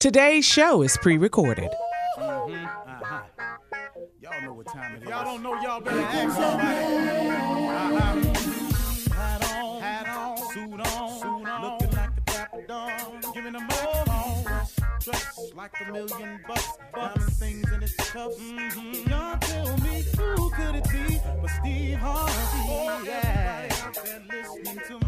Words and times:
Today's 0.00 0.44
show 0.44 0.82
is 0.82 0.96
pre 0.96 1.18
recorded. 1.18 1.70
Y'all 2.16 2.48
know 4.44 4.52
what 4.52 4.66
time 4.68 4.94
it 4.94 5.02
is. 5.02 5.08
Y'all 5.08 5.24
don't 5.24 5.42
know, 5.42 5.60
y'all 5.60 5.80
better 5.80 5.98
ask 5.98 6.36
somebody. 6.36 6.78
Uh-huh. 7.66 8.22
Hat 9.12 9.52
on, 9.52 9.80
hat 9.82 10.08
on, 10.08 10.36
suit 10.52 10.80
on, 10.80 11.18
suit 11.18 11.48
on. 11.48 11.62
Looking 11.62 11.90
like 11.96 12.14
the 12.14 12.20
dapper 12.26 12.64
dawn, 12.68 13.22
giving 13.34 13.54
them 13.54 13.66
all 13.82 14.04
Dressed 15.00 15.54
like 15.56 15.72
a 15.84 15.92
million 15.92 16.40
bucks, 16.46 16.68
diamond 16.94 17.32
things 17.32 17.72
in 17.72 17.82
its 17.82 17.96
cuffs. 17.96 18.38
Mm-hmm. 18.38 19.10
Y'all 19.10 19.36
tell 19.40 19.78
me 19.78 20.04
who 20.16 20.50
could 20.50 20.76
it 20.76 20.88
be 20.92 21.18
but 21.40 21.50
Steve 21.58 21.98
Harvey? 21.98 22.32
Oh, 22.70 23.02
yeah. 23.04 23.66
Everybody 23.68 23.82
out 23.82 24.04
there 24.04 24.22
listening 24.30 24.80
to 24.86 25.06
me. 25.06 25.07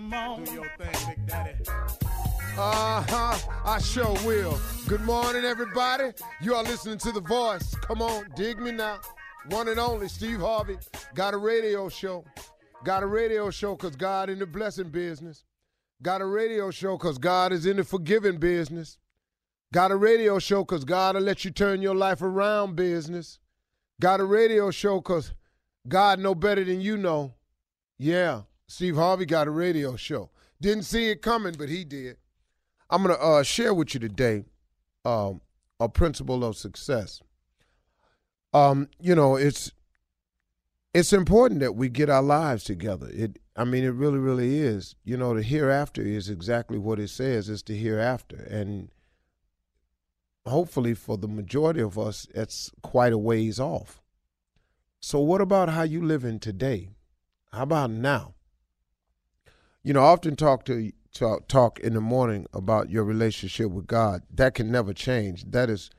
Come 0.00 0.14
on, 0.14 0.46
Steve. 0.46 0.56
Come 0.56 0.62
on. 0.62 0.78
Do 0.78 0.86
your 0.86 0.92
thing, 0.92 1.14
Big 1.14 1.26
Daddy. 1.26 1.64
Uh 2.56 3.04
huh. 3.08 3.38
I 3.64 3.78
sure 3.80 4.14
will. 4.24 4.58
Good 4.88 5.02
morning, 5.02 5.44
everybody. 5.44 6.12
You 6.40 6.54
are 6.54 6.62
listening 6.62 6.98
to 6.98 7.12
The 7.12 7.20
Voice. 7.20 7.74
Come 7.82 8.02
on, 8.02 8.24
dig 8.34 8.58
me 8.58 8.72
now. 8.72 8.98
One 9.50 9.68
and 9.68 9.78
only 9.78 10.08
Steve 10.08 10.40
Harvey. 10.40 10.78
Got 11.14 11.34
a 11.34 11.36
radio 11.36 11.88
show. 11.88 12.24
Got 12.84 13.02
a 13.02 13.06
radio 13.06 13.50
show 13.50 13.76
because 13.76 13.94
God 13.94 14.30
in 14.30 14.38
the 14.38 14.46
blessing 14.46 14.88
business. 14.88 15.44
Got 16.02 16.22
a 16.22 16.26
radio 16.26 16.70
show 16.70 16.96
because 16.96 17.18
God 17.18 17.52
is 17.52 17.66
in 17.66 17.76
the 17.76 17.84
forgiving 17.84 18.38
business. 18.38 18.98
Got 19.72 19.90
a 19.90 19.96
radio 19.96 20.38
show 20.38 20.64
because 20.64 20.84
God 20.84 21.14
will 21.14 21.22
let 21.22 21.44
you 21.44 21.50
turn 21.50 21.82
your 21.82 21.94
life 21.94 22.22
around 22.22 22.74
business. 22.74 23.38
Got 24.00 24.20
a 24.20 24.24
radio 24.24 24.70
show 24.70 24.96
because 24.96 25.34
God 25.86 26.18
know 26.18 26.34
better 26.34 26.64
than 26.64 26.80
you 26.80 26.96
know. 26.96 27.34
Yeah, 27.98 28.42
Steve 28.70 28.94
Harvey 28.94 29.26
got 29.26 29.48
a 29.48 29.50
radio 29.50 29.96
show. 29.96 30.30
Didn't 30.60 30.84
see 30.84 31.10
it 31.10 31.22
coming, 31.22 31.56
but 31.58 31.68
he 31.68 31.82
did. 31.82 32.18
I'm 32.88 33.02
going 33.02 33.16
to 33.16 33.20
uh, 33.20 33.42
share 33.42 33.74
with 33.74 33.94
you 33.94 34.00
today 34.00 34.44
um, 35.04 35.40
a 35.80 35.88
principle 35.88 36.44
of 36.44 36.56
success. 36.56 37.20
Um, 38.54 38.88
you 39.00 39.16
know, 39.16 39.34
it's 39.34 39.72
it's 40.94 41.12
important 41.12 41.58
that 41.60 41.74
we 41.74 41.88
get 41.88 42.08
our 42.08 42.22
lives 42.22 42.62
together. 42.62 43.08
It, 43.12 43.40
I 43.56 43.64
mean, 43.64 43.82
it 43.82 43.88
really, 43.88 44.20
really 44.20 44.60
is. 44.60 44.94
You 45.02 45.16
know, 45.16 45.34
the 45.34 45.42
hereafter 45.42 46.02
is 46.02 46.28
exactly 46.30 46.78
what 46.78 47.00
it 47.00 47.10
says. 47.10 47.48
It's 47.48 47.62
the 47.62 47.76
hereafter, 47.76 48.36
and 48.36 48.90
hopefully, 50.46 50.94
for 50.94 51.18
the 51.18 51.28
majority 51.28 51.80
of 51.80 51.98
us, 51.98 52.28
it's 52.36 52.70
quite 52.82 53.12
a 53.12 53.18
ways 53.18 53.58
off. 53.58 54.00
So, 55.00 55.18
what 55.18 55.40
about 55.40 55.70
how 55.70 55.82
you 55.82 56.04
living 56.04 56.38
today? 56.38 56.90
How 57.50 57.64
about 57.64 57.90
now? 57.90 58.34
You 59.82 59.94
know, 59.94 60.00
I 60.00 60.08
often 60.08 60.36
talk 60.36 60.64
to 60.66 60.92
talk, 61.14 61.48
talk 61.48 61.80
in 61.80 61.94
the 61.94 62.00
morning 62.00 62.46
about 62.52 62.90
your 62.90 63.04
relationship 63.04 63.70
with 63.70 63.86
God. 63.86 64.22
That 64.30 64.54
can 64.54 64.70
never 64.70 64.92
change. 64.92 65.44
That 65.50 65.70
is 65.70 65.90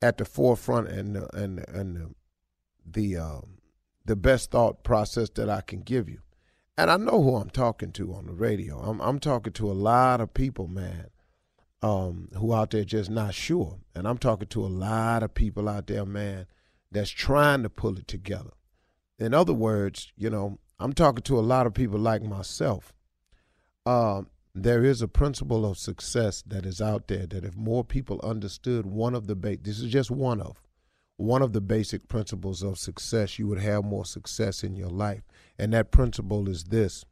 at 0.00 0.18
the 0.18 0.24
forefront 0.24 0.88
and 0.88 1.16
the, 1.16 1.36
and 1.36 1.64
and 1.68 1.96
the 1.96 2.14
the, 2.88 3.16
um, 3.16 3.58
the 4.04 4.14
best 4.14 4.52
thought 4.52 4.84
process 4.84 5.28
that 5.30 5.50
I 5.50 5.60
can 5.60 5.80
give 5.80 6.08
you. 6.08 6.20
And 6.78 6.88
I 6.88 6.96
know 6.96 7.20
who 7.20 7.34
I'm 7.36 7.50
talking 7.50 7.90
to 7.92 8.14
on 8.14 8.26
the 8.26 8.32
radio. 8.32 8.78
I'm 8.78 9.00
I'm 9.00 9.18
talking 9.18 9.52
to 9.54 9.70
a 9.70 9.72
lot 9.72 10.20
of 10.20 10.32
people, 10.32 10.68
man, 10.68 11.08
um, 11.82 12.28
who 12.36 12.54
out 12.54 12.70
there 12.70 12.84
just 12.84 13.10
not 13.10 13.34
sure. 13.34 13.78
And 13.94 14.06
I'm 14.06 14.18
talking 14.18 14.48
to 14.48 14.64
a 14.64 14.68
lot 14.68 15.22
of 15.22 15.34
people 15.34 15.68
out 15.68 15.88
there, 15.88 16.04
man, 16.04 16.46
that's 16.92 17.10
trying 17.10 17.62
to 17.64 17.70
pull 17.70 17.96
it 17.98 18.06
together. 18.06 18.50
In 19.18 19.34
other 19.34 19.54
words, 19.54 20.12
you 20.16 20.30
know, 20.30 20.58
I'm 20.78 20.92
talking 20.92 21.22
to 21.22 21.38
a 21.38 21.40
lot 21.40 21.66
of 21.66 21.74
people 21.74 21.98
like 21.98 22.22
myself. 22.22 22.92
Um, 23.86 24.28
there 24.54 24.84
is 24.84 25.00
a 25.00 25.08
principle 25.08 25.64
of 25.64 25.78
success 25.78 26.42
that 26.46 26.66
is 26.66 26.80
out 26.80 27.08
there 27.08 27.26
that 27.26 27.44
if 27.44 27.56
more 27.56 27.84
people 27.84 28.20
understood 28.24 28.84
one 28.84 29.14
of 29.14 29.26
the 29.26 29.36
ba- 29.36 29.58
this 29.62 29.78
is 29.78 29.92
just 29.92 30.10
one 30.10 30.40
of 30.40 30.60
one 31.18 31.40
of 31.40 31.52
the 31.52 31.60
basic 31.60 32.08
principles 32.08 32.62
of 32.62 32.78
success, 32.78 33.38
you 33.38 33.46
would 33.46 33.60
have 33.60 33.84
more 33.84 34.04
success 34.04 34.62
in 34.62 34.76
your 34.76 34.90
life. 34.90 35.22
And 35.58 35.72
that 35.72 35.90
principle 35.90 36.48
is 36.48 36.64
this 36.64 37.04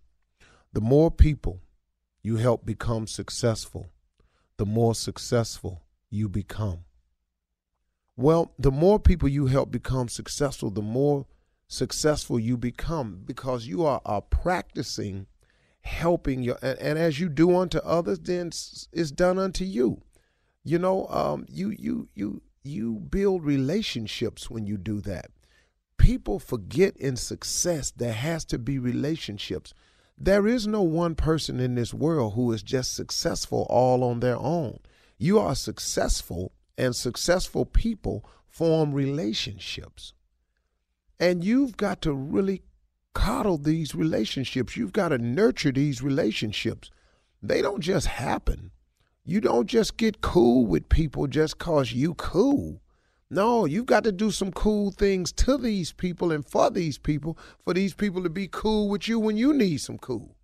the 0.73 0.81
more 0.81 1.11
people 1.11 1.61
you 2.23 2.37
help 2.37 2.67
become 2.67 3.07
successful, 3.07 3.91
the 4.57 4.67
more 4.67 4.95
successful 4.95 5.83
you 6.11 6.29
become. 6.29 6.81
Well, 8.17 8.53
the 8.59 8.71
more 8.71 8.99
people 8.99 9.29
you 9.29 9.47
help 9.47 9.71
become 9.71 10.09
successful, 10.09 10.71
the 10.71 10.83
more 10.83 11.27
successful 11.67 12.39
you 12.39 12.57
become 12.57 13.23
because 13.25 13.67
you 13.67 13.85
are, 13.85 14.01
are 14.05 14.23
practicing 14.23 15.27
helping 15.85 16.43
your 16.43 16.59
and, 16.63 16.79
and, 16.79 16.99
as 16.99 17.21
you 17.21 17.29
do 17.29 17.57
unto 17.57 17.79
others 17.79 18.19
then 18.19 18.49
it's 18.49 19.11
done 19.11 19.39
unto 19.39 19.65
you. 19.65 20.01
You 20.65 20.79
know 20.79 21.07
um, 21.09 21.47
you 21.49 21.75
you 21.79 22.09
you 22.15 22.43
you 22.63 22.95
build 22.95 23.45
relationships 23.45 24.51
when 24.51 24.67
you 24.67 24.79
do 24.79 25.01
that. 25.03 25.31
People 25.99 26.39
forget 26.39 26.97
in 26.97 27.17
success 27.17 27.91
there 27.91 28.15
has 28.15 28.45
to 28.47 28.59
be 28.59 28.79
relationships. 28.79 29.75
There 30.17 30.47
is 30.47 30.67
no 30.67 30.83
one 30.83 31.15
person 31.15 31.61
in 31.61 31.75
this 31.75 31.93
world 31.93 32.35
who 32.35 32.51
is 32.53 32.63
just 32.63 32.95
successful 32.95 33.67
all 33.69 34.03
on 34.05 34.21
their 34.21 34.37
own. 34.37 34.79
You 35.19 35.39
are 35.39 35.55
successful 35.55 36.53
and 36.79 36.95
successful 36.95 37.67
people 37.67 38.25
form 38.49 38.93
relationships. 38.93 40.13
And 41.19 41.45
you've 41.45 41.77
got 41.77 42.01
to 42.03 42.13
really 42.13 42.63
coddle 43.15 43.59
these 43.59 43.95
relationships. 43.95 44.77
You've 44.77 44.93
got 44.93 45.09
to 45.09 45.19
nurture 45.19 45.73
these 45.73 46.03
relationships. 46.03 46.91
They 47.43 47.63
don't 47.63 47.81
just 47.81 48.07
happen. 48.07 48.71
You 49.25 49.41
don't 49.41 49.67
just 49.67 49.97
get 49.97 50.21
cool 50.21 50.67
with 50.67 50.89
people 50.89 51.27
just 51.27 51.59
cause 51.59 51.93
you 51.93 52.15
cool. 52.15 52.83
No, 53.31 53.65
you've 53.65 53.87
got 53.87 54.05
to 54.05 54.13
do 54.13 54.31
some 54.31 54.53
cool 54.53 54.91
things 54.91 55.33
to 55.33 55.57
these 55.57 55.93
people 55.93 56.31
and 56.31 56.47
for 56.47 56.71
these 56.71 56.99
people, 56.99 57.39
for 57.65 57.73
these 57.73 57.95
people 57.95 58.23
to 58.23 58.29
be 58.29 58.49
cool 58.49 58.89
with 58.89 59.09
you 59.09 59.19
when 59.19 59.37
you 59.37 59.55
need 59.55 59.79
some 59.79 59.99
cool. 59.99 60.37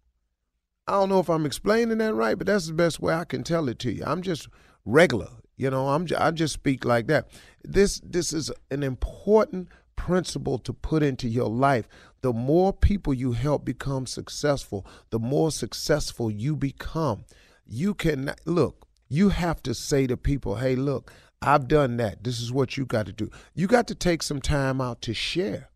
I 0.87 0.93
don't 0.93 1.11
know 1.11 1.21
if 1.21 1.29
I'm 1.29 1.47
explaining 1.47 1.99
that 1.99 2.15
right, 2.15 2.37
but 2.37 2.47
that's 2.47 2.67
the 2.67 2.73
best 2.73 2.99
way 3.01 3.15
I 3.15 3.25
can 3.25 3.45
tell 3.45 3.69
it 3.69 3.79
to 3.81 3.93
you. 3.93 4.03
I'm 4.05 4.23
just 4.23 4.49
regular, 4.85 5.29
you 5.57 5.71
know. 5.71 5.91
I'm 5.91 6.09
I 6.19 6.31
just 6.33 6.55
speak 6.55 6.85
like 6.85 7.07
that. 7.07 7.29
This 7.63 8.01
this 8.03 8.33
is 8.33 8.51
an 8.71 8.83
important 8.83 9.69
principle 9.95 10.59
to 10.59 10.73
put 10.73 11.03
into 11.03 11.29
your 11.29 11.49
life. 11.49 11.87
The 12.23 12.33
more 12.33 12.73
people 12.73 13.15
you 13.15 13.33
help 13.33 13.65
become 13.65 14.07
successful, 14.07 14.87
the 15.11 15.19
more 15.19 15.51
successful 15.51 16.31
you 16.31 16.55
become. 16.57 17.25
You 17.67 17.95
can 17.95 18.35
look, 18.45 18.87
you 19.09 19.31
have 19.31 19.63
to 19.63 19.75
say 19.75 20.07
to 20.07 20.17
people, 20.17 20.57
hey, 20.57 20.77
look, 20.77 21.13
I've 21.43 21.69
done 21.69 21.97
that. 21.97 22.23
This 22.23 22.41
is 22.41 22.53
what 22.53 22.77
you 22.77 22.85
got 22.85 23.07
to 23.07 23.13
do. 23.13 23.31
You 23.55 23.67
got 23.67 23.87
to 23.89 23.95
take 23.95 24.23
some 24.23 24.41
time 24.41 24.81
out 24.81 25.01
to 25.03 25.15
share. 25.15 25.71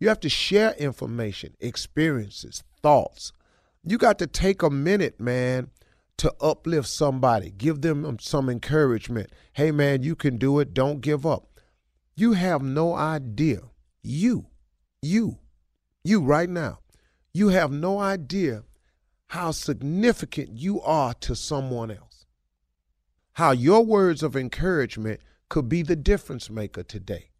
You 0.00 0.08
have 0.08 0.20
to 0.20 0.28
share 0.28 0.72
information, 0.72 1.54
experiences, 1.60 2.64
thoughts. 2.82 3.32
You 3.84 3.96
got 3.96 4.18
to 4.18 4.26
take 4.26 4.62
a 4.62 4.70
minute, 4.70 5.20
man, 5.20 5.70
to 6.18 6.32
uplift 6.40 6.88
somebody, 6.88 7.50
give 7.50 7.80
them 7.80 8.18
some 8.18 8.48
encouragement. 8.48 9.30
Hey, 9.52 9.70
man, 9.70 10.02
you 10.02 10.16
can 10.16 10.36
do 10.36 10.58
it. 10.58 10.74
Don't 10.74 11.00
give 11.00 11.24
up. 11.24 11.60
You 12.16 12.32
have 12.32 12.62
no 12.62 12.94
idea. 12.94 13.60
You, 14.02 14.46
you, 15.00 15.38
you 16.04 16.20
right 16.20 16.50
now, 16.50 16.80
you 17.32 17.48
have 17.48 17.72
no 17.72 17.98
idea 17.98 18.62
how 19.28 19.50
significant 19.50 20.58
you 20.58 20.80
are 20.82 21.14
to 21.14 21.34
someone 21.34 21.90
else. 21.90 22.26
How 23.32 23.50
your 23.50 23.84
words 23.84 24.22
of 24.22 24.36
encouragement 24.36 25.20
could 25.48 25.68
be 25.68 25.82
the 25.82 25.96
difference 25.96 26.50
maker 26.50 26.82
today. 26.82 27.30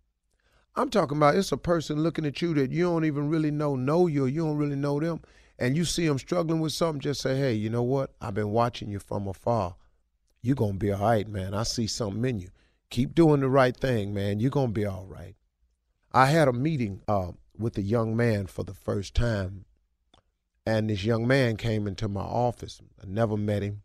I'm 0.75 0.91
talking 0.91 1.19
about 1.19 1.37
it's 1.37 1.53
a 1.53 1.57
person 1.57 2.03
looking 2.03 2.27
at 2.27 2.43
you 2.43 2.55
that 2.55 2.73
you 2.73 2.85
don't 2.85 3.05
even 3.05 3.29
really 3.29 3.53
know, 3.53 3.77
know 3.77 4.09
you, 4.09 4.25
or 4.25 4.29
you 4.29 4.45
don't 4.45 4.57
really 4.57 4.75
know 4.75 4.99
them, 4.99 5.21
and 5.59 5.77
you 5.77 5.85
see 5.85 6.09
them 6.09 6.19
struggling 6.19 6.61
with 6.61 6.73
something, 6.73 7.01
just 7.01 7.21
say, 7.21 7.37
hey, 7.37 7.53
you 7.53 7.71
know 7.71 7.83
what? 7.83 8.13
I've 8.21 8.35
been 8.35 8.51
watching 8.51 8.91
you 8.91 8.99
from 8.99 9.29
afar. 9.29 9.77
You're 10.43 10.57
going 10.57 10.73
to 10.73 10.79
be 10.79 10.91
all 10.91 11.03
right, 11.03 11.29
man. 11.29 11.55
I 11.55 11.63
see 11.63 11.87
something 11.87 12.25
in 12.25 12.41
you. 12.41 12.49
Keep 12.91 13.15
doing 13.15 13.41
the 13.41 13.49
right 13.49 13.77
thing, 13.77 14.13
man. 14.13 14.41
You're 14.41 14.51
going 14.51 14.69
to 14.69 14.73
be 14.73 14.85
all 14.85 15.07
right. 15.07 15.37
I 16.13 16.27
had 16.27 16.49
a 16.49 16.53
meeting 16.53 17.03
uh, 17.07 17.33
with 17.57 17.79
a 17.79 17.83
young 17.83 18.17
man 18.17 18.47
for 18.47 18.65
the 18.65 18.75
first 18.75 19.15
time, 19.15 19.65
and 20.67 20.89
this 20.89 21.05
young 21.05 21.27
man 21.27 21.57
came 21.57 21.87
into 21.87 22.09
my 22.09 22.23
office. 22.23 22.81
I 23.03 23.07
never 23.07 23.37
met 23.37 23.63
him. 23.63 23.83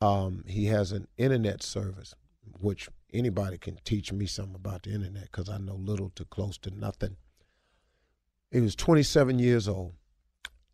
Um, 0.00 0.44
he 0.46 0.66
has 0.66 0.92
an 0.92 1.08
internet 1.16 1.62
service, 1.62 2.14
which 2.60 2.88
anybody 3.12 3.58
can 3.58 3.78
teach 3.84 4.12
me 4.12 4.26
something 4.26 4.54
about 4.54 4.84
the 4.84 4.92
internet 4.92 5.24
because 5.24 5.48
I 5.48 5.58
know 5.58 5.74
little 5.74 6.10
to 6.16 6.24
close 6.24 6.58
to 6.58 6.70
nothing. 6.70 7.16
He 8.50 8.60
was 8.60 8.76
27 8.76 9.38
years 9.38 9.68
old, 9.68 9.94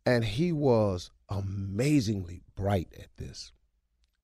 and 0.05 0.23
he 0.23 0.51
was 0.51 1.09
amazingly 1.29 2.43
bright 2.55 2.93
at 2.97 3.15
this. 3.17 3.51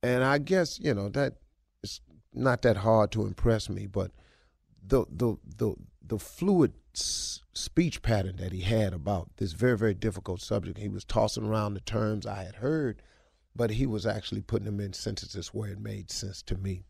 And 0.03 0.23
I 0.23 0.37
guess 0.37 0.79
you 0.79 0.93
know 0.93 1.09
that 1.09 1.37
it's 1.83 2.01
not 2.33 2.61
that 2.61 2.77
hard 2.77 3.11
to 3.13 3.25
impress 3.25 3.69
me, 3.69 3.87
but 3.87 4.11
the 4.85 5.05
the 5.09 5.37
the 5.57 5.75
the 6.01 6.19
fluid 6.19 6.73
speech 6.93 8.01
pattern 8.01 8.37
that 8.37 8.51
he 8.51 8.61
had 8.61 8.93
about 8.93 9.29
this 9.37 9.53
very 9.53 9.77
very 9.77 9.93
difficult 9.93 10.41
subject. 10.41 10.77
He 10.77 10.89
was 10.89 11.03
tossing 11.03 11.45
around 11.45 11.73
the 11.73 11.81
terms 11.81 12.25
I 12.25 12.43
had 12.43 12.55
heard, 12.55 13.01
but 13.55 13.71
he 13.71 13.85
was 13.85 14.05
actually 14.05 14.41
putting 14.41 14.65
them 14.65 14.79
in 14.79 14.93
sentences 14.93 15.49
where 15.49 15.71
it 15.71 15.79
made 15.79 16.11
sense 16.11 16.41
to 16.43 16.57
me. 16.57 16.83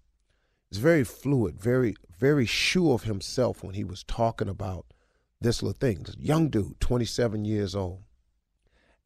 It's 0.70 0.80
very 0.80 1.04
fluid, 1.04 1.60
very 1.60 1.96
very 2.18 2.46
sure 2.46 2.94
of 2.94 3.04
himself 3.04 3.64
when 3.64 3.76
he 3.76 3.84
was 3.84 4.04
talking 4.04 4.50
about 4.50 4.86
this 5.42 5.64
little 5.64 5.78
thing. 5.80 6.04
This 6.04 6.18
young 6.18 6.50
dude, 6.50 6.80
27 6.80 7.46
years 7.46 7.76
old, 7.76 8.04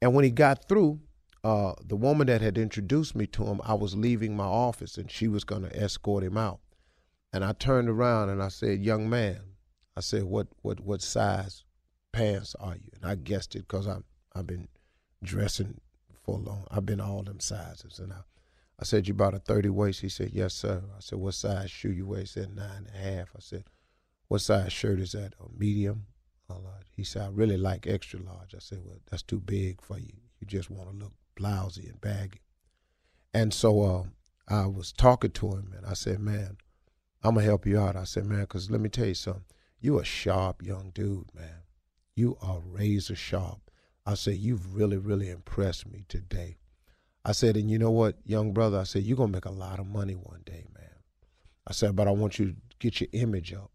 and 0.00 0.14
when 0.14 0.24
he 0.24 0.30
got 0.30 0.68
through. 0.68 1.00
Uh, 1.42 1.74
the 1.84 1.94
woman 1.94 2.26
that 2.26 2.40
had 2.40 2.56
introduced 2.56 3.14
me 3.14 3.26
to 3.26 3.44
him, 3.44 3.60
I 3.66 3.74
was 3.74 3.94
leaving 3.94 4.34
my 4.34 4.46
office 4.46 4.96
and 4.96 5.10
she 5.10 5.28
was 5.28 5.44
going 5.44 5.60
to 5.60 5.76
escort 5.78 6.24
him 6.24 6.38
out. 6.38 6.60
And 7.34 7.44
I 7.44 7.52
turned 7.52 7.90
around 7.90 8.30
and 8.30 8.42
I 8.42 8.48
said, 8.48 8.80
"Young 8.82 9.10
man," 9.10 9.53
I 9.96 10.00
said, 10.00 10.24
"What 10.24 10.48
what 10.62 10.80
what 10.80 11.02
size 11.02 11.64
pants 12.12 12.54
are 12.60 12.76
you?" 12.76 12.90
And 12.94 13.04
I 13.04 13.14
guessed 13.14 13.54
it 13.54 13.68
because 13.68 13.86
I 13.86 13.98
I've 14.34 14.46
been 14.46 14.68
dressing 15.22 15.80
for 16.12 16.38
long. 16.38 16.66
I've 16.70 16.86
been 16.86 17.00
all 17.00 17.22
them 17.22 17.40
sizes, 17.40 17.98
and 17.98 18.12
I 18.12 18.20
I 18.78 18.84
said, 18.84 19.06
you 19.06 19.14
bought 19.14 19.34
a 19.34 19.38
30 19.38 19.68
waist? 19.68 20.00
He 20.00 20.08
said, 20.08 20.30
yes, 20.32 20.52
sir. 20.52 20.82
I 20.96 21.00
said, 21.00 21.18
what 21.18 21.34
size 21.34 21.70
shoe 21.70 21.92
you 21.92 22.06
wear? 22.06 22.20
He 22.20 22.26
said, 22.26 22.54
nine 22.56 22.88
and 22.88 22.88
a 22.88 22.98
half. 22.98 23.28
I 23.36 23.40
said, 23.40 23.64
what 24.28 24.40
size 24.40 24.72
shirt 24.72 24.98
is 24.98 25.12
that? 25.12 25.34
A 25.40 25.44
medium? 25.56 26.06
Large? 26.48 26.86
He 26.94 27.04
said, 27.04 27.22
I 27.22 27.28
really 27.28 27.56
like 27.56 27.86
extra 27.86 28.20
large. 28.20 28.54
I 28.54 28.58
said, 28.58 28.80
well, 28.84 28.98
that's 29.10 29.22
too 29.22 29.40
big 29.40 29.80
for 29.80 29.98
you. 29.98 30.12
You 30.40 30.46
just 30.46 30.70
want 30.70 30.90
to 30.90 30.96
look 30.96 31.12
blousy 31.36 31.88
and 31.88 32.00
baggy. 32.00 32.40
And 33.32 33.54
so 33.54 33.82
uh, 33.82 34.04
I 34.48 34.66
was 34.66 34.92
talking 34.92 35.30
to 35.32 35.52
him, 35.52 35.72
and 35.76 35.86
I 35.86 35.94
said, 35.94 36.18
man, 36.18 36.58
I'm 37.22 37.36
to 37.36 37.42
help 37.42 37.66
you 37.66 37.80
out. 37.80 37.96
I 37.96 38.04
said, 38.04 38.26
man, 38.26 38.40
because 38.40 38.70
let 38.70 38.80
me 38.80 38.88
tell 38.88 39.06
you 39.06 39.14
something. 39.14 39.44
You 39.84 39.98
a 39.98 40.04
sharp 40.04 40.62
young 40.62 40.92
dude, 40.94 41.26
man. 41.34 41.60
You 42.16 42.38
are 42.40 42.58
razor 42.58 43.14
sharp. 43.14 43.70
I 44.06 44.14
said, 44.14 44.38
you've 44.38 44.74
really, 44.74 44.96
really 44.96 45.28
impressed 45.28 45.86
me 45.86 46.06
today. 46.08 46.56
I 47.22 47.32
said, 47.32 47.54
and 47.58 47.70
you 47.70 47.78
know 47.78 47.90
what, 47.90 48.16
young 48.24 48.54
brother, 48.54 48.78
I 48.78 48.84
said, 48.84 49.02
you're 49.02 49.18
going 49.18 49.28
to 49.28 49.36
make 49.36 49.44
a 49.44 49.50
lot 49.50 49.78
of 49.78 49.86
money 49.86 50.14
one 50.14 50.40
day, 50.46 50.64
man. 50.74 51.02
I 51.66 51.74
said, 51.74 51.96
but 51.96 52.08
I 52.08 52.12
want 52.12 52.38
you 52.38 52.52
to 52.52 52.56
get 52.78 52.98
your 53.02 53.10
image 53.12 53.52
up. 53.52 53.72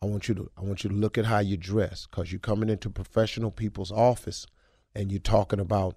I 0.00 0.06
want 0.06 0.26
you 0.26 0.34
to 0.36 0.50
I 0.56 0.62
want 0.62 0.84
you 0.84 0.88
to 0.88 0.96
look 0.96 1.18
at 1.18 1.26
how 1.26 1.40
you 1.40 1.58
dress 1.58 2.06
because 2.06 2.32
you're 2.32 2.38
coming 2.38 2.70
into 2.70 2.88
professional 2.88 3.50
people's 3.50 3.92
office 3.92 4.46
and 4.94 5.12
you're 5.12 5.20
talking 5.20 5.60
about 5.60 5.96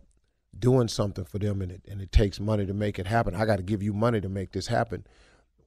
doing 0.58 0.90
something 0.90 1.24
for 1.24 1.40
them 1.40 1.62
and 1.62 1.72
it, 1.72 1.86
and 1.90 2.02
it 2.02 2.12
takes 2.12 2.42
money 2.42 2.66
to 2.66 2.74
make 2.74 3.00
it 3.00 3.08
happen. 3.08 3.36
I 3.36 3.46
got 3.46 3.56
to 3.56 3.64
give 3.64 3.82
you 3.82 3.94
money 3.94 4.20
to 4.20 4.28
make 4.28 4.52
this 4.52 4.68
happen. 4.68 5.06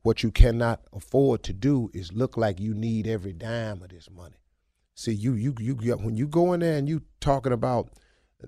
What 0.02 0.22
you 0.22 0.30
cannot 0.30 0.80
afford 0.92 1.42
to 1.44 1.52
do 1.52 1.90
is 1.94 2.12
look 2.12 2.36
like 2.36 2.58
you 2.60 2.74
need 2.74 3.06
every 3.06 3.32
dime 3.32 3.82
of 3.82 3.90
this 3.90 4.10
money. 4.10 4.36
See, 4.94 5.12
you 5.12 5.34
you 5.34 5.54
you 5.60 5.74
when 5.96 6.16
you 6.16 6.26
go 6.26 6.52
in 6.52 6.60
there 6.60 6.76
and 6.76 6.88
you 6.88 7.02
talking 7.20 7.52
about 7.52 7.88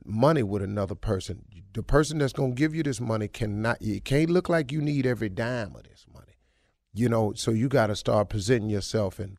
money 0.05 0.43
with 0.43 0.63
another 0.63 0.95
person, 0.95 1.45
the 1.73 1.83
person 1.83 2.19
that's 2.19 2.33
gonna 2.33 2.55
give 2.55 2.75
you 2.75 2.83
this 2.83 3.01
money 3.01 3.29
cannot 3.29 3.79
it 3.81 4.05
can't 4.05 4.31
look 4.31 4.49
like 4.49 4.73
you 4.73 4.81
need 4.81 5.07
every 5.07 5.29
dime 5.29 5.75
of 5.77 5.85
this 5.85 6.07
money. 6.13 6.37
You 6.93 7.09
know, 7.09 7.33
so 7.35 7.51
you 7.51 7.69
got 7.69 7.89
to 7.89 7.97
start 7.97 8.29
presenting 8.29 8.71
yourself 8.71 9.19
and 9.19 9.39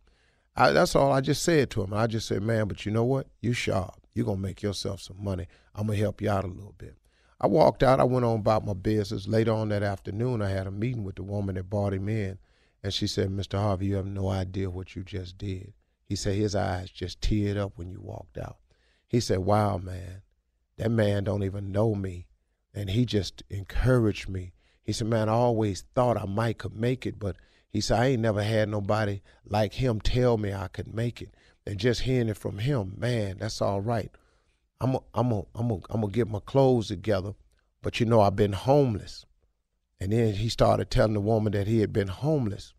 I, 0.57 0.71
that's 0.71 0.95
all 0.95 1.11
I 1.11 1.21
just 1.21 1.43
said 1.43 1.69
to 1.71 1.83
him. 1.83 1.93
I 1.93 2.07
just 2.07 2.27
said, 2.27 2.41
man, 2.41 2.67
but 2.67 2.85
you 2.85 2.91
know 2.91 3.03
what? 3.03 3.27
You 3.41 3.51
sharp. 3.53 3.95
You're 4.13 4.25
gonna 4.25 4.37
make 4.37 4.61
yourself 4.61 5.01
some 5.01 5.21
money. 5.21 5.47
I'm 5.73 5.87
gonna 5.87 5.99
help 5.99 6.21
you 6.21 6.29
out 6.29 6.45
a 6.45 6.47
little 6.47 6.75
bit. 6.77 6.95
I 7.39 7.47
walked 7.47 7.83
out. 7.83 7.99
I 7.99 8.03
went 8.05 8.25
on 8.25 8.39
about 8.39 8.65
my 8.65 8.73
business. 8.73 9.27
Later 9.27 9.51
on 9.51 9.69
that 9.69 9.83
afternoon, 9.83 10.41
I 10.41 10.49
had 10.49 10.67
a 10.67 10.71
meeting 10.71 11.03
with 11.03 11.15
the 11.15 11.23
woman 11.23 11.55
that 11.55 11.69
brought 11.69 11.93
him 11.93 12.07
in, 12.07 12.39
and 12.81 12.93
she 12.93 13.07
said, 13.07 13.29
"Mr. 13.29 13.59
Harvey, 13.59 13.87
you 13.87 13.95
have 13.95 14.05
no 14.05 14.29
idea 14.29 14.69
what 14.69 14.95
you 14.95 15.03
just 15.03 15.37
did." 15.37 15.73
He 16.03 16.15
said 16.15 16.35
his 16.35 16.55
eyes 16.55 16.89
just 16.89 17.21
teared 17.21 17.57
up 17.57 17.73
when 17.75 17.89
you 17.89 17.99
walked 17.99 18.37
out. 18.37 18.57
He 19.07 19.19
said, 19.19 19.39
"Wow, 19.39 19.77
man, 19.77 20.21
that 20.77 20.91
man 20.91 21.23
don't 21.23 21.43
even 21.43 21.71
know 21.71 21.95
me, 21.95 22.27
and 22.73 22.89
he 22.89 23.05
just 23.05 23.43
encouraged 23.49 24.29
me." 24.29 24.53
He 24.83 24.93
said, 24.93 25.07
"Man, 25.07 25.29
I 25.29 25.33
always 25.33 25.81
thought 25.93 26.17
I 26.17 26.25
might 26.25 26.57
could 26.59 26.75
make 26.75 27.05
it, 27.05 27.19
but." 27.19 27.35
He 27.75 27.81
said, 27.81 27.99
I 27.99 28.05
ain't 28.05 28.21
never 28.21 28.41
had 28.41 28.69
nobody 28.69 29.21
like 29.43 29.73
him 29.73 29.99
tell 29.99 30.37
me 30.37 30.53
I 30.53 30.69
could 30.69 30.93
make 30.93 31.21
it. 31.21 31.35
And 31.67 31.77
just 31.77 32.03
hearing 32.03 32.29
it 32.29 32.37
from 32.37 32.59
him, 32.59 32.93
man, 32.97 33.39
that's 33.39 33.61
all 33.61 33.81
right. 33.81 34.09
I'm 34.81 34.95
a, 34.95 34.99
I'm 35.13 35.31
a, 35.31 35.43
I'm 35.55 35.71
a, 35.71 35.75
I'm 35.89 36.01
gonna 36.01 36.09
get 36.09 36.27
my 36.27 36.39
clothes 36.39 36.87
together, 36.87 37.33
but 37.81 37.99
you 37.99 38.05
know 38.05 38.21
I've 38.21 38.35
been 38.35 38.53
homeless. 38.53 39.25
And 39.99 40.11
then 40.11 40.33
he 40.33 40.49
started 40.49 40.89
telling 40.89 41.13
the 41.13 41.21
woman 41.21 41.53
that 41.53 41.67
he 41.67 41.79
had 41.79 41.93
been 41.93 42.09
homeless. 42.09 42.73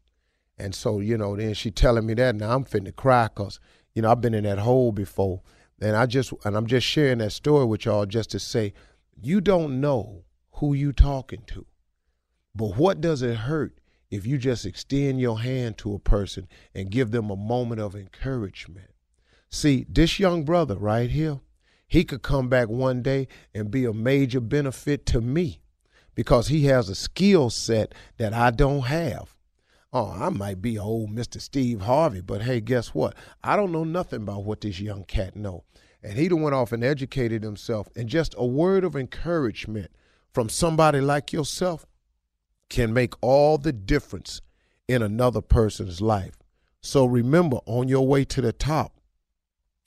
And 0.58 0.74
so, 0.74 1.00
you 1.00 1.16
know, 1.16 1.34
then 1.36 1.54
she 1.54 1.70
telling 1.70 2.06
me 2.06 2.14
that 2.14 2.36
now 2.36 2.54
I'm 2.54 2.64
finna 2.64 2.94
cry 2.94 3.28
cause, 3.34 3.58
you 3.94 4.02
know, 4.02 4.10
I've 4.10 4.20
been 4.20 4.34
in 4.34 4.44
that 4.44 4.58
hole 4.58 4.92
before. 4.92 5.42
And 5.80 5.96
I 5.96 6.06
just 6.06 6.32
and 6.44 6.56
I'm 6.56 6.66
just 6.66 6.86
sharing 6.86 7.18
that 7.18 7.32
story 7.32 7.64
with 7.64 7.84
y'all 7.84 8.06
just 8.06 8.30
to 8.30 8.38
say, 8.38 8.74
you 9.20 9.40
don't 9.40 9.80
know 9.80 10.24
who 10.52 10.74
you 10.74 10.92
talking 10.92 11.42
to. 11.48 11.66
But 12.54 12.76
what 12.76 13.00
does 13.00 13.22
it 13.22 13.36
hurt 13.36 13.78
if 14.10 14.26
you 14.26 14.38
just 14.38 14.64
extend 14.64 15.20
your 15.20 15.40
hand 15.40 15.78
to 15.78 15.94
a 15.94 15.98
person 15.98 16.48
and 16.74 16.90
give 16.90 17.10
them 17.10 17.30
a 17.30 17.36
moment 17.36 17.80
of 17.80 17.94
encouragement. 17.94 18.90
See, 19.50 19.86
this 19.88 20.18
young 20.18 20.44
brother 20.44 20.76
right 20.76 21.10
here, 21.10 21.40
he 21.86 22.04
could 22.04 22.22
come 22.22 22.48
back 22.48 22.68
one 22.68 23.02
day 23.02 23.28
and 23.54 23.70
be 23.70 23.84
a 23.84 23.92
major 23.92 24.40
benefit 24.40 25.06
to 25.06 25.20
me 25.20 25.60
because 26.14 26.48
he 26.48 26.64
has 26.66 26.88
a 26.88 26.94
skill 26.94 27.50
set 27.50 27.94
that 28.16 28.32
I 28.32 28.50
don't 28.50 28.82
have. 28.82 29.34
Oh, 29.92 30.14
I 30.18 30.30
might 30.30 30.60
be 30.60 30.78
old 30.78 31.10
Mr. 31.10 31.40
Steve 31.40 31.82
Harvey, 31.82 32.20
but 32.20 32.42
hey, 32.42 32.60
guess 32.60 32.88
what? 32.88 33.14
I 33.42 33.56
don't 33.56 33.72
know 33.72 33.84
nothing 33.84 34.22
about 34.22 34.44
what 34.44 34.60
this 34.60 34.80
young 34.80 35.04
cat 35.04 35.36
know. 35.36 35.64
And 36.02 36.18
he 36.18 36.28
done 36.28 36.42
went 36.42 36.54
off 36.54 36.72
and 36.72 36.84
educated 36.84 37.42
himself. 37.42 37.88
And 37.96 38.08
just 38.08 38.34
a 38.36 38.44
word 38.44 38.84
of 38.84 38.94
encouragement 38.94 39.90
from 40.36 40.50
somebody 40.50 41.00
like 41.00 41.32
yourself, 41.32 41.86
can 42.68 42.92
make 42.92 43.14
all 43.22 43.56
the 43.56 43.72
difference 43.72 44.42
in 44.86 45.00
another 45.00 45.40
person's 45.40 46.02
life. 46.02 46.36
So 46.82 47.06
remember, 47.06 47.60
on 47.64 47.88
your 47.88 48.06
way 48.06 48.26
to 48.26 48.42
the 48.42 48.52
top, 48.52 49.00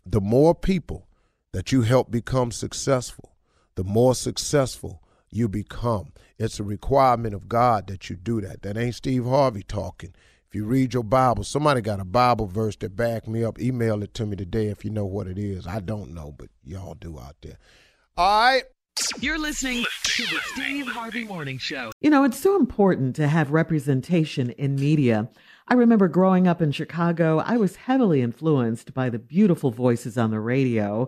the 0.07 0.19
more 0.19 0.55
people 0.55 1.07
that 1.51 1.71
you 1.71 1.81
help 1.81 2.11
become 2.11 2.51
successful, 2.51 3.35
the 3.75 3.83
more 3.83 4.15
successful 4.15 5.01
you 5.29 5.47
become. 5.47 6.11
It's 6.37 6.59
a 6.59 6.63
requirement 6.63 7.33
of 7.33 7.47
God 7.47 7.87
that 7.87 8.09
you 8.09 8.15
do 8.15 8.41
that. 8.41 8.61
That 8.61 8.77
ain't 8.77 8.95
Steve 8.95 9.25
Harvey 9.25 9.63
talking. 9.63 10.13
If 10.47 10.55
you 10.55 10.65
read 10.65 10.93
your 10.93 11.03
Bible, 11.03 11.43
somebody 11.43 11.81
got 11.81 11.99
a 11.99 12.05
Bible 12.05 12.47
verse 12.47 12.75
that 12.77 12.95
back 12.95 13.27
me 13.27 13.43
up. 13.43 13.59
Email 13.59 14.01
it 14.01 14.13
to 14.15 14.25
me 14.25 14.35
today 14.35 14.67
if 14.67 14.83
you 14.83 14.89
know 14.89 15.05
what 15.05 15.27
it 15.27 15.37
is. 15.37 15.67
I 15.67 15.79
don't 15.79 16.13
know, 16.13 16.33
but 16.35 16.49
y'all 16.63 16.95
do 16.95 17.19
out 17.19 17.35
there. 17.41 17.57
All 18.17 18.41
right. 18.41 18.63
You're 19.19 19.37
listening 19.37 19.85
to 20.03 20.23
the 20.23 20.39
Steve 20.53 20.87
Harvey 20.87 21.23
Morning 21.23 21.57
Show. 21.57 21.91
You 22.01 22.09
know, 22.09 22.23
it's 22.23 22.39
so 22.39 22.55
important 22.55 23.15
to 23.17 23.27
have 23.27 23.51
representation 23.51 24.49
in 24.51 24.75
media. 24.75 25.29
I 25.67 25.75
remember 25.75 26.07
growing 26.07 26.47
up 26.47 26.61
in 26.61 26.71
Chicago, 26.71 27.39
I 27.39 27.57
was 27.57 27.75
heavily 27.75 28.21
influenced 28.21 28.93
by 28.93 29.09
the 29.09 29.19
beautiful 29.19 29.71
voices 29.71 30.17
on 30.17 30.31
the 30.31 30.39
radio. 30.39 31.07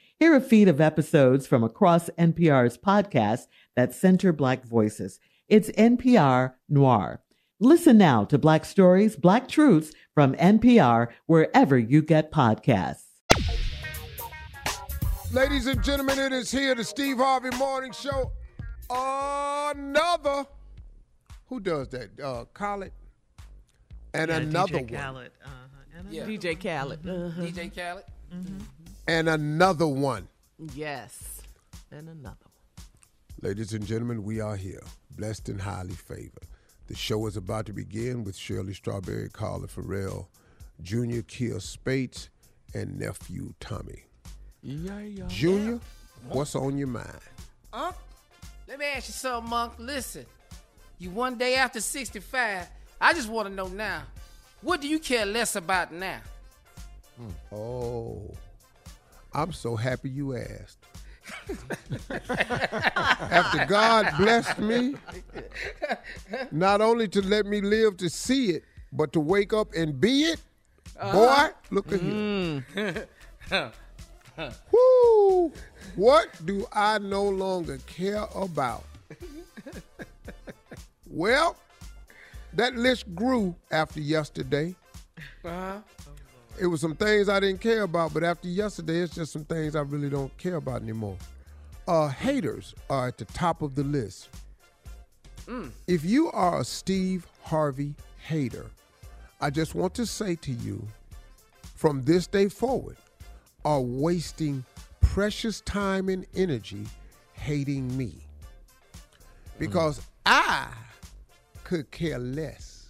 Hear 0.21 0.35
a 0.35 0.39
feed 0.39 0.67
of 0.67 0.79
episodes 0.79 1.47
from 1.47 1.63
across 1.63 2.11
NPR's 2.11 2.77
podcasts 2.77 3.47
that 3.75 3.91
center 3.91 4.31
Black 4.31 4.63
voices. 4.63 5.19
It's 5.47 5.71
NPR 5.71 6.53
Noir. 6.69 7.23
Listen 7.59 7.97
now 7.97 8.25
to 8.25 8.37
Black 8.37 8.63
Stories, 8.63 9.15
Black 9.15 9.47
Truths 9.47 9.91
from 10.13 10.35
NPR 10.35 11.07
wherever 11.25 11.75
you 11.75 12.03
get 12.03 12.31
podcasts. 12.31 13.05
Ladies 15.31 15.65
and 15.65 15.83
gentlemen, 15.83 16.19
it 16.19 16.33
is 16.33 16.51
here, 16.51 16.75
the 16.75 16.83
Steve 16.83 17.17
Harvey 17.17 17.49
Morning 17.57 17.91
Show. 17.91 18.31
Another. 18.91 20.45
Who 21.47 21.59
does 21.59 21.87
that? 21.87 22.11
Uh, 22.23 22.45
Khaled. 22.53 22.91
And 24.13 24.29
Yeah, 24.29 24.37
another 24.37 24.73
DJ 24.81 24.91
one. 24.91 25.01
Khaled. 25.01 25.31
Uh-huh. 25.43 25.97
And 25.97 26.13
Yeah. 26.13 26.25
DJ 26.27 26.53
Khaled. 26.61 27.09
Uh-huh. 27.09 27.41
DJ 27.41 27.73
Khaled. 27.75 28.03
And 29.07 29.27
another 29.27 29.87
one. 29.87 30.27
Yes. 30.73 31.41
And 31.91 32.07
another 32.09 32.37
one. 32.43 32.85
Ladies 33.41 33.73
and 33.73 33.85
gentlemen, 33.85 34.23
we 34.23 34.39
are 34.39 34.55
here, 34.55 34.83
blessed 35.11 35.49
and 35.49 35.59
highly 35.59 35.93
favored. 35.93 36.47
The 36.87 36.95
show 36.95 37.25
is 37.25 37.37
about 37.37 37.65
to 37.67 37.73
begin 37.73 38.23
with 38.23 38.35
Shirley 38.35 38.73
Strawberry, 38.73 39.29
Carla 39.29 39.67
Ferrell, 39.67 40.29
Junior 40.81 41.23
Kier 41.23 41.61
Spates, 41.61 42.29
and 42.73 42.99
nephew 42.99 43.53
Tommy. 43.59 44.03
Yeah, 44.61 44.99
yeah. 44.99 45.23
Junior, 45.27 45.79
what's 46.29 46.55
on 46.55 46.77
your 46.77 46.87
mind? 46.87 47.19
Unc, 47.73 47.95
let 48.67 48.77
me 48.77 48.85
ask 48.85 49.07
you 49.07 49.13
something, 49.13 49.49
Monk. 49.49 49.73
Listen, 49.79 50.25
you 50.99 51.09
one 51.09 51.37
day 51.37 51.55
after 51.55 51.81
65, 51.81 52.67
I 52.99 53.13
just 53.13 53.29
want 53.29 53.47
to 53.47 53.53
know 53.53 53.67
now, 53.67 54.03
what 54.61 54.81
do 54.81 54.87
you 54.87 54.99
care 54.99 55.25
less 55.25 55.55
about 55.55 55.91
now? 55.91 56.19
Hmm. 57.17 57.55
Oh, 57.55 58.31
I'm 59.33 59.53
so 59.53 59.75
happy 59.75 60.09
you 60.09 60.35
asked. 60.35 60.77
After 63.29 63.65
God 63.65 64.11
blessed 64.17 64.59
me, 64.59 64.95
not 66.51 66.81
only 66.81 67.07
to 67.09 67.21
let 67.21 67.45
me 67.45 67.61
live 67.61 67.97
to 67.97 68.09
see 68.09 68.51
it, 68.51 68.63
but 68.91 69.13
to 69.13 69.19
wake 69.19 69.53
up 69.53 69.73
and 69.73 69.99
be 69.99 70.23
it, 70.23 70.41
boy, 70.99 71.49
look 71.69 71.91
at 71.91 72.01
here. 72.01 73.07
Woo! 74.71 75.51
What 75.95 76.29
do 76.45 76.65
I 76.73 76.97
no 76.99 77.23
longer 77.23 77.77
care 77.85 78.25
about? 78.35 78.83
well, 81.09 81.55
that 82.53 82.75
list 82.75 83.13
grew 83.15 83.55
after 83.71 83.99
yesterday. 83.99 84.75
Uh-huh. 85.45 85.79
It 86.59 86.67
was 86.67 86.81
some 86.81 86.95
things 86.95 87.29
I 87.29 87.39
didn't 87.39 87.61
care 87.61 87.83
about, 87.83 88.13
but 88.13 88.23
after 88.23 88.47
yesterday, 88.47 88.99
it's 88.99 89.15
just 89.15 89.33
some 89.33 89.45
things 89.45 89.75
I 89.75 89.81
really 89.81 90.09
don't 90.09 90.35
care 90.37 90.55
about 90.57 90.81
anymore. 90.81 91.17
Uh, 91.87 92.07
haters 92.07 92.75
are 92.89 93.07
at 93.07 93.17
the 93.17 93.25
top 93.25 93.61
of 93.61 93.75
the 93.75 93.83
list. 93.83 94.29
If 95.87 96.05
you 96.05 96.31
are 96.31 96.61
a 96.61 96.63
Steve 96.63 97.27
Harvey 97.43 97.95
hater, 98.25 98.67
I 99.41 99.49
just 99.49 99.75
want 99.75 99.93
to 99.95 100.05
say 100.05 100.35
to 100.35 100.51
you, 100.51 100.87
from 101.75 102.03
this 102.03 102.27
day 102.27 102.47
forward, 102.47 102.97
are 103.65 103.81
wasting 103.81 104.63
precious 105.01 105.61
time 105.61 106.09
and 106.09 106.25
energy 106.35 106.85
hating 107.33 107.97
me. 107.97 108.13
Because 109.57 110.01
I 110.25 110.67
could 111.63 111.89
care 111.91 112.19
less 112.19 112.85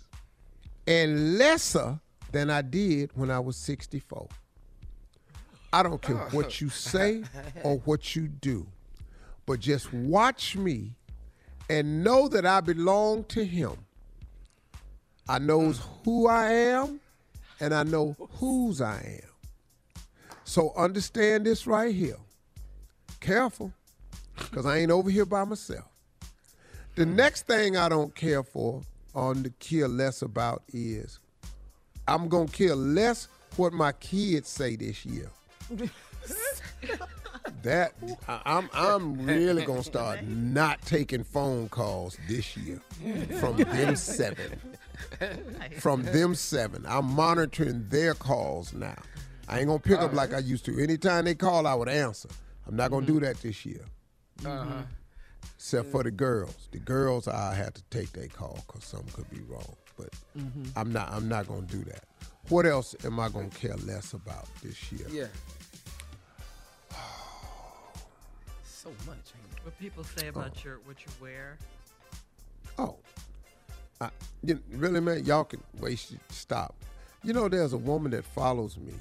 and 0.87 1.37
lesser 1.37 1.99
than 2.31 2.49
I 2.49 2.61
did 2.61 3.11
when 3.15 3.29
I 3.31 3.39
was 3.39 3.57
64. 3.57 4.27
I 5.73 5.83
don't 5.83 6.01
care 6.01 6.21
oh. 6.21 6.29
what 6.31 6.59
you 6.59 6.69
say 6.69 7.23
or 7.63 7.77
what 7.85 8.15
you 8.15 8.27
do, 8.27 8.67
but 9.45 9.59
just 9.59 9.91
watch 9.93 10.55
me 10.55 10.93
and 11.69 12.03
know 12.03 12.27
that 12.27 12.45
I 12.45 12.59
belong 12.61 13.23
to 13.25 13.45
him. 13.45 13.77
I 15.29 15.39
knows 15.39 15.79
mm. 15.79 15.87
who 16.03 16.27
I 16.27 16.51
am 16.51 16.99
and 17.61 17.73
I 17.73 17.83
know 17.83 18.17
whose 18.39 18.81
I 18.81 19.21
am. 19.23 20.01
So 20.43 20.73
understand 20.75 21.45
this 21.45 21.65
right 21.65 21.95
here. 21.95 22.17
Careful, 23.21 23.71
because 24.35 24.65
I 24.65 24.79
ain't 24.79 24.91
over 24.91 25.09
here 25.09 25.25
by 25.25 25.45
myself. 25.45 25.87
The 26.95 27.05
mm. 27.05 27.15
next 27.15 27.47
thing 27.47 27.77
I 27.77 27.87
don't 27.87 28.13
care 28.13 28.43
for 28.43 28.81
on 29.15 29.43
the 29.43 29.51
care 29.51 29.87
less 29.87 30.21
about 30.21 30.63
is 30.73 31.20
I'm 32.07 32.27
gonna 32.27 32.47
care 32.47 32.75
less 32.75 33.27
what 33.57 33.73
my 33.73 33.91
kids 33.93 34.49
say 34.49 34.75
this 34.75 35.05
year. 35.05 35.29
that 37.63 37.93
I- 38.27 38.41
I'm 38.45 38.69
I'm 38.73 39.25
really 39.25 39.65
gonna 39.65 39.83
start 39.83 40.23
not 40.23 40.81
taking 40.81 41.23
phone 41.23 41.69
calls 41.69 42.17
this 42.27 42.55
year 42.57 42.81
from 43.39 43.57
them 43.57 43.95
seven. 43.95 44.59
From 45.79 46.03
them 46.03 46.35
seven. 46.35 46.85
I'm 46.87 47.05
monitoring 47.05 47.87
their 47.89 48.13
calls 48.13 48.73
now. 48.73 48.95
I 49.47 49.59
ain't 49.59 49.67
gonna 49.67 49.79
pick 49.79 49.99
up 49.99 50.13
like 50.13 50.33
I 50.33 50.39
used 50.39 50.65
to. 50.65 50.79
Anytime 50.81 51.25
they 51.25 51.35
call, 51.35 51.67
I 51.67 51.73
would 51.73 51.89
answer. 51.89 52.29
I'm 52.67 52.75
not 52.75 52.91
gonna 52.91 53.05
do 53.05 53.19
that 53.21 53.37
this 53.41 53.65
year. 53.65 53.81
Uh-huh. 54.45 54.81
Except 55.55 55.91
for 55.91 56.03
the 56.03 56.11
girls. 56.11 56.67
The 56.71 56.79
girls 56.79 57.27
I 57.27 57.53
had 57.53 57.75
to 57.75 57.83
take 57.89 58.11
their 58.13 58.27
call 58.27 58.59
because 58.67 58.83
something 58.83 59.11
could 59.13 59.29
be 59.29 59.41
wrong. 59.47 59.75
But 60.01 60.41
I'm 60.75 60.91
not 60.91 61.11
I'm 61.11 61.27
not 61.27 61.47
gonna 61.47 61.61
do 61.63 61.83
that. 61.85 62.03
What 62.49 62.65
else 62.65 62.95
am 63.05 63.19
I 63.19 63.29
gonna 63.29 63.49
care 63.49 63.75
less 63.85 64.13
about 64.13 64.47
this 64.63 64.91
year? 64.91 65.07
Yeah. 65.09 65.27
so 68.63 68.89
much. 69.05 69.17
What 69.63 69.77
people 69.79 70.03
say 70.03 70.27
about 70.27 70.53
oh. 70.55 70.61
your 70.63 70.79
what 70.85 70.97
you 71.05 71.11
wear. 71.21 71.57
Oh, 72.79 72.95
I, 73.99 74.09
you, 74.43 74.59
really, 74.71 74.99
man? 74.99 75.25
Y'all 75.25 75.43
can 75.43 75.61
waste. 75.79 76.15
Stop. 76.29 76.75
You 77.23 77.33
know, 77.33 77.47
there's 77.47 77.73
a 77.73 77.77
woman 77.77 78.11
that 78.11 78.25
follows 78.25 78.77
me, 78.77 78.93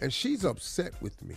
and 0.00 0.12
she's 0.12 0.44
upset 0.44 0.92
with 1.00 1.22
me 1.22 1.36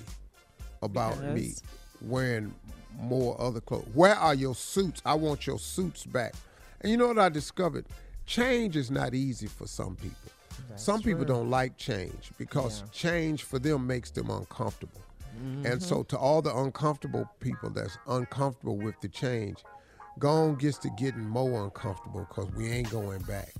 about 0.82 1.22
me 1.22 1.54
wearing 2.02 2.54
more 3.00 3.40
other 3.40 3.62
clothes. 3.62 3.88
Where 3.94 4.16
are 4.16 4.34
your 4.34 4.56
suits? 4.56 5.02
I 5.06 5.14
want 5.14 5.46
your 5.46 5.60
suits 5.60 6.06
back. 6.06 6.34
And 6.82 6.92
you 6.92 6.98
know 6.98 7.08
what 7.08 7.20
I 7.20 7.30
discovered? 7.30 7.86
Change 8.28 8.76
is 8.76 8.92
not 8.92 9.16
easy 9.16 9.48
for 9.48 9.66
some 9.68 9.96
people. 9.96 10.32
some 10.76 11.02
people 11.02 11.26
don't 11.26 11.50
like 11.50 11.76
change 11.78 12.32
because 12.38 12.84
change 12.92 13.44
for 13.44 13.58
them 13.58 13.88
makes 13.88 14.12
them 14.12 14.30
uncomfortable. 14.30 15.02
And 15.64 15.82
so, 15.82 15.98
mm-hmm. 15.98 16.08
to 16.08 16.18
all 16.18 16.42
the 16.42 16.56
uncomfortable 16.56 17.30
people 17.40 17.70
that's 17.70 17.98
uncomfortable 18.08 18.76
with 18.76 19.00
the 19.02 19.08
change, 19.08 19.64
gone 20.20 20.56
gets 20.56 20.78
to 20.80 20.90
getting 20.98 21.28
more 21.28 21.64
uncomfortable 21.64 22.28
because 22.28 22.52
we 22.56 22.70
ain't 22.70 22.90
going 22.90 23.22
back. 23.22 23.54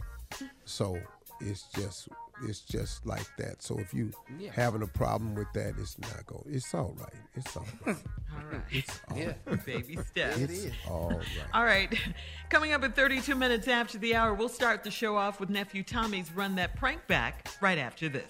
So 0.66 1.00
it's 1.40 1.64
just 1.76 2.10
it's 2.44 2.62
just 2.62 3.06
like 3.06 3.26
that. 3.38 3.62
So 3.64 3.80
if 3.80 3.94
you 3.94 4.12
Yeah. 4.40 4.52
having 4.54 4.82
a 4.84 4.88
problem 4.88 5.36
with 5.36 5.52
that, 5.54 5.74
it's 5.80 5.98
not 6.00 6.26
going. 6.26 6.44
It's 6.48 6.74
all 6.74 6.96
right. 7.00 7.14
It's 7.36 7.56
all 7.56 7.66
right. 7.86 7.96
All 8.38 8.44
right. 8.52 8.62
It's 8.70 9.00
all, 9.10 9.18
Yeah. 9.18 9.34
Baby 9.66 9.98
steps. 10.12 10.38
it's 10.38 10.68
all 10.88 11.10
right. 11.10 11.26
All 11.54 11.64
right. 11.64 11.92
Coming 12.52 12.72
up 12.74 12.84
at 12.84 12.96
32 12.96 13.34
minutes 13.36 13.68
after 13.68 13.98
the 13.98 14.16
hour, 14.16 14.34
we'll 14.34 14.48
start 14.50 14.84
the 14.84 14.92
show 14.92 15.16
off 15.18 15.40
with 15.40 15.50
nephew 15.50 15.82
Tommy's 15.82 16.32
Run 16.34 16.54
That 16.56 16.76
Prank 16.76 17.08
Back 17.08 17.50
right 17.62 17.78
after 17.80 18.10
this. 18.10 18.30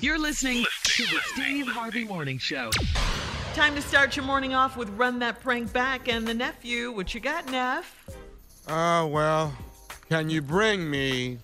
You're 0.00 0.18
listening 0.18 0.64
to 0.84 1.02
the 1.04 1.20
Steve 1.34 1.66
Harvey 1.68 2.04
Morning 2.04 2.38
Show. 2.38 2.70
Time 3.54 3.74
to 3.74 3.82
start 3.82 4.16
your 4.16 4.24
morning 4.24 4.54
off 4.54 4.76
with 4.76 4.88
Run 4.90 5.18
That 5.18 5.40
Prank 5.40 5.72
Back 5.72 6.08
and 6.08 6.26
the 6.26 6.34
nephew. 6.34 6.90
What 6.92 7.12
you 7.14 7.20
got, 7.20 7.50
Neff? 7.50 8.08
Uh, 8.66 9.06
well, 9.10 9.52
can 10.08 10.30
you 10.30 10.40
bring 10.42 10.88
me 10.90 11.38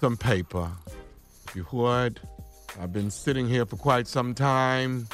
some 0.00 0.16
paper? 0.16 0.70
If 1.52 1.56
you 1.56 1.66
would. 1.72 2.18
I've 2.80 2.92
been 2.94 3.10
sitting 3.10 3.46
here 3.46 3.66
for 3.66 3.76
quite 3.76 4.06
some 4.06 4.34
time. 4.34 5.06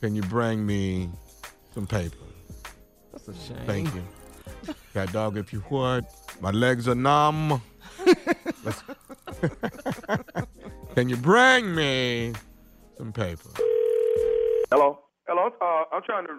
Can 0.00 0.14
you 0.14 0.22
bring 0.22 0.64
me 0.64 1.08
some 1.74 1.86
paper? 1.86 2.14
That's 3.12 3.26
a 3.26 3.34
shame. 3.34 3.56
Thank 3.66 3.94
you. 3.94 4.04
Cat 4.94 5.12
dog, 5.12 5.36
if 5.36 5.52
you 5.52 5.64
would. 5.68 6.06
My 6.40 6.50
legs 6.52 6.86
are 6.86 6.94
numb. 6.94 7.60
Let's- 8.64 8.82
Can 10.94 11.08
you 11.08 11.16
bring 11.16 11.74
me 11.74 12.34
some 12.96 13.12
paper? 13.12 13.48
Hello. 14.70 15.00
Hello. 15.26 15.50
Uh, 15.60 15.84
I'm 15.92 16.02
trying 16.04 16.26
to 16.26 16.38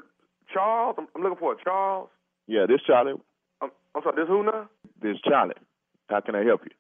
Charles. 0.54 0.96
I'm, 0.98 1.08
I'm 1.16 1.24
looking 1.24 1.40
for 1.40 1.54
a 1.54 1.56
Charles. 1.62 2.08
Yeah, 2.48 2.66
this 2.68 2.80
Charlie. 2.88 3.14
I'm, 3.62 3.70
I'm 3.96 4.04
sorry. 4.04 4.16
This 4.16 4.28
who 4.30 4.44
now? 4.44 4.70
This 5.02 5.18
Charlie. 5.28 5.56
How 6.10 6.22
can 6.22 6.36
I 6.36 6.44
help 6.46 6.62
you? 6.64 6.72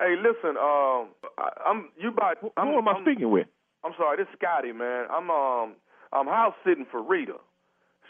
Hey, 0.00 0.14
listen. 0.16 0.56
Um, 0.56 1.10
I, 1.38 1.50
I'm 1.66 1.90
you 1.98 2.10
by. 2.12 2.34
Who 2.40 2.50
I'm, 2.56 2.68
am 2.68 2.88
I 2.88 2.92
I'm- 2.92 3.04
speaking 3.04 3.30
with? 3.30 3.46
I'm 3.84 3.92
sorry. 3.96 4.16
This 4.16 4.26
is 4.32 4.38
Scotty, 4.38 4.72
man. 4.72 5.06
I'm 5.10 5.30
um 5.30 5.74
I'm 6.12 6.26
house 6.26 6.54
sitting 6.66 6.86
for 6.90 7.02
Rita. 7.02 7.34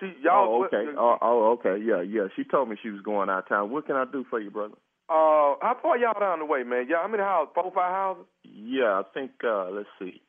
She 0.01 0.12
y'all. 0.22 0.62
oh, 0.62 0.64
okay. 0.66 0.88
Oh, 0.96 1.16
oh, 1.20 1.59
okay. 1.59 1.83
Yeah, 1.83 2.01
yeah. 2.03 2.29
She 2.37 2.44
told 2.44 2.68
me 2.70 2.77
she 2.83 2.90
was 2.90 3.03
going 3.03 3.29
out 3.29 3.40
of 3.44 3.48
town. 3.48 3.70
What 3.70 3.87
can 3.87 3.96
I 3.96 4.05
do 4.11 4.24
for 4.31 4.40
you, 4.40 4.51
brother? 4.51 4.74
Uh, 5.11 5.57
how 5.61 5.77
far 5.83 5.98
y'all 5.98 6.18
down 6.18 6.38
the 6.38 6.44
way, 6.44 6.62
man? 6.62 6.87
Yeah, 6.88 7.03
how 7.03 7.09
many 7.09 7.22
houses? 7.22 7.53
Four, 7.55 7.72
five 7.74 7.92
houses? 7.92 8.24
Yeah, 8.44 9.01
I 9.01 9.03
think. 9.12 9.33
uh 9.44 9.70
Let's 9.70 9.88
see. 9.98 10.22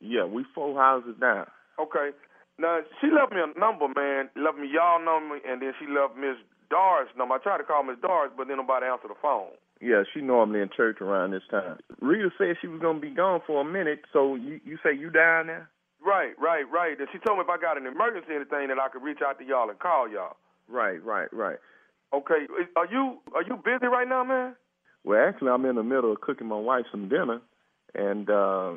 Yeah, 0.00 0.24
we 0.24 0.44
four 0.54 0.74
houses 0.78 1.14
down. 1.20 1.46
Okay. 1.78 2.10
Now 2.58 2.80
she 3.00 3.08
left 3.14 3.32
me 3.32 3.38
a 3.38 3.58
number, 3.58 3.86
man. 3.94 4.30
Left 4.34 4.58
me 4.58 4.66
y'all 4.72 4.98
number, 4.98 5.38
and 5.46 5.62
then 5.62 5.72
she 5.78 5.86
left 5.86 6.16
Miss 6.16 6.34
Doris 6.70 7.08
number. 7.16 7.34
I 7.34 7.38
tried 7.38 7.58
to 7.58 7.64
call 7.64 7.82
Miss 7.84 7.98
Doris, 8.02 8.32
but 8.36 8.48
then 8.48 8.56
nobody 8.58 8.86
answered 8.86 9.10
the 9.10 9.20
phone. 9.22 9.54
Yeah, 9.80 10.02
she 10.12 10.20
normally 10.20 10.60
in 10.60 10.70
church 10.76 11.00
around 11.00 11.30
this 11.30 11.42
time. 11.50 11.78
Rita 12.00 12.30
said 12.36 12.56
she 12.60 12.66
was 12.66 12.80
gonna 12.80 12.98
be 12.98 13.10
gone 13.10 13.40
for 13.46 13.60
a 13.60 13.64
minute. 13.64 14.00
So 14.12 14.34
you 14.34 14.60
you 14.64 14.78
say 14.82 14.94
you 14.94 15.10
down 15.10 15.46
there? 15.46 15.70
Right, 16.04 16.32
right, 16.38 16.64
right. 16.72 16.98
And 16.98 17.08
she 17.12 17.18
told 17.18 17.38
me 17.38 17.44
if 17.44 17.50
I 17.50 17.60
got 17.60 17.76
an 17.76 17.86
emergency 17.86 18.32
or 18.32 18.36
anything 18.36 18.68
that 18.68 18.78
I 18.78 18.88
could 18.88 19.02
reach 19.02 19.18
out 19.24 19.38
to 19.38 19.44
y'all 19.44 19.70
and 19.70 19.78
call 19.78 20.08
y'all. 20.08 20.36
Right, 20.68 21.02
right, 21.04 21.32
right. 21.32 21.58
Okay. 22.12 22.46
Are 22.76 22.86
you 22.90 23.18
are 23.34 23.42
you 23.42 23.56
busy 23.56 23.86
right 23.86 24.08
now, 24.08 24.24
man? 24.24 24.56
Well, 25.04 25.24
actually, 25.28 25.50
I'm 25.50 25.64
in 25.64 25.76
the 25.76 25.82
middle 25.82 26.12
of 26.12 26.20
cooking 26.20 26.48
my 26.48 26.58
wife 26.58 26.84
some 26.90 27.08
dinner, 27.08 27.40
and 27.94 28.28
uh, 28.28 28.72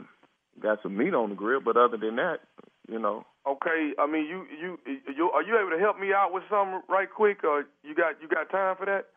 got 0.61 0.79
some 0.83 0.97
meat 0.97 1.13
on 1.13 1.29
the 1.29 1.35
grill. 1.35 1.61
But 1.61 1.77
other 1.77 1.97
than 1.97 2.15
that, 2.17 2.39
you 2.87 2.99
know, 2.99 3.25
Okay. 3.47 3.93
I 3.97 4.05
mean, 4.05 4.25
you 4.25 4.45
you 4.59 4.77
you 4.85 5.31
are 5.31 5.41
you 5.41 5.57
able 5.57 5.71
to 5.71 5.79
help 5.79 5.99
me 5.99 6.13
out 6.13 6.31
with 6.31 6.43
something 6.49 6.81
right 6.87 7.09
quick, 7.09 7.43
or 7.43 7.65
you 7.83 7.95
got 7.95 8.21
you 8.21 8.27
got 8.27 8.49
time 8.51 8.75
for 8.77 8.85
that? 8.85 9.07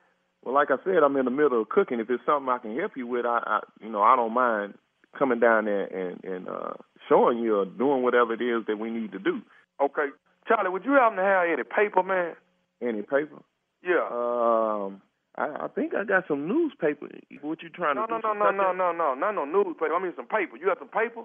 Well, 0.45 0.55
like 0.55 0.71
I 0.71 0.77
said, 0.85 1.03
I'm 1.03 1.17
in 1.17 1.25
the 1.25 1.31
middle 1.31 1.61
of 1.63 1.69
cooking. 1.71 2.01
If 2.01 2.11
it's 2.11 2.23
something 2.27 2.49
I 2.49 2.59
can 2.59 2.77
help 2.79 2.93
you 2.97 3.07
with, 3.07 3.25
I, 3.25 3.41
I 3.47 3.61
you 3.81 3.89
know, 3.91 4.03
I 4.03 4.15
don't 4.15 4.35
mind 4.35 4.75
coming 5.19 5.41
down 5.41 5.65
there 5.65 5.85
and 5.87 6.23
and 6.25 6.49
uh, 6.49 6.75
showing 7.09 7.39
you 7.39 7.57
or 7.57 7.65
doing 7.65 8.03
whatever 8.03 8.35
it 8.35 8.43
is 8.43 8.67
that 8.67 8.79
we 8.79 8.91
need 8.91 9.13
to 9.13 9.19
do. 9.19 9.41
Okay. 9.83 10.09
Charlie, 10.47 10.71
would 10.71 10.85
you 10.85 10.93
happen 10.93 11.17
to 11.17 11.23
have 11.23 11.47
any 11.51 11.63
paper, 11.65 12.03
man? 12.03 12.35
Any 12.83 13.01
paper? 13.01 13.41
Yeah. 13.83 14.05
Um, 14.13 15.01
I, 15.37 15.65
I 15.65 15.69
think 15.75 15.95
I 15.95 16.05
got 16.05 16.25
some 16.29 16.47
newspaper. 16.47 17.09
What 17.41 17.63
you 17.63 17.71
trying 17.71 17.97
No, 17.97 18.07
to 18.07 18.13
no, 18.13 18.21
do? 18.21 18.29
no, 18.29 18.35
no, 18.35 18.51
no, 18.51 18.53
stuff 18.53 18.77
no, 18.77 18.93
no, 18.93 19.15
not 19.15 19.33
no 19.35 19.45
newspaper. 19.47 19.95
I 19.95 20.03
mean 20.03 20.13
some 20.17 20.27
paper. 20.27 20.57
You 20.59 20.67
got 20.67 20.79
some 20.79 20.89
paper? 20.89 21.25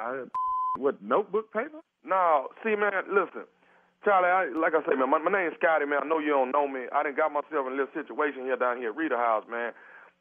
I, 0.00 0.24
what 0.76 1.00
notebook 1.02 1.52
paper? 1.52 1.80
No, 2.04 2.48
see, 2.64 2.74
man, 2.76 2.92
listen, 3.08 3.46
Charlie. 4.04 4.28
I, 4.28 4.58
like 4.58 4.74
I 4.74 4.82
say, 4.86 4.96
man, 4.96 5.10
my, 5.10 5.18
my 5.18 5.32
name's 5.32 5.56
Scotty, 5.58 5.86
man. 5.86 6.00
I 6.04 6.06
know 6.06 6.18
you 6.18 6.30
don't 6.30 6.52
know 6.52 6.68
me. 6.68 6.86
I 6.92 7.02
didn't 7.02 7.16
got 7.16 7.32
myself 7.32 7.66
in 7.66 7.72
a 7.72 7.76
little 7.76 7.94
situation 7.94 8.42
here 8.44 8.56
down 8.56 8.78
here 8.78 8.90
at 8.90 8.96
Rita 8.96 9.16
House, 9.16 9.44
man, 9.50 9.72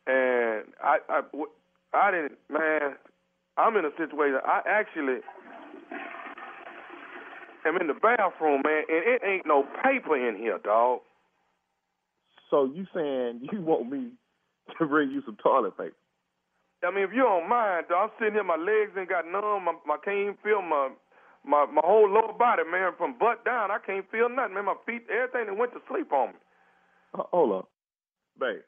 and 0.07 0.65
I, 0.83 0.97
I, 1.09 1.21
w- 1.31 1.53
I 1.93 2.11
didn't, 2.11 2.37
man. 2.49 2.95
I'm 3.57 3.75
in 3.77 3.85
a 3.85 3.91
situation. 3.97 4.39
I 4.45 4.61
actually 4.67 5.19
am 7.65 7.77
in 7.81 7.87
the 7.87 7.93
bathroom, 7.93 8.61
man, 8.65 8.83
and 8.87 9.03
it 9.05 9.21
ain't 9.25 9.47
no 9.47 9.63
paper 9.83 10.15
in 10.17 10.35
here, 10.37 10.59
dog. 10.63 10.99
So 12.49 12.65
you 12.65 12.85
saying 12.93 13.47
you 13.51 13.61
want 13.61 13.89
me 13.91 14.11
to 14.79 14.85
bring 14.85 15.11
you 15.11 15.21
some 15.25 15.37
toilet 15.41 15.77
paper? 15.77 15.95
I 16.83 16.91
mean, 16.91 17.03
if 17.03 17.09
you 17.13 17.23
don't 17.23 17.49
mind, 17.49 17.87
dog, 17.89 18.11
I'm 18.11 18.15
sitting 18.19 18.33
here, 18.35 18.43
my 18.43 18.55
legs 18.55 18.93
ain't 18.97 19.09
got 19.09 19.25
numb. 19.25 19.65
My, 19.65 19.73
my 19.85 19.97
can't 20.03 20.17
even 20.17 20.37
feel 20.43 20.61
my 20.61 20.89
my 21.47 21.65
my 21.65 21.81
whole 21.83 22.09
lower 22.09 22.33
body, 22.33 22.63
man, 22.69 22.91
from 22.97 23.17
butt 23.17 23.45
down. 23.45 23.71
I 23.71 23.79
can't 23.83 24.09
feel 24.11 24.29
nothing, 24.29 24.55
man. 24.55 24.65
My 24.65 24.75
feet, 24.85 25.03
everything 25.09 25.47
that 25.47 25.57
went 25.57 25.73
to 25.73 25.79
sleep 25.89 26.11
on 26.11 26.29
me. 26.29 26.39
Uh, 27.17 27.23
hold 27.31 27.53
up, 27.53 27.69
babe. 28.39 28.61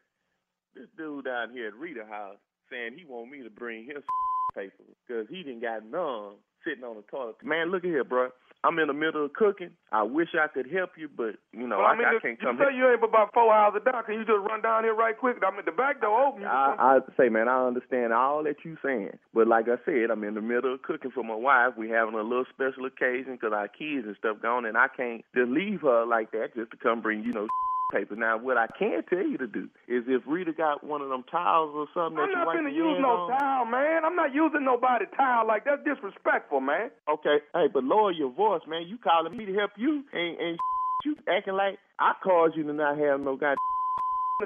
This 0.75 0.87
dude 0.97 1.25
down 1.25 1.51
here 1.51 1.67
at 1.67 1.75
Rita 1.75 2.05
House 2.09 2.37
saying 2.71 2.95
he 2.97 3.05
want 3.05 3.31
me 3.31 3.43
to 3.43 3.49
bring 3.49 3.85
his 3.85 4.03
paper 4.55 4.83
because 5.07 5.27
he 5.29 5.43
didn't 5.43 5.61
got 5.61 5.85
none 5.85 6.35
sitting 6.63 6.83
on 6.83 6.95
the 6.95 7.03
toilet. 7.09 7.35
Man, 7.43 7.71
look 7.71 7.83
at 7.83 7.89
here, 7.89 8.03
bro. 8.03 8.29
I'm 8.63 8.77
in 8.79 8.87
the 8.87 8.93
middle 8.93 9.23
of 9.25 9.33
cooking. 9.33 9.71
I 9.91 10.03
wish 10.03 10.29
I 10.35 10.47
could 10.47 10.69
help 10.69 10.91
you, 10.97 11.07
but 11.07 11.35
you 11.53 11.65
know 11.67 11.77
well, 11.79 11.87
I 11.87 11.91
I, 11.91 11.97
mean, 11.97 12.07
I 12.07 12.19
can't 12.19 12.39
you 12.39 12.45
come 12.47 12.57
say 12.57 12.71
here. 12.71 12.85
you 12.87 12.91
ain't 12.91 13.03
about 13.03 13.33
four 13.33 13.53
hours 13.53 13.79
down. 13.85 14.03
Can 14.03 14.15
you 14.15 14.25
just 14.25 14.43
run 14.43 14.61
down 14.61 14.83
here 14.83 14.93
right 14.93 15.17
quick? 15.17 15.37
I 15.45 15.51
mean, 15.51 15.63
the 15.65 15.71
back 15.71 16.01
door 16.01 16.27
open. 16.27 16.43
I, 16.43 16.75
I 16.77 16.99
say, 17.17 17.29
man, 17.29 17.47
I 17.47 17.65
understand 17.65 18.11
all 18.11 18.43
that 18.43 18.57
you 18.65 18.75
saying, 18.83 19.17
but 19.33 19.47
like 19.47 19.65
I 19.69 19.77
said, 19.85 20.11
I'm 20.11 20.23
in 20.23 20.35
the 20.35 20.41
middle 20.41 20.73
of 20.73 20.81
cooking 20.81 21.11
for 21.11 21.23
my 21.23 21.35
wife. 21.35 21.73
We 21.77 21.89
having 21.89 22.15
a 22.15 22.21
little 22.23 22.45
special 22.53 22.85
occasion 22.85 23.33
because 23.39 23.53
our 23.53 23.67
kids 23.69 24.05
and 24.05 24.15
stuff 24.19 24.41
gone, 24.41 24.65
and 24.65 24.77
I 24.77 24.87
can't 24.95 25.23
just 25.33 25.49
leave 25.49 25.81
her 25.81 26.05
like 26.05 26.31
that 26.31 26.55
just 26.55 26.71
to 26.71 26.77
come 26.77 27.01
bring 27.01 27.23
you 27.23 27.31
know 27.33 27.47
paper. 27.91 28.15
Now, 28.15 28.37
what 28.37 28.57
I 28.57 28.67
can 28.77 29.03
tell 29.09 29.25
you 29.25 29.37
to 29.37 29.47
do 29.47 29.69
is 29.87 30.03
if 30.07 30.21
Rita 30.25 30.53
got 30.53 30.83
one 30.83 31.01
of 31.01 31.09
them 31.09 31.23
towels 31.29 31.73
or 31.75 31.87
something 31.93 32.19
I'm 32.21 32.29
that 32.31 32.45
not 32.45 32.55
gonna 32.55 32.69
use 32.69 32.97
no 33.01 33.27
on. 33.27 33.39
towel, 33.39 33.65
man. 33.65 34.05
I'm 34.05 34.15
not 34.15 34.33
using 34.33 34.63
nobody 34.63 35.05
towel 35.17 35.47
like 35.47 35.65
that's 35.65 35.83
disrespectful, 35.83 36.61
man. 36.61 36.91
Okay, 37.09 37.37
hey, 37.53 37.67
but 37.73 37.83
lower 37.83 38.11
your 38.11 38.31
voice, 38.31 38.61
man. 38.67 38.87
You 38.87 38.97
calling 38.97 39.35
me 39.35 39.45
to 39.45 39.53
help 39.53 39.71
you, 39.77 40.03
and 40.13 40.37
and 40.39 40.59
you 41.05 41.15
acting 41.27 41.55
like 41.55 41.77
I 41.99 42.13
caused 42.23 42.55
you 42.55 42.63
to 42.63 42.73
not 42.73 42.97
have 42.97 43.19
no 43.19 43.35
god. 43.35 43.57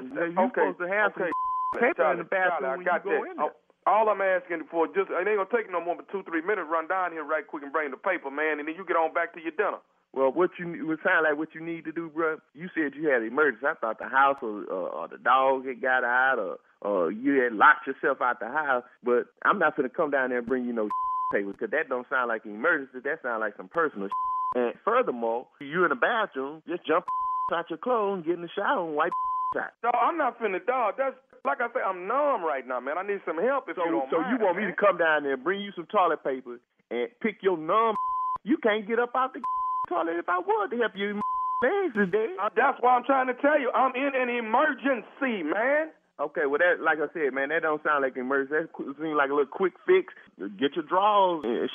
You 0.02 0.34
okay, 0.50 0.74
supposed 0.74 0.78
to 0.82 0.88
have 0.88 1.12
okay. 1.14 1.30
some 1.74 1.80
paper 1.80 2.02
Charlie, 2.02 2.12
in 2.12 2.18
the 2.18 2.24
bathroom 2.24 2.66
Charlie, 2.66 2.66
I 2.66 2.76
when 2.76 2.84
got 2.86 3.04
you 3.04 3.10
go 3.10 3.22
that. 3.22 3.30
in 3.30 3.36
there. 3.38 3.46
Oh, 3.46 3.52
all 3.86 4.08
I'm 4.08 4.20
asking 4.20 4.64
for 4.70 4.86
just 4.88 5.06
it 5.12 5.28
ain't 5.28 5.38
gonna 5.38 5.46
take 5.54 5.70
no 5.70 5.78
more 5.80 5.94
than 5.94 6.06
two, 6.10 6.22
three 6.24 6.42
minutes. 6.42 6.66
Run 6.66 6.88
down 6.88 7.12
here 7.12 7.22
right 7.22 7.46
quick 7.46 7.62
and 7.62 7.72
bring 7.72 7.90
the 7.92 8.00
paper, 8.00 8.30
man, 8.30 8.58
and 8.58 8.66
then 8.66 8.74
you 8.74 8.84
get 8.84 8.96
on 8.96 9.12
back 9.12 9.34
to 9.34 9.40
your 9.40 9.52
dinner. 9.52 9.78
Well, 10.14 10.30
what 10.30 10.50
you 10.58 10.92
it 10.92 11.00
sound 11.02 11.26
like 11.28 11.36
what 11.36 11.54
you 11.54 11.60
need 11.60 11.84
to 11.86 11.92
do, 11.92 12.08
bro. 12.08 12.38
You 12.54 12.68
said 12.74 12.94
you 12.94 13.08
had 13.10 13.22
an 13.22 13.28
emergency. 13.28 13.66
I 13.66 13.74
thought 13.74 13.98
the 13.98 14.06
house 14.08 14.36
or, 14.42 14.62
or, 14.70 14.88
or 14.88 15.08
the 15.08 15.18
dog 15.18 15.66
had 15.66 15.82
got 15.82 16.04
out, 16.04 16.38
or 16.38 16.58
or 16.80 17.10
you 17.10 17.42
had 17.42 17.52
locked 17.52 17.86
yourself 17.88 18.18
out 18.22 18.38
the 18.38 18.46
house. 18.46 18.84
But 19.02 19.26
I'm 19.44 19.58
not 19.58 19.76
gonna 19.76 19.88
come 19.90 20.10
down 20.12 20.30
there 20.30 20.38
and 20.38 20.46
bring 20.46 20.64
you 20.66 20.72
no 20.72 20.88
paper 21.34 21.50
because 21.50 21.70
that 21.72 21.88
don't 21.88 22.06
sound 22.08 22.28
like 22.28 22.44
an 22.44 22.54
emergency. 22.54 23.00
That 23.02 23.22
sound 23.22 23.40
like 23.40 23.56
some 23.56 23.68
personal. 23.68 24.08
And 24.56 24.72
furthermore, 24.84 25.48
you 25.58 25.82
in 25.82 25.88
the 25.90 25.96
bathroom, 25.98 26.62
just 26.68 26.86
jump 26.86 27.06
out 27.52 27.66
your 27.68 27.76
clothes, 27.82 28.22
and 28.22 28.24
get 28.24 28.34
in 28.38 28.42
the 28.42 28.48
shower, 28.54 28.86
and 28.86 28.94
wipe 28.94 29.10
out. 29.58 29.74
Dog, 29.82 29.94
I'm 29.98 30.16
not 30.16 30.38
finna, 30.38 30.64
dog. 30.64 30.94
That's 30.96 31.16
like 31.44 31.58
I 31.60 31.66
say, 31.74 31.82
I'm 31.84 32.06
numb 32.06 32.44
right 32.46 32.62
now, 32.62 32.78
man. 32.78 32.94
I 32.96 33.02
need 33.02 33.18
some 33.26 33.42
help 33.42 33.66
if 33.66 33.74
So, 33.74 33.82
you 33.84 33.90
don't 33.90 34.10
so 34.14 34.20
mind. 34.22 34.30
you 34.38 34.46
want 34.46 34.56
me 34.56 34.70
to 34.70 34.76
come 34.78 34.94
down 34.96 35.24
there, 35.24 35.34
and 35.34 35.42
bring 35.42 35.58
you 35.60 35.72
some 35.74 35.86
toilet 35.90 36.22
paper, 36.22 36.60
and 36.94 37.08
pick 37.20 37.42
your 37.42 37.58
numb? 37.58 37.96
You 38.44 38.56
can't 38.62 38.86
get 38.86 39.00
up 39.00 39.10
out 39.16 39.32
the 39.34 39.40
toilet 39.88 40.18
if 40.18 40.28
I 40.28 40.38
would 40.38 40.70
to 40.70 40.76
help 40.78 40.92
you. 40.96 41.20
Is 41.64 41.96
dead. 42.12 42.36
Uh, 42.36 42.52
that's 42.52 42.76
why 42.80 42.92
I'm 42.92 43.04
trying 43.04 43.28
to 43.28 43.34
tell 43.40 43.58
you. 43.58 43.72
I'm 43.72 43.96
in 43.96 44.12
an 44.12 44.28
emergency, 44.28 45.40
man. 45.48 45.96
Okay, 46.20 46.44
well 46.44 46.60
that, 46.60 46.84
like 46.84 46.98
I 47.00 47.08
said, 47.16 47.32
man, 47.32 47.48
that 47.48 47.62
don't 47.62 47.82
sound 47.82 48.04
like 48.04 48.16
an 48.16 48.28
emergency. 48.28 48.68
That 48.68 48.84
seems 49.00 49.16
like 49.16 49.30
a 49.30 49.34
little 49.34 49.48
quick 49.48 49.72
fix. 49.88 50.12
Get 50.60 50.76
your 50.76 50.84
drawers 50.84 51.40
and, 51.42 51.70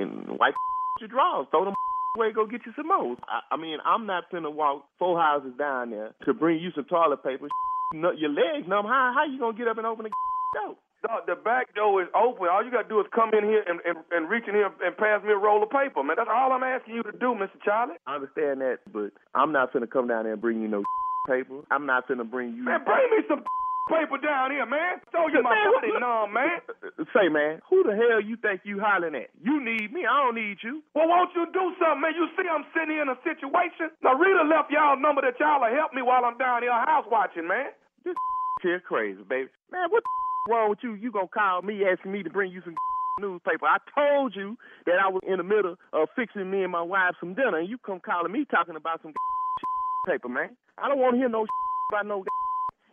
and 0.00 0.38
wipe 0.38 0.54
your 1.00 1.08
drawers. 1.12 1.46
Throw 1.50 1.66
them 1.66 1.74
away. 2.16 2.32
Go 2.32 2.46
get 2.46 2.64
you 2.64 2.72
some 2.74 2.88
more. 2.88 3.16
I, 3.28 3.54
I 3.54 3.56
mean, 3.60 3.76
I'm 3.84 4.06
not 4.06 4.24
finna 4.32 4.52
walk 4.52 4.86
four 4.98 5.20
houses 5.20 5.52
down 5.58 5.90
there 5.90 6.14
to 6.24 6.32
bring 6.32 6.58
you 6.58 6.70
some 6.74 6.86
toilet 6.88 7.22
paper. 7.22 7.48
Your 7.92 8.32
legs 8.32 8.66
numb. 8.66 8.86
How 8.86 9.12
how 9.14 9.30
you 9.30 9.38
gonna 9.38 9.56
get 9.56 9.68
up 9.68 9.76
and 9.76 9.86
open 9.86 10.06
the 10.06 10.10
door? 10.56 10.76
Dog, 11.04 11.26
the 11.28 11.36
back 11.36 11.74
door 11.74 12.02
is 12.02 12.08
open. 12.16 12.48
All 12.48 12.64
you 12.64 12.70
gotta 12.72 12.88
do 12.88 13.00
is 13.00 13.06
come 13.14 13.30
in 13.36 13.44
here 13.44 13.62
and, 13.68 13.80
and, 13.84 13.98
and 14.10 14.30
reach 14.30 14.44
in 14.48 14.54
here 14.54 14.72
and 14.84 14.96
pass 14.96 15.22
me 15.22 15.32
a 15.32 15.36
roll 15.36 15.62
of 15.62 15.70
paper, 15.70 16.02
man. 16.02 16.16
That's 16.16 16.30
all 16.32 16.52
I'm 16.52 16.64
asking 16.64 16.94
you 16.96 17.02
to 17.04 17.12
do, 17.12 17.36
Mr. 17.36 17.54
Charlie. 17.64 18.00
I 18.06 18.16
understand 18.16 18.60
that, 18.62 18.80
but 18.92 19.12
I'm 19.34 19.52
not 19.52 19.72
finna 19.72 19.90
come 19.90 20.08
down 20.08 20.24
there 20.24 20.32
and 20.34 20.42
bring 20.42 20.62
you 20.62 20.68
no 20.68 20.82
paper. 21.28 21.60
I'm 21.70 21.86
not 21.86 22.08
finna 22.08 22.28
bring 22.28 22.56
you. 22.56 22.64
Man, 22.64 22.80
bring 22.84 23.06
me 23.12 23.22
some 23.28 23.44
paper 23.92 24.18
down 24.18 24.50
here, 24.50 24.66
man. 24.66 24.98
Show 25.12 25.28
you 25.28 25.44
my 25.44 25.54
Man, 25.54 25.68
body 25.76 25.92
numb, 26.00 26.32
man. 26.32 26.58
Say, 27.14 27.28
man, 27.28 27.60
who 27.68 27.84
the 27.84 27.94
hell 27.94 28.18
you 28.18 28.36
think 28.40 28.62
you 28.64 28.80
hollering 28.80 29.14
at? 29.14 29.30
You 29.44 29.62
need 29.62 29.92
me. 29.92 30.08
I 30.08 30.16
don't 30.24 30.34
need 30.34 30.58
you. 30.64 30.82
Well, 30.96 31.06
won't 31.06 31.30
you 31.36 31.46
do 31.52 31.76
something, 31.78 32.00
man? 32.02 32.16
You 32.16 32.26
see 32.34 32.48
I'm 32.48 32.64
sitting 32.74 32.96
here 32.96 33.02
in 33.04 33.12
a 33.12 33.18
situation. 33.22 33.92
Now, 34.02 34.16
Rita 34.18 34.42
left 34.48 34.72
y'all 34.72 34.98
number 34.98 35.22
that 35.22 35.38
y'all 35.38 35.60
will 35.60 35.70
help 35.70 35.92
me 35.94 36.02
while 36.02 36.24
I'm 36.24 36.38
down 36.38 36.62
here 36.66 36.72
house 36.72 37.06
watching, 37.12 37.46
man. 37.46 37.70
This 38.04 38.14
here 38.62 38.80
crazy, 38.80 39.22
baby. 39.28 39.50
Man, 39.70 39.86
what 39.90 40.02
the 40.02 40.25
wrong 40.48 40.70
with 40.70 40.80
you? 40.82 40.94
You 40.94 41.10
gonna 41.10 41.28
call 41.28 41.62
me 41.62 41.82
asking 41.84 42.12
me 42.12 42.22
to 42.22 42.30
bring 42.30 42.52
you 42.52 42.62
some 42.64 42.74
newspaper? 43.20 43.66
I 43.66 43.78
told 43.94 44.34
you 44.34 44.56
that 44.86 44.96
I 45.02 45.08
was 45.08 45.22
in 45.26 45.38
the 45.38 45.44
middle 45.44 45.76
of 45.92 46.08
fixing 46.16 46.50
me 46.50 46.62
and 46.62 46.72
my 46.72 46.82
wife 46.82 47.14
some 47.20 47.34
dinner, 47.34 47.58
and 47.58 47.68
you 47.68 47.78
come 47.78 48.00
calling 48.00 48.32
me 48.32 48.44
talking 48.50 48.76
about 48.76 49.02
some 49.02 49.12
paper, 50.06 50.28
man. 50.28 50.50
I 50.78 50.88
don't 50.88 50.98
want 50.98 51.14
to 51.14 51.18
hear 51.18 51.28
no 51.28 51.46
about 51.92 52.06
no, 52.06 52.24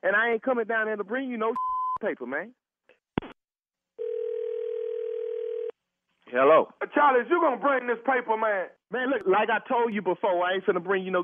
and 0.03 0.15
I 0.15 0.31
ain't 0.31 0.43
coming 0.43 0.65
down 0.65 0.87
there 0.87 0.95
to 0.97 1.03
bring 1.03 1.29
you 1.29 1.37
no 1.37 1.53
paper, 2.01 2.25
man. 2.25 2.53
Hello. 6.33 6.67
Uh, 6.81 6.87
Charlie, 6.95 7.29
you 7.29 7.39
gonna 7.39 7.61
bring 7.61 7.85
this 7.85 8.01
paper, 8.05 8.35
man? 8.35 8.65
Man, 8.91 9.11
look, 9.11 9.21
like 9.27 9.49
I 9.53 9.61
told 9.69 9.93
you 9.93 10.01
before, 10.01 10.43
I 10.43 10.55
ain't 10.55 10.65
finna 10.65 10.83
bring 10.83 11.03
you 11.03 11.11
no 11.11 11.21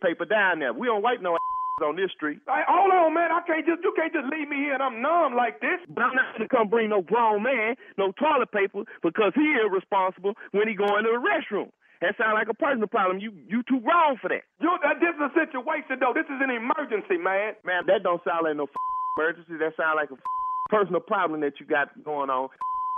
paper 0.00 0.24
down 0.24 0.60
there. 0.60 0.72
We 0.72 0.86
don't 0.86 1.02
wipe 1.02 1.20
no 1.20 1.36
on 1.80 1.96
this 1.96 2.12
street. 2.12 2.44
Hey, 2.44 2.60
hold 2.68 2.92
on, 2.92 3.14
man. 3.16 3.32
I 3.32 3.40
can't 3.48 3.64
just 3.64 3.80
you 3.80 3.92
can't 3.96 4.12
just 4.12 4.28
leave 4.28 4.48
me 4.48 4.60
here 4.68 4.76
and 4.76 4.82
I'm 4.84 5.00
numb 5.00 5.32
like 5.32 5.60
this. 5.64 5.80
But 5.88 6.04
I'm 6.04 6.14
not 6.14 6.36
gonna 6.36 6.48
come 6.52 6.68
bring 6.68 6.92
no 6.92 7.00
grown 7.00 7.42
man 7.42 7.74
no 7.96 8.12
toilet 8.20 8.52
paper 8.52 8.84
because 9.00 9.32
he 9.34 9.56
irresponsible 9.56 10.36
when 10.52 10.68
he 10.68 10.74
go 10.76 10.84
into 11.00 11.08
the 11.16 11.22
restroom. 11.22 11.72
That 12.04 12.18
sound 12.18 12.34
like 12.34 12.50
a 12.50 12.54
personal 12.58 12.90
problem. 12.92 13.18
You 13.24 13.32
you 13.48 13.62
too 13.64 13.80
grown 13.80 14.18
for 14.20 14.28
that. 14.28 14.44
You, 14.60 14.68
this 15.00 15.14
is 15.16 15.22
a 15.22 15.32
situation 15.32 15.96
though. 16.02 16.12
This 16.12 16.28
is 16.28 16.38
an 16.44 16.52
emergency, 16.52 17.16
man. 17.16 17.56
Man, 17.64 17.88
that 17.88 18.04
don't 18.04 18.20
sound 18.26 18.44
like 18.44 18.58
no 18.58 18.68
emergency. 19.16 19.56
That 19.56 19.72
sound 19.80 19.96
like 19.96 20.12
a 20.12 20.18
personal 20.68 21.00
problem 21.00 21.40
that 21.40 21.56
you 21.56 21.64
got 21.64 21.88
going 22.04 22.28
on. 22.28 22.52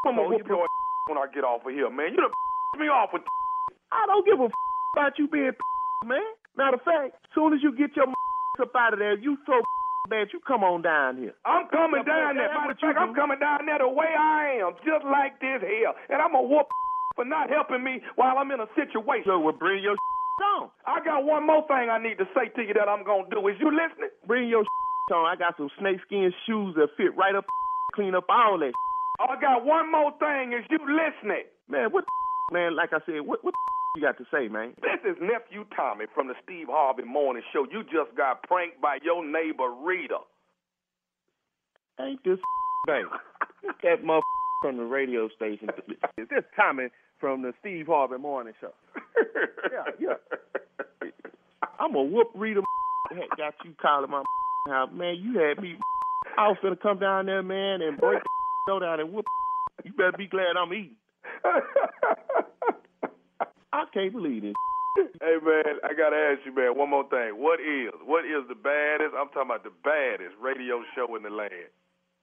I'm 0.05 0.17
gonna 0.19 0.29
whoop 0.29 0.43
you- 0.51 0.59
your 0.59 0.67
when 1.07 1.21
I 1.21 1.29
get 1.33 1.45
off 1.45 1.63
of 1.65 1.73
here, 1.73 1.89
man. 1.93 2.11
You 2.11 2.19
done 2.27 2.33
me 2.81 2.89
off 2.91 3.11
with. 3.13 3.23
I 3.93 4.05
don't 4.09 4.27
give 4.27 4.41
a 4.41 4.49
about 4.97 5.15
you 5.19 5.29
being 5.29 5.53
man. 6.05 6.21
Matter 6.57 6.77
of 6.77 6.83
fact, 6.83 7.17
soon 7.35 7.53
as 7.53 7.61
you 7.63 7.73
get 7.77 7.95
your 7.97 8.07
up 8.61 8.75
out 8.77 8.93
of 8.95 8.99
there, 8.99 9.17
you 9.19 9.37
so 9.47 9.61
bad, 10.11 10.29
you 10.33 10.41
come 10.47 10.63
on 10.65 10.83
down 10.83 11.17
here. 11.17 11.35
I'm 11.47 11.69
coming 11.69 12.03
Yeah, 12.07 12.35
down 12.35 12.37
there. 12.37 12.49
Matter 12.53 12.73
of 12.73 12.79
fact, 12.79 12.99
I'm 12.99 13.15
coming 13.15 13.39
down 13.39 13.67
there 13.67 13.79
the 13.79 13.89
way 13.89 14.11
I 14.13 14.61
am, 14.63 14.75
just 14.85 15.05
like 15.05 15.39
this 15.41 15.63
here, 15.63 15.93
and 16.11 16.21
I'm 16.21 16.33
gonna 16.33 16.49
whoop 16.49 16.69
for 17.17 17.25
not 17.25 17.49
helping 17.51 17.83
me 17.83 18.01
while 18.17 18.37
I'm 18.39 18.51
in 18.51 18.61
a 18.61 18.69
situation. 18.75 19.27
So 19.27 19.41
well, 19.41 19.57
bring 19.57 19.83
your 19.83 19.97
on. 20.59 20.71
I 20.87 20.99
got 21.05 21.25
one 21.25 21.47
more 21.47 21.63
thing 21.67 21.89
I 21.91 21.99
need 22.03 22.19
to 22.19 22.27
say 22.35 22.51
to 22.55 22.63
you 22.63 22.75
that 22.75 22.89
I'm 22.89 23.05
gonna 23.05 23.29
do. 23.31 23.41
Is 23.49 23.57
you 23.61 23.71
listening? 23.71 24.11
Bring 24.27 24.49
your 24.49 24.65
on. 25.13 25.27
I 25.27 25.37
got 25.37 25.57
some 25.57 25.69
snakeskin 25.79 26.33
shoes 26.47 26.75
that 26.77 26.89
fit 26.97 27.15
right 27.17 27.35
up, 27.35 27.45
clean 27.95 28.15
up 28.15 28.25
all 28.29 28.59
that. 28.59 28.73
Oh, 29.21 29.31
I 29.31 29.41
got 29.41 29.65
one 29.65 29.93
more 29.93 30.11
thing. 30.19 30.53
Is 30.57 30.65
you 30.71 30.79
listening? 30.83 31.45
Man, 31.69 31.93
what 31.93 32.05
man? 32.53 32.75
Like 32.75 32.91
I 32.93 32.99
said, 33.07 33.21
what 33.23 33.45
what 33.45 33.55
you 33.95 34.03
got 34.03 34.19
to 34.19 34.25
say, 34.33 34.49
man? 34.49 34.75
This 34.83 35.01
is 35.05 35.17
nephew 35.21 35.65
Tommy 35.77 36.07
from 36.15 36.29
the 36.29 36.35
Steve 36.43 36.67
Harvey 36.69 37.05
Morning 37.05 37.43
Show. 37.53 37.67
You 37.71 37.83
just 37.85 38.17
got 38.17 38.43
pranked 38.43 38.81
by 38.81 38.99
your 39.03 39.25
neighbor 39.25 39.71
Rita. 39.71 40.19
Ain't 42.01 42.23
this 42.25 42.39
baby? 42.87 43.09
that 43.83 44.03
motherfucker 44.03 44.21
from 44.63 44.77
the 44.79 44.85
radio 44.85 45.29
station. 45.37 45.69
Is 46.19 46.29
this 46.29 46.45
Tommy 46.57 46.89
from 47.21 47.43
the 47.43 47.53
Steve 47.61 47.87
Harvey 47.87 48.19
Morning 48.19 48.55
Show? 48.61 48.73
yeah, 49.73 49.93
yeah. 50.01 51.09
I'm 51.79 51.93
gonna 51.93 52.09
whoop 52.09 52.31
Rita. 52.35 52.63
Got 53.37 53.55
you 53.65 53.75
calling 53.81 54.11
my 54.11 54.23
house, 54.69 54.91
man. 54.93 55.17
You 55.21 55.39
had 55.39 55.63
me. 55.63 55.77
I 56.37 56.49
was 56.49 56.57
gonna 56.63 56.77
come 56.77 56.99
down 56.99 57.27
there, 57.27 57.43
man, 57.43 57.81
and 57.83 57.97
break 57.99 58.23
the 58.67 58.81
down 58.81 59.01
and 59.01 59.13
whoop. 59.13 59.27
You 59.85 59.93
better 59.93 60.17
be 60.17 60.27
glad 60.27 60.57
I'm 60.59 60.73
eating. 60.73 60.97
I 63.75 63.85
can't 63.93 64.13
believe 64.13 64.43
this. 64.43 64.53
Hey 64.97 65.37
man, 65.43 65.65
I 65.83 65.93
gotta 65.95 66.15
ask 66.15 66.47
you, 66.47 66.55
man, 66.55 66.79
one 66.79 66.91
more 66.91 67.09
thing. 67.09 67.33
What 67.35 67.59
is 67.59 67.91
what 68.05 68.25
is 68.25 68.47
the 68.49 68.55
baddest? 68.55 69.15
I'm 69.19 69.27
talking 69.29 69.51
about 69.51 69.65
the 69.65 69.73
baddest 69.83 70.37
radio 70.41 70.83
show 70.95 71.17
in 71.17 71.25
the 71.25 71.31
land. 71.31 71.73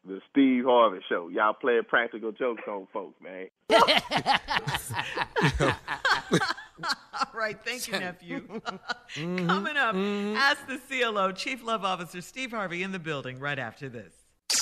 The 0.08 0.22
Steve 0.32 0.64
Harvey 0.66 1.02
Show. 1.10 1.28
Y'all 1.28 1.54
playing 1.54 1.84
practical 1.88 2.32
jokes 2.32 2.64
on 2.68 2.88
folks, 2.94 3.22
man. 3.22 3.48
All 7.14 7.28
right, 7.36 7.60
thank 7.64 7.88
you, 7.88 8.00
nephew. 8.00 8.62
Mm-hmm. 9.16 9.48
Coming 9.48 9.76
up, 9.76 9.94
mm-hmm. 9.94 10.38
ask 10.38 10.66
the 10.68 10.78
CLO 10.78 11.34
Chief 11.34 11.66
Love 11.66 11.84
Officer 11.84 12.22
Steve 12.22 12.52
Harvey 12.52 12.82
in 12.82 12.94
the 12.94 13.00
building 13.00 13.40
right 13.40 13.60
after 13.60 13.90
this. 13.90 14.14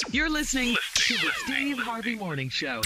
You're 0.09 0.27
listening 0.27 0.75
to 0.95 1.13
the 1.13 1.29
Steve 1.43 1.77
Harvey 1.77 2.15
Morning 2.15 2.49
Show. 2.49 2.81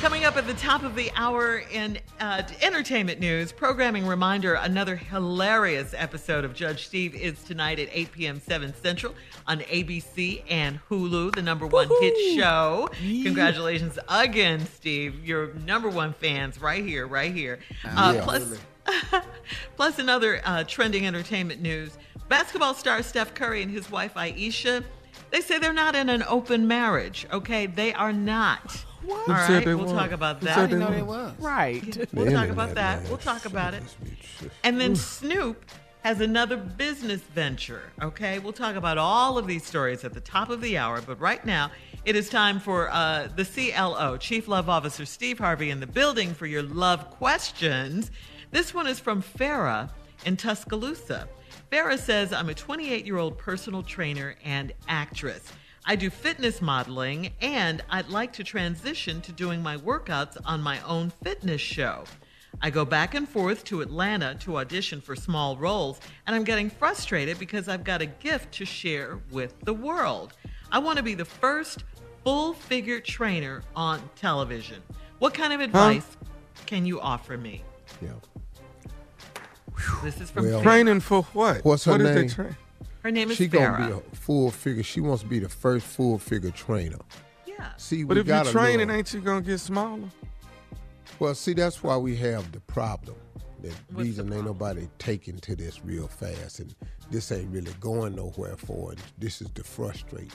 Coming 0.00 0.24
up 0.26 0.36
at 0.36 0.46
the 0.46 0.54
top 0.54 0.82
of 0.82 0.94
the 0.96 1.10
hour 1.16 1.62
in 1.72 1.98
uh, 2.20 2.42
entertainment 2.60 3.20
news, 3.20 3.52
programming 3.52 4.06
reminder 4.06 4.52
another 4.54 4.96
hilarious 4.96 5.94
episode 5.96 6.44
of 6.44 6.52
Judge 6.52 6.86
Steve 6.86 7.14
is 7.14 7.42
tonight 7.42 7.78
at 7.78 7.88
8 7.90 8.12
p.m. 8.12 8.38
7 8.40 8.74
Central 8.82 9.14
on 9.46 9.60
ABC 9.60 10.42
and 10.50 10.78
Hulu, 10.90 11.34
the 11.34 11.40
number 11.40 11.66
one 11.66 11.88
hit 12.00 12.36
show. 12.36 12.90
Congratulations 13.00 13.98
again, 14.10 14.66
Steve. 14.66 15.24
Your 15.26 15.54
number 15.54 15.88
one 15.88 16.12
fans 16.12 16.60
right 16.60 16.84
here, 16.84 17.06
right 17.06 17.32
here. 17.34 17.60
Uh, 17.84 18.12
Yeah. 18.16 18.24
plus, 18.24 18.58
plus, 19.76 19.98
another 19.98 20.42
uh, 20.44 20.64
trending 20.64 21.06
entertainment 21.06 21.62
news 21.62 21.96
basketball 22.28 22.74
star 22.74 23.02
Steph 23.02 23.32
Curry 23.32 23.62
and 23.62 23.70
his 23.70 23.90
wife 23.90 24.16
Ayesha. 24.18 24.84
They 25.30 25.40
say 25.40 25.58
they're 25.58 25.72
not 25.72 25.94
in 25.96 26.10
an 26.10 26.22
open 26.28 26.68
marriage. 26.68 27.26
Okay, 27.32 27.64
they 27.66 27.94
are 27.94 28.12
not. 28.12 28.84
Who 29.04 29.32
All 29.32 29.46
said 29.46 29.64
they 29.64 29.74
we'll 29.74 29.84
was? 29.84 29.92
talk 29.92 30.12
about 30.12 30.40
that. 30.42 30.54
said 30.54 30.70
they 30.70 30.76
I 30.76 30.90
didn't 30.90 30.98
know 30.98 31.04
was? 31.04 31.32
they 31.38 31.44
Right. 31.44 32.08
We'll 32.12 32.30
talk 32.32 32.48
about 32.48 32.74
that 32.74 33.02
that. 33.02 33.08
We'll 33.08 33.18
talk 33.18 33.44
about 33.44 33.74
it. 33.74 33.82
And 34.62 34.80
then 34.80 34.96
Snoop 34.96 35.64
has 36.02 36.20
another 36.20 36.56
business 36.56 37.20
venture. 37.22 37.90
Okay, 38.02 38.38
we'll 38.38 38.52
talk 38.52 38.76
about 38.76 38.98
all 38.98 39.38
of 39.38 39.46
these 39.46 39.64
stories 39.64 40.04
at 40.04 40.12
the 40.12 40.20
top 40.20 40.50
of 40.50 40.60
the 40.60 40.76
hour. 40.76 41.00
But 41.00 41.18
right 41.18 41.44
now, 41.46 41.70
it 42.04 42.14
is 42.14 42.28
time 42.28 42.60
for 42.60 42.90
uh, 42.90 43.28
the 43.34 43.44
CLO, 43.44 44.18
Chief 44.18 44.46
Love 44.46 44.68
Officer 44.68 45.06
Steve 45.06 45.38
Harvey, 45.38 45.70
in 45.70 45.80
the 45.80 45.86
building 45.86 46.34
for 46.34 46.44
your 46.46 46.62
love 46.62 47.08
questions. 47.10 48.10
This 48.50 48.74
one 48.74 48.86
is 48.86 49.00
from 49.00 49.22
Farah 49.22 49.90
in 50.26 50.36
Tuscaloosa. 50.36 51.26
Farah 51.72 51.98
says, 51.98 52.32
I'm 52.32 52.50
a 52.50 52.54
28 52.54 53.06
year 53.06 53.16
old 53.16 53.38
personal 53.38 53.82
trainer 53.82 54.36
and 54.44 54.72
actress. 54.86 55.50
I 55.86 55.96
do 55.96 56.08
fitness 56.08 56.62
modeling, 56.62 57.30
and 57.40 57.82
I'd 57.90 58.08
like 58.08 58.32
to 58.34 58.44
transition 58.44 59.20
to 59.22 59.32
doing 59.32 59.62
my 59.62 59.76
workouts 59.76 60.36
on 60.44 60.62
my 60.62 60.80
own 60.82 61.10
fitness 61.22 61.60
show. 61.60 62.04
I 62.62 62.70
go 62.70 62.84
back 62.86 63.14
and 63.14 63.28
forth 63.28 63.64
to 63.64 63.82
Atlanta 63.82 64.34
to 64.40 64.58
audition 64.58 65.00
for 65.00 65.14
small 65.14 65.56
roles, 65.56 66.00
and 66.26 66.34
I'm 66.34 66.44
getting 66.44 66.70
frustrated 66.70 67.38
because 67.38 67.68
I've 67.68 67.84
got 67.84 68.00
a 68.00 68.06
gift 68.06 68.52
to 68.52 68.64
share 68.64 69.18
with 69.30 69.54
the 69.64 69.74
world. 69.74 70.32
I 70.72 70.78
want 70.78 70.96
to 70.96 71.02
be 71.02 71.14
the 71.14 71.24
first 71.24 71.84
full 72.22 72.54
figure 72.54 73.00
trainer 73.00 73.62
on 73.76 74.00
television. 74.16 74.80
What 75.18 75.34
kind 75.34 75.52
of 75.52 75.60
advice 75.60 76.16
can 76.64 76.86
you 76.86 77.00
offer 77.00 77.36
me? 77.36 77.62
Yeah. 78.00 78.10
This 80.02 80.20
is 80.20 80.30
from 80.30 80.46
Well, 80.46 80.62
Training 80.62 81.00
for 81.00 81.24
what? 81.34 81.62
What's 81.64 81.84
her 81.84 81.92
What 81.92 82.00
is 82.00 82.06
name? 82.16 82.26
they 82.28 82.32
train? 82.32 82.56
Her 83.04 83.10
name 83.10 83.30
is 83.30 83.36
she 83.36 83.48
Farah. 83.48 83.78
gonna 83.78 83.86
be 83.86 83.92
a 83.92 84.16
full 84.16 84.50
figure. 84.50 84.82
She 84.82 85.00
wants 85.00 85.22
to 85.22 85.28
be 85.28 85.38
the 85.38 85.48
first 85.48 85.86
full 85.86 86.18
figure 86.18 86.50
trainer. 86.50 86.98
Yeah. 87.46 87.76
See, 87.76 88.02
But 88.02 88.14
we 88.14 88.22
if 88.22 88.26
you 88.26 88.34
a 88.34 88.44
training, 88.44 88.78
little- 88.78 88.94
ain't 88.96 89.12
you 89.12 89.20
gonna 89.20 89.42
get 89.42 89.58
smaller? 89.58 90.08
Well, 91.18 91.34
see, 91.34 91.52
that's 91.52 91.82
why 91.82 91.98
we 91.98 92.16
have 92.16 92.50
the 92.50 92.60
problem. 92.60 93.16
The 93.60 93.72
reason 93.92 94.32
ain't 94.32 94.44
nobody 94.44 94.88
taking 94.98 95.38
to 95.38 95.54
this 95.54 95.84
real 95.84 96.08
fast, 96.08 96.60
and 96.60 96.74
this 97.10 97.30
ain't 97.30 97.50
really 97.50 97.72
going 97.80 98.14
nowhere 98.14 98.56
for 98.56 98.92
it. 98.92 98.98
This 99.18 99.40
is 99.40 99.48
the 99.54 99.64
frustrating, 99.64 100.32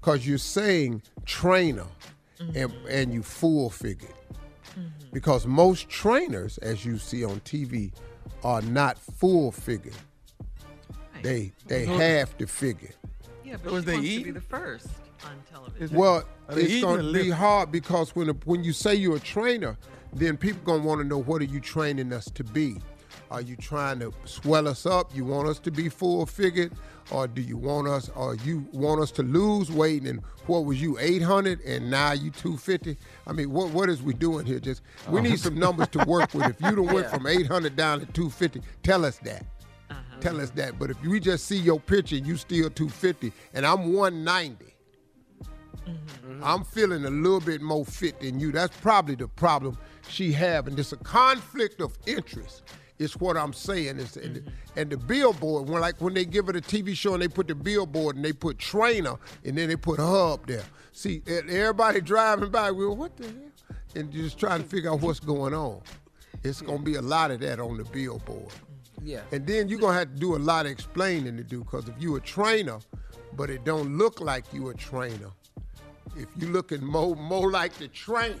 cause 0.00 0.26
you're 0.26 0.38
saying 0.38 1.02
trainer, 1.26 1.86
mm-hmm. 2.40 2.56
and 2.56 2.72
and 2.88 3.12
you 3.12 3.22
full 3.22 3.68
figured, 3.68 4.14
mm-hmm. 4.70 4.88
because 5.12 5.46
most 5.46 5.90
trainers, 5.90 6.56
as 6.58 6.84
you 6.84 6.96
see 6.96 7.24
on 7.24 7.40
TV, 7.40 7.92
are 8.42 8.62
not 8.62 8.96
full 8.98 9.52
figured. 9.52 9.96
They 11.22 11.52
they 11.66 11.86
Well, 11.86 11.98
half 11.98 12.36
the 12.38 12.46
figure. 12.46 12.90
Yeah, 13.44 13.56
but 13.62 13.70
So 13.70 13.76
is 13.76 13.82
she 13.84 13.86
they 13.86 13.92
wants 13.94 14.08
to 14.08 14.14
be 14.14 14.20
eating? 14.20 14.34
the 14.34 14.40
first 14.40 14.88
on 15.24 15.30
television. 15.52 15.96
Well, 15.96 16.24
Are 16.48 16.54
they 16.54 16.62
it's 16.62 16.70
eating 16.72 16.82
going 16.82 16.96
to 16.98 17.02
be 17.04 17.12
lifting? 17.12 17.32
hard 17.32 17.72
because 17.72 18.14
when 18.16 18.28
when 18.44 18.64
you 18.64 18.72
say 18.72 18.94
you're 18.94 19.16
a 19.16 19.20
trainer, 19.20 19.76
then 20.12 20.36
people 20.36 20.60
gonna 20.64 20.82
want 20.82 21.00
to 21.00 21.06
know 21.06 21.18
what 21.18 21.40
are 21.42 21.46
you 21.46 21.60
training 21.60 22.12
us 22.12 22.26
to 22.34 22.44
be. 22.44 22.76
Are 23.30 23.40
you 23.40 23.56
trying 23.56 23.98
to 24.00 24.12
swell 24.26 24.68
us 24.68 24.84
up? 24.84 25.14
You 25.14 25.24
want 25.24 25.48
us 25.48 25.58
to 25.60 25.70
be 25.70 25.88
full 25.88 26.26
figured, 26.26 26.72
or 27.10 27.26
do 27.26 27.40
you 27.40 27.56
want 27.56 27.88
us, 27.88 28.10
or 28.14 28.34
you 28.36 28.66
want 28.72 29.00
us 29.00 29.10
to 29.12 29.22
lose 29.22 29.70
weight? 29.72 30.02
And 30.02 30.20
what 30.46 30.66
was 30.66 30.82
you 30.82 30.98
800 30.98 31.62
and 31.62 31.90
now 31.90 32.12
you 32.12 32.30
250? 32.30 32.96
I 33.26 33.32
mean, 33.32 33.50
what 33.50 33.70
what 33.70 33.88
is 33.88 34.02
we 34.02 34.12
doing 34.12 34.44
here? 34.44 34.58
Just 34.60 34.82
we 35.08 35.20
Oh. 35.20 35.22
need 35.22 35.40
some 35.40 35.54
numbers 35.58 35.88
to 35.88 36.04
work 36.04 36.34
with. 36.34 36.44
If 36.50 36.60
you 36.60 36.70
done 36.76 36.86
went 36.92 37.06
Yeah. 37.06 37.14
from 37.16 37.26
800 37.26 37.74
down 37.74 38.00
to 38.00 38.06
250, 38.06 38.60
tell 38.82 39.04
us 39.06 39.18
that. 39.24 39.46
Tell 40.22 40.40
us 40.40 40.50
that. 40.50 40.78
But 40.78 40.90
if 40.90 41.02
we 41.02 41.18
just 41.18 41.46
see 41.46 41.58
your 41.58 41.80
picture, 41.80 42.14
you 42.14 42.36
still 42.36 42.70
250, 42.70 43.32
and 43.54 43.66
I'm 43.66 43.92
190. 43.92 44.66
Mm-hmm. 45.88 46.44
I'm 46.44 46.62
feeling 46.62 47.04
a 47.04 47.10
little 47.10 47.40
bit 47.40 47.60
more 47.60 47.84
fit 47.84 48.20
than 48.20 48.38
you. 48.38 48.52
That's 48.52 48.76
probably 48.80 49.16
the 49.16 49.26
problem 49.26 49.76
she 50.08 50.30
having. 50.30 50.76
There's 50.76 50.92
a 50.92 50.96
conflict 50.98 51.80
of 51.80 51.98
interest. 52.06 52.62
Is 53.00 53.16
what 53.18 53.36
I'm 53.36 53.52
saying. 53.52 53.98
Is 53.98 54.16
and, 54.16 54.36
the, 54.36 54.42
and 54.76 54.90
the 54.90 54.96
billboard 54.96 55.68
when 55.68 55.80
like 55.80 56.00
when 56.00 56.14
they 56.14 56.24
give 56.24 56.48
it 56.48 56.54
a 56.54 56.60
TV 56.60 56.94
show 56.94 57.14
and 57.14 57.22
they 57.22 57.26
put 57.26 57.48
the 57.48 57.54
billboard 57.56 58.14
and 58.14 58.24
they 58.24 58.32
put 58.32 58.58
trainer 58.58 59.16
and 59.44 59.58
then 59.58 59.68
they 59.68 59.76
put 59.76 59.98
her 59.98 60.32
up 60.34 60.46
there. 60.46 60.62
See 60.92 61.20
everybody 61.26 62.00
driving 62.00 62.50
by, 62.50 62.70
well, 62.70 62.94
what 62.94 63.16
the 63.16 63.24
hell? 63.24 63.34
And 63.96 64.12
just 64.12 64.38
trying 64.38 64.62
to 64.62 64.68
figure 64.68 64.92
out 64.92 65.00
what's 65.00 65.18
going 65.18 65.52
on. 65.52 65.80
It's 66.44 66.60
gonna 66.60 66.78
be 66.78 66.94
a 66.94 67.02
lot 67.02 67.32
of 67.32 67.40
that 67.40 67.58
on 67.58 67.76
the 67.76 67.84
billboard. 67.84 68.52
Yeah. 69.04 69.20
And 69.32 69.46
then 69.46 69.68
you're 69.68 69.78
gonna 69.80 69.98
have 69.98 70.14
to 70.14 70.20
do 70.20 70.36
a 70.36 70.38
lot 70.38 70.66
of 70.66 70.72
explaining 70.72 71.36
to 71.36 71.44
do 71.44 71.60
because 71.60 71.88
if 71.88 71.94
you 71.98 72.16
a 72.16 72.20
trainer, 72.20 72.78
but 73.36 73.50
it 73.50 73.64
don't 73.64 73.96
look 73.98 74.20
like 74.20 74.44
you 74.52 74.68
a 74.68 74.74
trainer, 74.74 75.30
if 76.16 76.28
you 76.36 76.48
looking 76.48 76.84
more 76.84 77.16
more 77.16 77.50
like 77.50 77.72
the 77.74 77.88
train. 77.88 78.38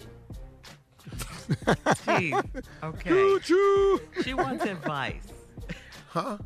Steve, 1.96 2.34
okay. 2.82 3.36
She 4.22 4.34
wants 4.34 4.64
advice. 4.64 5.26
Huh? 6.08 6.38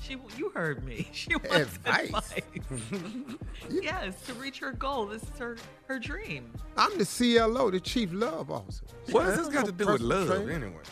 She, 0.00 0.16
you 0.36 0.50
heard 0.50 0.84
me. 0.84 1.08
She 1.12 1.34
wants 1.34 1.74
Advice? 1.74 2.32
advice. 2.54 3.38
yes, 3.68 4.20
to 4.22 4.34
reach 4.34 4.60
her 4.60 4.70
goal. 4.72 5.06
This 5.06 5.22
is 5.24 5.38
her 5.38 5.56
her 5.86 5.98
dream. 5.98 6.52
I'm 6.76 6.96
the 6.96 7.04
CLO, 7.04 7.70
the 7.70 7.80
chief 7.80 8.10
love 8.12 8.50
officer. 8.50 8.84
What 9.10 9.24
does 9.26 9.36
this 9.38 9.48
got 9.48 9.66
to 9.66 9.72
do 9.72 9.86
with 9.86 10.00
love 10.00 10.28
trainer. 10.28 10.52
anyway? 10.52 10.82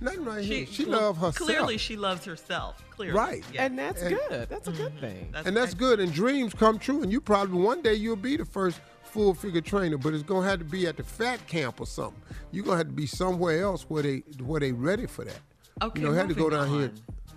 Nothing 0.00 0.24
right 0.24 0.44
here. 0.44 0.66
She 0.66 0.84
well, 0.86 1.00
love 1.00 1.16
herself. 1.16 1.36
Clearly, 1.36 1.76
she 1.78 1.96
loves 1.96 2.24
herself. 2.24 2.82
Clearly, 2.90 3.14
Right. 3.16 3.44
Yeah. 3.52 3.64
And 3.66 3.78
that's 3.78 4.00
And- 4.02 4.16
good. 4.28 4.48
That's 4.48 4.68
a 4.68 4.72
good 4.72 4.98
thing. 5.00 5.32
and 5.34 5.56
that's 5.56 5.74
good. 5.74 6.00
And 6.00 6.12
dreams 6.12 6.54
come 6.54 6.78
true. 6.78 7.02
And 7.02 7.12
you 7.12 7.20
probably 7.20 7.60
one 7.60 7.82
day 7.82 7.94
you'll 7.94 8.16
be 8.16 8.36
the 8.36 8.44
first 8.44 8.80
full 9.02 9.34
figure 9.34 9.60
trainer, 9.60 9.98
but 9.98 10.14
it's 10.14 10.22
gonna 10.22 10.46
have 10.48 10.60
to 10.60 10.64
be 10.64 10.86
at 10.86 10.96
the 10.96 11.02
fat 11.02 11.46
camp 11.46 11.80
or 11.80 11.86
something. 11.86 12.20
You're 12.52 12.64
gonna 12.64 12.78
have 12.78 12.86
to 12.86 12.92
be 12.92 13.06
somewhere 13.06 13.62
else 13.62 13.82
where 13.88 14.02
they 14.02 14.18
where 14.42 14.60
they 14.60 14.72
ready 14.72 15.06
for 15.06 15.24
that. 15.24 15.40
Okay, 15.82 16.00
You 16.00 16.06
know, 16.08 16.12
had 16.14 16.28
to 16.28 16.34
go 16.34 16.44
moving 16.44 16.58
down 16.58 16.68
here. 16.80 16.90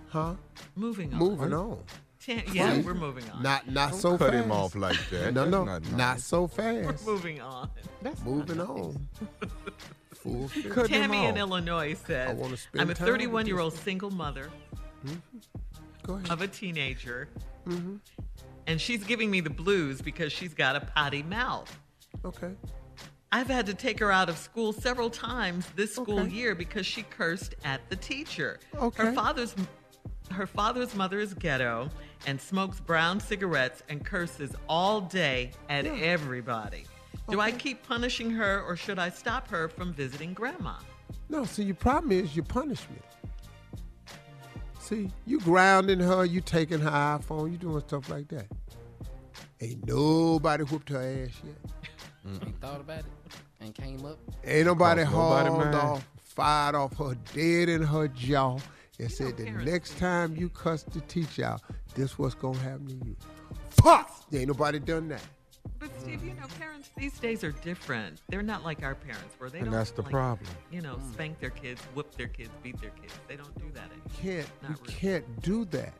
Huh? 0.08 0.34
Moving 0.76 1.12
on. 1.12 1.18
Moving 1.18 1.52
on. 1.52 1.78
Tam- 2.24 2.42
yeah, 2.52 2.74
See? 2.76 2.80
we're 2.82 2.94
moving 2.94 3.28
on. 3.30 3.42
Not 3.42 3.68
not 3.68 3.90
Don't 3.90 4.00
so 4.00 4.10
cut 4.18 4.30
fast. 4.32 4.44
him 4.44 4.52
off 4.52 4.74
like 4.76 4.96
that. 5.10 5.34
No, 5.34 5.40
That's 5.42 5.50
no, 5.50 5.64
not 5.64 5.82
not, 5.82 5.92
nice. 5.92 6.24
so 6.24 6.42
We're 6.42 6.48
fast. 6.84 7.06
moving 7.06 7.40
on. 7.40 7.68
That's 8.00 8.22
Moving 8.22 8.60
on. 8.60 9.08
Full 10.24 10.48
figure. 10.48 10.86
Tammy 10.88 11.24
in 11.26 11.32
off. 11.32 11.38
Illinois 11.38 11.90
I 11.90 11.94
says, 11.94 12.36
wanna 12.38 12.56
spend 12.56 12.82
I'm 12.82 12.90
a 12.90 12.94
31 12.94 13.46
year 13.46 13.60
old 13.60 13.74
single 13.74 14.10
mother 14.10 14.50
Go 16.02 16.14
ahead. 16.14 16.30
of 16.30 16.42
a 16.42 16.48
teenager, 16.48 17.28
Mhm. 17.66 18.00
and 18.66 18.80
she's 18.80 19.04
giving 19.04 19.30
me 19.30 19.40
the 19.40 19.50
blues 19.50 20.00
because 20.02 20.32
she's 20.32 20.52
got 20.54 20.74
a 20.76 20.80
potty 20.80 21.22
mouth. 21.22 21.78
Okay. 22.24 22.52
I've 23.32 23.48
had 23.48 23.66
to 23.66 23.74
take 23.74 23.98
her 24.00 24.10
out 24.12 24.28
of 24.28 24.36
school 24.38 24.72
several 24.72 25.10
times 25.10 25.66
this 25.76 25.94
school 25.94 26.20
Okay. 26.20 26.30
year 26.30 26.54
because 26.54 26.86
she 26.86 27.02
cursed 27.02 27.54
at 27.64 27.80
the 27.90 27.96
teacher. 27.96 28.60
Okay. 28.76 29.06
Her 29.06 29.12
father's 29.12 29.54
her 30.30 30.46
father's 30.46 30.94
mother 30.94 31.20
is 31.20 31.34
ghetto 31.34 31.90
and 32.26 32.40
smokes 32.40 32.80
brown 32.80 33.20
cigarettes 33.20 33.82
and 33.90 34.04
curses 34.06 34.52
all 34.70 35.02
day 35.02 35.50
at 35.68 35.84
everybody. 35.84 36.86
Do 37.28 37.40
I 37.40 37.52
keep 37.52 37.86
punishing 37.86 38.30
her 38.30 38.62
or 38.62 38.76
should 38.76 38.98
I 38.98 39.08
stop 39.08 39.48
her 39.48 39.68
from 39.68 39.92
visiting 39.92 40.34
grandma? 40.34 40.74
No, 41.28 41.44
see, 41.44 41.64
your 41.64 41.74
problem 41.74 42.12
is 42.12 42.36
your 42.36 42.44
punishment. 42.44 43.02
See, 44.78 45.10
you 45.26 45.40
grounding 45.40 46.00
her, 46.00 46.24
you 46.26 46.40
taking 46.42 46.80
her 46.80 46.90
iPhone, 46.90 47.50
you 47.52 47.56
doing 47.56 47.80
stuff 47.80 48.10
like 48.10 48.28
that. 48.28 48.46
Ain't 49.60 49.86
nobody 49.86 50.64
whooped 50.64 50.90
her 50.90 51.00
ass 51.00 51.40
yet. 51.44 51.56
Ain't 52.42 52.60
thought 52.60 52.80
about 52.80 52.98
it 52.98 53.04
and 53.60 53.74
came 53.74 54.04
up. 54.04 54.18
Ain't 54.44 54.66
nobody 54.66 55.04
Cost 55.04 55.14
nobody 55.14 55.48
hauled 55.48 55.64
mind. 55.64 55.74
off, 55.74 56.08
fired 56.22 56.74
off 56.74 56.96
her 56.98 57.16
dead 57.32 57.68
in 57.70 57.82
her 57.82 58.08
jaw, 58.08 58.58
and 58.98 59.10
said 59.10 59.36
the 59.38 59.50
next 59.50 59.98
time 59.98 60.36
you 60.36 60.50
cuss 60.50 60.82
the 60.82 61.00
teacher 61.02 61.44
out, 61.44 61.62
this 61.94 62.18
what's 62.18 62.34
gonna 62.34 62.58
happen 62.58 62.86
to 62.86 63.06
you. 63.06 63.16
Fuck! 63.70 64.10
Ain't 64.32 64.48
nobody 64.48 64.78
done 64.78 65.08
that. 65.08 65.22
But 65.84 66.00
Steve, 66.00 66.24
you 66.24 66.32
know, 66.32 66.46
parents 66.58 66.88
these 66.96 67.18
days 67.18 67.44
are 67.44 67.52
different. 67.52 68.22
They're 68.30 68.42
not 68.42 68.64
like 68.64 68.82
our 68.82 68.94
parents, 68.94 69.34
where 69.36 69.50
they 69.50 69.58
And 69.58 69.66
don't. 69.66 69.74
that's 69.74 69.90
the 69.90 70.00
like, 70.00 70.10
problem. 70.10 70.48
You 70.70 70.80
know, 70.80 70.98
spank 71.12 71.40
their 71.40 71.50
kids, 71.50 71.78
whoop 71.94 72.14
their 72.16 72.28
kids, 72.28 72.48
beat 72.62 72.80
their 72.80 72.88
kids. 72.90 73.12
They 73.28 73.36
don't 73.36 73.54
do 73.58 73.70
that 73.74 73.90
anymore. 73.90 74.08
Can't 74.18 74.48
Not 74.62 74.70
you 74.70 74.76
really. 74.80 74.94
can't 74.94 75.42
do 75.42 75.66
that. 75.66 75.92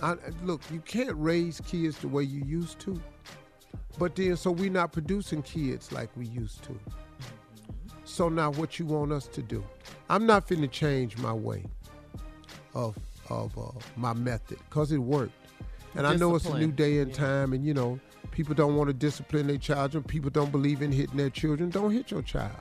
I, 0.00 0.14
look, 0.44 0.60
you 0.70 0.78
can't 0.78 1.16
raise 1.16 1.60
kids 1.66 1.98
the 1.98 2.06
way 2.06 2.22
you 2.22 2.44
used 2.44 2.78
to. 2.80 3.02
But 3.98 4.14
then, 4.14 4.36
so 4.36 4.52
we're 4.52 4.70
not 4.70 4.92
producing 4.92 5.42
kids 5.42 5.90
like 5.90 6.16
we 6.16 6.26
used 6.26 6.62
to. 6.64 6.78
So 8.04 8.28
now, 8.28 8.52
what 8.52 8.78
you 8.78 8.86
want 8.86 9.10
us 9.10 9.26
to 9.26 9.42
do? 9.42 9.64
I'm 10.08 10.24
not 10.24 10.46
finna 10.46 10.70
change 10.70 11.18
my 11.18 11.32
way 11.32 11.64
of 12.74 12.96
of 13.28 13.58
uh, 13.58 13.72
my 13.96 14.12
method 14.12 14.58
because 14.68 14.92
it 14.92 14.98
worked. 14.98 15.32
And 15.96 16.06
I 16.06 16.14
know 16.14 16.36
it's 16.36 16.46
a 16.46 16.56
new 16.58 16.70
day 16.70 17.00
and 17.00 17.12
time, 17.12 17.52
and 17.54 17.66
you 17.66 17.74
know, 17.74 17.98
people 18.32 18.54
don't 18.54 18.74
want 18.74 18.88
to 18.88 18.94
discipline 18.94 19.46
their 19.46 19.58
children. 19.58 20.02
People 20.02 20.30
don't 20.30 20.50
believe 20.50 20.82
in 20.82 20.90
hitting 20.90 21.16
their 21.16 21.30
children. 21.30 21.70
Don't 21.70 21.92
hit 21.92 22.10
your 22.10 22.22
child. 22.22 22.56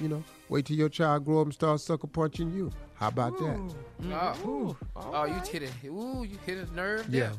You 0.00 0.08
know, 0.08 0.24
wait 0.48 0.66
till 0.66 0.76
your 0.76 0.88
child 0.88 1.24
grow 1.24 1.40
up 1.40 1.46
and 1.46 1.54
start 1.54 1.80
sucker 1.80 2.06
punching 2.06 2.52
you. 2.52 2.72
How 2.94 3.08
about 3.08 3.38
that? 3.38 3.44
Oh, 3.44 4.48
ooh. 4.48 4.76
Mm-hmm. 4.96 5.14
oh, 5.14 5.24
you 5.24 5.34
hit 5.50 5.62
it. 5.62 5.72
Ooh, 5.86 6.24
you 6.24 6.38
hit 6.44 6.58
a 6.58 6.74
nerve. 6.74 7.06
Yeah. 7.08 7.30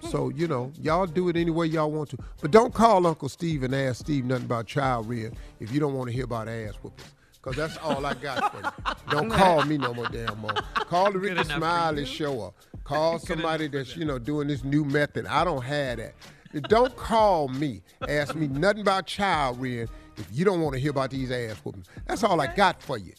there. 0.00 0.10
So, 0.10 0.28
you 0.30 0.46
know, 0.46 0.72
y'all 0.80 1.06
do 1.06 1.28
it 1.28 1.36
any 1.36 1.50
way 1.50 1.66
y'all 1.66 1.90
want 1.90 2.10
to. 2.10 2.18
But 2.40 2.50
don't 2.50 2.72
call 2.72 3.06
Uncle 3.06 3.28
Steve 3.28 3.62
and 3.62 3.74
ask 3.74 4.00
Steve 4.00 4.24
nothing 4.24 4.46
about 4.46 4.66
child 4.66 5.08
rearing 5.08 5.36
if 5.60 5.72
you 5.72 5.80
don't 5.80 5.94
want 5.94 6.08
to 6.08 6.14
hear 6.14 6.24
about 6.24 6.48
ass 6.48 6.74
whoopings. 6.82 7.12
Because 7.34 7.56
that's 7.56 7.76
all 7.78 8.04
I 8.04 8.14
got 8.14 8.52
for 8.52 8.58
you. 8.58 8.94
Don't 9.10 9.30
call 9.30 9.64
me 9.64 9.78
no 9.78 9.94
more 9.94 10.08
damn 10.08 10.38
more. 10.38 10.54
Call 10.74 11.06
the 11.12 11.18
Good 11.18 11.38
Rickey 11.38 11.44
Smiley 11.44 12.04
show 12.04 12.42
up. 12.42 12.54
Call 12.84 13.12
Good 13.18 13.26
somebody 13.26 13.68
that's, 13.68 13.96
you 13.96 14.04
know, 14.04 14.18
doing 14.18 14.48
this 14.48 14.62
new 14.62 14.84
method. 14.84 15.26
I 15.26 15.44
don't 15.44 15.62
have 15.62 15.98
that. 15.98 16.14
Don't 16.62 16.94
call 16.96 17.48
me. 17.48 17.82
Ask 18.08 18.34
me 18.34 18.48
nothing 18.48 18.82
about 18.82 19.06
child 19.06 19.60
rearing 19.60 19.88
if 20.16 20.26
you 20.32 20.44
don't 20.44 20.60
want 20.60 20.74
to 20.74 20.80
hear 20.80 20.90
about 20.90 21.10
these 21.10 21.30
ass 21.30 21.56
whoopings. 21.58 21.86
That's 22.06 22.24
all 22.24 22.40
I 22.40 22.48
got 22.48 22.82
for 22.82 22.98
you. 22.98 23.12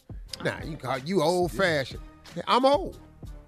Now, 0.43 0.57
you 0.63 0.77
call 0.77 0.97
you 0.99 1.21
old 1.21 1.51
fashioned. 1.51 2.01
I'm 2.47 2.65
old. 2.65 2.99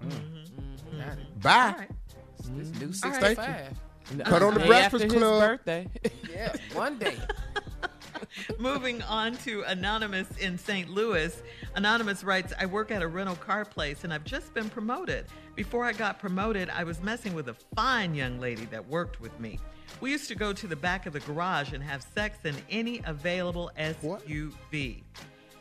Mm-hmm. 0.02 1.40
Bye. 1.40 1.86
This 2.56 2.70
new 2.80 2.92
Thank 2.92 3.38
you. 3.38 4.24
Cut 4.24 4.42
on 4.42 4.54
the 4.54 4.60
Day 4.60 4.66
Breakfast 4.66 5.04
after 5.04 5.14
his 5.14 5.22
Club. 5.22 5.40
birthday. 5.40 5.88
Yeah, 6.30 6.52
one 6.72 6.98
day. 6.98 7.16
Moving 8.58 9.02
on 9.02 9.36
to 9.38 9.62
Anonymous 9.62 10.28
in 10.38 10.58
St. 10.58 10.90
Louis. 10.90 11.42
Anonymous 11.76 12.24
writes 12.24 12.52
I 12.58 12.66
work 12.66 12.90
at 12.90 13.02
a 13.02 13.08
rental 13.08 13.36
car 13.36 13.64
place 13.64 14.02
and 14.04 14.12
I've 14.12 14.24
just 14.24 14.52
been 14.52 14.68
promoted. 14.68 15.26
Before 15.54 15.84
I 15.84 15.92
got 15.92 16.18
promoted, 16.18 16.70
I 16.70 16.84
was 16.84 17.02
messing 17.02 17.34
with 17.34 17.48
a 17.48 17.54
fine 17.76 18.14
young 18.14 18.40
lady 18.40 18.64
that 18.66 18.86
worked 18.88 19.20
with 19.20 19.38
me. 19.38 19.60
We 20.00 20.10
used 20.10 20.28
to 20.28 20.34
go 20.34 20.52
to 20.52 20.66
the 20.66 20.76
back 20.76 21.06
of 21.06 21.12
the 21.12 21.20
garage 21.20 21.72
and 21.72 21.82
have 21.82 22.04
sex 22.14 22.38
in 22.44 22.54
any 22.70 23.00
available 23.06 23.70
SUV. 23.78 25.02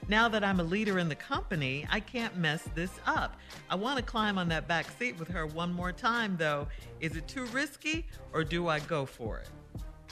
Now 0.10 0.28
that 0.28 0.44
I'm 0.44 0.60
a 0.60 0.64
leader 0.64 1.00
in 1.00 1.08
the 1.08 1.16
company, 1.16 1.88
I 1.90 2.02
can't 2.02 2.36
mess 2.36 2.68
this 2.76 2.92
up. 3.06 3.38
I 3.70 3.76
want 3.76 3.98
to 3.98 4.04
climb 4.04 4.38
on 4.38 4.50
that 4.50 4.68
back 4.68 4.88
seat 5.00 5.18
with 5.18 5.30
her 5.30 5.46
one 5.46 5.72
more 5.72 5.94
time, 5.94 6.36
though. 6.38 6.68
Is 7.00 7.16
it 7.16 7.28
too 7.28 7.46
risky 7.46 8.06
or 8.34 8.44
do 8.44 8.68
I 8.68 8.80
go 8.80 9.06
for 9.06 9.40
it? 9.40 9.50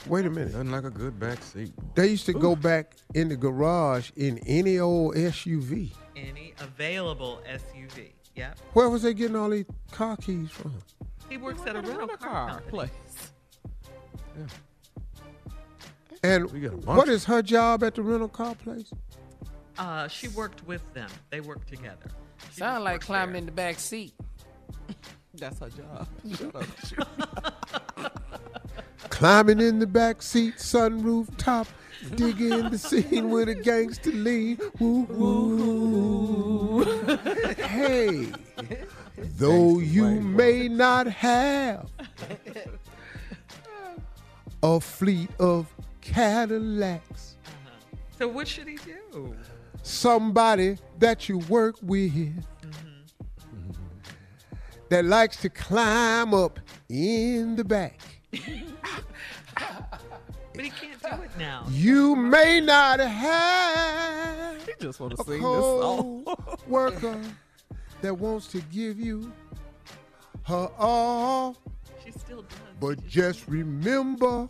Wait 0.06 0.24
a 0.24 0.30
minute. 0.30 0.52
Nothing 0.52 0.70
like 0.70 0.84
a 0.84 0.90
good 0.90 1.20
back 1.20 1.42
seat. 1.42 1.72
They 1.94 2.08
used 2.08 2.26
to 2.26 2.32
go 2.32 2.56
back 2.56 2.96
in 3.14 3.28
the 3.28 3.36
garage 3.36 4.10
in 4.16 4.38
any 4.46 4.78
old 4.78 5.14
SUV. 5.14 5.92
Any 6.16 6.54
available 6.60 7.40
SUV. 7.48 8.12
Yep. 8.34 8.58
Where 8.72 8.88
was 8.88 9.02
they 9.02 9.12
getting 9.12 9.36
all 9.36 9.50
these 9.50 9.66
car 9.90 10.16
keys 10.16 10.50
from? 10.50 10.74
He 11.28 11.36
works 11.36 11.62
at 11.66 11.76
a 11.76 11.82
rental 11.82 12.08
car, 12.08 12.48
company. 12.48 12.70
place. 12.70 13.31
And 16.24 16.50
We 16.52 16.60
got 16.60 16.74
a 16.74 16.76
bunch 16.76 16.86
what 16.86 17.08
of- 17.08 17.14
is 17.14 17.24
her 17.24 17.42
job 17.42 17.82
at 17.82 17.94
the 17.96 18.02
rental 18.02 18.28
car 18.28 18.54
place? 18.54 18.90
Uh, 19.78 20.06
she 20.08 20.28
worked 20.28 20.64
with 20.66 20.82
them. 20.94 21.08
They 21.30 21.40
worked 21.40 21.68
together. 21.68 22.10
She 22.52 22.60
Sound 22.60 22.84
like 22.84 23.00
climbing 23.00 23.32
there. 23.32 23.38
in 23.40 23.46
the 23.46 23.52
back 23.52 23.78
seat. 23.78 24.12
That's 25.34 25.58
her 25.60 25.70
job. 25.70 26.06
Climbing 29.08 29.60
in 29.60 29.78
the 29.78 29.86
back 29.86 30.20
seat, 30.22 30.56
sunroof 30.56 31.28
top, 31.36 31.66
digging 32.16 32.70
the 32.70 32.78
scene 32.78 33.30
with 33.30 33.48
a 33.48 33.54
gangster 33.54 34.10
lean. 34.10 34.58
Woo, 34.78 35.02
woo. 35.04 36.84
hey, 37.56 38.28
though 39.38 39.78
you 39.78 40.04
may 40.20 40.68
not 40.68 41.06
have 41.06 41.88
a 44.62 44.80
fleet 44.80 45.30
of 45.38 45.72
Cadillacs, 46.00 47.36
mm-hmm. 47.44 47.96
So 48.18 48.28
what 48.28 48.48
should 48.48 48.68
he 48.68 48.76
do? 48.76 49.36
somebody 49.82 50.78
that 50.98 51.28
you 51.28 51.38
work 51.38 51.76
with 51.82 52.12
mm-hmm. 52.12 53.70
that 54.88 55.04
likes 55.04 55.36
to 55.38 55.48
climb 55.48 56.32
up 56.34 56.60
in 56.88 57.56
the 57.56 57.64
back. 57.64 58.00
But 60.54 60.64
he 60.64 60.70
can't 60.70 61.00
do 61.00 61.22
it 61.22 61.30
now. 61.38 61.64
You 61.70 62.14
may 62.14 62.60
not 62.60 63.00
have 63.00 64.66
He 64.66 64.72
just 64.78 65.00
want 65.00 65.16
to 65.16 65.22
a 65.22 65.24
sing 65.24 65.40
this 65.40 65.42
song. 65.42 66.24
co-worker 66.26 67.18
that 68.02 68.12
wants 68.14 68.48
to 68.48 68.60
give 68.70 69.00
you 69.00 69.32
her 70.42 70.68
all, 70.76 71.56
She 72.04 72.12
still 72.12 72.42
does. 72.42 72.58
but 72.80 73.06
just 73.06 73.46
remember, 73.48 74.48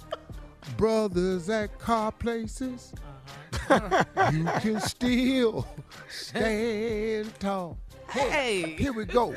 brothers 0.76 1.48
at 1.50 1.78
car 1.78 2.12
places, 2.12 2.92
uh-huh. 3.68 4.30
you 4.32 4.44
can 4.60 4.80
still 4.80 5.66
stand 6.08 7.32
tall. 7.40 7.78
Hey. 8.10 8.74
Here 8.78 8.92
we 8.92 9.04
go. 9.04 9.34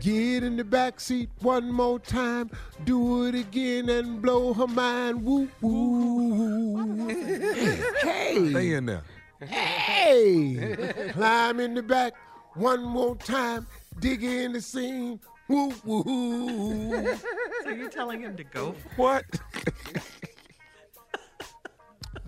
Get 0.00 0.42
in 0.44 0.56
the 0.56 0.64
back 0.64 1.00
seat 1.00 1.30
one 1.40 1.72
more 1.72 1.98
time. 1.98 2.50
Do 2.84 3.24
it 3.26 3.34
again 3.34 3.88
and 3.88 4.20
blow 4.20 4.52
her 4.52 4.66
mind. 4.66 5.24
Woo 5.24 5.48
woo. 5.60 7.08
hey. 7.08 8.50
Stay 8.50 8.52
Hey, 8.52 8.72
in 8.74 8.86
there. 8.86 9.02
hey. 9.40 11.10
Climb 11.12 11.60
in 11.60 11.74
the 11.74 11.82
back 11.82 12.14
one 12.54 12.82
more 12.84 13.16
time. 13.16 13.66
Dig 14.00 14.22
in 14.22 14.52
the 14.52 14.60
scene. 14.60 15.18
Woo 15.48 15.72
woo. 15.84 17.16
So 17.62 17.70
you're 17.70 17.90
telling 17.90 18.20
him 18.20 18.36
to 18.36 18.44
go? 18.44 18.72
For 18.72 18.88
What? 18.96 19.24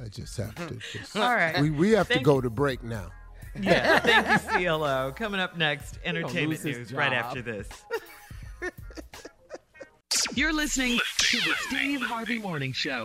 I 0.01 0.09
just 0.09 0.37
have 0.37 0.55
to. 0.69 0.77
Just, 0.93 1.17
All 1.17 1.35
right. 1.35 1.61
We, 1.61 1.71
we 1.71 1.91
have 1.93 2.07
to 2.09 2.15
Thank 2.15 2.25
go 2.27 2.41
to 2.41 2.49
break 2.51 2.83
now. 2.83 3.11
Yeah. 3.61 3.99
Thank 3.99 4.61
you, 4.61 4.69
CLO. 4.69 5.13
Coming 5.17 5.41
up 5.41 5.57
next, 5.57 5.99
entertainment 6.05 6.51
lose 6.51 6.63
his 6.63 6.77
news 6.79 6.93
right 6.93 7.13
after 7.13 7.43
this. 7.43 7.69
You're 10.35 10.53
listening 10.53 10.99
to 11.19 11.37
the 11.39 11.55
Steve 11.67 12.01
Harvey 12.03 12.39
Morning 12.39 12.73
Show. 12.73 13.05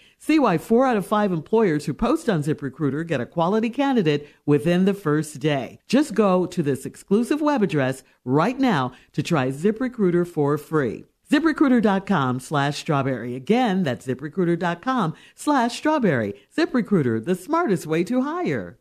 See 0.23 0.37
why 0.37 0.59
four 0.59 0.85
out 0.85 0.97
of 0.97 1.05
five 1.07 1.31
employers 1.31 1.85
who 1.85 1.95
post 1.95 2.29
on 2.29 2.43
ZipRecruiter 2.43 3.07
get 3.07 3.19
a 3.19 3.25
quality 3.25 3.71
candidate 3.71 4.29
within 4.45 4.85
the 4.85 4.93
first 4.93 5.39
day. 5.39 5.79
Just 5.87 6.13
go 6.13 6.45
to 6.45 6.61
this 6.61 6.85
exclusive 6.85 7.41
web 7.41 7.63
address 7.63 8.03
right 8.23 8.59
now 8.59 8.91
to 9.13 9.23
try 9.23 9.47
ZipRecruiter 9.47 10.27
for 10.27 10.59
free. 10.59 11.05
ZipRecruiter.com 11.31 12.39
slash 12.39 12.77
strawberry. 12.77 13.35
Again, 13.35 13.81
that's 13.81 14.05
ziprecruiter.com 14.05 15.15
slash 15.33 15.77
strawberry. 15.77 16.35
ZipRecruiter, 16.55 17.25
the 17.25 17.35
smartest 17.35 17.87
way 17.87 18.03
to 18.03 18.21
hire. 18.21 18.77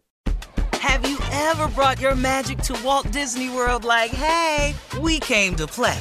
Have 0.74 1.08
you 1.08 1.18
ever 1.32 1.68
brought 1.68 2.00
your 2.00 2.16
magic 2.16 2.58
to 2.58 2.78
Walt 2.84 3.10
Disney 3.12 3.48
World 3.48 3.84
like, 3.84 4.10
hey, 4.10 4.74
we 5.00 5.20
came 5.20 5.54
to 5.56 5.66
play? 5.66 6.00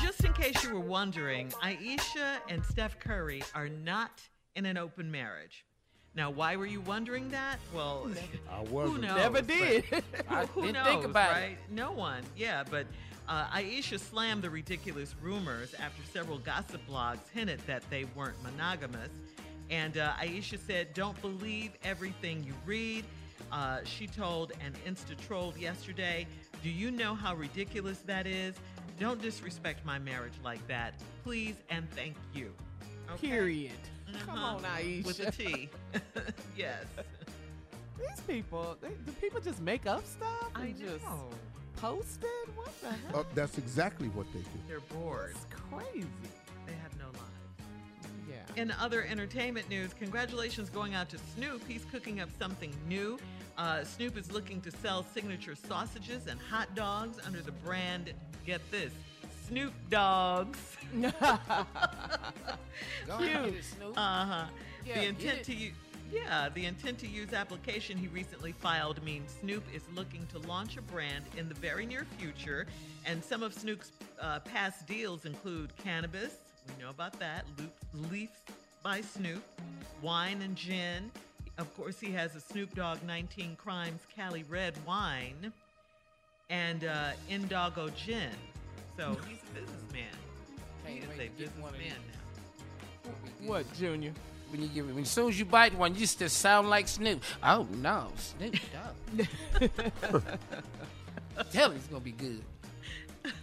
Just 0.00 0.24
in 0.24 0.32
case 0.32 0.62
you 0.62 0.74
were 0.74 0.80
wondering, 0.80 1.52
Ayesha 1.62 2.38
and 2.48 2.64
Steph 2.64 2.98
Curry 2.98 3.42
are 3.54 3.68
not 3.68 4.20
in 4.54 4.66
an 4.66 4.76
open 4.76 5.10
marriage. 5.10 5.64
Now, 6.14 6.30
why 6.30 6.56
were 6.56 6.66
you 6.66 6.80
wondering 6.82 7.28
that? 7.30 7.58
Well, 7.74 8.10
I 8.50 8.62
wasn't. 8.62 9.02
knows? 9.02 9.16
Never 9.16 9.42
did. 9.42 9.84
I 10.30 10.46
who 10.46 10.62
didn't 10.62 10.74
knows, 10.74 10.86
think 10.86 11.04
about 11.04 11.42
it. 11.42 11.58
No 11.70 11.92
one. 11.92 12.22
Yeah, 12.36 12.64
but 12.70 12.86
uh, 13.28 13.48
Ayesha 13.52 13.98
slammed 13.98 14.42
the 14.42 14.50
ridiculous 14.50 15.14
rumors 15.20 15.74
after 15.74 16.02
several 16.12 16.38
gossip 16.38 16.80
blogs 16.88 17.28
hinted 17.34 17.60
that 17.66 17.82
they 17.90 18.04
weren't 18.14 18.40
monogamous. 18.42 19.10
And 19.70 19.98
uh, 19.98 20.12
Ayesha 20.20 20.58
said, 20.58 20.94
"Don't 20.94 21.20
believe 21.20 21.72
everything 21.84 22.44
you 22.44 22.54
read." 22.64 23.04
Uh, 23.52 23.78
she 23.84 24.06
told 24.06 24.52
an 24.64 24.72
Insta 24.86 25.16
troll 25.26 25.52
yesterday, 25.58 26.26
"Do 26.62 26.70
you 26.70 26.90
know 26.90 27.14
how 27.14 27.34
ridiculous 27.34 27.98
that 28.06 28.26
is? 28.26 28.54
Don't 28.98 29.20
disrespect 29.20 29.84
my 29.84 29.98
marriage 29.98 30.32
like 30.42 30.66
that, 30.68 30.94
please 31.24 31.56
and 31.70 31.88
thank 31.90 32.14
you." 32.34 32.52
Okay? 33.12 33.28
Period. 33.28 33.72
Come 34.24 34.36
Uh-huh. 34.38 34.56
on, 34.56 34.64
Ayesha. 34.64 35.06
With 35.06 35.20
a 35.20 35.30
T. 35.30 35.68
yes. 36.56 36.84
These 37.98 38.20
people, 38.26 38.76
they, 38.80 38.88
do 39.04 39.12
people 39.20 39.40
just 39.40 39.60
make 39.60 39.86
up 39.86 40.06
stuff 40.06 40.50
and 40.54 40.64
I 40.64 40.72
just 40.72 41.04
know. 41.04 41.28
post 41.76 42.22
it? 42.22 42.48
What 42.54 42.70
the 42.80 42.88
hell? 42.90 43.20
Uh, 43.20 43.24
that's 43.34 43.58
exactly 43.58 44.08
what 44.08 44.26
they 44.32 44.40
do. 44.40 44.46
They're 44.68 44.80
bored. 44.80 45.30
It's 45.34 45.46
crazy. 45.50 46.06
They 46.66 46.74
have 46.82 46.96
no 46.98 47.06
lives. 47.06 48.10
Yeah. 48.30 48.62
In 48.62 48.70
other 48.72 49.04
entertainment 49.04 49.68
news, 49.68 49.92
congratulations 49.94 50.68
going 50.68 50.94
out 50.94 51.08
to 51.10 51.18
Snoop. 51.34 51.62
He's 51.66 51.84
cooking 51.90 52.20
up 52.20 52.28
something 52.38 52.72
new. 52.88 53.18
Uh, 53.58 53.84
Snoop 53.84 54.18
is 54.18 54.30
looking 54.30 54.60
to 54.60 54.70
sell 54.70 55.04
signature 55.14 55.54
sausages 55.54 56.26
and 56.26 56.38
hot 56.40 56.74
dogs 56.74 57.18
under 57.26 57.40
the 57.40 57.52
brand, 57.52 58.12
get 58.44 58.60
this, 58.70 58.92
Snoop 59.48 59.72
Dogs. 59.88 60.58
Go 61.00 61.12
ahead, 63.08 63.54
Snoop. 63.62 63.96
Uh 63.96 64.26
huh. 64.26 64.44
Yeah, 64.84 64.94
the 65.00 65.06
intent 65.06 65.44
to 65.44 65.54
use. 65.54 65.74
Yeah, 66.12 66.48
the 66.54 66.66
intent 66.66 66.98
to 67.00 67.06
use 67.08 67.32
application 67.32 67.98
he 67.98 68.06
recently 68.08 68.52
filed 68.52 69.02
means 69.02 69.34
Snoop 69.40 69.64
is 69.74 69.82
looking 69.94 70.26
to 70.28 70.38
launch 70.38 70.76
a 70.76 70.82
brand 70.82 71.24
in 71.36 71.48
the 71.48 71.54
very 71.54 71.84
near 71.84 72.06
future. 72.18 72.66
And 73.04 73.22
some 73.24 73.42
of 73.42 73.52
Snoop's 73.52 73.90
uh, 74.20 74.40
past 74.40 74.86
deals 74.86 75.24
include 75.24 75.76
cannabis, 75.76 76.34
we 76.68 76.82
know 76.82 76.90
about 76.90 77.18
that, 77.18 77.44
Leaf 78.10 78.30
by 78.82 79.00
Snoop, 79.00 79.42
wine 80.00 80.42
and 80.42 80.54
gin. 80.54 81.10
Of 81.58 81.74
course, 81.76 81.98
he 81.98 82.12
has 82.12 82.34
a 82.36 82.40
Snoop 82.40 82.74
Dogg 82.74 82.98
19 83.06 83.56
Crimes 83.56 84.02
Cali 84.14 84.44
Red 84.48 84.74
wine 84.86 85.52
and 86.50 86.84
uh, 86.84 87.10
Indoggo 87.30 87.94
gin. 87.94 88.30
So 88.98 89.16
he's 89.28 89.38
a 89.42 89.60
businessman. 89.60 90.04
He 90.84 90.98
Can't 91.00 91.12
is 91.12 91.18
wait 91.18 91.30
a 91.30 91.36
to 91.36 91.42
get 91.44 91.58
one 91.58 91.74
of 91.74 91.78
businessman 91.78 92.02
now. 93.42 93.48
What, 93.48 93.72
Junior? 93.74 94.12
When 94.50 94.62
you 94.62 94.68
give, 94.68 94.86
when 94.86 95.02
as 95.02 95.10
soon 95.10 95.28
as 95.30 95.38
you 95.38 95.44
bite 95.44 95.76
one, 95.76 95.94
you 95.94 96.00
just 96.06 96.20
sound 96.38 96.70
like 96.70 96.86
Snoop. 96.88 97.22
Oh 97.42 97.66
no, 97.78 98.08
Snoop 98.16 98.54
Dogg. 99.16 99.26
Tell 101.52 101.70
him 101.70 101.76
it's 101.76 101.86
gonna 101.88 102.00
be 102.00 102.12
good. 102.12 102.42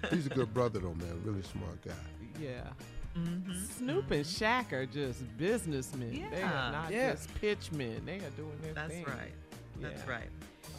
He's 0.09 0.27
a 0.27 0.29
good 0.29 0.53
brother, 0.53 0.79
though, 0.79 0.93
man. 0.93 1.21
Really 1.25 1.41
smart 1.41 1.81
guy. 1.85 1.91
Yeah. 2.41 2.61
Mm-hmm. 3.17 3.53
Snoop 3.77 4.09
and 4.11 4.25
Shaq 4.25 4.71
are 4.73 4.85
just 4.85 5.21
businessmen. 5.37 6.27
They 6.31 6.41
are 6.41 6.71
not 6.71 6.91
Yeah. 6.91 7.11
just 7.11 7.33
pitchmen. 7.39 8.01
They 8.05 8.17
are 8.17 8.29
doing 8.31 8.57
their 8.61 8.73
thing. 8.73 8.75
That's 8.75 8.93
thing. 8.93 9.03
right. 9.05 9.33
That's 9.81 10.03
Yeah. 10.05 10.11
right. 10.11 10.29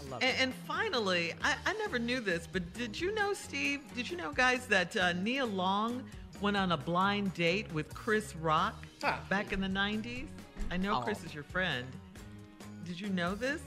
I 0.07 0.11
love 0.11 0.23
And, 0.23 0.31
it. 0.37 0.41
and 0.41 0.55
finally, 0.67 1.33
I, 1.43 1.55
I 1.67 1.73
never 1.75 1.99
knew 1.99 2.21
this, 2.21 2.49
but 2.51 2.73
did 2.75 2.99
you 3.01 3.15
know, 3.15 3.33
Steve? 3.35 3.83
Did 3.95 4.11
you 4.11 4.17
know, 4.17 4.33
guys, 4.33 4.67
that 4.67 4.97
uh, 4.97 5.13
Nia 5.13 5.47
Long 5.47 6.03
went 6.41 6.57
on 6.57 6.73
a 6.73 6.77
blind 6.77 7.35
date 7.35 7.73
with 7.73 7.95
Chris 7.95 8.35
Rock 8.37 8.75
Ah. 9.05 9.21
back 9.29 9.53
in 9.53 9.61
the 9.61 9.69
90s? 9.69 10.27
I 10.71 10.77
know 10.77 10.97
Oh. 10.99 11.03
Chris 11.03 11.23
is 11.25 11.33
your 11.35 11.45
friend. 11.45 11.87
Did 12.85 13.01
you 13.01 13.09
know 13.11 13.35
this? 13.35 13.61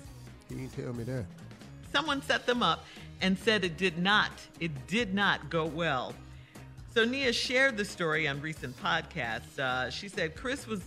He 0.49 0.55
didn't 0.55 0.75
tell 0.75 0.93
me 0.93 1.03
that. 1.05 1.25
Someone 1.91 2.21
set 2.21 2.45
them 2.45 2.61
up 2.61 2.85
and 3.21 3.37
said 3.39 3.63
it 3.63 3.77
did 3.77 3.97
not. 3.97 4.31
It 4.59 4.87
did 4.87 5.13
not 5.13 5.49
go 5.49 5.65
well. 5.65 6.13
So 6.93 7.05
Nia 7.05 7.31
shared 7.31 7.77
the 7.77 7.85
story 7.85 8.27
on 8.27 8.41
recent 8.41 8.75
podcasts. 8.81 9.59
Uh, 9.59 9.89
she 9.89 10.07
said 10.07 10.35
Chris 10.35 10.65
was 10.65 10.81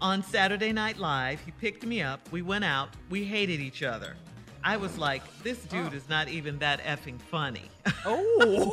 on 0.00 0.22
Saturday 0.22 0.72
Night 0.72 0.98
Live. 0.98 1.40
He 1.44 1.50
picked 1.52 1.84
me 1.84 2.02
up. 2.02 2.20
We 2.32 2.42
went 2.42 2.64
out. 2.64 2.90
We 3.10 3.24
hated 3.24 3.60
each 3.60 3.82
other. 3.82 4.16
I 4.64 4.76
was 4.76 4.96
like, 4.96 5.22
this 5.42 5.64
dude 5.64 5.92
is 5.92 6.08
not 6.08 6.28
even 6.28 6.58
that 6.60 6.80
effing 6.82 7.20
funny. 7.20 7.62
Oh, 8.04 8.72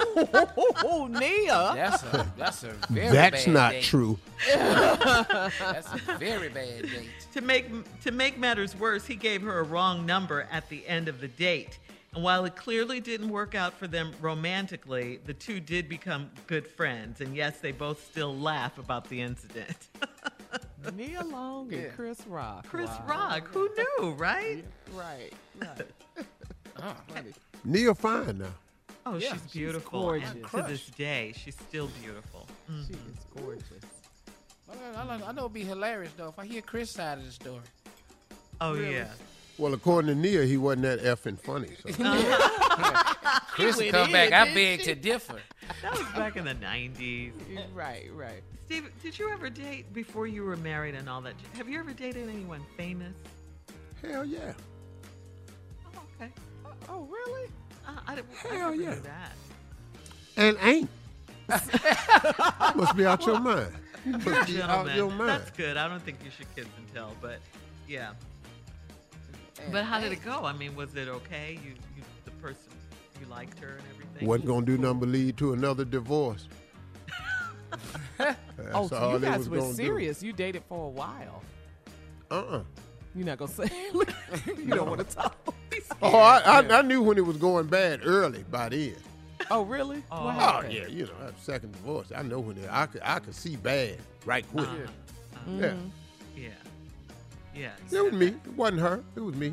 oh, 0.83 1.07
Nia. 1.07 1.73
That's 1.75 2.03
a 2.03 2.33
that's 2.35 2.63
a 2.63 2.71
very 2.89 3.11
bad 3.11 3.11
date. 3.11 3.31
That's 3.31 3.47
not 3.47 3.71
date. 3.73 3.83
true. 3.83 4.17
That's 4.47 5.93
a 5.93 6.17
very 6.17 6.49
bad 6.49 6.83
date. 6.83 7.09
to 7.33 7.41
make 7.41 7.65
to 8.01 8.11
make 8.11 8.39
matters 8.39 8.75
worse, 8.75 9.05
he 9.05 9.15
gave 9.15 9.43
her 9.43 9.59
a 9.59 9.63
wrong 9.63 10.05
number 10.05 10.47
at 10.51 10.67
the 10.69 10.87
end 10.87 11.07
of 11.07 11.21
the 11.21 11.27
date. 11.27 11.77
And 12.15 12.23
while 12.23 12.45
it 12.45 12.55
clearly 12.55 12.99
didn't 12.99 13.29
work 13.29 13.53
out 13.53 13.73
for 13.73 13.85
them 13.87 14.11
romantically, 14.19 15.19
the 15.25 15.33
two 15.33 15.59
did 15.59 15.87
become 15.87 16.31
good 16.47 16.65
friends. 16.67 17.21
And 17.21 17.35
yes, 17.35 17.59
they 17.59 17.71
both 17.71 18.03
still 18.03 18.35
laugh 18.35 18.77
about 18.79 19.07
the 19.09 19.21
incident. 19.21 19.89
Nia 20.95 21.23
Long 21.23 21.71
and 21.71 21.83
Yeah. 21.83 21.89
Chris 21.89 22.25
Rock. 22.27 22.65
Chris 22.67 22.89
Wow. 22.89 23.05
Rock, 23.07 23.47
who 23.49 23.69
knew, 23.77 24.11
right? 24.17 24.63
Right, 24.93 25.31
right. 25.61 26.25
Oh, 26.81 26.95
Nia 27.63 27.93
fine 27.93 28.39
now. 28.39 28.45
Oh, 29.05 29.17
Yeah, 29.17 29.33
she's 29.33 29.41
she's 29.43 29.51
beautiful. 29.51 30.01
gorgeous. 30.01 30.31
And 30.31 30.47
to 30.49 30.61
this 30.67 30.87
day, 30.87 31.33
she's 31.35 31.55
still 31.55 31.89
beautiful. 32.01 32.47
Mm. 32.71 32.87
She 32.87 32.93
is 32.93 33.25
gorgeous. 33.43 33.85
I, 34.71 35.01
I, 35.01 35.13
I 35.27 35.31
know 35.33 35.41
it'd 35.41 35.53
be 35.53 35.63
hilarious 35.63 36.11
though 36.17 36.29
if 36.29 36.39
I 36.39 36.45
hear 36.45 36.61
Chris' 36.61 36.91
side 36.91 37.17
of 37.19 37.25
the 37.25 37.31
story. 37.31 37.59
Oh, 38.61 38.73
Really? 38.73 38.93
yeah. 38.95 39.07
Well, 39.59 39.73
according 39.73 40.07
to 40.07 40.15
Nia, 40.15 40.45
he 40.45 40.55
wasn't 40.55 40.83
that 40.83 41.03
effing 41.03 41.37
funny. 41.37 41.67
So. 41.81 41.91
Chris 43.51 43.75
will 43.75 43.91
come 43.91 44.09
back. 44.09 44.31
I 44.31 44.53
beg 44.53 44.83
to 44.83 44.95
differ. 44.95 45.41
That 45.81 45.91
was 45.91 46.07
back 46.15 46.37
in 46.37 46.45
the 46.45 46.55
90s. 46.55 47.33
Right, 47.75 48.09
right. 48.13 48.41
Steve, 48.65 48.89
did 49.03 49.19
you 49.19 49.29
ever 49.31 49.49
date 49.49 49.91
before 49.93 50.27
you 50.27 50.43
were 50.43 50.55
married 50.55 50.95
and 50.95 51.09
all 51.09 51.19
that? 51.21 51.33
Have 51.57 51.67
you 51.67 51.77
ever 51.77 51.91
dated 51.91 52.29
anyone 52.29 52.61
famous? 52.77 53.13
Hell 54.01 54.23
yeah. 54.23 54.53
Oh, 55.85 56.01
okay. 56.21 56.31
Oh, 56.87 57.01
really? 57.11 57.49
Uh, 57.85 57.91
I, 58.07 58.15
didn't- 58.15 58.29
I 58.49 58.55
Hell 58.55 58.73
yeah. 58.75 58.95
that. 58.95 59.33
And 60.37 60.57
ain't. 60.61 60.89
Must 62.77 62.95
be 62.95 63.05
out 63.05 63.25
your 63.25 63.41
mind. 63.41 63.73
Must 64.05 64.47
be 64.47 64.61
out 64.61 64.95
your 64.95 65.09
mind. 65.11 65.29
that's 65.29 65.51
good. 65.51 65.75
I 65.75 65.89
don't 65.89 66.01
think 66.01 66.19
you 66.23 66.31
should 66.31 66.47
kiss 66.55 66.67
and 66.77 66.93
tell, 66.93 67.13
but 67.21 67.39
yeah. 67.89 68.11
But 69.71 69.83
how 69.83 69.99
did 69.99 70.11
it 70.11 70.23
go? 70.23 70.45
I 70.45 70.53
mean, 70.53 70.75
was 70.75 70.95
it 70.95 71.07
okay? 71.07 71.59
You, 71.63 71.71
you 71.95 72.03
the 72.25 72.31
person, 72.31 72.71
you 73.19 73.27
liked 73.27 73.59
her 73.59 73.77
and 73.77 73.83
everything? 73.93 74.27
Wasn't 74.27 74.47
gonna 74.47 74.65
do 74.65 74.77
nothing 74.77 74.99
but 74.99 75.09
lead 75.09 75.37
to 75.37 75.53
another 75.53 75.85
divorce. 75.85 76.47
That's 78.17 78.37
oh, 78.73 78.87
so 78.87 78.97
all 78.97 79.13
you 79.13 79.19
guys 79.19 79.47
were 79.47 79.57
gonna 79.57 79.69
do. 79.69 79.75
serious. 79.75 80.23
You 80.23 80.33
dated 80.33 80.63
for 80.67 80.85
a 80.85 80.89
while. 80.89 81.41
Uh-uh. 82.31 82.63
You're 83.15 83.25
not 83.25 83.37
gonna 83.37 83.51
say. 83.51 83.69
you 83.93 84.67
don't 84.67 84.89
want 84.89 85.07
to 85.07 85.15
talk. 85.15 85.35
Oh, 86.01 86.15
I, 86.17 86.39
I, 86.39 86.77
I 86.77 86.81
knew 86.81 87.01
when 87.01 87.17
it 87.17 87.25
was 87.25 87.37
going 87.37 87.67
bad 87.67 88.01
early 88.05 88.43
by 88.49 88.69
then. 88.69 88.95
Oh, 89.51 89.63
really? 89.63 90.03
Oh. 90.11 90.27
Oh 90.27 90.63
yeah, 90.69 90.87
you 90.87 91.05
know, 91.05 91.11
that 91.21 91.39
second 91.41 91.71
divorce. 91.73 92.11
I 92.15 92.21
know 92.21 92.39
when 92.39 92.57
it, 92.57 92.69
I 92.71 92.85
could 92.85 93.01
I 93.03 93.19
could 93.19 93.33
see 93.35 93.55
bad 93.55 93.97
right 94.25 94.45
quick. 94.51 94.67
Uh-huh. 94.67 95.49
Mm-hmm. 95.49 95.61
Yeah, 95.63 95.73
Yeah. 96.35 96.49
Yeah. 97.59 97.71
it 97.91 98.03
was 98.03 98.13
me. 98.13 98.27
It 98.27 98.53
wasn't 98.55 98.81
her. 98.81 99.03
It 99.15 99.19
was 99.19 99.35
me. 99.35 99.49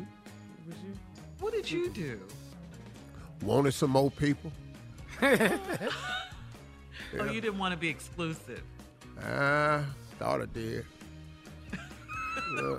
Was 0.67 0.75
you? 0.85 0.93
What 1.39 1.53
did 1.53 1.69
you 1.69 1.89
do? 1.89 2.19
Wanted 3.43 3.73
some 3.73 3.91
more 3.91 4.11
people. 4.11 4.51
Oh, 7.17 7.23
you 7.31 7.39
didn't 7.39 7.57
want 7.57 7.71
to 7.73 7.77
be 7.77 7.87
exclusive. 7.87 8.61
Ah, 9.23 9.83
thought 10.19 10.41
I 10.41 10.45
did. 10.45 10.85
Yeah, 12.55 12.77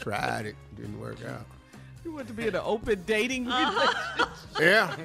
tried 0.00 0.46
it, 0.46 0.56
didn't 0.76 0.98
work 0.98 1.18
out. 1.24 1.46
You 2.04 2.12
want 2.12 2.26
to 2.26 2.32
be 2.32 2.48
in 2.48 2.54
an 2.56 2.62
open 2.64 3.02
dating 3.06 3.46
relationship. 3.46 4.28
Yeah. 4.60 4.96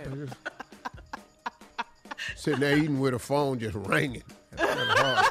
Sitting 2.36 2.60
there 2.62 2.78
eating 2.78 3.00
with 3.00 3.14
a 3.14 3.20
phone 3.20 3.60
just 3.60 3.76
ringing. 3.76 4.24
That's 4.52 4.74
kind 4.74 4.90
of 4.90 4.98
hard. 4.98 5.26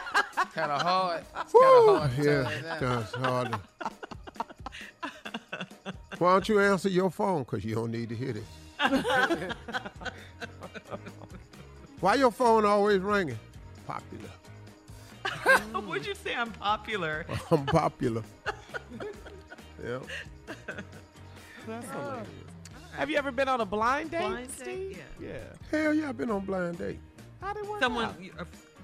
Kind 0.55 0.71
of 0.71 0.83
hard. 0.83 1.25
Woo! 1.53 1.61
kind 1.61 1.89
of 1.89 1.99
hard. 1.99 2.11
Yeah, 2.19 2.43
tell 2.43 2.53
you 2.57 2.63
that. 2.63 2.81
that's 2.81 3.15
hard. 3.15 3.55
To- 6.21 6.25
Why 6.25 6.33
don't 6.33 6.49
you 6.49 6.61
answer 6.61 6.89
your 6.89 7.11
phone? 7.11 7.43
Because 7.43 7.65
you 7.65 7.75
don't 7.75 7.91
need 7.91 8.11
to 8.11 8.15
hear 8.15 8.35
this. 8.35 8.45
Why 12.01 12.15
your 12.15 12.31
phone 12.31 12.65
always 12.65 13.01
ringing? 13.01 13.39
Popular. 13.87 14.31
Would 15.87 16.07
you 16.07 16.15
say 16.15 16.35
I'm 16.35 16.53
popular? 16.53 17.27
I'm 17.51 17.67
popular. 17.67 18.23
yeah. 19.85 19.99
That's 21.67 21.87
oh. 21.95 22.01
hilarious. 22.01 22.29
Have 22.97 23.11
you 23.11 23.17
ever 23.17 23.31
been 23.31 23.49
on 23.49 23.61
a 23.61 23.65
blind 23.65 24.11
date, 24.11 24.19
Blind 24.19 24.49
date? 24.59 24.63
Steve? 24.63 25.03
Yeah. 25.21 25.39
Hell 25.71 25.95
yeah, 25.95 26.09
I've 26.09 26.19
been 26.19 26.31
on 26.31 26.45
blind 26.45 26.79
date. 26.79 26.99
How 27.41 27.53
did 27.53 27.65
it 27.65 27.71
work 27.71 27.81
Someone 27.81 28.05
out? 28.07 28.17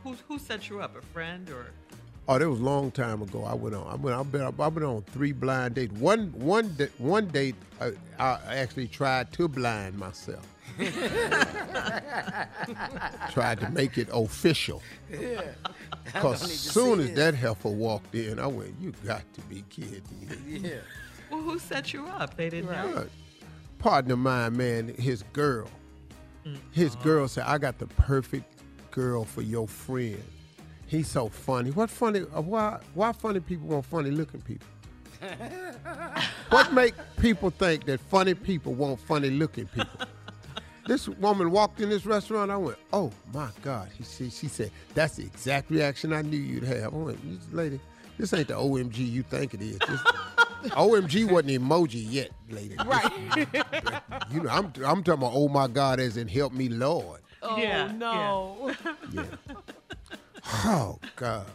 who 0.03 0.15
who 0.29 0.39
set 0.39 0.69
you 0.71 0.81
up? 0.81 0.97
A 0.97 1.03
friend 1.03 1.49
or? 1.51 1.67
Oh, 2.29 2.39
that 2.39 2.51
was 2.51 2.59
a 2.59 2.65
long 2.65 2.91
time 2.91 3.23
ago. 3.23 3.45
I 3.45 3.55
went 3.55 3.77
on. 3.77 3.87
I 3.87 3.95
went. 3.95 4.17
I've 4.17 4.33
been. 4.33 4.43
I've 4.43 4.57
been 4.75 4.83
on 4.83 5.03
three 5.03 5.31
blind 5.33 5.75
dates. 5.77 5.93
One 5.95 6.33
one 6.33 6.75
da- 6.77 6.89
one 6.99 7.29
date. 7.29 7.55
I, 7.81 7.93
I 8.19 8.39
actually 8.57 8.89
tried 8.89 9.33
to 9.35 9.47
blind 9.47 9.97
myself. 9.97 10.45
tried 13.31 13.61
to 13.61 13.71
make 13.71 13.97
it 13.99 14.09
official. 14.13 14.83
Yeah. 15.11 15.43
Because 16.05 16.45
as 16.45 16.61
soon 16.61 17.01
as 17.01 17.13
that 17.15 17.35
heifer 17.35 17.69
walked 17.69 18.15
in, 18.15 18.39
I 18.39 18.47
went, 18.47 18.75
"You 18.81 18.93
got 19.05 19.23
to 19.35 19.41
be 19.43 19.65
kidding 19.69 20.03
me!" 20.47 20.61
Yeah. 20.69 20.77
Well, 21.31 21.43
who 21.43 21.59
set 21.59 21.93
you 21.93 22.07
up? 22.07 22.37
They 22.37 22.49
didn't 22.49 22.71
know. 22.71 23.07
Partner 23.81 24.15
of 24.15 24.21
mine, 24.21 24.57
man, 24.57 24.95
his 24.97 25.25
girl. 25.33 25.69
Mm. 26.47 26.59
His 26.71 26.95
girl 26.97 27.27
said, 27.27 27.45
I 27.47 27.59
got 27.59 27.79
the 27.79 27.89
perfect 27.89 28.63
girl 28.93 29.25
for 29.25 29.43
your 29.43 29.67
friend. 29.67 30.23
He's 30.87 31.09
so 31.09 31.29
funny. 31.29 31.71
What 31.71 31.91
funny? 31.91 32.21
Uh, 32.35 32.41
why? 32.43 32.79
Why 32.95 33.13
funny 33.13 33.41
people 33.41 33.69
want 33.69 33.85
funny 33.87 34.11
looking 34.11 34.41
people? 34.41 34.69
what 36.51 36.73
make 36.73 36.95
people 37.19 37.51
think 37.51 37.87
that 37.87 38.01
funny 38.01 38.35
people 38.35 38.75
want 38.75 39.01
funny 39.01 39.31
looking 39.31 39.67
people? 39.67 40.07
this 40.87 41.09
woman 41.09 41.51
walked 41.51 41.81
in 41.81 41.89
this 41.89 42.07
restaurant. 42.07 42.51
I 42.51 42.57
went, 42.57 42.79
"Oh 42.93 43.11
my 43.33 43.49
God!" 43.63 43.89
She 43.97 44.05
said, 44.05 44.33
"She 44.33 44.49
said 44.49 44.71
that's 44.95 45.17
the 45.17 45.25
exact 45.25 45.71
reaction 45.71 46.13
I 46.13 46.23
knew 46.23 46.39
you'd 46.39 46.65
have." 46.65 46.95
I 46.95 46.97
went, 46.97 47.41
"This 47.41 47.53
lady, 47.53 47.81
this 48.19 48.33
ain't 48.33 48.49
the 48.49 48.55
OMG 48.55 48.99
you 48.99 49.23
think 49.23 49.55
it 49.55 49.63
is. 49.63 49.79
This, 49.79 50.01
OMG 50.73 51.31
wasn't 51.31 51.63
emoji 51.63 52.05
yet, 52.09 52.31
lady. 52.51 52.77
Right. 52.85 53.13
You 54.33 54.43
know, 54.43 54.51
I'm 54.51 54.73
I'm 54.85 55.05
talking 55.05 55.13
about 55.23 55.33
oh 55.35 55.49
my 55.49 55.69
God, 55.69 56.01
as 56.01 56.17
in 56.17 56.27
help 56.27 56.53
me, 56.53 56.69
Lord. 56.69 57.21
oh 57.43 57.57
Yeah, 57.57 57.93
no. 57.93 58.73
Yeah. 59.13 59.25
Oh 60.65 60.99
God. 61.17 61.47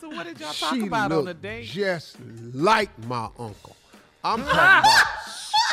So 0.00 0.08
what 0.08 0.26
did 0.26 0.38
y'all 0.40 0.52
talk 0.52 0.74
she 0.74 0.86
about 0.86 1.12
on 1.12 1.24
the 1.24 1.34
date? 1.34 1.66
Just 1.66 2.16
like 2.52 2.90
my 3.06 3.28
uncle. 3.38 3.76
I'm 4.22 4.44
talking 4.44 4.90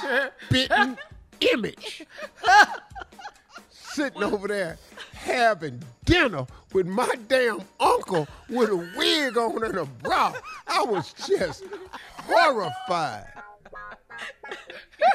about 0.01 0.31
spitting 0.45 0.97
image. 1.41 2.05
Sitting 3.69 4.23
over 4.23 4.47
there 4.47 4.77
having 5.13 5.81
dinner 6.05 6.47
with 6.73 6.87
my 6.87 7.13
damn 7.27 7.59
uncle 7.79 8.27
with 8.49 8.69
a 8.69 8.75
wig 8.97 9.37
on 9.37 9.63
and 9.63 9.77
a 9.77 9.85
bra. 9.85 10.33
I 10.67 10.83
was 10.83 11.13
just 11.27 11.63
horrified. 12.17 13.27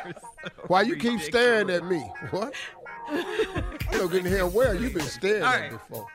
Why 0.67 0.83
you 0.83 0.97
keep 0.97 1.21
staring 1.21 1.71
at 1.71 1.87
me? 1.87 2.01
What? 2.31 2.55
Look 3.93 4.15
in 4.15 4.25
here 4.25 4.47
where 4.47 4.75
you 4.75 4.91
been 4.91 5.03
staring 5.03 5.43
All 5.43 5.53
at 5.53 5.71
before. 5.71 6.07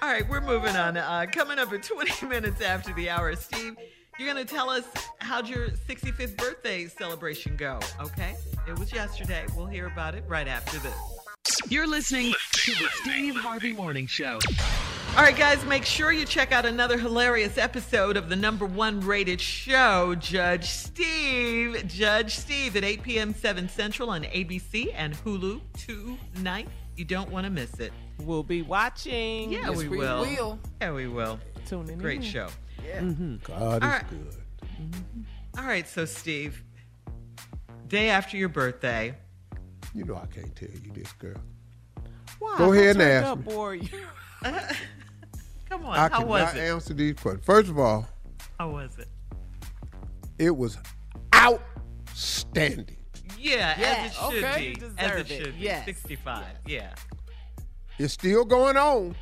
All 0.00 0.08
right, 0.08 0.28
we're 0.28 0.40
moving 0.40 0.76
on. 0.76 0.96
Uh, 0.96 1.26
coming 1.32 1.58
up 1.58 1.72
at 1.72 1.82
20 1.84 2.26
minutes 2.26 2.60
after 2.60 2.92
the 2.92 3.10
hour, 3.10 3.34
Steve, 3.34 3.76
you're 4.18 4.32
going 4.32 4.44
to 4.44 4.52
tell 4.54 4.70
us 4.70 4.84
how'd 5.18 5.48
your 5.48 5.70
65th 5.70 6.36
birthday 6.36 6.86
celebration 6.86 7.56
go, 7.56 7.80
okay? 8.00 8.34
It 8.68 8.78
was 8.78 8.92
yesterday. 8.92 9.44
We'll 9.56 9.66
hear 9.66 9.86
about 9.86 10.14
it 10.14 10.22
right 10.28 10.46
after 10.46 10.78
this. 10.78 10.94
You're 11.68 11.88
listening 11.88 12.32
to 12.52 12.72
the 12.74 12.88
Steve 12.92 13.34
Harvey 13.34 13.72
Morning 13.72 14.06
Show. 14.06 14.38
All 15.16 15.24
right, 15.24 15.36
guys, 15.36 15.64
make 15.64 15.84
sure 15.84 16.12
you 16.12 16.24
check 16.24 16.52
out 16.52 16.64
another 16.64 16.96
hilarious 16.96 17.58
episode 17.58 18.16
of 18.16 18.28
the 18.28 18.36
number 18.36 18.66
one 18.66 19.00
rated 19.00 19.40
show, 19.40 20.14
Judge 20.14 20.68
Steve. 20.68 21.84
Judge 21.88 22.36
Steve 22.36 22.76
at 22.76 22.84
8 22.84 23.02
p.m. 23.02 23.34
7 23.34 23.68
Central 23.68 24.10
on 24.10 24.22
ABC 24.24 24.92
and 24.94 25.14
Hulu 25.24 25.60
tonight. 26.34 26.68
You 26.96 27.04
don't 27.04 27.30
want 27.30 27.44
to 27.46 27.50
miss 27.50 27.80
it. 27.80 27.92
We'll 28.22 28.42
be 28.42 28.62
watching. 28.62 29.52
Yeah, 29.52 29.70
we, 29.70 29.88
we 29.88 29.98
will. 29.98 30.22
will. 30.22 30.58
Yeah, 30.80 30.92
we 30.92 31.06
will. 31.08 31.38
Tuning 31.66 31.92
in. 31.94 31.98
Great 31.98 32.24
show. 32.24 32.48
Yeah. 32.86 33.00
Mm-hmm. 33.00 33.36
God 33.44 33.56
is 33.56 33.62
All 33.62 33.78
right. 33.80 34.10
good. 34.10 34.34
Mm-hmm. 34.80 35.58
All 35.60 35.64
right, 35.64 35.88
so 35.88 36.04
Steve, 36.04 36.62
day 37.88 38.10
after 38.10 38.36
your 38.36 38.48
birthday, 38.48 39.14
You 39.94 40.04
know 40.04 40.16
I 40.16 40.26
can't 40.26 40.54
tell 40.54 40.68
you 40.68 40.92
this, 40.92 41.12
girl. 41.12 41.36
Why? 42.38 42.54
Go 42.58 42.72
ahead 42.72 42.90
and 42.90 42.98
turned 43.00 43.12
ask 43.12 43.26
up 43.32 43.38
me. 43.38 43.44
bore 43.44 43.74
you? 43.74 43.88
come 45.68 45.84
on, 45.84 45.96
I 45.96 46.08
how 46.08 46.24
was 46.24 46.50
cannot 46.50 46.56
it? 46.56 46.70
answer 46.70 46.94
these 46.94 47.14
questions. 47.14 47.44
First 47.44 47.68
of 47.68 47.78
all, 47.78 48.06
How 48.58 48.70
was 48.70 48.96
it? 48.98 49.08
it 50.38 50.56
was 50.56 50.78
outstanding. 51.34 52.96
Yeah, 53.36 53.78
Yeah, 53.78 53.94
as 54.06 54.12
it 54.12 54.14
should 54.16 54.44
okay, 54.44 54.74
be. 54.74 54.80
you 54.80 54.92
As 54.98 55.20
it 55.20 55.30
it. 55.30 55.44
should 55.44 55.54
be. 55.56 55.60
Yes, 55.64 55.84
65. 55.84 56.44
Yeah. 56.66 56.94
It's 57.98 58.12
still 58.14 58.44
going 58.44 58.76
on. 58.76 59.14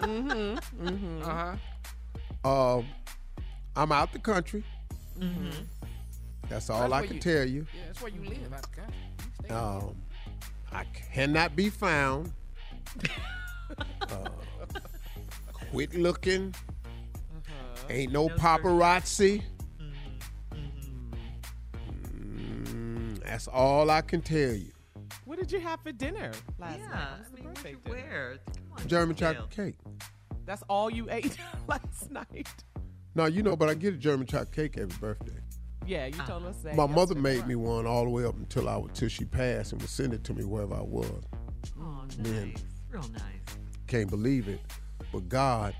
mm-hmm. 0.00 0.86
Mm-hmm. 0.86 1.22
Uh-huh. 1.22 2.78
Um, 2.78 2.86
I'm 3.74 3.90
out 3.92 4.12
the 4.12 4.18
country. 4.18 4.62
Mm-hmm. 5.18 5.50
That's 6.48 6.70
all 6.70 6.88
That's 6.90 6.92
I 6.92 7.06
can 7.06 7.16
you- 7.16 7.22
tell 7.22 7.44
you. 7.44 7.66
Yeah, 7.74 7.80
that's 7.86 8.02
where 8.02 8.10
you 8.12 8.20
live. 8.28 8.52
out 8.52 8.62
the 8.62 8.68
country. 8.80 8.94
You 9.48 9.54
Um, 9.54 9.96
I 10.72 10.84
cannot 11.12 11.56
be 11.56 11.70
found. 11.70 12.32
uh, 14.02 14.28
quit 15.70 15.94
looking. 15.94 16.54
Uh-huh. 16.84 17.86
Ain't 17.90 18.12
no 18.12 18.28
No, 18.28 18.36
sir. 18.36 18.40
paparazzi. 18.42 19.42
Mm-hmm. 20.52 21.14
Mm, 22.14 23.22
that's 23.24 23.48
all 23.48 23.90
I 23.90 24.02
can 24.02 24.20
tell 24.22 24.52
you. 24.52 24.70
What 25.46 25.50
did 25.50 25.60
you 25.62 25.68
have 25.68 25.80
for 25.80 25.92
dinner 25.92 26.32
last 26.58 26.80
Yeah, 26.80 26.88
night? 26.88 27.08
What 27.08 27.18
was 27.20 27.28
I 27.28 27.34
mean, 27.36 27.44
what 27.44 27.54
birthday 27.54 27.70
you 27.70 27.78
wear? 27.88 28.38
Come 28.46 28.64
on, 28.78 28.88
German 28.88 29.14
detail. 29.14 29.32
chocolate 29.34 29.50
cake. 29.50 29.76
That's 30.44 30.62
all 30.68 30.90
you 30.90 31.06
ate 31.08 31.38
last 31.68 32.10
night. 32.10 32.48
No, 33.14 33.26
you 33.26 33.44
know, 33.44 33.54
but 33.54 33.68
I 33.68 33.74
get 33.74 33.94
a 33.94 33.96
German 33.96 34.26
chocolate 34.26 34.50
cake 34.50 34.76
every 34.76 34.98
birthday. 34.98 35.38
Yeah, 35.86 36.06
you 36.06 36.14
told 36.14 36.42
uh-huh. 36.42 36.48
us 36.48 36.56
that. 36.64 36.74
My 36.74 36.88
mother 36.88 37.14
yesterday. 37.14 37.20
made 37.20 37.46
me 37.46 37.54
one 37.54 37.86
all 37.86 38.02
the 38.02 38.10
way 38.10 38.24
up 38.24 38.36
until 38.36 38.68
I 38.68 38.74
until 38.74 39.08
she 39.08 39.24
passed 39.24 39.70
and 39.70 39.80
would 39.80 39.88
send 39.88 40.14
it 40.14 40.24
to 40.24 40.34
me 40.34 40.42
wherever 40.42 40.74
I 40.74 40.82
was. 40.82 41.22
Oh, 41.80 42.02
nice. 42.18 42.18
Man. 42.18 42.54
Real 42.90 43.08
nice. 43.12 43.58
Can't 43.86 44.10
believe 44.10 44.48
it, 44.48 44.62
but 45.12 45.28
God 45.28 45.76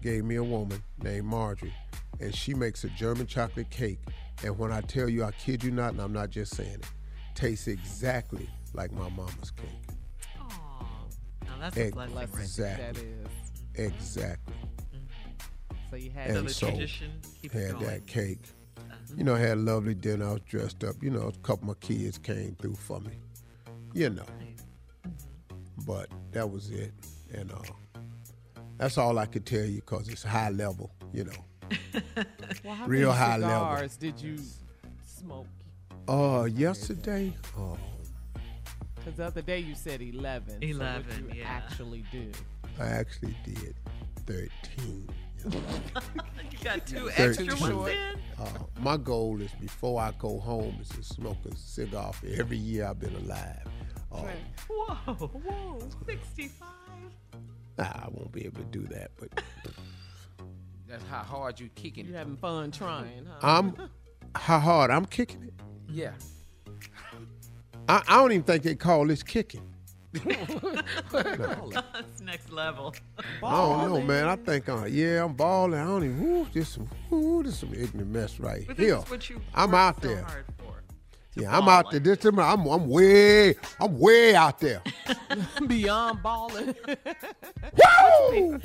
gave 0.00 0.22
me 0.24 0.36
a 0.36 0.44
woman 0.44 0.80
named 1.02 1.26
Marjorie, 1.26 1.74
and 2.20 2.32
she 2.32 2.54
makes 2.54 2.84
a 2.84 2.88
German 2.90 3.26
chocolate 3.26 3.68
cake. 3.68 3.98
And 4.44 4.56
when 4.56 4.70
I 4.70 4.80
tell 4.80 5.08
you, 5.08 5.24
I 5.24 5.32
kid 5.32 5.64
you 5.64 5.72
not, 5.72 5.90
and 5.90 6.00
I'm 6.00 6.12
not 6.12 6.30
just 6.30 6.54
saying 6.54 6.74
it, 6.74 6.86
tastes 7.34 7.66
exactly 7.66 8.48
like 8.74 8.92
my 8.92 9.08
mama's 9.10 9.50
cake. 9.50 9.96
Oh, 10.40 10.86
now 11.44 11.52
that's 11.60 11.76
a 11.76 11.90
blessing. 11.90 12.40
Exactly. 12.40 12.84
That 12.84 12.96
is. 12.98 13.28
Exactly. 13.86 14.54
So 15.90 15.96
you 15.96 16.10
had 16.10 16.30
And 16.30 16.48
the 16.48 16.52
so, 16.54 16.68
tradition 16.68 17.12
keeps 17.40 17.54
had 17.54 17.78
that 17.80 18.06
cake. 18.06 18.40
You 19.16 19.24
know, 19.24 19.34
had 19.34 19.58
a 19.58 19.60
lovely 19.60 19.94
dinner. 19.94 20.26
I 20.26 20.32
was 20.32 20.40
dressed 20.42 20.84
up. 20.84 21.02
You 21.02 21.10
know, 21.10 21.28
a 21.28 21.32
couple 21.46 21.70
of 21.70 21.76
my 21.82 21.86
kids 21.86 22.16
came 22.16 22.56
through 22.60 22.76
for 22.76 22.98
me. 23.00 23.12
You 23.92 24.08
know. 24.10 24.24
But 25.86 26.08
that 26.32 26.48
was 26.50 26.70
it. 26.70 26.92
And 27.34 27.52
uh, 27.52 27.56
that's 28.78 28.96
all 28.96 29.18
I 29.18 29.26
could 29.26 29.44
tell 29.44 29.64
you 29.64 29.76
because 29.80 30.08
it's 30.08 30.22
high 30.22 30.50
level, 30.50 30.90
you 31.12 31.24
know. 31.24 31.32
Well, 32.64 32.74
how 32.74 32.86
Real 32.86 33.08
many 33.08 33.18
high 33.18 33.36
level. 33.38 33.88
did 33.98 34.20
you 34.20 34.38
smoke? 35.04 35.46
Uh, 36.08 36.44
yesterday, 36.44 37.34
oh, 37.58 37.76
Because 39.04 39.16
the 39.16 39.24
other 39.24 39.42
day 39.42 39.58
you 39.58 39.74
said 39.74 40.00
11. 40.00 40.48
so 40.48 40.54
what 40.54 40.62
11, 40.62 41.30
you 41.34 41.40
yeah. 41.40 41.48
actually 41.48 42.04
do. 42.12 42.30
I 42.78 42.86
actually 42.86 43.36
did 43.44 43.74
13. 44.26 45.08
you 45.50 45.50
got 46.62 46.86
two 46.86 47.08
Thirteen. 47.16 47.50
extra 47.50 47.74
ones 47.74 47.88
in? 47.88 48.44
Uh, 48.44 48.48
my 48.80 48.96
goal 48.96 49.40
is 49.40 49.50
before 49.60 50.00
I 50.00 50.12
go 50.18 50.38
home 50.38 50.78
is 50.80 50.88
to 50.90 51.02
smoke 51.02 51.38
a 51.50 51.56
cigar 51.56 52.12
for 52.12 52.28
every 52.28 52.56
year 52.58 52.86
I've 52.86 53.00
been 53.00 53.16
alive. 53.16 53.66
Uh, 54.12 54.22
Whoa. 54.68 54.94
Whoa. 55.16 55.78
65. 56.06 56.68
nah, 57.78 57.84
I 57.84 58.06
won't 58.12 58.30
be 58.30 58.44
able 58.44 58.58
to 58.58 58.66
do 58.66 58.86
that, 58.86 59.10
but 59.18 59.30
That's 60.88 61.04
how 61.10 61.22
hard 61.22 61.58
you're 61.58 61.70
kicking 61.74 62.04
it. 62.04 62.10
You 62.10 62.14
it. 62.14 62.18
having 62.18 62.36
fun 62.36 62.70
trying, 62.70 63.26
huh? 63.26 63.38
I'm 63.42 63.74
how 64.36 64.60
hard 64.60 64.90
I'm 64.92 65.06
kicking 65.06 65.42
it. 65.42 65.54
Yeah. 65.88 66.12
I, 67.88 68.02
I 68.08 68.16
don't 68.16 68.32
even 68.32 68.44
think 68.44 68.62
they 68.62 68.74
call 68.74 69.06
this 69.06 69.22
kicking. 69.22 69.68
That's 71.12 72.20
next 72.22 72.52
level. 72.52 72.94
I 73.42 73.50
don't 73.50 73.92
know, 73.92 74.02
man. 74.02 74.26
I 74.28 74.36
think, 74.36 74.68
uh, 74.68 74.84
yeah, 74.84 75.24
I'm 75.24 75.32
balling. 75.32 75.80
I 75.80 75.86
don't 75.86 76.04
even. 76.04 76.20
Whoo, 76.22 76.46
this 76.52 76.68
some, 76.70 76.88
whoo, 77.08 77.42
this 77.42 77.58
some 77.58 77.72
ignorant 77.72 78.10
mess 78.10 78.38
right 78.38 78.58
here. 78.58 78.66
But 78.68 78.76
this 78.76 78.86
here. 78.86 78.96
is 78.98 79.10
what 79.10 79.30
you 79.30 79.40
I'm 79.54 79.74
out 79.74 80.02
so 80.02 80.08
there. 80.08 80.26
for. 80.58 80.82
Yeah, 81.34 81.56
I'm 81.56 81.66
out 81.66 81.90
there. 81.90 82.00
This 82.00 82.18
time, 82.18 82.38
I'm, 82.38 82.66
I'm 82.66 82.86
way, 82.88 83.54
I'm 83.80 83.98
way 83.98 84.34
out 84.34 84.60
there. 84.60 84.82
Beyond 85.66 86.22
balling. 86.22 86.74
Woo! 88.32 88.60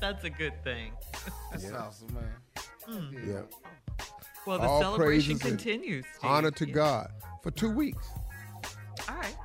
That's 0.00 0.24
a 0.24 0.30
good 0.30 0.54
thing. 0.64 0.92
That's 1.50 1.70
awesome, 1.72 2.14
man. 2.14 3.10
Yeah. 3.26 3.42
Well, 4.46 4.58
the 4.58 4.64
All 4.66 4.80
celebration 4.80 5.38
continues. 5.38 6.06
Steve. 6.16 6.30
Honor 6.30 6.50
to 6.52 6.66
Yeah. 6.66 6.74
God 6.74 7.10
for 7.42 7.50
two 7.50 7.70
weeks. 7.70 8.08
All 9.08 9.16
right. 9.16 9.36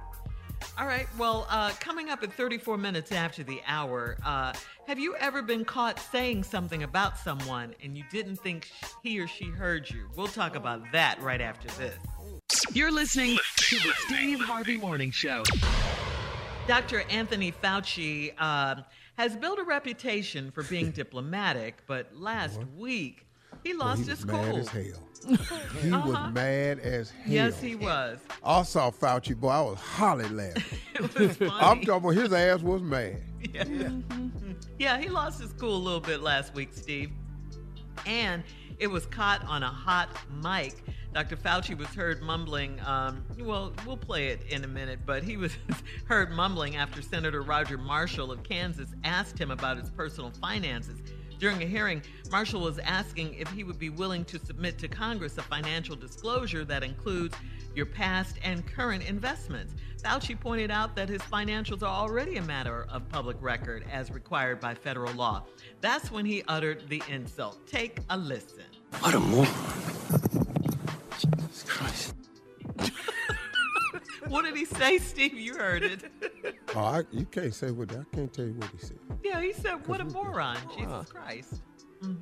All 0.77 0.87
right. 0.87 1.07
Well, 1.17 1.45
uh, 1.49 1.71
coming 1.79 2.09
up 2.09 2.23
at 2.23 2.33
34 2.33 2.77
minutes 2.77 3.11
after 3.11 3.43
the 3.43 3.61
hour, 3.67 4.17
uh, 4.25 4.53
have 4.87 4.97
you 4.97 5.15
ever 5.17 5.41
been 5.41 5.63
caught 5.63 5.99
saying 5.99 6.43
something 6.43 6.83
about 6.83 7.17
someone 7.17 7.75
and 7.83 7.97
you 7.97 8.03
didn't 8.11 8.37
think 8.37 8.65
sh- 8.65 8.85
he 9.03 9.19
or 9.19 9.27
she 9.27 9.45
heard 9.45 9.89
you? 9.89 10.09
We'll 10.15 10.27
talk 10.27 10.55
about 10.55 10.81
that 10.91 11.21
right 11.21 11.41
after 11.41 11.67
this. 11.79 11.95
You're 12.73 12.91
listening 12.91 13.37
to 13.57 13.75
the 13.77 13.93
Steve 14.05 14.39
Harvey 14.39 14.77
Morning 14.77 15.11
Show. 15.11 15.43
Dr. 16.67 17.03
Anthony 17.09 17.51
Fauci 17.51 18.33
uh, 18.39 18.75
has 19.17 19.35
built 19.35 19.59
a 19.59 19.63
reputation 19.63 20.49
for 20.51 20.63
being 20.63 20.91
diplomatic, 20.91 21.83
but 21.87 22.15
last 22.15 22.59
week 22.77 23.27
he 23.64 23.74
lost 23.74 24.03
he 24.03 24.09
was 24.09 24.20
his 24.20 24.26
mad 24.28 24.51
cool. 24.51 24.57
as 24.59 24.68
hell. 24.70 24.84
He 25.82 25.89
Uh-huh. 25.91 26.07
was 26.09 26.34
mad 26.34 26.80
as 26.80 27.09
hell. 27.11 27.32
Yes, 27.34 27.61
he 27.61 27.76
was. 27.76 28.20
I 28.43 28.64
saw 28.64 28.91
Fauci, 28.91 29.36
boy. 29.39 29.49
I 29.49 29.61
was 29.61 29.80
hollering 29.80 30.36
laughing. 30.36 30.64
It 30.95 31.01
was 31.18 31.38
funny. 31.38 31.51
I'm 31.51 31.80
talking 31.82 31.93
about 31.93 32.09
his 32.09 32.34
ass 32.34 32.61
was 32.61 32.82
mad. 32.82 33.22
Yeah. 33.53 33.89
yeah, 34.80 34.97
he 34.99 35.09
lost 35.09 35.41
his 35.41 35.53
cool 35.53 35.76
a 35.76 35.84
little 35.84 35.99
bit 36.01 36.22
last 36.22 36.53
week, 36.53 36.70
Steve. 36.74 37.11
And 38.05 38.43
it 38.80 38.88
was 38.88 39.05
caught 39.05 39.43
on 39.45 39.64
a 39.64 39.68
hot 39.70 40.09
mic. 40.43 40.76
Dr. 41.14 41.36
Fauci 41.38 41.78
was 41.78 41.88
heard 41.89 42.22
mumbling. 42.22 42.80
Um, 42.86 43.24
well, 43.39 43.72
we'll 43.86 43.97
play 43.97 44.28
it 44.28 44.41
in 44.49 44.64
a 44.64 44.68
minute, 44.68 44.99
but 45.05 45.24
he 45.24 45.38
was 45.38 45.51
heard 46.05 46.32
mumbling 46.32 46.76
after 46.76 47.01
Senator 47.01 47.41
Roger 47.43 47.78
Marshall 47.78 48.32
of 48.32 48.43
Kansas 48.43 48.89
asked 49.03 49.38
him 49.39 49.51
about 49.51 49.78
his 49.78 49.89
personal 49.91 50.32
finances. 50.41 50.99
During 51.43 51.61
a 51.61 51.65
hearing, 51.65 52.01
Marshall 52.31 52.61
was 52.61 52.79
asking 52.79 53.33
if 53.33 53.49
he 53.49 53.65
would 53.65 53.77
be 53.77 53.89
willing 53.89 54.23
to 54.23 54.39
submit 54.39 54.77
to 54.77 54.87
Congress 54.87 55.37
a 55.37 55.41
financial 55.41 55.93
disclosure 55.93 56.63
that 56.63 56.85
includes 56.85 57.35
your 57.75 57.85
past 57.85 58.37
and 58.45 58.65
current 58.65 59.03
investments. 59.03 59.73
Fauci 60.01 60.39
pointed 60.39 60.71
out 60.71 60.95
that 60.95 61.09
his 61.09 61.21
financials 61.23 61.81
are 61.81 61.93
already 61.93 62.37
a 62.37 62.41
matter 62.43 62.87
of 62.89 63.09
public 63.09 63.35
record 63.41 63.83
as 63.91 64.09
required 64.09 64.61
by 64.61 64.73
federal 64.73 65.13
law. 65.15 65.43
That's 65.81 66.09
when 66.09 66.25
he 66.25 66.43
uttered 66.47 66.87
the 66.87 67.03
insult. 67.09 67.67
Take 67.67 67.99
a 68.09 68.17
listen. 68.17 68.63
What 68.99 69.13
a 69.13 69.19
moron. 69.19 69.49
Jesus 71.19 71.65
Christ. 71.67 72.15
What 74.34 74.45
did 74.45 74.55
he 74.55 74.65
say, 74.65 74.97
Steve? 74.97 75.36
You 75.36 75.55
heard 75.55 75.84
it. 75.84 76.01
Oh, 76.75 76.79
I, 76.79 77.03
you 77.11 77.25
can't 77.25 77.53
say 77.53 77.69
what 77.69 77.91
I 77.91 78.03
can't 78.15 78.34
tell 78.34 78.45
you 78.45 78.53
what 78.53 78.67
he 78.71 78.79
said. 78.79 78.97
Yeah, 79.23 79.39
he 79.39 79.53
said, 79.53 79.86
"What 79.88 80.01
a 80.01 80.05
moron, 80.05 80.57
Jesus 80.75 81.11
Christ." 81.11 81.61
hmm 82.01 82.15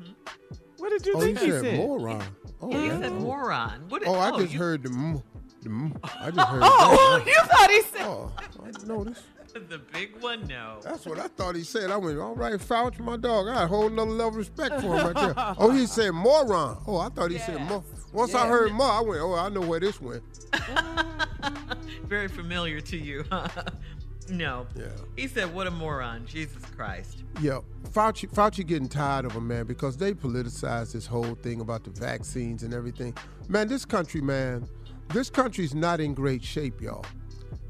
What 0.77 0.89
did 0.89 1.05
you 1.05 1.13
oh, 1.15 1.21
think 1.21 1.39
he 1.39 1.45
he 1.45 1.51
said, 1.51 1.61
said? 1.61 1.77
moron. 1.77 2.21
Oh, 2.59 2.69
Yeah, 2.69 2.77
he 2.79 2.87
yeah. 2.87 2.99
said 2.99 3.13
moron. 3.13 3.85
What 3.87 3.99
did, 4.01 4.09
Oh, 4.09 4.19
I 4.19 4.31
just 4.37 4.51
you- 4.51 4.59
heard 4.59 4.83
the 4.83 4.89
the 4.89 5.69
mm. 5.69 5.95
I 6.19 6.31
just 6.31 6.47
heard 6.49 6.61
Oh, 6.65 7.21
that. 7.23 7.25
you 7.33 7.41
thought 7.47 7.69
he 7.71 7.81
said 7.83 8.01
Oh, 8.05 8.33
I 8.61 8.65
didn't 8.71 8.87
know 8.89 9.03
this. 9.05 9.21
The 9.59 9.79
big 9.91 10.21
one. 10.21 10.47
No. 10.47 10.79
That's 10.81 11.05
what 11.05 11.19
I 11.19 11.27
thought 11.27 11.55
he 11.55 11.63
said. 11.63 11.91
I 11.91 11.97
went, 11.97 12.19
all 12.19 12.35
right, 12.35 12.53
Fauci, 12.53 12.99
my 12.99 13.17
dog. 13.17 13.47
I 13.47 13.53
had 13.55 13.63
a 13.63 13.67
whole 13.67 13.89
nother 13.89 14.11
level 14.11 14.29
of 14.29 14.35
respect 14.35 14.75
for 14.81 14.95
him 14.97 15.13
right 15.13 15.15
there. 15.15 15.33
Oh, 15.57 15.71
he 15.71 15.85
said 15.85 16.11
moron. 16.11 16.81
Oh, 16.87 16.97
I 16.97 17.09
thought 17.09 17.31
he 17.31 17.37
said 17.37 17.61
more. 17.61 17.83
Once 18.13 18.33
I 18.33 18.47
heard 18.47 18.71
more, 18.71 18.87
I 18.87 19.01
went, 19.01 19.21
oh, 19.21 19.33
I 19.33 19.49
know 19.49 19.61
where 19.61 19.79
this 19.79 20.01
went. 20.01 20.23
Very 22.05 22.27
familiar 22.27 22.81
to 22.81 22.97
you, 22.97 23.23
huh? 23.29 23.47
no. 24.29 24.67
Yeah. 24.75 24.85
He 25.15 25.27
said, 25.27 25.53
"What 25.53 25.67
a 25.67 25.71
moron, 25.71 26.25
Jesus 26.25 26.63
Christ." 26.65 27.23
Yeah, 27.41 27.59
Fauci, 27.91 28.29
Fauci 28.29 28.65
getting 28.65 28.89
tired 28.89 29.25
of 29.25 29.33
him, 29.33 29.47
man, 29.47 29.65
because 29.65 29.97
they 29.97 30.13
politicized 30.13 30.93
this 30.93 31.05
whole 31.05 31.35
thing 31.35 31.61
about 31.61 31.83
the 31.83 31.89
vaccines 31.91 32.63
and 32.63 32.73
everything. 32.73 33.15
Man, 33.47 33.67
this 33.67 33.85
country, 33.85 34.21
man, 34.21 34.67
this 35.09 35.29
country's 35.29 35.73
not 35.73 35.99
in 35.99 36.13
great 36.13 36.43
shape, 36.43 36.81
y'all. 36.81 37.05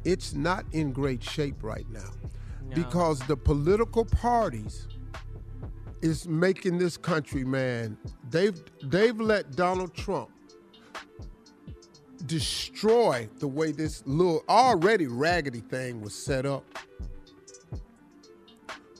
It's 0.03 0.33
not 0.33 0.65
in 0.71 0.91
great 0.91 1.23
shape 1.23 1.63
right 1.63 1.89
now 1.91 2.09
because 2.73 3.19
the 3.19 3.35
political 3.37 4.05
parties 4.05 4.87
is 6.01 6.27
making 6.27 6.77
this 6.77 6.97
country, 6.97 7.43
man. 7.43 7.97
They've 8.29 8.59
they've 8.83 9.19
let 9.19 9.55
Donald 9.55 9.93
Trump 9.93 10.31
destroy 12.25 13.27
the 13.39 13.47
way 13.47 13.71
this 13.71 14.03
little 14.05 14.43
already 14.47 15.07
raggedy 15.07 15.61
thing 15.61 16.01
was 16.01 16.13
set 16.13 16.45
up. 16.45 16.63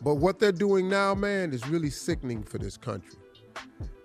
But 0.04 0.16
what 0.16 0.40
they're 0.40 0.52
doing 0.52 0.90
now, 0.90 1.14
man, 1.14 1.54
is 1.54 1.68
really 1.68 1.92
sickening 1.92 2.44
for 2.44 2.58
this 2.58 2.78
country. 2.78 3.18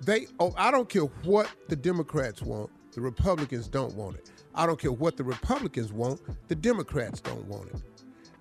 They 0.03 0.27
oh, 0.39 0.55
I 0.57 0.71
don't 0.71 0.89
care 0.89 1.03
what 1.03 1.51
the 1.69 1.77
Democrats 1.77 2.43
want, 2.43 2.71
the 2.93 3.01
Republicans 3.01 3.69
don't 3.69 3.95
want 3.95 4.17
it. 4.17 4.31
I 4.57 4.67
don't 4.67 4.79
care 4.81 4.93
what 4.93 5.17
the 5.17 5.25
Republicans 5.25 5.93
want, 5.93 6.21
the 6.49 6.55
Democrats 6.55 7.21
don't 7.21 7.45
want 7.47 7.69
it. 7.69 7.83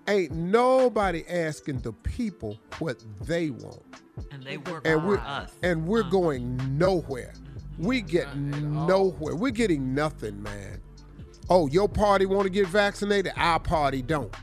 Ain't 0.08 0.32
nobody 0.32 1.24
asking 1.28 1.80
the 1.80 1.92
people 1.92 2.58
what 2.78 3.02
they 3.22 3.50
want. 3.50 3.82
And 4.30 4.42
they 4.42 4.56
work 4.56 4.86
And 4.86 5.00
for 5.02 5.06
we're 5.06 5.18
us. 5.18 5.52
and 5.62 5.86
we're 5.86 6.00
uh-huh. 6.02 6.10
going 6.10 6.78
nowhere. 6.78 7.32
We 7.78 8.00
get 8.00 8.34
nowhere. 8.36 9.34
We're 9.36 9.50
getting 9.50 9.94
nothing, 9.94 10.42
man. 10.42 10.80
Oh, 11.50 11.66
your 11.68 11.88
party 11.88 12.24
want 12.24 12.44
to 12.44 12.50
get 12.50 12.66
vaccinated, 12.68 13.32
our 13.36 13.60
party 13.60 14.00
don't. 14.00 14.34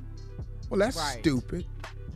Well, 0.70 0.80
that's 0.80 0.98
Right. 0.98 1.18
stupid. 1.22 1.66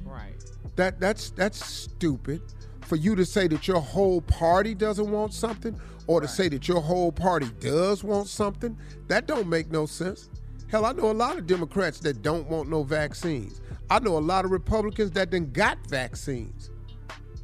Right. 0.05 0.33
That 0.75 0.99
that's 0.99 1.31
that's 1.31 1.65
stupid 1.65 2.41
for 2.81 2.95
you 2.97 3.15
to 3.15 3.25
say 3.25 3.47
that 3.47 3.67
your 3.67 3.81
whole 3.81 4.21
party 4.21 4.75
doesn't 4.75 5.09
want 5.09 5.33
something 5.33 5.79
or 6.07 6.21
to 6.21 6.27
say 6.27 6.49
that 6.49 6.67
your 6.67 6.81
whole 6.81 7.11
party 7.11 7.49
does 7.59 8.03
want 8.03 8.27
something. 8.27 8.77
That 9.07 9.27
don't 9.27 9.47
make 9.47 9.69
no 9.69 9.85
sense. 9.85 10.29
Hell, 10.69 10.85
I 10.85 10.93
know 10.93 11.11
a 11.11 11.13
lot 11.13 11.37
of 11.37 11.47
Democrats 11.47 11.99
that 11.99 12.21
don't 12.21 12.47
want 12.47 12.69
no 12.69 12.83
vaccines. 12.83 13.61
I 13.89 13.99
know 13.99 14.17
a 14.17 14.19
lot 14.19 14.43
of 14.43 14.51
Republicans 14.51 15.11
that 15.11 15.31
then 15.31 15.51
got 15.51 15.77
vaccines. 15.87 16.71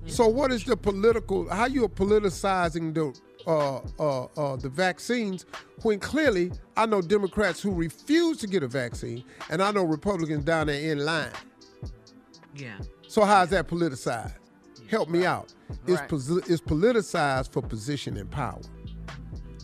So 0.06 0.28
what 0.28 0.52
is 0.52 0.66
the 0.66 0.76
political? 0.76 1.50
How 1.50 1.66
you 1.66 1.86
are 1.86 1.90
politicizing 1.90 2.94
the 2.94 3.18
uh, 3.46 3.80
uh, 4.00 4.24
uh, 4.38 4.56
the 4.56 4.70
vaccines 4.70 5.46
when 5.82 6.00
clearly 6.00 6.52
I 6.78 6.86
know 6.86 7.02
Democrats 7.02 7.62
who 7.62 7.74
refuse 7.74 8.38
to 8.40 8.48
get 8.48 8.64
a 8.64 8.68
vaccine, 8.68 9.24
and 9.50 9.62
I 9.62 9.72
know 9.72 9.84
Republicans 9.84 10.44
down 10.44 10.68
there 10.68 10.92
in 10.92 11.00
line. 11.00 11.32
Yeah. 12.56 12.78
So 13.08 13.24
how's 13.24 13.50
that 13.50 13.68
politicized? 13.68 14.34
Help 14.94 15.10
me 15.10 15.26
out. 15.26 15.52
It's, 15.88 16.00
Right. 16.00 16.08
posi- 16.08 16.48
it's 16.52 16.62
politicized 16.62 17.50
for 17.52 17.64
position 17.64 18.16
and 18.18 18.30
power. 18.30 18.62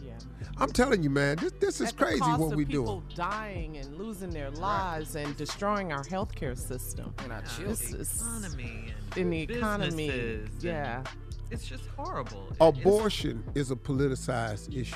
Yeah. 0.03 0.13
I'm 0.57 0.71
telling 0.71 1.03
you, 1.03 1.11
man, 1.11 1.38
this, 1.38 1.51
this 1.59 1.82
is 1.82 1.89
At 1.89 1.97
crazy 1.97 2.19
what 2.21 2.53
of 2.53 2.55
we 2.55 2.65
people 2.65 2.86
doing. 2.86 3.01
People 3.09 3.15
dying 3.15 3.77
and 3.77 3.95
losing 3.95 4.32
their 4.32 4.49
lives 4.49 5.15
and 5.15 5.38
destroying 5.38 5.93
our 5.93 6.03
healthcare 6.03 6.57
system. 6.57 7.13
And 7.19 7.32
our 7.32 7.43
Yeah, 7.59 7.73
children. 7.75 8.01
economy 8.01 8.93
in 9.17 9.30
the 9.30 9.41
economy, 9.43 10.41
yeah. 10.61 11.03
It's 11.51 11.67
just 11.67 11.86
horrible. 11.95 12.47
It- 12.49 12.55
it's- 12.55 12.80
Abortion 12.82 13.43
is 13.53 13.69
a 13.69 13.75
politicized 13.75 14.75
issue. 14.75 14.95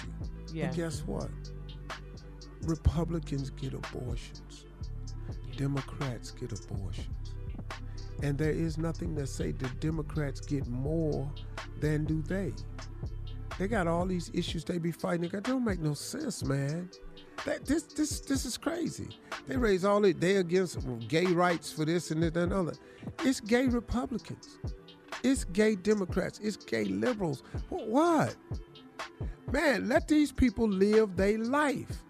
Yeah. 0.51 0.67
But 0.69 0.75
guess 0.75 1.01
what? 1.05 1.29
Republicans 2.63 3.51
get 3.51 3.75
abortions. 3.75 4.65
Democrats 5.57 6.31
get 6.31 6.51
abortions. 6.59 7.22
And 8.21 8.37
there 8.37 8.51
is 8.51 8.77
nothing 8.77 9.15
that 9.15 9.27
say 9.27 9.51
the 9.51 9.67
Democrats 9.79 10.39
get 10.39 10.67
more 10.67 11.29
than 11.79 12.05
do 12.05 12.21
they. 12.21 12.53
They 13.59 13.67
got 13.67 13.87
all 13.87 14.05
these 14.05 14.31
issues 14.33 14.63
they 14.63 14.77
be 14.77 14.91
fighting. 14.91 15.29
That 15.29 15.43
don't 15.43 15.63
make 15.63 15.79
no 15.79 15.93
sense, 15.93 16.43
man. 16.43 16.89
That 17.45 17.65
this 17.65 17.83
this 17.83 18.19
this 18.21 18.45
is 18.45 18.57
crazy. 18.57 19.09
They 19.47 19.57
raise 19.57 19.83
all 19.85 20.05
it. 20.05 20.19
They 20.19 20.37
against 20.37 20.79
gay 21.07 21.25
rights 21.25 21.71
for 21.71 21.85
this 21.85 22.11
and 22.11 22.23
that 22.23 22.37
and 22.37 22.53
other. 22.53 22.73
It's 23.23 23.39
gay 23.39 23.67
Republicans. 23.67 24.57
It's 25.23 25.43
gay 25.43 25.75
Democrats. 25.75 26.39
It's 26.39 26.57
gay 26.57 26.85
liberals. 26.85 27.43
What? 27.69 28.35
Man, 29.51 29.87
let 29.87 30.07
these 30.07 30.31
people 30.31 30.67
live 30.67 31.15
their 31.15 31.37
life. 31.37 32.03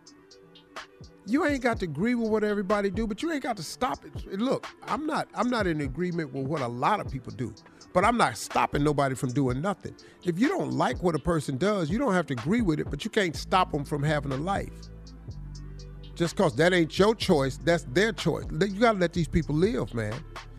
You 1.26 1.46
ain't 1.46 1.62
got 1.64 1.80
to 1.80 1.86
agree 1.86 2.16
with 2.16 2.30
what 2.30 2.44
everybody 2.44 2.90
do, 2.90 3.08
but 3.08 3.22
you 3.22 3.32
ain't 3.32 3.44
got 3.44 3.56
to 3.58 3.64
stop 3.64 4.04
it. 4.06 4.40
Look, 4.40 4.68
I'm 4.88 5.06
not 5.06 5.28
I'm 5.34 5.50
not 5.50 5.68
in 5.68 5.82
agreement 5.82 6.34
with 6.34 6.46
what 6.48 6.62
a 6.62 6.68
lot 6.68 7.00
of 7.00 7.10
people 7.12 7.32
do. 7.32 7.54
But 7.94 8.04
I'm 8.04 8.18
not 8.18 8.38
stopping 8.38 8.84
nobody 8.84 9.14
from 9.16 9.30
doing 9.34 9.62
nothing. 9.62 9.96
If 10.24 10.40
you 10.40 10.50
don't 10.50 10.72
like 10.72 11.02
what 11.04 11.14
a 11.16 11.20
person 11.20 11.58
does, 11.58 11.90
you 11.92 12.00
don't 12.00 12.14
have 12.14 12.26
to 12.28 12.34
agree 12.34 12.62
with 12.62 12.80
it, 12.80 12.90
but 12.90 13.06
you 13.06 13.12
can't 13.12 13.36
stop 13.36 13.72
them 13.72 13.86
from 13.86 14.02
having 14.02 14.32
a 14.32 14.38
life. 14.38 14.72
Just 16.16 16.36
because 16.36 16.56
that 16.56 16.74
ain't 16.74 16.98
your 16.98 17.16
choice, 17.16 17.58
that's 17.58 17.84
their 17.84 18.12
choice. 18.12 18.46
You 18.52 18.80
got 18.80 18.94
to 18.94 18.98
let 19.00 19.14
these 19.14 19.28
people 19.28 19.56
live, 19.56 19.94
man. 19.94 20.14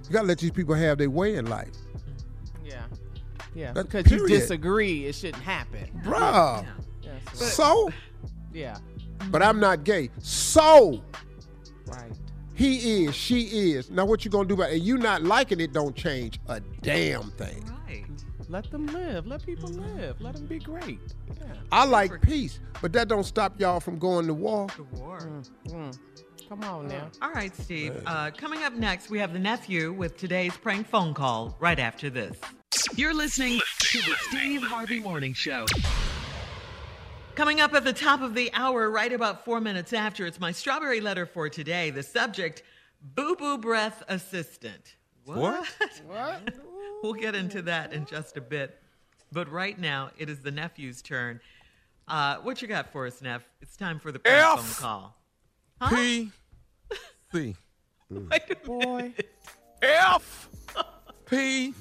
You 0.07 0.11
got 0.13 0.23
to 0.23 0.27
let 0.27 0.39
these 0.39 0.51
people 0.53 0.75
have 0.75 0.99
their 0.99 1.11
way 1.11 1.35
in 1.37 1.47
life. 1.47 1.71
Yeah. 2.65 2.85
Yeah. 3.55 3.73
That- 3.73 3.85
because 3.91 4.11
you 4.11 4.27
disagree, 4.29 5.07
it 5.07 5.15
shouldn't 5.15 5.43
happen. 5.43 5.89
Bruh. 6.05 6.65
Yeah, 7.03 7.13
but- 7.25 7.37
So? 7.39 7.91
Yeah. 8.53 8.79
But 9.31 9.43
I'm 9.43 9.61
not 9.61 9.85
gay. 9.85 10.11
So? 10.19 11.03
Right. 11.87 12.13
He 12.55 13.05
is, 13.05 13.15
she 13.15 13.73
is. 13.73 13.91
Now 13.91 14.05
what 14.05 14.25
you 14.25 14.31
gonna 14.31 14.49
do 14.49 14.55
about 14.55 14.71
it? 14.71 14.75
And 14.75 14.83
you 14.83 14.97
not 14.97 15.23
liking 15.23 15.61
it 15.61 15.73
don't 15.73 15.95
change 15.97 16.41
a 16.49 16.61
damn 16.83 17.31
thing. 17.33 17.65
Right. 17.87 18.05
Let 18.49 18.71
them 18.71 18.87
live. 18.87 19.27
Let 19.27 19.45
people 19.45 19.69
live. 19.71 20.21
Let 20.21 20.35
them 20.35 20.47
be 20.47 20.59
great. 20.59 21.01
Yeah. 21.41 21.53
I 21.73 21.85
like 21.85 22.21
peace, 22.23 22.61
but 22.81 22.93
that 22.93 23.09
don't 23.09 23.25
stop 23.25 23.59
y'all 23.61 23.81
from 23.81 23.99
going 23.99 24.27
to 24.27 24.35
war. 24.35 24.69
To 24.77 24.85
War. 24.97 25.19
Mm. 25.67 25.99
Come 26.49 26.63
on 26.63 26.89
now. 26.89 27.11
All 27.23 27.33
right, 27.33 27.57
Steve. 27.57 28.01
Uh, 28.07 28.31
coming 28.31 28.63
up 28.63 28.75
next, 28.75 29.11
we 29.11 29.19
have 29.19 29.33
the 29.33 29.39
nephew 29.39 29.93
with 29.93 30.17
today's 30.17 30.57
prank 30.57 30.87
phone 30.87 31.15
call 31.15 31.57
right 31.59 31.79
after 31.79 32.11
this. 32.11 32.37
You're 32.97 33.15
listening 33.15 33.61
to 33.79 33.99
the 33.99 34.15
Steve 34.29 34.63
Harvey 34.63 35.01
Morning 35.01 35.33
Show. 35.33 35.65
Coming 37.35 37.61
up 37.61 37.75
at 37.75 37.83
the 37.83 37.93
top 37.93 38.23
of 38.23 38.35
the 38.35 38.49
hour, 38.53 38.89
right 38.89 39.13
about 39.13 39.45
four 39.45 39.61
minutes 39.61 39.93
after, 39.93 40.25
it's 40.25 40.39
my 40.39 40.53
strawberry 40.53 41.01
letter 41.01 41.27
for 41.27 41.49
today. 41.49 41.91
The 41.91 42.05
subject 42.05 42.63
Boo 43.03 43.35
Boo 43.35 43.59
Breath 43.59 44.05
Assistant. 44.09 44.95
What? 45.25 45.67
What? 46.07 46.55
We'll 47.03 47.13
get 47.13 47.35
into 47.35 47.61
that 47.63 47.93
in 47.93 48.07
just 48.07 48.39
a 48.39 48.41
bit. 48.41 48.81
But 49.31 49.53
right 49.53 49.79
now, 49.79 50.09
it 50.17 50.31
is 50.31 50.41
the 50.41 50.51
nephew's 50.51 51.03
turn. 51.03 51.39
Uh, 52.09 52.37
what 52.37 52.63
you 52.63 52.69
got 52.69 52.91
for 52.93 53.07
us, 53.07 53.21
Neff? 53.21 53.43
It's 53.61 53.77
time 53.77 53.99
for 53.99 54.11
the 54.11 54.21
prank 54.21 54.59
F. 54.59 54.65
phone 54.65 54.83
call. 54.83 55.17
P 55.91 56.31
C 57.35 57.55
Boy. 58.65 59.13
F 59.83 60.49
P 61.27 61.75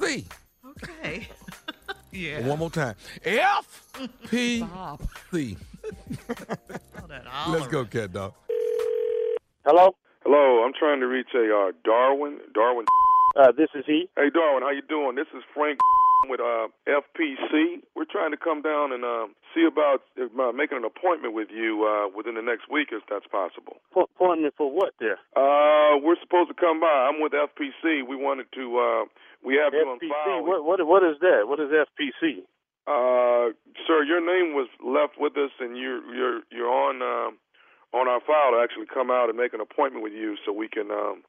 C. 0.00 0.24
Okay. 0.70 1.28
Yeah. 2.14 2.40
One 2.46 2.58
more 2.58 2.70
time. 2.70 2.94
F 3.24 3.82
P 4.30 4.58
Stop. 4.58 5.02
C. 5.32 5.56
All 7.00 7.08
that 7.08 7.24
all 7.26 7.52
Let's 7.52 7.66
go, 7.66 7.80
around. 7.80 7.90
cat 7.90 8.12
dog. 8.12 8.32
Hello? 9.66 9.94
Hello, 10.24 10.64
I'm 10.64 10.72
trying 10.78 11.00
to 11.00 11.06
reach 11.06 11.28
a 11.34 11.44
uh, 11.54 11.72
Darwin. 11.84 12.38
Darwin. 12.54 12.86
Uh, 13.36 13.52
this 13.52 13.68
is 13.74 13.84
he. 13.86 14.08
Hey, 14.16 14.30
Darwin, 14.32 14.62
how 14.62 14.70
you 14.70 14.80
doing? 14.88 15.14
This 15.16 15.26
is 15.36 15.42
Frank 15.54 15.78
with 16.28 16.40
uh, 16.40 16.68
FPC. 16.88 17.82
We're 17.94 18.08
trying 18.10 18.30
to 18.32 18.36
come 18.36 18.62
down 18.62 18.92
and 18.92 19.04
uh, 19.04 19.26
see 19.54 19.64
about 19.64 20.02
uh, 20.18 20.52
making 20.52 20.78
an 20.78 20.84
appointment 20.84 21.34
with 21.34 21.48
you 21.50 21.84
uh, 21.84 22.08
within 22.14 22.34
the 22.34 22.42
next 22.42 22.70
week, 22.70 22.88
if 22.92 23.02
that's 23.08 23.26
possible. 23.26 23.78
Po- 23.92 24.08
appointment 24.14 24.54
for 24.56 24.70
what 24.70 24.94
there? 25.00 25.18
Uh, 25.36 25.98
we're 26.02 26.18
supposed 26.20 26.48
to 26.48 26.56
come 26.58 26.80
by. 26.80 27.10
I'm 27.10 27.20
with 27.20 27.32
FPC. 27.32 28.06
We 28.06 28.16
wanted 28.16 28.46
to. 28.54 28.64
Uh, 28.78 29.04
we 29.44 29.56
have 29.56 29.72
you 29.74 29.84
on 29.84 29.98
FPC. 29.98 30.08
file. 30.08 30.44
What, 30.44 30.64
what, 30.64 30.78
what 30.86 31.02
is 31.02 31.16
that? 31.20 31.44
What 31.46 31.60
is 31.60 31.68
FPC? 31.70 32.44
Uh, 32.86 33.56
sir, 33.86 34.04
your 34.04 34.20
name 34.20 34.52
was 34.54 34.68
left 34.84 35.16
with 35.18 35.36
us, 35.36 35.50
and 35.60 35.76
you're 35.76 36.04
you're 36.14 36.40
you're 36.52 36.68
on 36.68 37.00
um 37.00 37.38
on 37.94 38.08
our 38.08 38.20
file 38.20 38.52
to 38.52 38.60
actually 38.62 38.86
come 38.92 39.10
out 39.10 39.30
and 39.30 39.38
make 39.38 39.54
an 39.54 39.60
appointment 39.60 40.02
with 40.02 40.12
you, 40.12 40.36
so 40.44 40.52
we 40.52 40.68
can 40.68 40.90
um, 40.90 41.22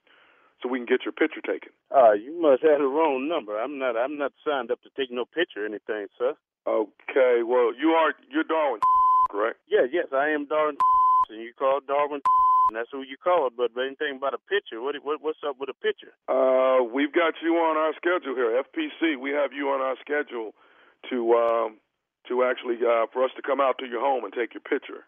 so 0.65 0.71
we 0.71 0.81
can 0.81 0.89
get 0.89 1.05
your 1.05 1.13
picture 1.13 1.45
taken. 1.45 1.69
Uh, 1.93 2.17
you 2.17 2.33
must 2.41 2.65
have 2.65 2.81
the 2.81 2.89
wrong 2.89 3.29
number. 3.29 3.53
I'm 3.61 3.77
not. 3.77 3.93
I'm 3.93 4.17
not 4.17 4.33
signed 4.41 4.71
up 4.73 4.81
to 4.81 4.89
take 4.97 5.13
no 5.13 5.25
picture 5.25 5.61
or 5.61 5.69
anything, 5.69 6.09
sir. 6.17 6.33
Okay, 6.65 7.45
well, 7.45 7.69
you 7.77 7.93
are 7.93 8.17
you're 8.33 8.43
Darwin, 8.49 8.81
correct? 9.29 9.61
Yeah, 9.69 9.85
yes, 9.85 10.09
I 10.09 10.33
am 10.33 10.49
Darwin, 10.49 10.75
and 11.29 11.41
you 11.41 11.53
call 11.53 11.79
Darwin, 11.85 12.25
and 12.69 12.73
that's 12.73 12.89
who 12.91 13.05
you 13.05 13.17
call 13.21 13.45
it. 13.45 13.53
But, 13.53 13.77
but 13.77 13.85
anything 13.85 14.17
about 14.17 14.33
a 14.33 14.41
picture? 14.49 14.81
What, 14.81 14.97
what 15.05 15.21
what's 15.21 15.45
up 15.45 15.61
with 15.61 15.69
a 15.69 15.77
picture? 15.77 16.17
Uh, 16.25 16.81
we've 16.81 17.13
got 17.13 17.37
you 17.45 17.53
on 17.61 17.77
our 17.77 17.93
schedule 17.93 18.33
here, 18.33 18.57
FPC. 18.65 19.21
We 19.21 19.29
have 19.37 19.53
you 19.53 19.69
on 19.69 19.85
our 19.85 19.95
schedule 20.01 20.57
to 21.13 21.17
um, 21.37 21.77
to 22.27 22.41
actually 22.41 22.81
uh, 22.81 23.05
for 23.13 23.21
us 23.23 23.31
to 23.37 23.45
come 23.45 23.61
out 23.61 23.77
to 23.77 23.85
your 23.85 24.01
home 24.01 24.25
and 24.25 24.33
take 24.33 24.57
your 24.57 24.65
picture. 24.65 25.05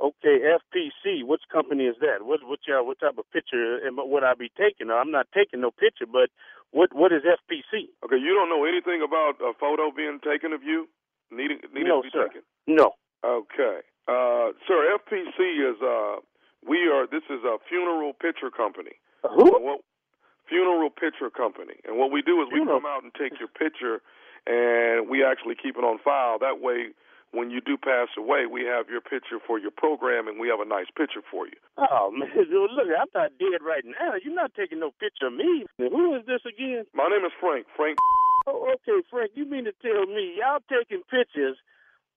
Okay, 0.00 0.38
FPC. 0.46 1.26
Which 1.26 1.42
company 1.50 1.84
is 1.84 1.96
that? 2.00 2.22
What 2.24 2.40
what 2.46 2.60
y'all, 2.66 2.86
what 2.86 3.00
type 3.00 3.18
of 3.18 3.26
picture 3.32 3.82
am, 3.86 3.98
would 3.98 4.22
I 4.22 4.34
be 4.34 4.50
taking? 4.56 4.90
I'm 4.90 5.10
not 5.10 5.26
taking 5.34 5.60
no 5.60 5.70
picture, 5.70 6.06
but 6.06 6.30
what 6.70 6.94
what 6.94 7.12
is 7.12 7.22
FPC? 7.26 7.90
Okay, 8.04 8.16
you 8.18 8.32
don't 8.34 8.48
know 8.48 8.64
anything 8.64 9.02
about 9.02 9.42
a 9.42 9.52
photo 9.58 9.90
being 9.90 10.20
taken 10.22 10.52
of 10.52 10.62
you 10.62 10.86
needing 11.30 11.58
needing 11.74 11.88
No, 11.90 12.02
to 12.02 12.06
be 12.06 12.10
sir. 12.12 12.28
taken. 12.28 12.42
No. 12.66 12.94
Okay. 13.24 13.82
Uh, 14.06 14.54
sir, 14.66 14.96
FPC 15.02 15.38
is 15.66 15.76
uh, 15.82 16.22
we 16.62 16.86
are. 16.86 17.06
This 17.10 17.26
is 17.28 17.42
a 17.42 17.58
funeral 17.68 18.12
picture 18.14 18.50
company. 18.50 19.02
Who? 19.26 19.50
What, 19.58 19.80
funeral 20.48 20.90
picture 20.90 21.28
company. 21.30 21.74
And 21.86 21.98
what 21.98 22.10
we 22.10 22.22
do 22.22 22.40
is 22.42 22.48
we 22.52 22.64
come 22.64 22.86
out 22.86 23.02
and 23.02 23.12
take 23.14 23.38
your 23.38 23.48
picture, 23.52 24.00
and 24.46 25.08
we 25.08 25.22
actually 25.24 25.54
keep 25.60 25.76
it 25.76 25.84
on 25.84 25.98
file. 25.98 26.38
That 26.38 26.60
way, 26.60 26.94
when 27.32 27.50
you 27.50 27.60
do 27.60 27.76
pass 27.76 28.08
away, 28.16 28.46
we 28.50 28.64
have 28.64 28.88
your 28.88 29.00
picture 29.00 29.38
for 29.44 29.58
your 29.58 29.70
program, 29.70 30.28
and 30.28 30.40
we 30.40 30.48
have 30.48 30.60
a 30.60 30.68
nice 30.68 30.88
picture 30.96 31.22
for 31.30 31.46
you. 31.46 31.58
Oh 31.76 32.10
man, 32.14 32.28
dude, 32.34 32.50
look, 32.72 32.88
I'm 32.88 33.08
not 33.14 33.36
dead 33.38 33.60
right 33.60 33.84
now. 33.84 34.14
You're 34.22 34.34
not 34.34 34.54
taking 34.54 34.80
no 34.80 34.90
picture 34.98 35.28
of 35.28 35.34
me. 35.34 35.66
Who 35.78 36.14
is 36.16 36.24
this 36.26 36.40
again? 36.48 36.84
My 36.94 37.08
name 37.08 37.24
is 37.24 37.32
Frank. 37.40 37.66
Frank. 37.76 37.98
Oh, 38.46 38.72
okay, 38.80 39.04
Frank. 39.10 39.32
You 39.34 39.44
mean 39.44 39.64
to 39.64 39.72
tell 39.82 40.06
me 40.06 40.40
y'all 40.40 40.64
taking 40.72 41.02
pictures 41.10 41.56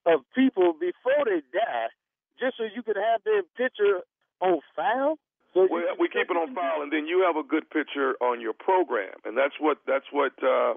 of 0.06 0.24
people 0.34 0.72
before 0.72 1.24
they 1.26 1.44
die, 1.52 1.92
just 2.40 2.56
so 2.56 2.64
you 2.64 2.82
could 2.82 2.96
have 2.96 3.20
their 3.24 3.42
picture 3.56 4.00
on 4.40 4.60
file? 4.74 5.18
So 5.54 5.68
We, 5.70 5.84
we 6.00 6.08
keep 6.08 6.32
it 6.32 6.36
on 6.36 6.54
file, 6.54 6.80
and 6.80 6.90
then 6.90 7.06
you 7.06 7.20
have 7.28 7.36
a 7.36 7.46
good 7.46 7.68
picture 7.68 8.16
on 8.24 8.40
your 8.40 8.54
program, 8.54 9.12
and 9.24 9.36
that's 9.36 9.54
what 9.60 9.78
that's 9.86 10.08
what 10.10 10.32
uh, 10.42 10.74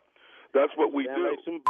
that's 0.54 0.76
what 0.76 0.92
we 0.92 1.04
do. 1.04 1.24
like 1.24 1.40
some 1.46 1.62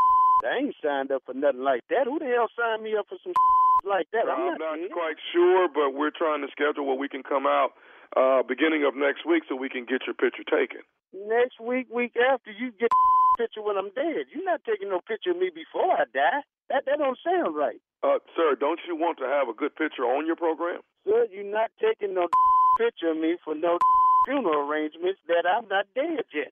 I 0.44 0.60
ain't 0.60 0.76
signed 0.84 1.12
up 1.12 1.24
for 1.26 1.34
nothing 1.34 1.64
like 1.64 1.82
that. 1.90 2.06
Who 2.06 2.20
the 2.20 2.26
hell 2.26 2.52
signed 2.58 2.84
me 2.84 2.96
up 2.98 3.08
for 3.08 3.18
some 3.24 3.34
like 3.88 4.08
that? 4.12 4.28
I'm 4.28 4.56
I'm 4.56 4.58
not, 4.58 4.80
not 4.80 4.92
quite 4.92 5.20
sure, 5.32 5.68
but 5.72 5.96
we're 5.96 6.12
trying 6.14 6.42
to 6.42 6.50
schedule 6.52 6.86
where 6.86 6.98
we 6.98 7.08
can 7.08 7.24
come 7.24 7.46
out 7.48 7.74
uh, 8.16 8.44
beginning 8.44 8.84
of 8.86 8.96
next 8.96 9.26
week 9.26 9.44
so 9.48 9.56
we 9.56 9.70
can 9.70 9.86
get 9.86 10.04
your 10.06 10.16
picture 10.16 10.44
taken. 10.44 10.82
Next 11.14 11.60
week, 11.60 11.88
week 11.94 12.14
after, 12.20 12.52
you 12.52 12.72
get 12.76 12.90
picture 13.40 13.62
when 13.62 13.78
I'm 13.78 13.92
dead. 13.96 14.28
You're 14.32 14.46
not 14.46 14.64
taking 14.68 14.90
no 14.90 15.00
picture 15.00 15.32
of 15.32 15.38
me 15.38 15.52
before 15.54 15.92
I 15.92 16.06
die. 16.12 16.42
That 16.70 16.86
that 16.86 16.98
don't 16.98 17.20
sound 17.24 17.56
right. 17.56 17.80
Uh, 18.04 18.20
sir, 18.36 18.56
don't 18.60 18.80
you 18.88 18.96
want 18.96 19.18
to 19.20 19.26
have 19.26 19.48
a 19.48 19.54
good 19.54 19.76
picture 19.76 20.04
on 20.04 20.26
your 20.26 20.36
program? 20.36 20.82
Sir, 21.06 21.28
you're 21.32 21.46
not 21.46 21.72
taking 21.82 22.14
no 22.14 22.28
picture 22.80 23.12
of 23.12 23.18
me 23.18 23.38
for 23.44 23.56
no 23.56 23.78
funeral 24.26 24.70
arrangements 24.70 25.20
that 25.28 25.46
I'm 25.46 25.68
not 25.68 25.86
dead 25.96 26.26
yet. 26.34 26.52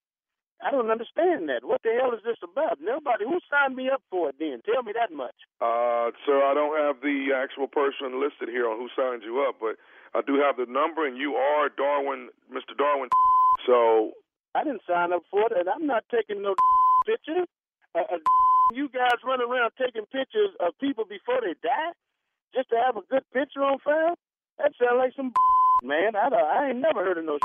I 0.64 0.72
don't 0.72 0.89
understand 0.89 1.49
that. 1.49 1.64
What 1.68 1.84
the 1.84 1.91
hell 1.99 2.16
is 2.16 2.24
this 2.24 2.39
about? 2.43 2.80
Nobody 2.82 3.26
who 3.26 3.39
signed 3.51 3.76
me 3.76 3.89
up 3.91 4.01
for 4.09 4.30
it 4.30 4.36
then? 4.39 4.61
Tell 4.66 4.82
me 4.84 4.93
that 4.95 5.11
much. 5.11 5.36
Uh, 5.59 6.16
sir, 6.26 6.39
I 6.39 6.53
don't 6.55 6.78
have 6.80 7.01
the 7.03 7.36
actual 7.36 7.68
person 7.68 8.22
listed 8.24 8.47
here 8.49 8.68
on 8.70 8.80
who 8.80 8.88
signed 8.95 9.24
you 9.24 9.43
up, 9.47 9.57
but 9.59 9.76
I 10.16 10.22
do 10.26 10.39
have 10.39 10.55
the 10.57 10.66
number, 10.72 11.05
and 11.05 11.18
you 11.18 11.36
are 11.36 11.70
Darwin, 11.70 12.30
Mr. 12.51 12.76
Darwin. 12.78 13.09
So 13.68 14.11
I 14.55 14.64
didn't 14.66 14.82
sign 14.89 15.14
up 15.14 15.24
for 15.32 15.45
it, 15.47 15.53
and 15.55 15.70
I'm 15.70 15.86
not 15.88 16.03
taking 16.11 16.41
no 16.41 16.55
picture. 17.05 17.45
Uh, 17.95 17.99
uh, 18.14 18.18
you 18.74 18.89
guys 18.89 19.22
run 19.24 19.39
around 19.41 19.72
taking 19.80 20.03
pictures 20.11 20.49
of 20.59 20.74
people 20.82 21.05
before 21.05 21.39
they 21.39 21.53
die 21.64 21.93
just 22.53 22.70
to 22.70 22.76
have 22.84 22.97
a 22.97 23.01
good 23.09 23.24
picture 23.32 23.61
on 23.64 23.78
file? 23.80 24.16
That 24.57 24.74
sounds 24.80 24.97
like 24.97 25.14
some 25.16 25.32
man. 25.84 26.16
I, 26.16 26.30
don't- 26.30 26.43
I 26.43 26.70
ain't 26.70 26.80
never 26.80 27.05
heard 27.05 27.18
of 27.20 27.26
no 27.26 27.38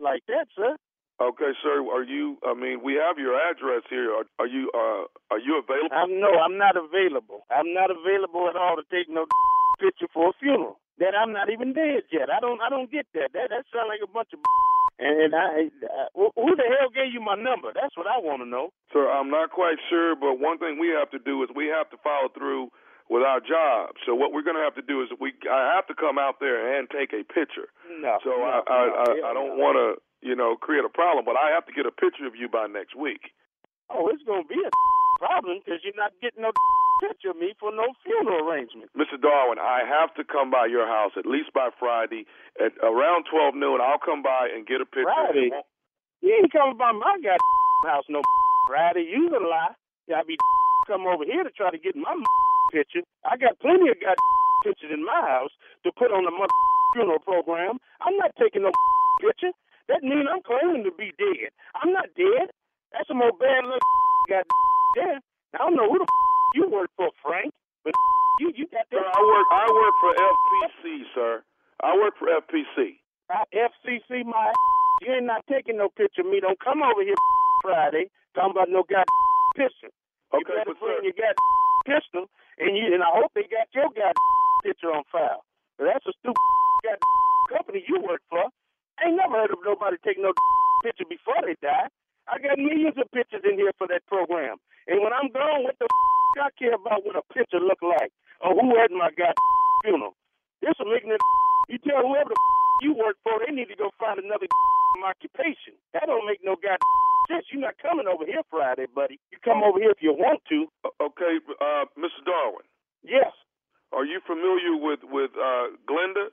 like 0.00 0.22
that, 0.28 0.46
sir. 0.54 0.76
Okay, 1.20 1.52
sir. 1.62 1.78
Are 1.94 2.02
you? 2.02 2.38
I 2.42 2.54
mean, 2.54 2.82
we 2.82 2.94
have 2.98 3.18
your 3.18 3.38
address 3.38 3.86
here. 3.88 4.10
Are, 4.10 4.26
are 4.38 4.46
you? 4.50 4.70
Uh, 4.74 5.06
are 5.30 5.38
you 5.38 5.62
available? 5.62 5.94
I'm 5.94 6.18
no, 6.18 6.34
I'm 6.42 6.58
not 6.58 6.74
available. 6.76 7.46
I'm 7.54 7.72
not 7.72 7.90
available 7.90 8.50
at 8.50 8.56
all 8.56 8.74
to 8.76 8.82
take 8.90 9.06
no 9.08 9.26
picture 9.80 10.10
for 10.12 10.30
a 10.30 10.32
funeral. 10.40 10.78
That 10.98 11.14
I'm 11.14 11.32
not 11.32 11.50
even 11.50 11.72
dead 11.72 12.02
yet. 12.10 12.30
I 12.30 12.38
don't, 12.40 12.60
I 12.60 12.68
don't 12.70 12.90
get 12.90 13.06
that. 13.14 13.30
That 13.32 13.50
that 13.50 13.62
sounds 13.70 13.86
like 13.88 14.02
a 14.02 14.10
bunch 14.10 14.30
of. 14.32 14.40
And 14.96 15.34
I, 15.34 15.74
uh, 15.82 16.06
who 16.14 16.54
the 16.54 16.70
hell 16.70 16.86
gave 16.94 17.10
you 17.12 17.18
my 17.20 17.34
number? 17.34 17.74
That's 17.74 17.96
what 17.98 18.06
I 18.06 18.22
want 18.22 18.42
to 18.42 18.48
know. 18.48 18.70
Sir, 18.92 19.10
I'm 19.10 19.28
not 19.28 19.50
quite 19.50 19.74
sure, 19.90 20.14
but 20.14 20.38
one 20.38 20.58
thing 20.62 20.78
we 20.78 20.94
have 20.94 21.10
to 21.10 21.18
do 21.18 21.42
is 21.42 21.50
we 21.50 21.66
have 21.66 21.90
to 21.90 21.98
follow 21.98 22.30
through 22.30 22.70
with 23.10 23.22
our 23.22 23.40
job. 23.40 23.96
So 24.06 24.14
what 24.14 24.32
we're 24.32 24.46
going 24.46 24.56
to 24.56 24.64
have 24.64 24.74
to 24.80 24.84
do 24.84 25.02
is 25.02 25.08
we 25.20 25.32
I 25.50 25.74
have 25.76 25.86
to 25.88 25.94
come 25.94 26.18
out 26.18 26.40
there 26.40 26.78
and 26.78 26.88
take 26.88 27.12
a 27.12 27.24
picture. 27.24 27.68
No. 28.00 28.18
So 28.24 28.30
no, 28.30 28.42
I 28.44 28.56
I, 28.64 28.80
no, 28.86 28.92
I, 28.96 29.30
I 29.30 29.32
don't 29.34 29.56
no. 29.56 29.62
want 29.62 29.76
to 29.76 29.88
you 30.24 30.36
know 30.36 30.56
create 30.56 30.84
a 30.84 30.92
problem, 30.92 31.24
but 31.24 31.36
I 31.36 31.52
have 31.52 31.66
to 31.66 31.72
get 31.72 31.84
a 31.84 31.92
picture 31.92 32.26
of 32.26 32.36
you 32.36 32.48
by 32.48 32.66
next 32.66 32.96
week. 32.96 33.32
Oh, 33.92 34.08
it's 34.08 34.24
gonna 34.24 34.48
be 34.48 34.60
a 34.60 34.72
problem 35.20 35.60
because 35.60 35.84
you're 35.84 35.96
not 35.96 36.16
getting 36.24 36.42
no 36.42 36.52
picture 37.04 37.30
of 37.30 37.36
me 37.36 37.52
for 37.60 37.68
no 37.70 37.92
funeral 38.00 38.48
arrangement. 38.48 38.88
Mr. 38.96 39.20
Darwin, 39.20 39.60
I 39.60 39.84
have 39.84 40.14
to 40.16 40.24
come 40.24 40.48
by 40.48 40.64
your 40.64 40.88
house 40.88 41.12
at 41.20 41.26
least 41.28 41.52
by 41.52 41.68
Friday 41.76 42.24
at 42.56 42.72
around 42.80 43.28
12 43.28 43.54
noon. 43.54 43.84
I'll 43.84 44.00
come 44.00 44.22
by 44.22 44.48
and 44.48 44.64
get 44.64 44.80
a 44.80 44.88
picture. 44.88 45.12
Friday? 45.12 45.52
You 46.24 46.32
ain't 46.40 46.52
coming 46.52 46.78
by 46.80 46.92
my 46.92 47.20
goddamn 47.20 47.84
house 47.84 48.08
no 48.08 48.22
Friday. 48.68 49.04
You 49.04 49.28
a 49.28 49.40
lie. 49.44 49.76
I 50.08 50.22
be 50.24 50.36
come 50.86 51.06
over 51.06 51.24
here 51.24 51.44
to 51.44 51.50
try 51.50 51.70
to 51.70 51.78
get 51.78 51.96
my 51.96 52.12
picture. 52.74 53.06
I 53.22 53.38
got 53.38 53.54
plenty 53.62 53.86
of 53.94 53.98
got 54.02 54.18
pictures 54.66 54.90
in 54.90 55.06
my 55.06 55.22
house 55.22 55.54
to 55.86 55.94
put 55.94 56.10
on 56.10 56.26
the 56.26 56.34
mother 56.34 56.50
funeral 56.98 57.22
program. 57.22 57.78
I'm 58.02 58.18
not 58.18 58.34
taking 58.34 58.66
no 58.66 58.74
picture. 59.22 59.54
That 59.86 60.02
means 60.02 60.26
I'm 60.26 60.42
claiming 60.42 60.82
to 60.82 60.92
be 60.98 61.14
dead. 61.14 61.54
I'm 61.78 61.94
not 61.94 62.10
dead. 62.18 62.50
That's 62.90 63.06
some 63.06 63.22
old 63.22 63.38
bad 63.38 63.62
little 63.62 63.78
got 64.26 64.42
there. 64.98 65.20
I 65.54 65.58
don't 65.62 65.76
know 65.78 65.86
who 65.86 66.02
the 66.02 66.06
you 66.54 66.66
work 66.70 66.90
for, 66.96 67.10
Frank, 67.22 67.52
but 67.84 67.92
you 68.40 68.50
you 68.56 68.66
got 68.70 68.86
that. 68.90 68.98
Sir, 68.98 69.06
I 69.06 69.20
work 69.22 69.46
I 69.50 69.66
work 69.70 69.94
for 70.02 70.12
FPC, 70.14 70.82
sir. 71.14 71.32
I 71.82 71.90
work 71.98 72.14
for 72.18 72.26
FPC. 72.30 72.98
Uh, 73.28 73.44
FCC, 73.52 74.24
my 74.24 74.52
you 75.02 75.12
ain't 75.12 75.26
not 75.26 75.42
taking 75.50 75.76
no 75.76 75.88
picture 75.90 76.22
of 76.22 76.28
me. 76.30 76.40
Don't 76.40 76.58
come 76.62 76.82
over 76.82 77.02
here 77.02 77.18
Friday 77.62 78.06
talking 78.34 78.52
about 78.54 78.70
no 78.70 78.84
god 78.88 79.04
picture. 79.54 79.90
You 80.32 80.40
Okay, 80.40 80.54
better 80.54 80.72
but 80.72 80.80
bring 80.80 80.98
sir- 81.02 81.04
your 81.10 81.18
god 81.18 81.34
pistol, 81.84 82.26
and 82.58 82.76
you 82.76 82.92
and 82.92 83.04
I 83.04 83.10
hope 83.12 83.32
they 83.36 83.46
got 83.48 83.68
your 83.72 83.88
god 83.92 84.16
picture 84.64 84.92
on 84.92 85.04
file. 85.12 85.44
That's 85.78 86.04
a 86.08 86.12
stupid 86.20 86.48
god 86.84 86.98
company 87.52 87.84
you 87.86 88.00
work 88.00 88.24
for. 88.28 88.48
I 88.98 89.08
ain't 89.08 89.16
never 89.16 89.36
heard 89.36 89.52
of 89.52 89.60
nobody 89.64 89.96
taking 90.04 90.24
no 90.24 90.32
picture 90.82 91.06
before 91.08 91.40
they 91.44 91.56
die. 91.60 91.88
I 92.26 92.40
got 92.40 92.56
millions 92.56 92.96
of 92.96 93.10
pictures 93.12 93.44
in 93.44 93.60
here 93.60 93.72
for 93.76 93.86
that 93.88 94.06
program. 94.08 94.56
And 94.88 95.04
when 95.04 95.12
I'm 95.12 95.28
gone, 95.28 95.64
what 95.64 95.76
the 95.78 95.86
I 96.40 96.50
care 96.58 96.74
about 96.74 97.06
what 97.06 97.14
a 97.14 97.22
picture 97.30 97.62
look 97.62 97.78
like 97.78 98.10
or 98.42 98.58
who 98.58 98.74
had 98.74 98.90
my 98.90 99.14
god 99.14 99.38
funeral. 99.86 100.18
This 100.60 100.74
some 100.76 100.90
ignorant 100.90 101.22
you 101.68 101.78
tell 101.78 102.02
whoever 102.02 102.28
the 102.28 102.38
you 102.82 102.92
work 102.92 103.16
for, 103.22 103.38
they 103.40 103.54
need 103.54 103.70
to 103.70 103.78
go 103.78 103.90
find 104.00 104.18
another 104.18 104.50
occupation. 105.06 105.78
That 105.92 106.06
don't 106.06 106.26
make 106.26 106.40
no 106.42 106.56
god 106.58 106.78
sense. 107.28 107.46
You're 107.52 107.62
not 107.62 107.78
coming 107.82 108.06
over 108.08 108.26
here 108.26 108.42
Friday, 108.50 108.86
buddy. 108.94 109.20
You 109.32 109.38
come 109.44 109.62
over 109.62 109.78
here 109.78 109.90
if 109.90 110.02
you 110.02 110.12
want 110.12 110.42
to. 110.50 110.66
Okay, 111.00 111.34
uh, 111.60 111.84
Mr. 111.98 112.20
Darwin. 112.26 112.66
Yes. 113.04 113.32
Are 113.92 114.04
you 114.04 114.20
familiar 114.26 114.76
with 114.76 115.00
with 115.04 115.30
uh, 115.38 115.74
Glenda? 115.88 116.28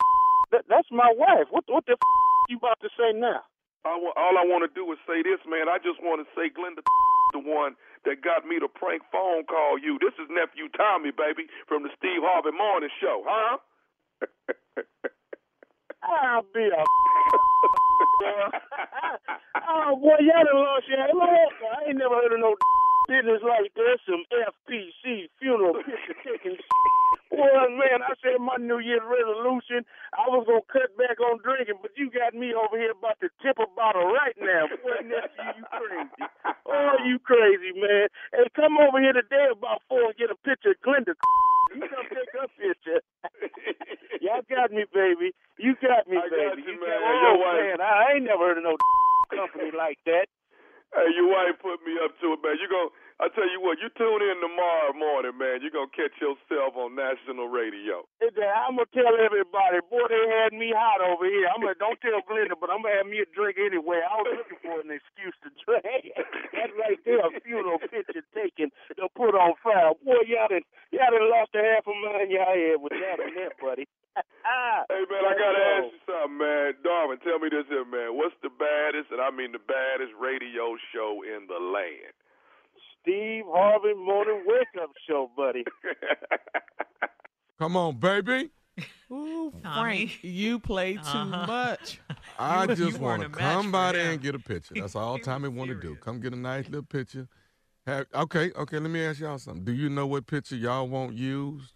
That, 0.51 0.65
that's 0.69 0.89
my 0.91 1.13
wife. 1.15 1.47
What 1.51 1.65
what 1.67 1.85
the 1.85 1.93
f- 1.93 2.49
you 2.49 2.57
about 2.57 2.79
to 2.81 2.89
say 2.97 3.13
now? 3.13 3.41
I 3.85 3.91
all 3.95 4.35
I 4.37 4.45
want 4.45 4.65
to 4.67 4.71
do 4.73 4.89
is 4.91 4.99
say 5.07 5.21
this, 5.23 5.39
man. 5.47 5.69
I 5.69 5.77
just 5.79 6.01
want 6.03 6.21
to 6.25 6.27
say 6.35 6.49
Glenda, 6.49 6.81
the 7.33 7.39
one 7.43 7.75
that 8.05 8.21
got 8.23 8.45
me 8.45 8.59
to 8.59 8.67
prank 8.67 9.03
phone 9.11 9.45
call 9.45 9.77
you. 9.79 9.99
This 10.01 10.13
is 10.19 10.27
nephew 10.29 10.69
Tommy, 10.75 11.11
baby, 11.11 11.47
from 11.67 11.83
the 11.83 11.89
Steve 11.97 12.21
Harvey 12.25 12.51
Morning 12.57 12.89
Show, 13.01 13.23
huh? 13.27 13.57
I'll 16.03 16.45
be 16.53 16.65
a 16.65 16.81
oh 19.69 19.97
boy, 19.97 20.17
y'all 20.21 20.45
done 20.45 20.61
lost 20.61 20.85
your 20.89 21.01
look. 21.13 21.53
I 21.61 21.89
ain't 21.89 21.97
never 21.97 22.15
heard 22.15 22.33
of 22.33 22.39
no 22.41 22.55
business 23.09 23.41
like 23.41 23.73
this. 23.73 23.97
Some 24.05 24.23
FPC 24.29 25.29
funeral 25.39 25.75
picture 25.75 26.17
taking. 26.25 26.57
Well, 27.31 27.71
man, 27.79 28.03
I 28.03 28.11
said 28.19 28.43
my 28.43 28.59
New 28.59 28.83
Year's 28.83 29.07
resolution, 29.07 29.87
I 30.11 30.27
was 30.27 30.43
gonna 30.43 30.67
cut 30.67 30.91
back 30.99 31.15
on 31.23 31.39
drinking, 31.39 31.79
but 31.79 31.95
you 31.95 32.11
got 32.11 32.35
me 32.35 32.51
over 32.51 32.75
here 32.75 32.91
about 32.91 33.23
to 33.23 33.31
tip 33.39 33.55
a 33.55 33.71
bottle 33.71 34.11
right 34.11 34.35
now. 34.35 34.67
Boy, 34.67 34.99
you 35.07 35.15
crazy. 35.71 36.27
Oh, 36.67 36.95
you 37.07 37.19
crazy, 37.23 37.71
man. 37.79 38.11
Hey, 38.35 38.51
come 38.51 38.75
over 38.83 38.99
here 38.99 39.15
today 39.15 39.47
about 39.47 39.79
four 39.87 40.11
and 40.11 40.17
get 40.19 40.27
a 40.27 40.35
picture 40.43 40.75
of 40.75 40.83
Glenda. 40.83 41.15
You 41.75 41.87
come 41.87 42.03
take 42.11 42.31
her 42.35 42.47
picture. 42.59 42.99
Y'all 44.19 44.43
got 44.51 44.71
me, 44.75 44.83
baby. 44.93 45.31
You 45.57 45.75
got 45.79 46.03
me, 46.07 46.17
I 46.19 46.27
baby. 46.27 46.61
got 46.61 46.67
you, 46.67 46.75
got- 46.75 46.83
man. 46.83 46.99
oh, 46.99 47.15
Your 47.23 47.37
wife- 47.39 47.63
man, 47.63 47.79
I 47.81 48.13
ain't 48.15 48.25
never 48.27 48.43
heard 48.51 48.57
of 48.59 48.63
no 48.67 48.75
company 49.31 49.71
like 49.71 49.99
that. 50.05 50.27
Hey, 50.91 51.07
your 51.15 51.31
wife 51.31 51.55
put 51.63 51.79
me 51.87 51.95
up 52.03 52.11
to 52.19 52.35
it, 52.35 52.39
man. 52.43 52.59
You 52.59 52.67
gon' 52.67 52.91
I 53.21 53.29
tell 53.37 53.45
you 53.45 53.61
what, 53.61 53.77
you 53.77 53.85
tune 53.93 54.25
in 54.25 54.41
tomorrow 54.41 54.97
morning, 54.97 55.37
man. 55.37 55.61
You're 55.61 55.69
gonna 55.69 55.93
catch 55.93 56.17
yourself 56.17 56.73
on 56.73 56.97
national 56.97 57.53
radio. 57.53 58.01
I'm 58.17 58.81
gonna 58.81 58.89
tell 58.97 59.13
everybody, 59.13 59.77
boy, 59.93 60.09
they 60.09 60.25
had 60.41 60.57
me 60.57 60.73
hot 60.73 61.05
over 61.05 61.29
here. 61.29 61.45
I'm 61.53 61.61
gonna 61.61 61.77
don't 61.77 62.01
tell 62.01 62.17
Glenda, 62.25 62.57
but 62.57 62.73
I'm 62.73 62.81
gonna 62.81 62.97
have 62.97 63.05
me 63.05 63.21
a 63.21 63.29
drink 63.29 63.61
anyway. 63.61 64.01
I 64.01 64.25
was 64.25 64.41
looking 64.41 64.57
for 64.65 64.81
an 64.81 64.89
excuse 64.89 65.37
to 65.45 65.53
drink. 65.53 66.17
That's 66.57 66.73
right 66.73 66.97
there, 67.05 67.21
a 67.21 67.29
funeral 67.45 67.77
picture 67.77 68.25
taken 68.33 68.73
to 68.97 69.05
put 69.13 69.37
on 69.37 69.53
file. 69.61 70.01
Boy, 70.01 70.25
y'all 70.25 70.49
done, 70.49 70.65
y'all 70.89 71.13
done 71.13 71.29
lost 71.29 71.53
a 71.53 71.61
half 71.61 71.85
a 71.85 71.93
mind 71.93 72.33
y'all 72.33 72.49
had 72.49 72.81
with 72.81 72.97
that 72.97 73.21
and 73.21 73.37
that, 73.37 73.53
buddy. 73.61 73.85
Hey 74.89 75.05
man, 75.07 75.23
I 75.23 75.33
gotta 75.37 75.63
ask 75.77 75.87
you 75.93 76.01
something, 76.09 76.41
man. 76.41 76.73
Darwin, 76.83 77.21
tell 77.21 77.37
me 77.37 77.47
this 77.53 77.69
here, 77.69 77.85
man. 77.85 78.17
What's 78.17 78.35
the 78.41 78.49
baddest, 78.49 79.13
and 79.13 79.21
I 79.21 79.29
mean 79.29 79.53
the 79.53 79.61
baddest 79.61 80.11
radio 80.17 80.75
show 80.89 81.21
in 81.21 81.45
the 81.45 81.61
land? 81.61 82.11
Steve 83.01 83.43
Harvey 83.47 83.93
Morning 83.95 84.43
Wake 84.45 84.67
Up 84.81 84.91
Show, 85.07 85.29
buddy. 85.35 85.63
Come 87.59 87.75
on, 87.77 87.97
baby. 87.99 88.49
Ooh, 89.11 89.51
Tommy. 89.63 89.81
Frank, 90.07 90.23
you 90.23 90.59
play 90.59 90.93
too 90.93 90.99
Uh-huh. 91.03 91.45
much. 91.47 91.99
I 92.39 92.63
You- 92.65 92.75
just 92.75 92.99
want 92.99 93.21
to 93.23 93.27
weren't 93.27 93.35
a 93.35 93.39
match 93.39 93.39
come 93.63 93.71
by 93.71 93.91
there 93.91 94.11
and 94.11 94.21
get 94.21 94.35
a 94.35 94.39
picture. 94.39 94.75
That's 94.75 94.95
all 94.95 95.17
Tommy 95.23 95.49
want 95.49 95.69
to 95.69 95.75
do. 95.75 95.95
Come 95.95 96.19
get 96.19 96.33
a 96.33 96.37
nice 96.37 96.65
little 96.65 96.83
picture. 96.83 97.27
Have, 97.85 98.05
okay, 98.13 98.51
okay. 98.55 98.79
Let 98.79 98.89
me 98.91 99.03
ask 99.03 99.19
y'all 99.19 99.37
something. 99.39 99.63
Do 99.65 99.73
you 99.73 99.89
know 99.89 100.07
what 100.07 100.25
picture 100.27 100.55
y'all 100.55 100.87
want 100.87 101.13
used 101.13 101.73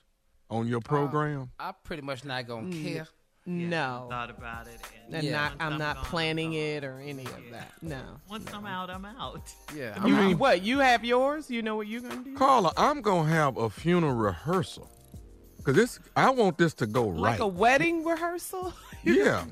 on 0.50 0.68
your 0.68 0.80
program? 0.80 1.50
I 1.60 1.74
pretty 1.84 2.04
much 2.04 2.24
not 2.24 2.48
gonna 2.48 2.68
Mm. 2.68 2.84
care. 2.84 3.08
No. 3.46 4.08
Thought 4.10 4.32
about 4.32 4.68
it. 4.68 4.80
And 5.06 5.16
And 5.16 5.24
Yeah. 5.24 5.32
not, 5.34 5.52
once 5.52 5.62
I'm 5.62 5.78
not 5.78 5.96
gone, 5.98 6.06
planning 6.06 6.48
I'm 6.54 6.60
it 6.60 6.84
or 6.84 7.00
any 7.00 7.26
of 7.26 7.44
that. 7.52 7.72
No. 7.82 8.02
Once 8.28 8.52
I'm 8.52 8.66
out, 8.66 8.90
I'm 8.90 9.06
out. 9.06 9.54
Yeah. 9.76 9.98
I 10.02 10.08
You, 10.08 10.16
mean- 10.16 10.38
what? 10.40 10.64
You 10.64 10.80
have 10.80 11.06
yours? 11.06 11.50
You 11.52 11.62
know 11.62 11.76
what 11.76 11.88
you're 11.88 12.02
gonna 12.02 12.24
do? 12.24 12.36
Carla, 12.36 12.72
I'm 12.76 13.02
gonna 13.02 13.30
have 13.30 13.58
a 13.58 13.70
funeral 13.70 14.16
rehearsal 14.16 14.90
because 15.58 15.76
this. 15.76 16.00
I 16.16 16.30
want 16.32 16.58
this 16.58 16.74
to 16.76 16.88
go 16.88 17.04
Like 17.08 17.14
right. 17.14 17.32
Like 17.32 17.40
a 17.40 17.48
wedding 17.48 18.04
rehearsal? 18.04 18.74
yeah, 19.04 19.46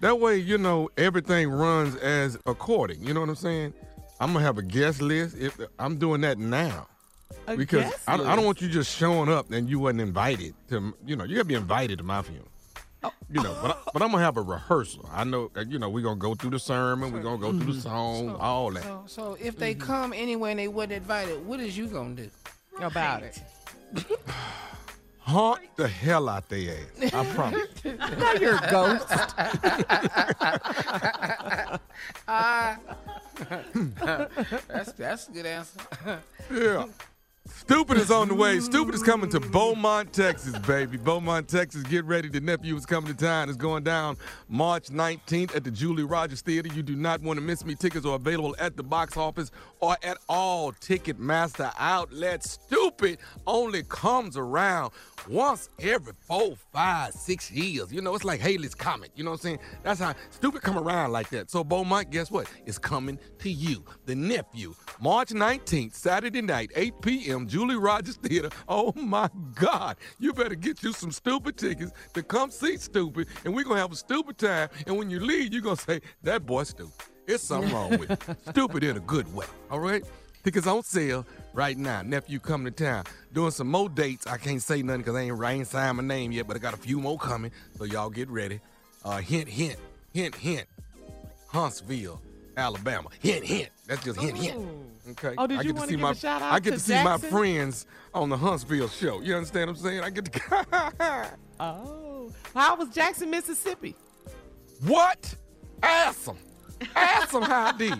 that 0.00 0.20
way 0.20 0.36
you 0.36 0.56
know 0.58 0.88
everything 0.96 1.50
runs 1.50 1.96
as 1.96 2.38
according. 2.46 3.02
You 3.02 3.14
know 3.14 3.20
what 3.20 3.28
I'm 3.30 3.34
saying? 3.36 3.74
I'm 4.20 4.32
gonna 4.32 4.44
have 4.44 4.58
a 4.58 4.62
guest 4.62 5.02
list. 5.02 5.36
If 5.36 5.58
I'm 5.78 5.96
doing 5.98 6.20
that 6.20 6.38
now. 6.38 6.86
A 7.46 7.56
because 7.56 7.84
guest 7.84 8.08
I, 8.08 8.14
I 8.14 8.36
don't 8.36 8.44
want 8.44 8.60
you 8.60 8.68
just 8.68 8.94
showing 8.96 9.28
up 9.28 9.50
and 9.50 9.68
you 9.68 9.78
wasn't 9.80 10.02
invited 10.02 10.54
to. 10.68 10.94
You 11.04 11.16
know, 11.16 11.24
you 11.24 11.34
gotta 11.36 11.44
be 11.46 11.54
invited 11.54 11.98
to 11.98 12.04
my 12.04 12.22
funeral. 12.22 12.46
Oh. 13.02 13.12
You 13.30 13.42
know, 13.42 13.56
but, 13.62 13.70
I, 13.70 13.90
but 13.92 14.02
I'm 14.02 14.10
gonna 14.10 14.22
have 14.22 14.36
a 14.36 14.42
rehearsal. 14.42 15.08
I 15.12 15.24
know, 15.24 15.50
uh, 15.56 15.64
you 15.66 15.78
know, 15.78 15.88
we're 15.88 16.02
gonna 16.02 16.16
go 16.16 16.34
through 16.34 16.50
the 16.50 16.58
sermon, 16.58 17.12
we're 17.12 17.22
gonna 17.22 17.38
go 17.38 17.50
through 17.58 17.72
the 17.72 17.80
song, 17.80 18.36
all 18.38 18.70
that. 18.72 18.82
So, 18.82 19.04
so 19.06 19.36
if 19.40 19.56
they 19.56 19.74
come 19.74 20.12
anyway 20.12 20.50
and 20.50 20.60
they 20.60 20.68
wasn't 20.68 20.92
invited, 20.92 21.46
what 21.46 21.60
is 21.60 21.78
you 21.78 21.86
gonna 21.86 22.14
do? 22.14 22.30
About 22.80 23.22
it. 23.22 23.42
Haunt 25.20 25.60
the 25.76 25.86
hell 25.86 26.28
out 26.28 26.48
their 26.48 26.76
ass. 27.02 27.14
I 27.14 27.24
promise. 27.34 27.68
now 27.84 28.32
you're 28.34 28.56
a 28.56 28.70
ghost. 28.70 29.06
Ah. 32.26 32.78
that's 34.68 34.92
that's 34.92 35.28
a 35.28 35.32
good 35.32 35.46
answer. 35.46 35.80
Yeah. 36.50 36.86
Stupid 37.56 37.98
is 37.98 38.10
on 38.10 38.28
the 38.28 38.34
way. 38.34 38.60
Stupid 38.60 38.94
is 38.94 39.02
coming 39.02 39.30
to 39.30 39.40
Beaumont, 39.40 40.12
Texas, 40.12 40.56
baby. 40.60 40.96
Beaumont, 40.96 41.48
Texas. 41.48 41.82
Get 41.84 42.04
ready. 42.04 42.28
The 42.28 42.40
nephew 42.40 42.74
is 42.76 42.86
coming 42.86 43.14
to 43.14 43.18
town. 43.18 43.48
It's 43.48 43.58
going 43.58 43.84
down 43.84 44.16
March 44.48 44.88
19th 44.88 45.54
at 45.54 45.64
the 45.64 45.70
Julie 45.70 46.04
Rogers 46.04 46.40
Theater. 46.40 46.68
You 46.74 46.82
do 46.82 46.96
not 46.96 47.20
want 47.22 47.38
to 47.38 47.44
miss 47.44 47.64
me. 47.64 47.74
Tickets 47.74 48.06
are 48.06 48.16
available 48.16 48.56
at 48.58 48.76
the 48.76 48.82
box 48.82 49.16
office 49.16 49.50
or 49.80 49.96
at 50.02 50.18
all 50.28 50.72
Ticketmaster 50.72 51.72
outlets. 51.78 52.50
Stupid 52.50 53.18
only 53.46 53.82
comes 53.84 54.36
around 54.36 54.92
once 55.28 55.68
every 55.78 56.12
four, 56.26 56.56
five, 56.72 57.12
six 57.12 57.50
years. 57.50 57.92
You 57.92 58.00
know, 58.00 58.14
it's 58.14 58.24
like 58.24 58.40
Halley's 58.40 58.74
Comet. 58.74 59.10
You 59.14 59.24
know 59.24 59.30
what 59.30 59.40
I'm 59.40 59.42
saying? 59.42 59.58
That's 59.82 60.00
how 60.00 60.14
stupid 60.30 60.62
come 60.62 60.78
around 60.78 61.12
like 61.12 61.30
that. 61.30 61.50
So 61.50 61.62
Beaumont, 61.62 62.10
guess 62.10 62.30
what? 62.30 62.50
It's 62.66 62.78
coming 62.78 63.18
to 63.38 63.50
you. 63.50 63.84
The 64.06 64.14
nephew, 64.14 64.74
March 65.00 65.28
19th, 65.30 65.94
Saturday 65.94 66.42
night, 66.42 66.70
8 66.74 66.94
p.m., 67.02 67.46
Julie 67.46 67.76
Rogers 67.76 68.16
Theater. 68.16 68.50
Oh 68.68 68.92
my 68.96 69.28
God. 69.54 69.96
You 70.18 70.32
better 70.32 70.54
get 70.54 70.82
you 70.82 70.92
some 70.92 71.10
stupid 71.10 71.56
tickets 71.56 71.92
to 72.14 72.22
come 72.22 72.50
see 72.50 72.76
Stupid, 72.80 73.28
and 73.44 73.54
we're 73.54 73.64
gonna 73.64 73.80
have 73.80 73.92
a 73.92 73.96
stupid 73.96 74.38
time. 74.38 74.68
And 74.86 74.96
when 74.96 75.10
you 75.10 75.20
leave, 75.20 75.52
you're 75.52 75.62
gonna 75.62 75.76
say, 75.76 76.00
that 76.22 76.46
boy 76.46 76.64
stupid. 76.64 76.92
It's 77.30 77.44
something 77.44 77.72
wrong 77.72 77.98
with 77.98 78.10
him. 78.10 78.36
Stupid 78.50 78.82
in 78.84 78.96
a 78.96 79.00
good 79.00 79.32
way. 79.32 79.46
All 79.70 79.78
right? 79.78 80.02
Tickets 80.42 80.66
on 80.66 80.82
sale 80.82 81.26
right 81.52 81.76
now. 81.76 82.02
Nephew 82.02 82.40
coming 82.40 82.72
to 82.72 82.84
town. 82.84 83.04
Doing 83.32 83.50
some 83.50 83.70
more 83.70 83.88
dates. 83.88 84.26
I 84.26 84.36
can't 84.36 84.60
say 84.60 84.82
nothing 84.82 85.02
because 85.02 85.14
I 85.14 85.20
ain't, 85.20 85.40
I 85.42 85.52
ain't 85.52 85.66
signed 85.66 85.98
my 85.98 86.02
name 86.02 86.32
yet, 86.32 86.46
but 86.46 86.56
I 86.56 86.58
got 86.58 86.74
a 86.74 86.78
few 86.78 86.98
more 86.98 87.18
coming. 87.18 87.52
So 87.76 87.84
y'all 87.84 88.10
get 88.10 88.28
ready. 88.30 88.60
Uh, 89.04 89.18
hint, 89.18 89.48
hint, 89.48 89.76
hint, 90.12 90.34
hint. 90.34 90.66
Huntsville, 91.48 92.20
Alabama. 92.56 93.10
Hint, 93.20 93.44
hint. 93.44 93.68
That's 93.86 94.04
just 94.04 94.18
hint, 94.18 94.36
hint. 94.36 94.66
Okay. 95.10 95.34
Oh, 95.36 95.46
did 95.46 95.58
I 95.58 95.62
you 95.62 95.72
get 95.72 95.82
to 95.82 95.90
give 95.90 96.00
my 96.00 96.12
a 96.12 96.14
shout 96.14 96.42
out 96.42 96.52
I 96.52 96.58
get 96.58 96.70
to 96.70 96.76
to, 96.76 96.82
see 96.82 97.04
my 97.04 97.18
friends 97.18 97.86
on 98.14 98.28
the 98.28 98.36
Huntsville 98.36 98.88
show. 98.88 99.20
You 99.20 99.34
understand 99.34 99.70
what 99.70 99.76
I'm 99.76 99.82
saying? 99.82 100.00
I 100.00 100.10
get 100.10 100.32
to 100.32 101.36
Oh. 101.60 102.32
How 102.54 102.76
was 102.76 102.88
Jackson, 102.90 103.30
Mississippi? 103.30 103.94
What? 104.86 105.34
Them. 105.82 106.36
Ask 106.96 107.30
them 107.30 107.42
how 107.42 107.66
I 107.66 107.72
did. 107.72 107.98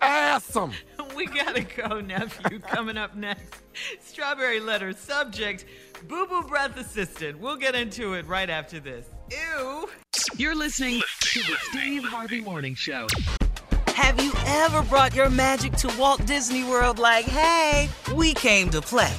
Ask 0.00 0.48
them. 0.52 0.72
we 1.16 1.26
gotta 1.26 1.62
go, 1.62 2.00
nephew. 2.00 2.58
Coming 2.60 2.96
up 2.96 3.16
next, 3.16 3.62
strawberry 4.00 4.60
letter 4.60 4.92
subject, 4.92 5.64
boo 6.06 6.26
boo 6.26 6.42
breath 6.42 6.76
assistant. 6.76 7.38
We'll 7.38 7.56
get 7.56 7.74
into 7.74 8.14
it 8.14 8.26
right 8.26 8.50
after 8.50 8.80
this. 8.80 9.06
Ew. 9.30 9.88
You're 10.36 10.54
listening 10.54 11.02
to 11.20 11.40
the 11.40 11.56
Steve 11.70 12.04
Harvey 12.04 12.40
Morning 12.40 12.74
Show. 12.74 13.06
Have 13.88 14.22
you 14.22 14.32
ever 14.46 14.82
brought 14.82 15.14
your 15.14 15.28
magic 15.28 15.72
to 15.72 15.92
Walt 15.98 16.24
Disney 16.24 16.64
World 16.64 16.98
like, 16.98 17.24
hey, 17.24 17.88
we 18.14 18.32
came 18.34 18.70
to 18.70 18.80
play? 18.80 19.12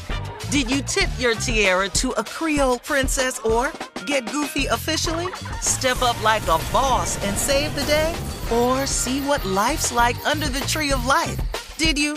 Did 0.51 0.71
you 0.71 0.81
tip 0.81 1.09
your 1.19 1.35
tiara 1.35 1.89
to 1.89 2.11
a 2.11 2.23
Creole 2.23 2.79
princess 2.79 3.39
or 3.39 3.71
get 4.05 4.31
goofy 4.31 4.65
officially? 4.67 5.27
Step 5.61 6.01
up 6.01 6.21
like 6.23 6.43
a 6.43 6.57
boss 6.71 7.23
and 7.25 7.37
save 7.37 7.75
the 7.75 7.83
day? 7.83 8.15
Or 8.51 8.87
see 8.87 9.21
what 9.21 9.45
life's 9.45 9.91
like 9.91 10.17
under 10.25 10.47
the 10.47 10.61
tree 10.61 10.91
of 10.91 11.05
life? 11.05 11.39
Did 11.77 11.99
you? 11.99 12.15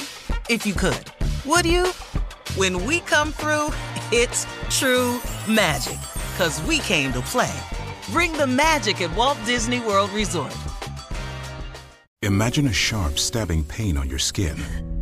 If 0.49 0.67
you 0.67 0.73
could. 0.73 1.05
Would 1.45 1.67
you? 1.67 1.89
When 2.57 2.87
we 2.87 3.01
come 3.01 3.33
through, 3.33 3.69
it's 4.11 4.47
true 4.71 5.21
magic. 5.47 5.99
Cause 6.39 6.63
we 6.63 6.79
came 6.79 7.13
to 7.13 7.21
play. 7.21 7.53
Bring 8.11 8.33
the 8.33 8.47
magic 8.47 9.03
at 9.03 9.15
Walt 9.15 9.39
Disney 9.45 9.81
World 9.81 10.11
Resort. 10.13 10.57
Imagine 12.23 12.69
a 12.69 12.73
sharp, 12.73 13.19
stabbing 13.19 13.65
pain 13.65 13.99
on 13.99 14.09
your 14.09 14.19
skin. 14.19 14.57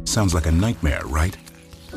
Sounds 0.05 0.35
like 0.35 0.47
a 0.47 0.53
nightmare, 0.53 1.07
right? 1.07 1.37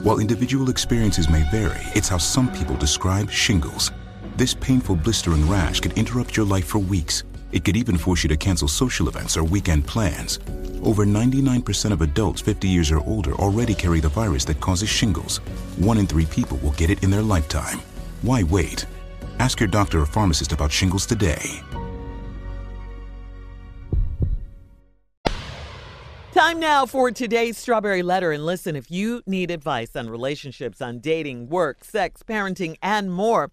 While 0.04 0.20
individual 0.20 0.70
experiences 0.70 1.30
may 1.30 1.50
vary, 1.50 1.82
it's 1.96 2.10
how 2.10 2.20
some 2.20 2.52
people 2.52 2.76
describe 2.76 3.32
shingles. 3.32 3.92
This 4.36 4.54
painful 4.54 4.98
blistering 4.98 5.50
rash 5.50 5.80
could 5.80 5.98
interrupt 5.98 6.38
your 6.38 6.46
life 6.46 6.66
for 6.66 6.80
weeks. 6.80 7.24
It 7.54 7.64
could 7.64 7.78
even 7.78 8.00
force 8.00 8.24
you 8.24 8.30
to 8.30 8.36
cancel 8.36 8.68
social 8.68 9.08
events 9.08 9.38
or 9.38 9.44
weekend 9.44 9.86
plans. 9.86 10.40
Over 10.82 11.06
99% 11.06 11.92
of 11.92 12.02
adults 12.02 12.42
50 12.42 12.68
years 12.68 12.90
or 12.90 13.00
older 13.02 13.34
already 13.36 13.76
carry 13.76 14.00
the 14.00 14.10
virus 14.10 14.44
that 14.46 14.60
causes 14.60 14.90
shingles. 14.90 15.38
One 15.78 16.00
in 16.00 16.08
three 16.08 16.26
people 16.26 16.58
will 16.58 16.72
get 16.72 16.90
it 16.90 17.04
in 17.04 17.12
their 17.12 17.22
lifetime. 17.22 17.80
Why 18.24 18.42
wait? 18.42 18.88
Ask 19.38 19.60
your 19.60 19.70
doctor 19.70 20.02
or 20.02 20.08
pharmacist 20.08 20.52
about 20.52 20.72
shingles 20.72 21.06
today. 21.06 21.62
Time 26.34 26.60
now 26.60 26.88
for 26.88 27.12
today's 27.12 27.60
Strawberry 27.60 28.02
Letter. 28.02 28.32
And 28.32 28.44
listen, 28.44 28.76
if 28.76 28.90
you 28.90 29.22
need 29.28 29.52
advice 29.52 29.96
on 29.96 30.10
relationships, 30.10 30.82
on 30.82 30.98
dating, 30.98 31.50
work, 31.50 31.84
sex, 31.84 32.24
parenting, 32.24 32.78
and 32.82 33.14
more, 33.14 33.52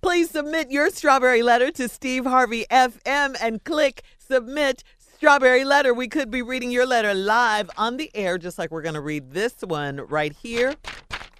please 0.00 0.30
submit 0.30 0.70
your 0.70 0.90
Strawberry 0.90 1.42
Letter 1.42 1.70
to 1.72 1.88
Steve 1.88 2.24
Harvey 2.24 2.64
FM 2.70 3.36
and 3.40 3.62
click 3.64 4.02
Submit 4.18 4.84
Strawberry 4.98 5.64
Letter. 5.64 5.92
We 5.92 6.08
could 6.08 6.30
be 6.30 6.42
reading 6.42 6.70
your 6.70 6.86
letter 6.86 7.14
live 7.14 7.70
on 7.76 7.96
the 7.96 8.10
air, 8.14 8.38
just 8.38 8.58
like 8.58 8.70
we're 8.70 8.82
going 8.82 8.94
to 8.94 9.00
read 9.00 9.32
this 9.32 9.54
one 9.62 9.96
right 10.08 10.32
here, 10.32 10.74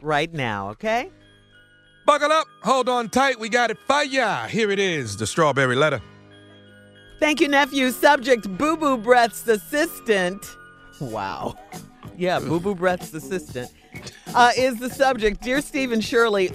right 0.00 0.32
now, 0.32 0.70
okay? 0.70 1.10
Buckle 2.06 2.32
up, 2.32 2.46
hold 2.62 2.88
on 2.88 3.08
tight. 3.08 3.38
We 3.38 3.48
got 3.48 3.70
it 3.70 3.78
for 3.86 4.02
ya. 4.02 4.46
Here 4.46 4.70
it 4.70 4.78
is, 4.78 5.16
the 5.16 5.26
strawberry 5.26 5.76
letter. 5.76 6.00
Thank 7.20 7.40
you, 7.40 7.48
nephew. 7.48 7.90
Subject 7.90 8.48
Boo 8.56 8.76
Boo 8.76 8.96
Breath's 8.96 9.46
assistant. 9.46 10.56
Wow. 11.00 11.56
Yeah, 12.16 12.38
Boo 12.38 12.60
Boo 12.60 12.74
Breath's 12.74 13.12
assistant 13.12 13.70
uh, 14.34 14.52
is 14.56 14.78
the 14.78 14.90
subject. 14.90 15.42
Dear 15.42 15.60
Stephen 15.60 16.00
Shirley, 16.00 16.52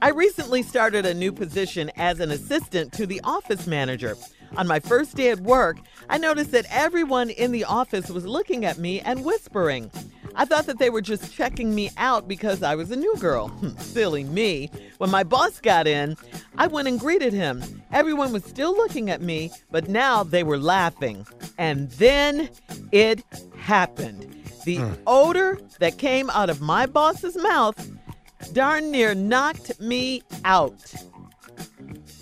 I 0.00 0.10
recently 0.10 0.62
started 0.62 1.06
a 1.06 1.14
new 1.14 1.32
position 1.32 1.90
as 1.96 2.20
an 2.20 2.30
assistant 2.30 2.92
to 2.94 3.06
the 3.06 3.20
office 3.22 3.66
manager. 3.66 4.16
On 4.56 4.66
my 4.66 4.80
first 4.80 5.14
day 5.16 5.30
at 5.30 5.40
work, 5.40 5.78
I 6.10 6.18
noticed 6.18 6.50
that 6.50 6.66
everyone 6.70 7.30
in 7.30 7.52
the 7.52 7.64
office 7.64 8.10
was 8.10 8.26
looking 8.26 8.64
at 8.64 8.78
me 8.78 9.00
and 9.00 9.24
whispering. 9.24 9.90
I 10.34 10.44
thought 10.44 10.66
that 10.66 10.78
they 10.78 10.90
were 10.90 11.00
just 11.02 11.32
checking 11.32 11.74
me 11.74 11.90
out 11.96 12.26
because 12.26 12.62
I 12.62 12.74
was 12.74 12.90
a 12.90 12.96
new 12.96 13.14
girl. 13.16 13.48
Hmm, 13.48 13.76
silly 13.78 14.24
me. 14.24 14.70
When 14.98 15.10
my 15.10 15.22
boss 15.24 15.60
got 15.60 15.86
in, 15.86 16.16
I 16.58 16.66
went 16.66 16.88
and 16.88 16.98
greeted 16.98 17.32
him. 17.32 17.62
Everyone 17.92 18.32
was 18.32 18.44
still 18.44 18.74
looking 18.76 19.08
at 19.10 19.22
me, 19.22 19.50
but 19.70 19.88
now 19.88 20.22
they 20.22 20.42
were 20.42 20.58
laughing. 20.58 21.26
And 21.58 21.90
then 21.92 22.48
it 22.92 23.22
happened. 23.56 24.36
The 24.64 24.76
Hmm. 24.76 24.92
odor 25.06 25.58
that 25.80 25.98
came 25.98 26.30
out 26.30 26.50
of 26.50 26.60
my 26.60 26.86
boss's 26.86 27.36
mouth 27.36 27.90
darn 28.52 28.90
near 28.90 29.14
knocked 29.14 29.80
me 29.80 30.22
out. 30.44 30.94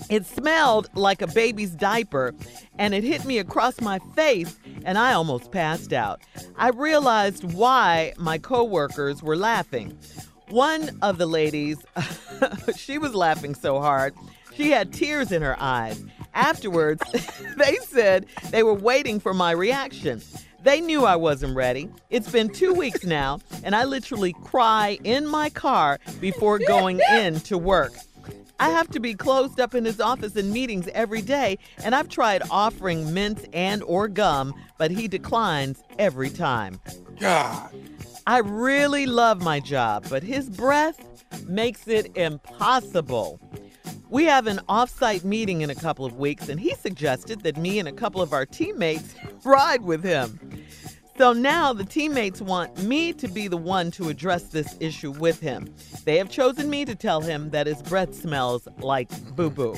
It 0.08 0.26
smelled 0.26 0.88
like 0.94 1.22
a 1.22 1.28
baby's 1.28 1.70
diaper, 1.70 2.34
and 2.78 2.94
it 2.94 3.04
hit 3.04 3.24
me 3.24 3.38
across 3.38 3.80
my 3.80 4.00
face, 4.16 4.56
and 4.84 4.98
I 4.98 5.12
almost 5.12 5.52
passed 5.52 5.92
out. 5.92 6.20
I 6.56 6.70
realized 6.70 7.44
why 7.54 8.14
my 8.18 8.38
coworkers 8.38 9.22
were 9.22 9.36
laughing. 9.36 9.96
One 10.48 10.98
of 11.00 11.18
the 11.18 11.26
ladies, 11.26 11.78
she 12.76 12.98
was 12.98 13.14
laughing 13.14 13.54
so 13.54 13.80
hard, 13.80 14.14
she 14.54 14.70
had 14.70 14.92
tears 14.92 15.30
in 15.30 15.42
her 15.42 15.56
eyes. 15.60 16.02
Afterwards, 16.34 17.02
they 17.56 17.76
said 17.76 18.26
they 18.50 18.64
were 18.64 18.74
waiting 18.74 19.20
for 19.20 19.32
my 19.32 19.52
reaction. 19.52 20.20
They 20.62 20.80
knew 20.80 21.06
I 21.06 21.16
wasn't 21.16 21.56
ready. 21.56 21.88
It's 22.11 22.30
been 22.30 22.50
two 22.50 22.74
weeks 22.74 23.04
now, 23.04 23.40
and 23.64 23.74
I 23.74 23.84
literally 23.84 24.34
cry 24.44 24.98
in 25.04 25.26
my 25.26 25.48
car 25.48 25.98
before 26.20 26.58
going 26.58 27.00
in 27.12 27.40
to 27.40 27.56
work. 27.56 27.92
I 28.58 28.68
have 28.68 28.88
to 28.90 29.00
be 29.00 29.14
closed 29.14 29.58
up 29.58 29.74
in 29.74 29.86
his 29.86 30.00
office 30.00 30.36
in 30.36 30.52
meetings 30.52 30.86
every 30.88 31.22
day, 31.22 31.58
and 31.82 31.94
I've 31.94 32.11
tried 32.11 32.42
offering 32.50 33.14
mint 33.14 33.48
and 33.54 33.82
or 33.84 34.06
gum, 34.06 34.52
but 34.76 34.90
he 34.90 35.08
declines 35.08 35.82
every 35.98 36.28
time. 36.28 36.78
God. 37.18 37.70
I 38.26 38.38
really 38.38 39.06
love 39.06 39.42
my 39.42 39.61
job, 39.61 40.06
but 40.11 40.22
his 40.22 40.50
breath 40.50 41.24
makes 41.46 41.88
it 41.88 42.14
impossible. 42.18 43.40
We 44.11 44.24
have 44.24 44.48
an 44.48 44.58
off-site 44.68 45.22
meeting 45.22 45.61
in 45.61 45.70
a 45.70 45.74
couple 45.74 46.04
of 46.04 46.18
weeks, 46.18 46.48
and 46.48 46.58
he 46.58 46.74
suggested 46.74 47.42
that 47.42 47.56
me 47.56 47.78
and 47.78 47.86
a 47.86 47.92
couple 47.92 48.20
of 48.20 48.32
our 48.32 48.44
teammates 48.44 49.14
ride 49.44 49.82
with 49.82 50.02
him. 50.02 50.40
So 51.16 51.32
now 51.32 51.72
the 51.72 51.84
teammates 51.84 52.42
want 52.42 52.82
me 52.82 53.12
to 53.12 53.28
be 53.28 53.46
the 53.46 53.56
one 53.56 53.92
to 53.92 54.08
address 54.08 54.44
this 54.44 54.76
issue 54.80 55.12
with 55.12 55.38
him. 55.38 55.72
They 56.04 56.16
have 56.16 56.28
chosen 56.28 56.68
me 56.68 56.84
to 56.86 56.96
tell 56.96 57.20
him 57.20 57.50
that 57.50 57.68
his 57.68 57.82
breath 57.82 58.12
smells 58.12 58.66
like 58.78 59.11
boo 59.36 59.50
boo. 59.50 59.76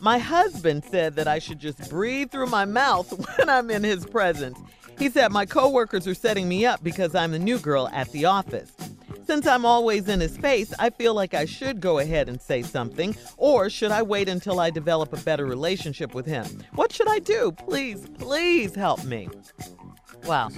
My 0.00 0.18
husband 0.18 0.82
said 0.84 1.14
that 1.14 1.28
I 1.28 1.38
should 1.38 1.60
just 1.60 1.88
breathe 1.88 2.32
through 2.32 2.46
my 2.46 2.64
mouth 2.64 3.12
when 3.38 3.48
I'm 3.48 3.70
in 3.70 3.84
his 3.84 4.04
presence. 4.04 4.58
He 4.98 5.08
said 5.08 5.30
my 5.30 5.46
coworkers 5.46 6.08
are 6.08 6.14
setting 6.14 6.48
me 6.48 6.66
up 6.66 6.82
because 6.82 7.14
I'm 7.14 7.30
the 7.30 7.38
new 7.38 7.60
girl 7.60 7.88
at 7.92 8.10
the 8.10 8.24
office. 8.24 8.72
Since 9.32 9.46
I'm 9.46 9.64
always 9.64 10.08
in 10.08 10.20
his 10.20 10.36
face, 10.36 10.74
I 10.78 10.90
feel 10.90 11.14
like 11.14 11.32
I 11.32 11.46
should 11.46 11.80
go 11.80 12.00
ahead 12.00 12.28
and 12.28 12.38
say 12.38 12.60
something, 12.60 13.16
or 13.38 13.70
should 13.70 13.90
I 13.90 14.02
wait 14.02 14.28
until 14.28 14.60
I 14.60 14.68
develop 14.68 15.14
a 15.14 15.16
better 15.16 15.46
relationship 15.46 16.14
with 16.14 16.26
him? 16.26 16.44
What 16.74 16.92
should 16.92 17.08
I 17.08 17.18
do? 17.18 17.50
Please, 17.50 18.06
please 18.18 18.74
help 18.74 19.02
me. 19.04 19.30
Wow. 20.26 20.50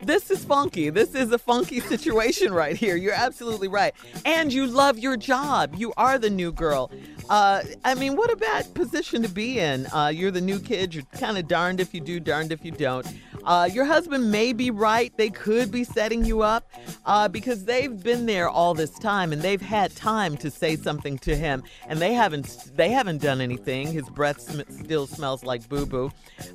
This 0.00 0.30
is 0.30 0.44
funky. 0.44 0.90
This 0.90 1.16
is 1.16 1.32
a 1.32 1.38
funky 1.38 1.80
situation 1.92 2.54
right 2.54 2.76
here. 2.76 2.94
You're 2.94 3.14
absolutely 3.14 3.66
right. 3.66 3.92
And 4.24 4.52
you 4.52 4.68
love 4.68 4.96
your 4.96 5.16
job. 5.16 5.74
You 5.76 5.92
are 5.96 6.16
the 6.16 6.30
new 6.30 6.52
girl. 6.52 6.92
Uh, 7.28 7.62
I 7.84 7.96
mean, 7.96 8.14
what 8.14 8.30
a 8.30 8.36
bad 8.36 8.72
position 8.74 9.22
to 9.22 9.28
be 9.28 9.58
in. 9.58 9.86
Uh, 9.92 10.12
you're 10.14 10.30
the 10.30 10.40
new 10.40 10.60
kid. 10.60 10.94
You're 10.94 11.04
kind 11.18 11.36
of 11.36 11.48
darned 11.48 11.80
if 11.80 11.92
you 11.92 12.00
do, 12.00 12.20
darned 12.20 12.52
if 12.52 12.64
you 12.64 12.70
don't. 12.70 13.06
Uh, 13.44 13.68
your 13.72 13.84
husband 13.84 14.30
may 14.30 14.52
be 14.52 14.70
right. 14.70 15.16
They 15.16 15.30
could 15.30 15.70
be 15.70 15.84
setting 15.84 16.24
you 16.24 16.42
up 16.42 16.70
uh, 17.04 17.28
because 17.28 17.64
they've 17.64 18.02
been 18.02 18.26
there 18.26 18.48
all 18.48 18.74
this 18.74 18.98
time 18.98 19.32
and 19.32 19.42
they've 19.42 19.60
had 19.60 19.94
time 19.94 20.36
to 20.38 20.50
say 20.50 20.76
something 20.76 21.18
to 21.18 21.36
him, 21.36 21.62
and 21.88 22.00
they 22.00 22.12
haven't. 22.12 22.76
They 22.76 22.90
haven't 22.90 23.20
done 23.22 23.40
anything. 23.40 23.92
His 23.92 24.08
breath 24.08 24.40
sm- 24.40 24.70
still 24.70 25.06
smells 25.06 25.44
like 25.44 25.68
boo 25.68 25.86
boo. 25.86 26.10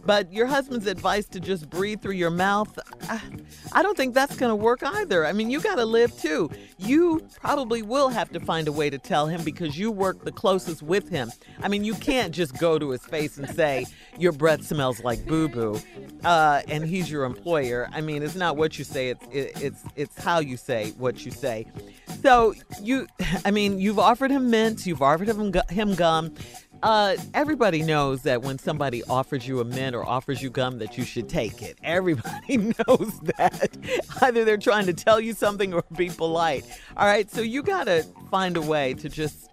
But 0.06 0.32
your 0.32 0.48
husband's 0.48 0.88
advice 0.88 1.26
to 1.28 1.40
just 1.40 1.70
breathe 1.70 2.02
through 2.02 2.14
your 2.14 2.30
mouth, 2.30 2.78
I, 3.10 3.22
I 3.72 3.84
don't 3.84 3.96
think 3.96 4.14
that's 4.14 4.36
going 4.36 4.50
to 4.50 4.56
work 4.56 4.82
either. 4.84 5.26
I 5.26 5.34
mean, 5.34 5.50
you 5.50 5.60
got 5.62 5.76
to 5.76 5.86
live 5.86 6.18
too. 6.20 6.50
You 6.78 7.28
probably 7.42 7.82
will 7.82 8.10
have 8.10 8.30
to 8.32 8.40
find 8.40 8.68
a 8.68 8.72
way 8.72 8.90
to 8.90 8.98
tell 8.98 9.28
him 9.28 9.44
because 9.44 9.78
you 9.78 9.92
work 9.92 10.24
the 10.24 10.32
closest 10.32 10.82
with 10.82 11.10
him. 11.10 11.32
I 11.62 11.68
mean, 11.68 11.84
you 11.84 11.94
can't 11.96 12.34
just 12.34 12.58
go 12.58 12.80
to 12.80 12.90
his 12.90 13.06
face 13.06 13.38
and 13.38 13.50
say 13.56 13.86
your 14.18 14.32
breath 14.32 14.66
smells 14.66 15.04
like 15.04 15.26
boo 15.26 15.48
boo, 15.48 15.80
uh, 16.24 16.62
and 16.68 16.79
he's 16.84 17.10
your 17.10 17.24
employer. 17.24 17.90
I 17.94 18.02
mean, 18.02 18.24
it's 18.24 18.36
not 18.36 18.58
what 18.58 18.78
you 18.78 18.84
say; 18.84 19.10
it's 19.10 19.26
it, 19.32 19.62
it's 19.62 19.84
it's 19.96 20.24
how 20.24 20.40
you 20.40 20.58
say 20.58 20.92
what 20.98 21.26
you 21.26 21.32
say. 21.32 21.68
So 22.22 22.54
you, 22.82 23.08
I 23.46 23.52
mean, 23.52 23.80
you've 23.80 24.00
offered 24.00 24.32
him 24.32 24.50
mint, 24.50 24.86
you've 24.86 25.02
offered 25.02 25.28
him 25.28 25.54
him 25.70 25.96
gum. 25.96 26.34
Uh, 26.82 27.18
everybody 27.34 27.82
knows 27.82 28.22
that 28.22 28.42
when 28.42 28.58
somebody 28.58 29.04
offers 29.04 29.46
you 29.46 29.60
a 29.60 29.66
mint 29.66 29.96
or 29.96 30.06
offers 30.06 30.42
you 30.42 30.50
gum, 30.50 30.80
that 30.80 30.98
you 30.98 31.04
should 31.04 31.28
take 31.28 31.62
it. 31.62 31.78
Everybody 31.84 32.58
knows 32.88 33.20
that. 33.38 33.70
Either 34.22 34.46
they're 34.46 34.58
trying 34.58 34.86
to 34.86 34.94
tell 34.94 35.20
you 35.20 35.34
something 35.34 35.74
or 35.74 35.84
be 35.98 36.10
polite. 36.10 36.66
All 36.96 37.06
right, 37.06 37.30
so 37.30 37.42
you 37.42 37.64
gotta 37.64 38.06
find 38.32 38.56
a 38.56 38.62
way 38.62 38.94
to 38.94 39.10
just 39.10 39.49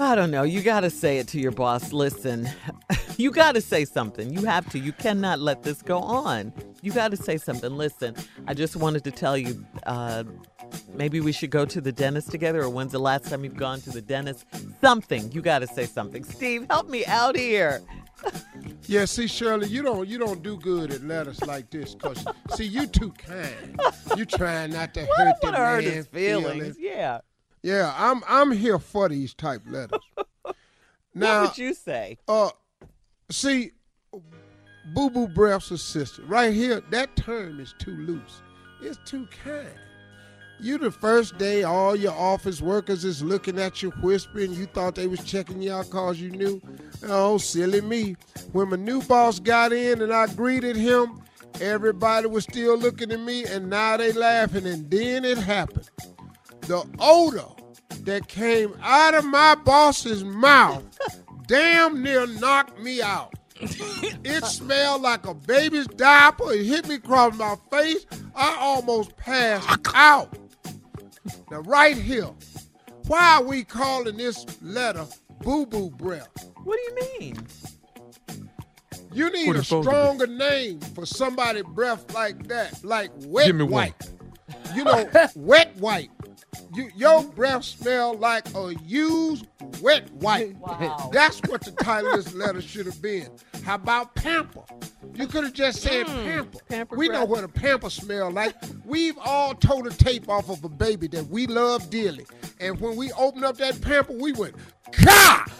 I 0.00 0.14
don't 0.14 0.30
know. 0.30 0.42
You 0.42 0.62
got 0.62 0.80
to 0.80 0.90
say 0.90 1.18
it 1.18 1.28
to 1.28 1.40
your 1.40 1.50
boss. 1.50 1.92
Listen, 1.92 2.48
you 3.16 3.30
got 3.30 3.54
to 3.54 3.60
say 3.60 3.84
something. 3.84 4.32
You 4.32 4.44
have 4.44 4.68
to. 4.70 4.78
You 4.78 4.92
cannot 4.92 5.40
let 5.40 5.62
this 5.62 5.82
go 5.82 5.98
on. 5.98 6.52
You 6.82 6.92
got 6.92 7.10
to 7.10 7.16
say 7.16 7.36
something. 7.36 7.76
Listen, 7.76 8.14
I 8.46 8.54
just 8.54 8.76
wanted 8.76 9.04
to 9.04 9.10
tell 9.10 9.36
you. 9.36 9.64
Uh, 9.86 10.24
maybe 10.94 11.20
we 11.20 11.32
should 11.32 11.50
go 11.50 11.64
to 11.64 11.80
the 11.80 11.90
dentist 11.92 12.30
together, 12.30 12.62
or 12.62 12.68
when's 12.68 12.92
the 12.92 12.98
last 12.98 13.24
time 13.24 13.42
you've 13.44 13.56
gone 13.56 13.80
to 13.80 13.90
the 13.90 14.02
dentist? 14.02 14.44
Something. 14.80 15.32
You 15.32 15.40
got 15.40 15.60
to 15.60 15.66
say 15.66 15.86
something. 15.86 16.22
Steve, 16.22 16.66
help 16.70 16.88
me 16.88 17.04
out 17.06 17.36
here. 17.36 17.82
Yeah, 18.86 19.04
see, 19.04 19.26
Shirley, 19.26 19.68
you 19.68 19.82
don't 19.82 20.08
you 20.08 20.18
don't 20.18 20.42
do 20.42 20.56
good 20.56 20.90
at 20.94 21.04
letters 21.04 21.44
like 21.44 21.68
this, 21.70 21.94
cause 21.94 22.24
see, 22.54 22.64
you 22.64 22.86
too 22.86 23.12
kind. 23.12 23.78
You 24.16 24.24
trying 24.24 24.70
not 24.70 24.94
to 24.94 25.00
hurt 25.04 25.36
the 25.42 25.48
What 25.48 25.54
hurt 25.54 25.84
man 25.84 25.92
his 25.92 26.06
feelings? 26.06 26.76
Yeah. 26.80 27.18
Yeah, 27.62 27.92
I'm 27.96 28.22
I'm 28.28 28.52
here 28.52 28.78
for 28.78 29.08
these 29.08 29.34
type 29.34 29.62
letters. 29.66 30.00
now, 31.14 31.42
what 31.42 31.50
would 31.50 31.58
you 31.58 31.74
say? 31.74 32.18
Uh, 32.28 32.50
see, 33.30 33.72
boo 34.94 35.10
boo 35.10 35.28
breath's 35.28 35.70
assistant 35.70 36.28
right 36.28 36.52
here. 36.52 36.82
That 36.90 37.16
term 37.16 37.60
is 37.60 37.74
too 37.78 37.96
loose. 37.96 38.42
It's 38.80 38.98
too 39.04 39.26
kind. 39.44 39.68
You 40.60 40.76
the 40.76 40.90
first 40.90 41.38
day, 41.38 41.62
all 41.62 41.94
your 41.94 42.12
office 42.12 42.60
workers 42.60 43.04
is 43.04 43.22
looking 43.22 43.60
at 43.60 43.80
you 43.80 43.90
whispering. 44.02 44.52
You 44.52 44.66
thought 44.66 44.96
they 44.96 45.06
was 45.06 45.22
checking 45.22 45.62
you 45.62 45.72
out 45.72 45.88
cause 45.90 46.20
you 46.20 46.30
knew. 46.30 46.60
Oh, 47.04 47.38
silly 47.38 47.80
me. 47.80 48.16
When 48.52 48.70
my 48.70 48.76
new 48.76 49.00
boss 49.02 49.38
got 49.38 49.72
in 49.72 50.02
and 50.02 50.12
I 50.12 50.26
greeted 50.26 50.74
him, 50.74 51.22
everybody 51.60 52.26
was 52.26 52.42
still 52.42 52.76
looking 52.76 53.12
at 53.12 53.20
me 53.20 53.44
and 53.44 53.70
now 53.70 53.98
they 53.98 54.10
laughing. 54.10 54.66
And 54.66 54.90
then 54.90 55.24
it 55.24 55.38
happened. 55.38 55.88
The 56.68 56.84
odor 56.98 57.46
that 58.04 58.28
came 58.28 58.74
out 58.82 59.14
of 59.14 59.24
my 59.24 59.54
boss's 59.54 60.22
mouth 60.22 60.84
damn 61.46 62.02
near 62.02 62.26
knocked 62.26 62.78
me 62.78 63.00
out. 63.00 63.32
it 63.60 64.44
smelled 64.44 65.00
like 65.02 65.26
a 65.26 65.32
baby's 65.34 65.86
diaper. 65.88 66.52
It 66.52 66.66
hit 66.66 66.86
me 66.86 66.96
across 66.96 67.34
my 67.36 67.56
face. 67.70 68.04
I 68.36 68.56
almost 68.60 69.16
passed 69.16 69.80
out. 69.94 70.36
Now, 71.50 71.60
right 71.60 71.96
here, 71.96 72.28
why 73.06 73.36
are 73.36 73.42
we 73.44 73.64
calling 73.64 74.18
this 74.18 74.44
letter 74.62 75.06
boo 75.40 75.64
boo 75.64 75.88
breath? 75.90 76.28
What 76.64 76.78
do 76.78 76.82
you 77.02 77.10
mean? 77.20 77.46
You 79.12 79.30
need 79.30 79.56
a 79.56 79.60
it's 79.60 79.68
supposed 79.68 79.70
to 79.70 79.76
be. 79.78 79.82
stronger 79.82 80.26
name 80.26 80.80
for 80.94 81.06
somebody 81.06 81.62
breath 81.62 82.12
like 82.14 82.46
that, 82.48 82.84
like 82.84 83.10
wet 83.24 83.46
Give 83.46 83.56
me 83.56 83.64
one. 83.64 83.72
wipe. 83.72 84.02
You 84.74 84.84
know, 84.84 85.08
wet 85.34 85.74
wipe. 85.78 86.10
You, 86.74 86.90
your 86.96 87.22
breath 87.24 87.64
smell 87.64 88.14
like 88.14 88.52
a 88.54 88.74
used 88.84 89.46
wet 89.80 90.10
wipe. 90.12 90.54
Wow. 90.56 91.10
That's 91.12 91.40
what 91.48 91.62
the 91.62 91.72
title 91.72 92.12
of 92.12 92.24
this 92.24 92.34
letter 92.34 92.60
should 92.60 92.86
have 92.86 93.00
been. 93.00 93.28
How 93.64 93.74
about 93.76 94.14
pamper? 94.14 94.62
You 95.14 95.26
could 95.26 95.44
have 95.44 95.52
just 95.52 95.82
said 95.82 96.06
Mm, 96.06 96.24
pamper. 96.24 96.58
pamper 96.68 96.96
we 96.96 97.08
know 97.08 97.24
what 97.24 97.44
a 97.44 97.48
pamper 97.48 97.90
smell 97.90 98.30
like. 98.30 98.54
We've 98.84 99.18
all 99.18 99.54
told 99.54 99.86
a 99.86 99.90
tape 99.90 100.28
off 100.28 100.48
of 100.48 100.62
a 100.64 100.68
baby 100.68 101.08
that 101.08 101.26
we 101.28 101.46
love 101.46 101.90
dearly. 101.90 102.26
And 102.60 102.80
when 102.80 102.96
we 102.96 103.12
opened 103.12 103.44
up 103.44 103.56
that 103.58 103.80
pamper, 103.80 104.12
we 104.12 104.32
went, 104.32 104.54
God! 105.04 105.50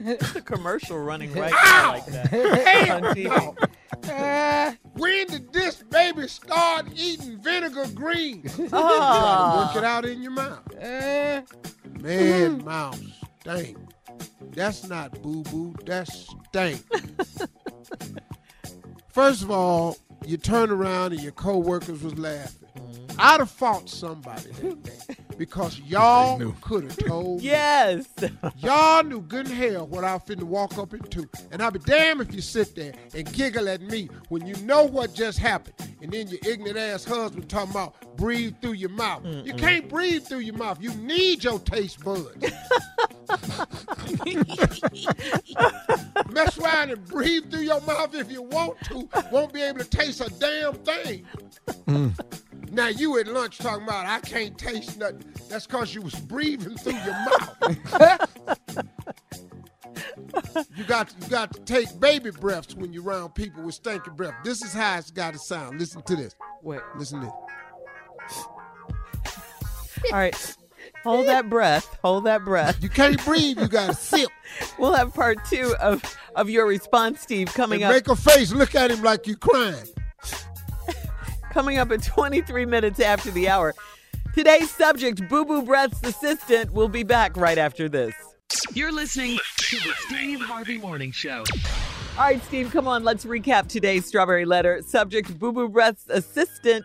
It's 0.00 0.34
a 0.36 0.40
commercial 0.42 0.98
running 0.98 1.32
right 1.34 1.52
now 1.52 1.88
like 1.92 2.06
that 2.06 2.32
on 2.90 3.02
TV. 3.14 3.70
Uh, 4.10 4.72
when 4.94 5.26
did 5.28 5.52
this 5.52 5.82
baby 5.82 6.28
start 6.28 6.86
eating 6.94 7.38
vinegar 7.38 7.86
greens? 7.94 8.56
You 8.58 8.68
Ah. 8.72 9.50
gotta 9.52 9.66
work 9.66 9.76
it 9.76 9.84
out 9.86 10.04
in 10.04 10.22
your 10.22 10.32
mouth. 10.32 10.60
Eh, 10.78 11.42
man, 12.00 12.64
mouth 12.64 13.00
stink. 13.40 13.78
That's 14.52 14.86
not 14.88 15.20
boo 15.22 15.42
boo. 15.44 15.74
That's 15.84 16.28
stink. 16.50 16.82
First 19.08 19.42
of 19.42 19.50
all, 19.50 19.96
you 20.26 20.36
turn 20.36 20.70
around 20.70 21.12
and 21.12 21.22
your 21.22 21.32
co-workers 21.32 22.02
was 22.02 22.18
laughing. 22.18 22.68
I'd 23.18 23.40
have 23.40 23.50
fought 23.50 23.88
somebody 23.88 24.50
that 24.50 24.82
day 24.82 25.16
because 25.38 25.78
y'all 25.80 26.54
could 26.60 26.84
have 26.84 26.96
told 26.96 27.38
me. 27.40 27.44
Yes. 27.44 28.06
Y'all 28.58 29.02
knew 29.02 29.20
good 29.20 29.46
and 29.46 29.54
hell 29.54 29.86
what 29.86 30.04
I 30.04 30.14
was 30.14 30.22
finna 30.22 30.44
walk 30.44 30.78
up 30.78 30.94
into. 30.94 31.28
And 31.50 31.62
I'll 31.62 31.70
be 31.70 31.78
damned 31.80 32.20
if 32.20 32.34
you 32.34 32.40
sit 32.40 32.74
there 32.74 32.92
and 33.14 33.30
giggle 33.32 33.68
at 33.68 33.80
me 33.80 34.08
when 34.28 34.46
you 34.46 34.54
know 34.64 34.84
what 34.84 35.14
just 35.14 35.38
happened. 35.38 35.74
And 36.02 36.12
then 36.12 36.28
your 36.28 36.40
ignorant 36.46 36.78
ass 36.78 37.04
husband 37.04 37.48
talking 37.48 37.70
about 37.70 38.16
breathe 38.16 38.54
through 38.60 38.72
your 38.72 38.90
mouth. 38.90 39.24
You 39.24 39.54
can't 39.54 39.88
breathe 39.88 40.24
through 40.24 40.40
your 40.40 40.56
mouth. 40.56 40.78
You 40.80 40.92
need 40.94 41.44
your 41.44 41.58
taste 41.60 42.04
buds. 42.04 42.36
Mess 46.30 46.58
around 46.58 46.90
and 46.90 47.04
breathe 47.06 47.50
through 47.50 47.60
your 47.60 47.80
mouth 47.82 48.14
if 48.14 48.30
you 48.30 48.42
want 48.42 48.78
to. 48.84 49.08
Won't 49.32 49.52
be 49.52 49.62
able 49.62 49.78
to 49.80 49.84
taste 49.84 50.20
a 50.20 50.30
damn 50.38 50.74
thing. 50.74 51.24
Mm. 51.86 52.18
Now 52.74 52.88
you 52.88 53.18
at 53.20 53.28
lunch 53.28 53.58
talking 53.58 53.84
about 53.84 54.06
I 54.06 54.18
can't 54.20 54.58
taste 54.58 54.98
nothing. 54.98 55.22
That's 55.48 55.64
cause 55.66 55.94
you 55.94 56.02
was 56.02 56.14
breathing 56.16 56.76
through 56.76 56.94
your 56.94 57.12
mouth. 57.12 57.56
you 60.76 60.82
got 60.84 61.14
you 61.22 61.28
got 61.28 61.52
to 61.54 61.60
take 61.60 62.00
baby 62.00 62.32
breaths 62.32 62.74
when 62.74 62.92
you're 62.92 63.04
around 63.04 63.34
people 63.36 63.62
with 63.62 63.76
stinking 63.76 64.14
breath. 64.14 64.34
This 64.42 64.60
is 64.62 64.72
how 64.72 64.98
it's 64.98 65.12
got 65.12 65.34
to 65.34 65.38
sound. 65.38 65.78
Listen 65.78 66.02
to 66.02 66.16
this. 66.16 66.34
Wait. 66.62 66.80
Listen 66.96 67.20
to 67.20 67.26
this. 67.26 67.34
All 70.12 70.18
right. 70.18 70.56
Hold 71.04 71.26
that 71.28 71.48
breath. 71.48 71.96
Hold 72.02 72.24
that 72.24 72.44
breath. 72.44 72.82
You 72.82 72.88
can't 72.88 73.24
breathe. 73.24 73.60
You 73.60 73.68
got 73.68 73.90
to 73.90 73.94
sip. 73.94 74.28
We'll 74.78 74.92
have 74.94 75.12
part 75.14 75.44
two 75.46 75.74
of, 75.80 76.00
of 76.36 76.48
your 76.48 76.64
response, 76.66 77.20
Steve, 77.20 77.52
coming 77.54 77.82
And 77.82 77.90
up. 77.90 77.96
make 77.96 78.06
a 78.08 78.14
face. 78.14 78.52
Look 78.52 78.74
at 78.76 78.88
him 78.90 79.02
like 79.02 79.26
you 79.26 79.36
crying. 79.36 79.74
Coming 81.54 81.78
up 81.78 81.92
at 81.92 82.02
23 82.02 82.66
minutes 82.66 82.98
after 82.98 83.30
the 83.30 83.48
hour. 83.48 83.72
Today's 84.34 84.68
subject, 84.72 85.26
Boo 85.28 85.44
Boo 85.44 85.62
Breath's 85.62 86.02
assistant, 86.02 86.72
will 86.72 86.88
be 86.88 87.04
back 87.04 87.36
right 87.36 87.58
after 87.58 87.88
this. 87.88 88.12
You're 88.72 88.90
listening 88.90 89.38
to 89.58 89.76
the 89.76 89.92
Steve 90.00 90.40
Harvey 90.40 90.78
Morning 90.78 91.12
Show. 91.12 91.44
All 92.18 92.24
right, 92.24 92.42
Steve, 92.42 92.72
come 92.72 92.88
on. 92.88 93.04
Let's 93.04 93.24
recap 93.24 93.68
today's 93.68 94.04
strawberry 94.04 94.44
letter. 94.44 94.82
Subject, 94.82 95.38
Boo 95.38 95.52
Boo 95.52 95.68
Breath's 95.68 96.08
assistant. 96.08 96.84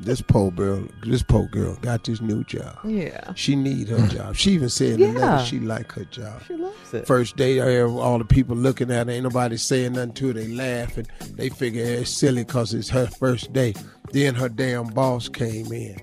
This 0.00 0.22
poor 0.22 0.50
girl, 0.50 0.86
this 1.04 1.22
poor 1.22 1.46
girl 1.48 1.76
got 1.82 2.04
this 2.04 2.22
new 2.22 2.42
job. 2.44 2.78
Yeah. 2.84 3.34
She 3.34 3.54
need 3.54 3.88
her 3.88 3.98
mm. 3.98 4.10
job. 4.10 4.34
She 4.34 4.52
even 4.52 4.70
said 4.70 4.98
in 4.98 5.00
the 5.00 5.06
Yeah. 5.20 5.34
letter 5.34 5.44
she 5.44 5.60
like 5.60 5.92
her 5.92 6.04
job. 6.06 6.40
She 6.46 6.54
loves 6.54 6.94
it. 6.94 7.06
First 7.06 7.36
day, 7.36 7.60
I 7.60 7.70
have 7.72 7.94
all 7.94 8.16
the 8.16 8.24
people 8.24 8.56
looking 8.56 8.90
at 8.90 9.06
her. 9.08 9.12
Ain't 9.12 9.24
nobody 9.24 9.58
saying 9.58 9.92
nothing 9.92 10.12
to 10.14 10.28
her. 10.28 10.32
They 10.32 10.48
laughing. 10.48 11.06
they 11.34 11.50
figure 11.50 11.84
it's 11.84 12.10
silly 12.10 12.44
because 12.44 12.72
it's 12.72 12.88
her 12.88 13.06
first 13.06 13.52
day. 13.52 13.74
Then 14.12 14.34
her 14.36 14.48
damn 14.48 14.86
boss 14.86 15.28
came 15.28 15.70
in. 15.70 16.00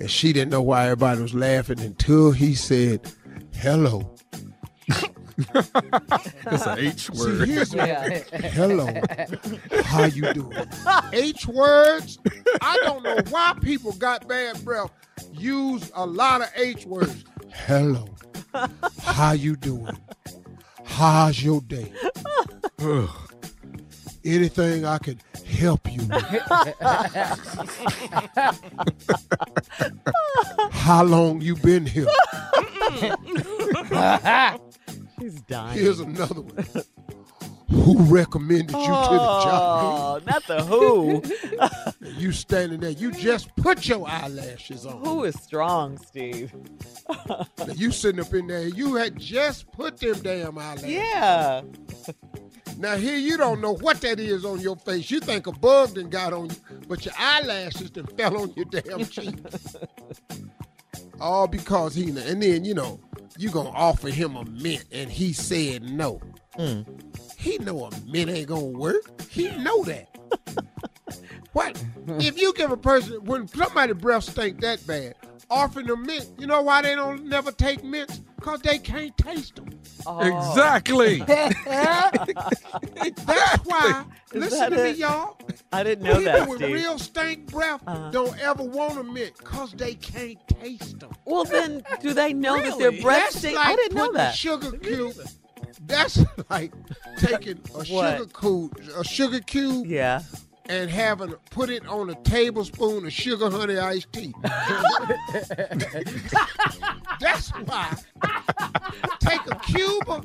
And 0.00 0.10
she 0.10 0.32
didn't 0.32 0.52
know 0.52 0.62
why 0.62 0.84
everybody 0.84 1.20
was 1.20 1.34
laughing 1.34 1.80
until 1.80 2.30
he 2.30 2.54
said, 2.54 3.00
hello. 3.54 4.14
It's 6.46 6.66
an 6.66 6.78
H 6.78 7.10
See, 7.12 7.18
word. 7.18 7.48
here's 7.48 7.74
Yeah. 7.74 8.18
hello. 8.50 8.88
How 9.84 10.04
you 10.04 10.32
doing? 10.32 10.56
H 11.12 11.46
words. 11.48 12.18
I 12.60 12.78
don't 12.84 13.02
know 13.02 13.18
why 13.30 13.54
people 13.60 13.92
got 13.92 14.28
bad 14.28 14.64
breath. 14.64 14.90
Use 15.32 15.90
a 15.94 16.06
lot 16.06 16.42
of 16.42 16.50
H 16.56 16.86
words. 16.86 17.24
Hello. 17.52 18.06
How 19.02 19.32
you 19.32 19.56
doing? 19.56 19.98
How's 20.84 21.42
your 21.42 21.60
day? 21.62 21.92
Ugh. 22.80 23.10
Anything 24.24 24.84
I 24.86 24.98
can 24.98 25.20
help 25.46 25.90
you 25.92 26.00
with? 26.06 26.42
How 30.70 31.02
long 31.04 31.40
you 31.40 31.56
been 31.56 31.84
here? 31.86 32.06
She's 35.24 35.40
dying. 35.42 35.78
Here's 35.78 36.00
another 36.00 36.42
one. 36.42 36.66
Who 37.70 37.98
recommended 38.02 38.72
you 38.72 38.82
to 38.82 38.88
the 38.88 39.40
job? 39.44 40.22
Oh, 40.22 40.24
not 40.26 40.46
the 40.46 40.62
who. 40.64 41.22
you 42.20 42.30
standing 42.30 42.80
there. 42.80 42.90
You 42.90 43.10
just 43.10 43.54
put 43.56 43.88
your 43.88 44.06
eyelashes 44.06 44.84
on. 44.84 45.02
who 45.02 45.24
is 45.24 45.34
strong, 45.40 45.96
Steve? 45.96 46.52
Now, 47.26 47.46
you 47.74 47.90
sitting 47.90 48.20
up 48.20 48.34
in 48.34 48.48
there. 48.48 48.68
You 48.68 48.96
had 48.96 49.18
just 49.18 49.72
put 49.72 49.96
them 49.98 50.20
damn 50.20 50.58
eyelashes. 50.58 50.90
Yeah. 50.90 51.62
Now 52.76 52.96
here 52.96 53.16
you 53.16 53.38
don't 53.38 53.62
know 53.62 53.76
what 53.76 54.00
that 54.02 54.20
is 54.20 54.44
on 54.44 54.60
your 54.60 54.76
face. 54.76 55.10
You 55.10 55.20
think 55.20 55.46
a 55.46 55.52
bug 55.52 55.94
done 55.94 56.10
got 56.10 56.34
on 56.34 56.50
you, 56.50 56.56
but 56.86 57.04
your 57.04 57.14
eyelashes 57.18 57.90
done 57.90 58.06
fell 58.18 58.36
on 58.36 58.52
your 58.56 58.66
damn 58.66 59.06
cheek. 59.06 59.36
All 61.20 61.46
because 61.46 61.94
he 61.94 62.08
and 62.08 62.42
then 62.42 62.64
you 62.64 62.74
know 62.74 63.00
you 63.36 63.50
gonna 63.50 63.70
offer 63.70 64.08
him 64.08 64.36
a 64.36 64.44
mint 64.44 64.84
and 64.92 65.10
he 65.10 65.32
said 65.32 65.82
no. 65.82 66.20
Hmm. 66.56 66.82
He 67.36 67.58
know 67.58 67.84
a 67.84 67.90
mint 68.06 68.30
ain't 68.30 68.48
gonna 68.48 68.64
work. 68.64 69.22
He 69.30 69.50
know 69.56 69.84
that. 69.84 70.08
what 71.54 71.82
if 72.20 72.38
you 72.40 72.52
give 72.52 72.70
a 72.70 72.76
person 72.76 73.24
when 73.24 73.48
somebody 73.48 73.94
breath 73.94 74.24
stink 74.24 74.60
that 74.60 74.86
bad, 74.86 75.14
offering 75.48 75.86
them 75.86 76.02
mint? 76.04 76.28
You 76.38 76.46
know 76.46 76.60
why 76.62 76.82
they 76.82 76.94
don't 76.94 77.24
never 77.26 77.50
take 77.52 77.82
mints? 77.82 78.20
Cause 78.40 78.60
they 78.60 78.76
can't 78.78 79.16
taste 79.16 79.56
them. 79.56 79.70
Oh. 80.06 80.20
Exactly. 80.20 81.20
That's 81.26 81.56
why. 83.64 84.04
Is 84.32 84.40
listen 84.42 84.58
that 84.58 84.68
to 84.70 84.76
me, 84.84 84.90
y'all. 84.92 85.36
I 85.72 85.82
didn't 85.82 86.04
know 86.04 86.16
People 86.18 86.32
that, 86.32 86.48
with 86.48 86.58
Steve. 86.58 86.74
real 86.74 86.98
stank 86.98 87.50
breath 87.50 87.80
Uh-huh. 87.86 88.10
don't 88.10 88.38
ever 88.40 88.62
want 88.62 88.98
a 88.98 89.02
mint 89.04 89.32
because 89.38 89.72
they 89.72 89.94
can't 89.94 90.38
taste 90.46 91.00
them. 91.00 91.10
Well, 91.24 91.44
then, 91.44 91.82
do 92.00 92.12
they 92.12 92.34
know 92.34 92.60
that 92.60 92.78
their 92.78 92.92
breath 92.92 93.32
That's 93.32 93.38
stink? 93.38 93.56
like 93.56 93.66
I 93.66 93.76
didn't 93.76 93.96
know 93.96 94.02
putting 94.08 94.16
that. 94.18 94.34
A 94.34 94.36
sugar 94.36 94.72
cube. 94.78 95.14
That's 95.86 96.18
like 96.50 96.72
taking 97.18 97.58
a 97.74 97.84
What? 97.84 98.18
sugar 98.18 98.26
cube, 98.26 98.80
a 98.96 99.04
sugar 99.04 99.40
cube, 99.40 99.86
Yeah. 99.86 100.20
And 100.68 100.90
having 100.90 101.34
put 101.50 101.70
it 101.70 101.86
on 101.86 102.10
a 102.10 102.14
tablespoon 102.22 103.04
of 103.06 103.12
sugar 103.12 103.50
honey 103.50 103.78
iced 103.78 104.12
tea. 104.12 104.34
That's 107.20 107.50
why. 107.50 107.96
Take 109.20 109.40
a 109.50 109.58
cube 109.60 110.08
of 110.08 110.24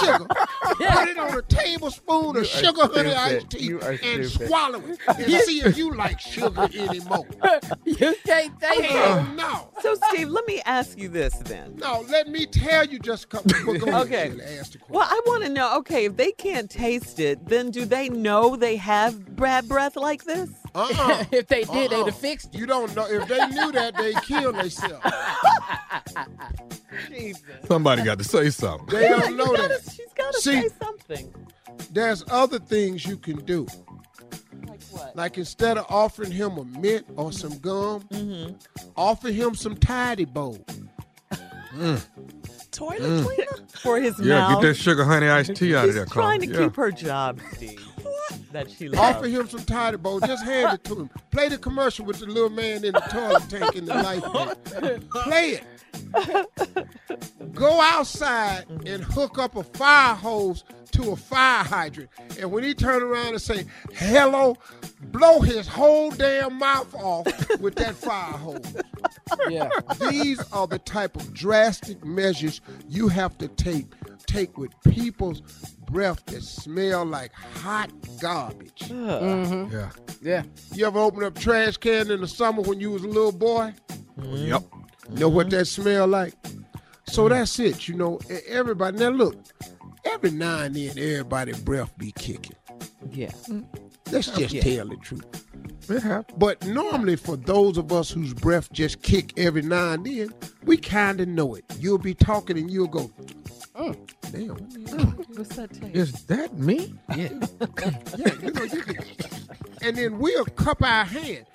sugar, 0.00 0.26
put 0.62 1.08
it 1.08 1.18
on 1.18 1.38
a 1.38 1.42
tablespoon 1.42 2.36
of 2.36 2.46
sugar 2.46 2.86
honey 2.92 3.14
iced 3.14 3.50
tea, 3.50 3.72
and 4.02 4.26
swallow 4.26 4.80
it, 4.80 4.98
and 5.08 5.32
see 5.42 5.60
if 5.60 5.76
you 5.78 5.94
like 5.94 6.20
sugar 6.20 6.68
anymore. 6.74 7.26
You 7.84 7.94
can't 7.94 8.24
taste 8.24 8.52
Hell 8.62 9.26
oh, 9.26 9.32
it. 9.32 9.36
no. 9.36 9.68
So, 9.80 9.94
Steve, 10.08 10.28
let 10.28 10.46
me 10.46 10.60
ask 10.66 10.98
you 10.98 11.08
this 11.08 11.34
then. 11.44 11.76
No, 11.76 12.04
let 12.08 12.28
me 12.28 12.46
tell 12.46 12.84
you 12.84 12.98
just 12.98 13.24
a 13.24 13.28
couple. 13.28 13.52
Well, 13.66 14.02
Okay. 14.02 14.30
Ask 14.58 14.72
the 14.72 14.78
question. 14.78 14.80
Well, 14.88 15.06
I 15.08 15.20
want 15.26 15.44
to 15.44 15.48
know. 15.50 15.76
Okay, 15.78 16.06
if 16.06 16.16
they 16.16 16.32
can't 16.32 16.70
taste 16.70 17.20
it, 17.20 17.46
then 17.46 17.70
do 17.70 17.84
they 17.84 18.08
know 18.08 18.56
they 18.56 18.76
have 18.76 19.36
bad 19.36 19.68
breath 19.68 19.96
like 19.96 20.24
this? 20.24 20.50
Uh-uh. 20.74 21.24
if 21.32 21.46
they 21.48 21.64
did, 21.64 21.90
they'd 21.90 21.96
Uh-uh. 21.96 22.04
have 22.06 22.16
fixed 22.18 22.54
it. 22.54 22.58
You 22.58 22.66
don't 22.66 22.94
know. 22.94 23.06
If 23.08 23.28
they 23.28 23.46
knew 23.48 23.72
that, 23.72 23.96
they'd 23.96 24.20
kill 24.22 24.52
themselves. 24.52 25.04
Somebody 27.66 28.02
got 28.02 28.18
to 28.18 28.24
say 28.24 28.50
something. 28.50 28.86
They 28.98 29.08
don't 29.08 29.36
know 29.36 29.46
gotta- 29.54 29.68
that. 29.68 29.92
She's 29.94 30.12
got 30.14 30.32
to 30.32 30.40
say 30.40 30.68
something. 30.82 31.32
There's 31.92 32.24
other 32.30 32.58
things 32.58 33.06
you 33.06 33.16
can 33.16 33.44
do. 33.44 33.66
Like 34.66 34.82
what? 34.90 35.16
Like 35.16 35.38
instead 35.38 35.78
of 35.78 35.86
offering 35.88 36.30
him 36.30 36.58
a 36.58 36.64
mint 36.64 37.06
or 37.16 37.32
some 37.32 37.58
gum, 37.58 38.02
Mm-hmm. 38.10 38.54
offer 38.96 39.30
him 39.30 39.54
some 39.54 39.76
Ty-D-Bol. 39.76 40.58
Toilet 42.72 43.00
Mm. 43.02 43.24
cleaner 43.24 43.46
for 43.68 44.00
his 44.00 44.18
Yeah, 44.18 44.38
mouth. 44.40 44.50
Yeah, 44.50 44.54
get 44.54 44.62
that 44.68 44.74
sugar 44.74 45.04
honey 45.04 45.28
iced 45.28 45.54
tea 45.54 45.74
out 45.74 45.82
She's 45.86 45.90
of 45.90 45.94
there, 45.94 46.06
Carl. 46.06 46.26
trying 46.26 46.40
to 46.40 46.46
yeah. 46.46 46.58
keep 46.66 46.76
her 46.76 46.90
job, 46.90 47.40
Steve. 47.54 47.84
That 48.52 48.70
she 48.70 48.88
loves. 48.88 49.16
Offer 49.16 49.28
him 49.28 49.48
some 49.48 49.64
Ty-D-Bol. 49.64 50.20
Just 50.20 50.44
hand 50.44 50.74
it 50.74 50.84
to 50.84 51.00
him. 51.00 51.10
Play 51.30 51.48
the 51.48 51.58
commercial 51.58 52.04
with 52.04 52.18
the 52.18 52.26
little 52.26 52.50
man 52.50 52.84
in 52.84 52.92
the 52.92 53.00
toilet 53.00 53.48
tank 53.48 53.76
in 53.76 53.84
the 53.84 53.94
life. 53.94 54.24
Play 55.10 55.60
it. 55.60 55.64
Go 57.54 57.80
outside 57.80 58.66
and 58.86 59.02
hook 59.04 59.38
up 59.38 59.56
a 59.56 59.62
fire 59.62 60.14
hose 60.14 60.64
to 60.92 61.12
a 61.12 61.16
fire 61.16 61.62
hydrant. 61.64 62.10
And 62.38 62.50
when 62.50 62.64
he 62.64 62.74
turn 62.74 63.02
around 63.02 63.28
and 63.28 63.40
say, 63.40 63.64
hello, 63.92 64.56
blow 65.00 65.40
his 65.40 65.68
whole 65.68 66.10
damn 66.10 66.58
mouth 66.58 66.92
off 66.94 67.26
with 67.60 67.76
that 67.76 67.94
fire 67.94 68.32
hose. 68.32 68.76
Yeah. 69.48 69.68
These 70.10 70.40
are 70.52 70.66
the 70.66 70.78
type 70.78 71.16
of 71.16 71.32
drastic 71.32 72.04
measures 72.04 72.60
you 72.88 73.08
have 73.08 73.38
to 73.38 73.48
take 73.48 73.86
take 74.26 74.56
with 74.58 74.72
people's 74.88 75.40
breath 75.90 76.24
that 76.26 76.42
smell 76.42 77.04
like 77.04 77.32
hot 77.32 77.90
garbage. 78.20 78.88
Mm-hmm. 78.88 79.74
Yeah. 79.74 79.90
Yeah. 80.22 80.42
You 80.74 80.86
ever 80.86 80.98
open 80.98 81.24
up 81.24 81.38
trash 81.38 81.76
can 81.76 82.10
in 82.10 82.20
the 82.20 82.28
summer 82.28 82.62
when 82.62 82.80
you 82.80 82.90
was 82.90 83.02
a 83.02 83.08
little 83.08 83.32
boy? 83.32 83.72
Mm-hmm. 84.18 84.46
Yep. 84.48 84.62
Know 85.10 85.28
what 85.28 85.50
that 85.50 85.66
smell 85.66 86.06
like? 86.06 86.34
So 87.04 87.24
mm-hmm. 87.24 87.34
that's 87.34 87.58
it. 87.58 87.88
You 87.88 87.94
know, 87.94 88.20
everybody. 88.46 88.98
Now 88.98 89.08
look, 89.08 89.36
every 90.04 90.30
now 90.30 90.60
and 90.60 90.74
then, 90.74 90.90
everybody 90.90 91.52
breath 91.52 91.96
be 91.98 92.12
kicking. 92.12 92.56
Yeah. 93.10 93.30
Mm. 93.48 93.64
Let's 94.12 94.28
just 94.28 94.54
Yeah. 94.54 94.62
tell 94.62 94.88
the 94.88 94.96
truth. 94.96 95.24
It 95.88 96.02
happened. 96.02 96.38
But 96.38 96.64
normally, 96.66 97.16
for 97.16 97.36
those 97.36 97.76
of 97.78 97.92
us 97.92 98.10
whose 98.10 98.34
breath 98.34 98.72
just 98.72 99.02
kick 99.02 99.38
every 99.38 99.62
now 99.62 99.92
and 99.92 100.04
then, 100.06 100.30
we 100.64 100.76
kind 100.76 101.20
of 101.20 101.28
know 101.28 101.54
it. 101.54 101.64
You'll 101.78 101.98
be 101.98 102.14
talking 102.14 102.58
and 102.58 102.70
you'll 102.70 102.86
go, 102.88 103.10
"Mm, 103.74 103.96
damn. 104.30 104.56
What's 105.36 105.56
that 105.56 105.72
taste? 105.72 105.96
Is 105.96 106.12
that 106.26 106.56
me? 106.58 106.94
Yeah. 107.16 107.30
Yeah, 108.18 108.34
you 108.42 108.50
know, 108.52 108.62
you 108.64 108.82
can. 108.82 109.04
And 109.82 109.96
then 109.96 110.18
we'll 110.18 110.44
cup 110.44 110.82
our 110.82 111.04
hand. 111.06 111.46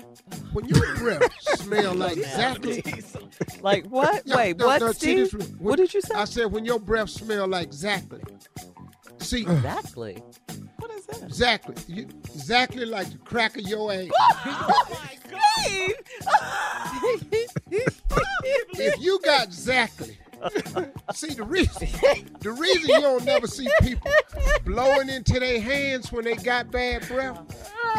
When 0.52 0.66
your 0.66 0.96
breath 0.96 1.32
smell 1.60 1.94
like 1.94 2.18
exactly. 2.18 2.82
Like 3.62 3.86
what? 3.86 4.24
Yeah, 4.26 4.38
Wait, 4.38 4.58
no, 4.58 4.66
what, 4.66 4.82
no, 4.82 4.92
see 4.94 5.28
Steve? 5.28 5.32
this- 5.40 5.50
what 5.60 5.76
did 5.76 5.94
you 5.94 6.02
say? 6.02 6.16
I 6.16 6.26
said 6.26 6.52
when 6.52 6.66
your 6.66 6.80
breath 6.80 7.10
smell 7.12 7.48
like 7.48 7.68
exactly. 7.68 8.22
See, 9.20 9.42
Exactly. 9.44 10.24
What 11.08 11.18
is 11.18 11.20
that? 11.20 11.28
exactly, 11.28 11.76
you, 11.88 12.08
exactly 12.34 12.86
like 12.86 13.12
the 13.12 13.18
crack 13.20 13.58
of 13.58 13.64
your 13.64 13.94
ass. 13.94 14.10
Oh, 16.28 17.18
Steve! 17.18 17.48
if 17.72 19.00
you 19.02 19.20
got 19.22 19.46
exactly, 19.46 20.18
see 21.14 21.34
the 21.34 21.44
reason, 21.44 21.88
the 22.40 22.52
reason 22.52 22.90
you 22.90 23.02
don't 23.02 23.26
never 23.26 23.48
see 23.48 23.68
people 23.82 24.12
blowing 24.66 25.10
into 25.10 25.40
their 25.40 25.62
hands 25.62 26.12
when 26.12 26.26
they 26.26 26.36
got 26.36 26.72
bad 26.72 27.08
breath 27.08 27.40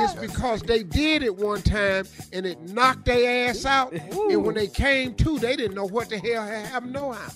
is 0.01 0.15
oh. 0.16 0.20
because 0.20 0.62
they 0.62 0.83
did 0.83 1.23
it 1.23 1.35
one 1.35 1.62
time 1.62 2.07
and 2.33 2.47
it 2.47 2.61
knocked 2.70 3.05
their 3.07 3.49
ass 3.49 3.65
out, 3.65 3.93
and 3.93 4.45
when 4.45 4.55
they 4.55 4.69
came 4.69 5.15
to, 5.15 5.39
they 5.39 5.57
didn't 5.57 5.74
know 5.74 5.87
what 5.87 6.09
the 6.09 6.19
hell 6.19 6.47
had 6.47 6.66
happened. 6.66 6.93
No 6.93 7.12
how. 7.12 7.31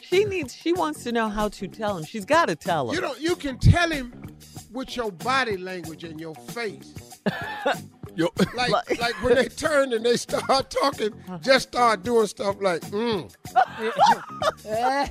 She 0.00 0.24
needs. 0.24 0.54
She 0.54 0.72
wants 0.72 1.04
to 1.04 1.12
know 1.12 1.28
how 1.28 1.48
to 1.48 1.68
tell 1.68 1.98
him. 1.98 2.04
She's 2.04 2.24
got 2.24 2.46
to 2.46 2.56
tell 2.56 2.88
him. 2.88 2.94
You 2.94 3.00
don't. 3.00 3.20
You 3.20 3.36
can 3.36 3.58
tell 3.58 3.90
him 3.90 4.25
with 4.76 4.94
your 4.94 5.10
body 5.10 5.56
language 5.56 6.04
and 6.04 6.20
your 6.20 6.34
face. 6.34 6.92
Yo, 8.14 8.28
Like, 8.54 8.70
like 9.00 9.22
when 9.22 9.34
they 9.34 9.48
turn 9.48 9.92
and 9.92 10.04
they 10.04 10.16
start 10.16 10.70
talking, 10.82 11.10
just 11.40 11.68
start 11.68 12.02
doing 12.02 12.26
stuff 12.26 12.56
like, 12.60 12.82
mm, 12.82 13.30
mm-mm, 13.54 13.94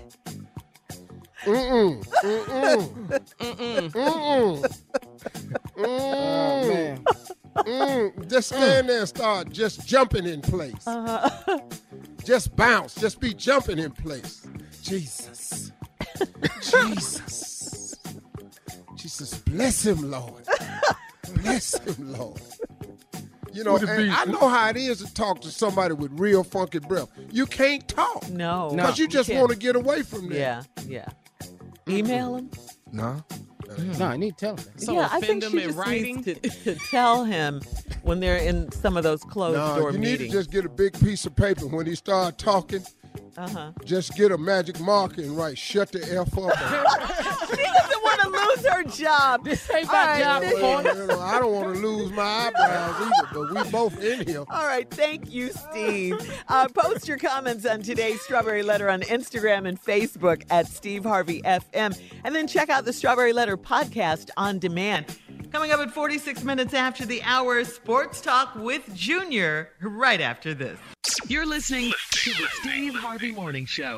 mm-mm, 1.46 2.04
mm-mm, 3.40 3.92
mm-mm, 3.92 4.82
oh, 5.78 6.68
man. 6.68 7.04
mm. 7.58 8.30
Just 8.30 8.48
stand 8.50 8.90
there 8.90 9.00
and 9.00 9.08
start 9.08 9.52
just 9.52 9.88
jumping 9.88 10.26
in 10.26 10.42
place. 10.42 10.88
Uh-huh. 10.88 11.60
Just 12.24 12.56
bounce. 12.56 12.96
Just 12.96 13.20
be 13.20 13.34
jumping 13.36 13.78
in 13.78 13.92
place. 13.92 14.48
Jesus. 14.82 15.72
Jesus. 16.62 17.55
Jesus, 19.06 19.38
bless 19.38 19.86
him, 19.86 20.10
Lord. 20.10 20.44
Bless 21.44 21.77
him, 21.77 22.14
Lord. 22.18 22.41
You 23.53 23.64
know, 23.64 23.73
Would 23.73 23.84
it 23.84 23.90
and 23.90 24.11
I 24.11 24.26
know 24.26 24.49
how 24.49 24.69
it 24.69 24.77
is 24.77 24.98
to 25.03 25.14
talk 25.14 25.41
to 25.41 25.49
somebody 25.52 25.94
with 25.94 26.10
real 26.19 26.44
funky 26.44 26.80
breath. 26.80 27.10
You 27.32 27.45
can't 27.45 27.88
talk 27.88 28.27
no. 28.32 28.72
because 28.76 28.98
you 28.98 29.07
just 29.07 29.32
want 29.32 29.52
to 29.52 29.57
get 29.57 29.76
away 29.76 30.02
from 30.02 30.30
that. 30.30 30.36
Yeah. 30.40 30.64
Yeah. 30.88 31.06
Email 31.88 32.36
him. 32.38 32.49
no. 32.91 33.23
No, 33.99 34.06
I 34.07 34.18
need 34.18 34.38
to 34.40 34.45
tell 34.45 34.56
them. 34.56 34.65
So 34.77 34.94
yeah, 34.94 35.10
I 35.11 35.19
think 35.19 35.44
them 35.44 35.52
she 35.52 35.57
in 35.61 35.64
just 35.68 35.77
writing? 35.77 36.15
needs 36.22 36.40
to, 36.64 36.76
to 36.76 36.76
tell 36.90 37.26
him 37.26 37.61
when 38.02 38.19
they're 38.22 38.38
in 38.38 38.72
some 38.72 38.98
of 38.98 39.03
those 39.03 39.22
closed 39.23 39.57
No, 39.57 39.80
door 39.80 39.91
you 39.91 39.99
need 39.99 40.18
to 40.19 40.30
just 40.30 40.49
get 40.49 40.65
a 40.65 40.69
big 40.69 40.99
piece 40.99 41.26
of 41.27 41.36
paper 41.36 41.68
when 41.68 41.86
he 41.86 41.94
start 41.95 42.38
talking. 42.40 42.84
uh 43.38 43.48
huh. 43.49 43.72
Just 43.84 44.15
get 44.15 44.32
a 44.32 44.38
magic 44.38 44.80
marker 44.80 45.22
and 45.22 45.38
write 45.38 45.57
"shut 45.60 45.91
the 45.91 46.02
f 46.19 46.38
up." 46.38 47.91
she 48.26 48.32
doesn't 48.32 48.32
want 48.34 48.60
to 48.60 48.62
lose 48.64 48.74
her 48.74 48.84
job. 49.06 49.46
This 49.46 49.70
ain't 49.72 49.88
my 49.88 49.94
right, 49.94 50.20
job, 50.24 50.42
this- 50.42 50.60
corner. 50.60 50.94
You 51.02 51.08
know, 51.08 51.20
I 51.20 51.40
don't 51.40 51.54
want 51.54 51.76
to 51.76 51.82
lose 51.82 52.12
my 52.12 52.24
eyebrows 52.48 52.96
either, 53.02 53.30
but 53.34 53.66
we 53.66 53.72
both 53.72 54.04
in 54.04 54.26
here. 54.28 54.44
All 54.50 54.66
right, 54.66 54.90
thank 54.90 55.32
you, 55.32 55.50
Steve. 55.52 56.16
Uh, 56.48 56.68
post 56.70 57.08
your 57.08 57.18
comments 57.18 57.66
on 57.66 57.82
today's 57.82 58.22
Strawberry 58.22 58.64
Letter 58.64 58.90
on 58.90 59.02
Instagram 59.02 59.68
and 59.68 59.82
Facebook 59.82 60.44
at 60.50 60.68
Steve 60.68 61.04
Harvey 61.04 61.42
FM, 61.44 62.00
and 62.24 62.36
then 62.36 62.48
check 62.48 62.70
out 62.70 62.86
the 62.86 62.94
Strawberry 62.94 63.34
Letter 63.34 63.58
podcast 63.58 64.30
on 64.38 64.60
demand. 64.60 65.06
Coming 65.52 65.72
up 65.72 65.80
at 65.80 65.92
46 65.92 66.44
minutes 66.44 66.74
after 66.74 67.06
the 67.06 67.22
hour, 67.24 67.64
Sports 67.64 68.20
Talk 68.20 68.56
with 68.56 68.94
Junior, 68.94 69.70
right 69.82 70.20
after 70.20 70.54
this. 70.54 70.78
You're 71.28 71.46
listening 71.46 71.94
to 72.12 72.30
the 72.32 72.48
Steve 72.62 72.96
Harvey 72.96 73.32
Morning 73.32 73.66
Show. 73.66 73.98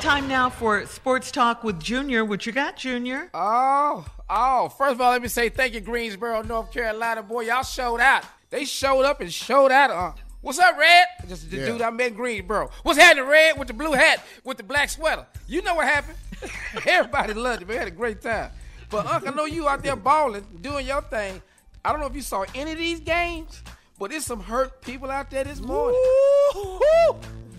Time 0.00 0.28
now 0.28 0.48
for 0.50 0.86
Sports 0.86 1.32
Talk 1.32 1.64
with 1.64 1.80
Junior. 1.80 2.24
What 2.24 2.46
you 2.46 2.52
got, 2.52 2.76
Junior? 2.76 3.28
Oh, 3.34 4.06
oh. 4.30 4.68
First 4.68 4.92
of 4.92 5.00
all, 5.00 5.10
let 5.10 5.20
me 5.20 5.26
say 5.28 5.48
thank 5.48 5.74
you, 5.74 5.80
Greensboro, 5.80 6.42
North 6.42 6.72
Carolina. 6.72 7.22
Boy, 7.24 7.42
y'all 7.42 7.64
showed 7.64 7.98
out. 8.00 8.24
They 8.50 8.64
showed 8.64 9.02
up 9.02 9.20
and 9.20 9.32
showed 9.32 9.72
out. 9.72 9.90
Uh, 9.90 10.12
what's 10.42 10.60
up, 10.60 10.78
Red? 10.78 11.06
Just 11.28 11.50
the 11.50 11.56
Yeah. 11.56 11.66
dude 11.66 11.82
I 11.82 11.90
met 11.90 12.08
in 12.08 12.14
Greensboro. 12.14 12.70
What's 12.84 12.98
happening, 13.00 13.24
Red, 13.26 13.58
with 13.58 13.66
the 13.68 13.74
blue 13.74 13.92
hat, 13.92 14.22
with 14.44 14.58
the 14.58 14.62
black 14.62 14.90
sweater? 14.90 15.26
You 15.48 15.62
know 15.62 15.74
what 15.74 15.86
happened. 15.88 16.18
Everybody 16.86 17.34
loved 17.34 17.62
it. 17.62 17.68
We 17.68 17.74
had 17.74 17.88
a 17.88 17.90
great 17.92 18.22
time. 18.22 18.50
But, 18.90 19.06
Unc, 19.06 19.26
I 19.26 19.30
know 19.32 19.46
you 19.46 19.68
out 19.68 19.82
there 19.82 19.96
balling, 19.96 20.46
doing 20.60 20.86
your 20.86 21.02
thing. 21.02 21.42
I 21.84 21.90
don't 21.90 22.00
know 22.00 22.06
if 22.06 22.14
you 22.14 22.22
saw 22.22 22.44
any 22.54 22.72
of 22.72 22.78
these 22.78 23.00
games, 23.00 23.60
but 23.98 24.10
there's 24.10 24.24
some 24.26 24.40
hurt 24.40 24.80
people 24.82 25.10
out 25.10 25.30
there 25.30 25.42
this 25.42 25.58
morning. 25.60 26.00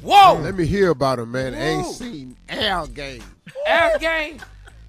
Whoa! 0.01 0.39
Let 0.41 0.55
me 0.55 0.65
hear 0.65 0.89
about 0.91 1.19
him, 1.19 1.31
man. 1.31 1.53
I 1.53 1.57
ain't 1.57 1.87
Ooh. 1.87 1.91
seen 1.93 2.37
Al 2.49 2.87
game. 2.87 3.23
Al 3.65 3.99
game. 3.99 4.39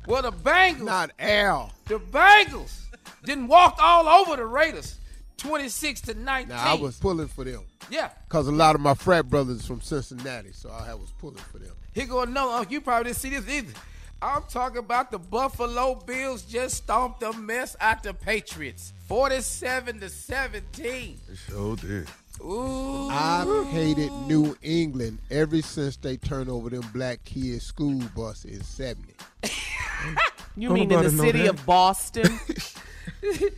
Well, 0.06 0.22
the 0.22 0.32
Bengals. 0.32 0.84
Not 0.84 1.10
Al. 1.18 1.72
The 1.86 1.98
Bengals 1.98 2.80
didn't 3.24 3.48
walk 3.48 3.78
all 3.80 4.08
over 4.08 4.36
the 4.36 4.44
Raiders, 4.46 4.96
26 5.38 6.00
to 6.02 6.14
19. 6.14 6.48
Now 6.48 6.62
I 6.62 6.74
was 6.74 6.96
pulling 6.98 7.28
for 7.28 7.44
them. 7.44 7.64
Yeah. 7.90 8.10
Cause 8.28 8.48
a 8.48 8.52
lot 8.52 8.74
of 8.74 8.80
my 8.80 8.94
frat 8.94 9.28
brothers 9.28 9.66
from 9.66 9.80
Cincinnati, 9.80 10.52
so 10.52 10.70
I 10.70 10.94
was 10.94 11.10
pulling 11.18 11.36
for 11.36 11.58
them. 11.58 11.74
Here 11.94 12.06
go 12.06 12.24
no, 12.24 12.50
uh, 12.50 12.64
you 12.68 12.80
probably 12.80 13.10
didn't 13.10 13.16
see 13.18 13.30
this 13.30 13.48
either. 13.48 13.72
I'm 14.20 14.42
talking 14.48 14.78
about 14.78 15.10
the 15.10 15.18
Buffalo 15.18 15.94
Bills 15.94 16.42
just 16.42 16.76
stomped 16.76 17.20
the 17.20 17.32
mess 17.34 17.76
out 17.80 18.02
the 18.02 18.14
Patriots, 18.14 18.92
47 19.06 20.00
to 20.00 20.08
17. 20.08 21.18
It 21.30 21.38
sure 21.48 21.76
did. 21.76 22.08
Ooh. 22.42 23.08
I've 23.10 23.66
hated 23.68 24.12
New 24.26 24.56
England 24.62 25.18
ever 25.30 25.60
since 25.62 25.96
they 25.96 26.16
turned 26.16 26.48
over 26.48 26.70
them 26.70 26.84
black 26.92 27.24
kids 27.24 27.64
school 27.64 28.00
bus 28.14 28.44
in 28.44 28.62
70. 28.62 29.14
You 30.56 30.70
mean 30.70 30.90
in 30.90 31.02
the 31.02 31.10
city 31.10 31.42
that. 31.42 31.50
of 31.50 31.66
Boston? 31.66 32.38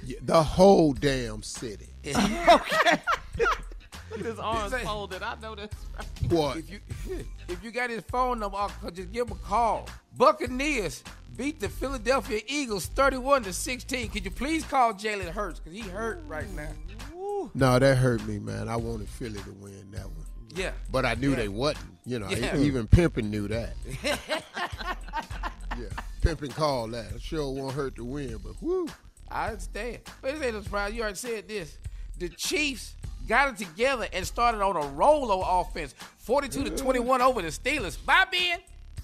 Yeah, 0.04 0.16
the 0.22 0.42
whole 0.42 0.92
damn 0.92 1.42
city. 1.42 1.88
okay. 2.06 3.00
His 4.16 4.38
arms 4.38 4.74
folded. 4.82 5.22
I 5.22 5.36
know 5.40 5.54
that's 5.54 5.76
right. 5.96 6.32
What? 6.32 6.56
If 6.56 6.70
you 6.70 6.80
if 7.48 7.62
you 7.62 7.70
got 7.70 7.90
his 7.90 8.02
phone 8.04 8.38
number, 8.40 8.56
I'll 8.56 8.90
just 8.90 9.12
give 9.12 9.28
him 9.28 9.36
a 9.36 9.46
call. 9.46 9.88
Buccaneers 10.16 11.04
beat 11.40 11.58
the 11.58 11.70
Philadelphia 11.70 12.38
Eagles 12.46 12.84
31 12.84 13.44
to 13.44 13.52
16. 13.54 14.10
Could 14.10 14.26
you 14.26 14.30
please 14.30 14.62
call 14.62 14.92
Jalen 14.92 15.30
Hurts 15.30 15.58
because 15.58 15.72
he 15.72 15.80
hurt 15.88 16.20
right 16.26 16.44
now? 16.54 16.68
No, 17.54 17.78
that 17.78 17.96
hurt 17.96 18.22
me, 18.26 18.38
man. 18.38 18.68
I 18.68 18.76
wanted 18.76 19.08
Philly 19.08 19.40
to 19.40 19.52
win 19.52 19.90
that 19.92 20.04
one. 20.04 20.26
Yeah. 20.54 20.72
But 20.92 21.06
I 21.06 21.14
knew 21.14 21.30
Yeah. 21.30 21.36
they 21.36 21.48
wasn't. 21.48 21.96
You 22.04 22.18
know, 22.18 22.28
Yeah. 22.28 22.56
even 22.58 22.86
Pimpin 22.86 23.30
knew 23.30 23.48
that. 23.48 23.72
yeah, 24.04 24.18
Pimpin 26.20 26.54
called 26.54 26.92
that. 26.92 27.06
I 27.14 27.18
sure 27.18 27.50
won't 27.50 27.74
hurt 27.74 27.96
to 27.96 28.04
win, 28.04 28.38
but 28.44 28.60
whoo. 28.60 28.88
I 29.30 29.48
understand. 29.48 30.00
But 30.20 30.34
this 30.34 30.42
ain't 30.42 30.54
no 30.56 30.60
surprise. 30.60 30.92
You 30.92 31.00
already 31.00 31.16
said 31.16 31.48
this. 31.48 31.78
The 32.18 32.28
Chiefs 32.28 32.96
got 33.26 33.48
it 33.48 33.56
together 33.56 34.06
and 34.12 34.26
started 34.26 34.60
on 34.60 34.76
a 34.76 34.86
roll 34.88 35.32
of 35.32 35.68
offense. 35.68 35.94
42 36.18 36.64
to 36.64 36.70
21 36.76 37.22
over 37.22 37.40
the 37.40 37.48
Steelers. 37.48 37.96
Bye, 38.04 38.26
Ben. 38.30 38.58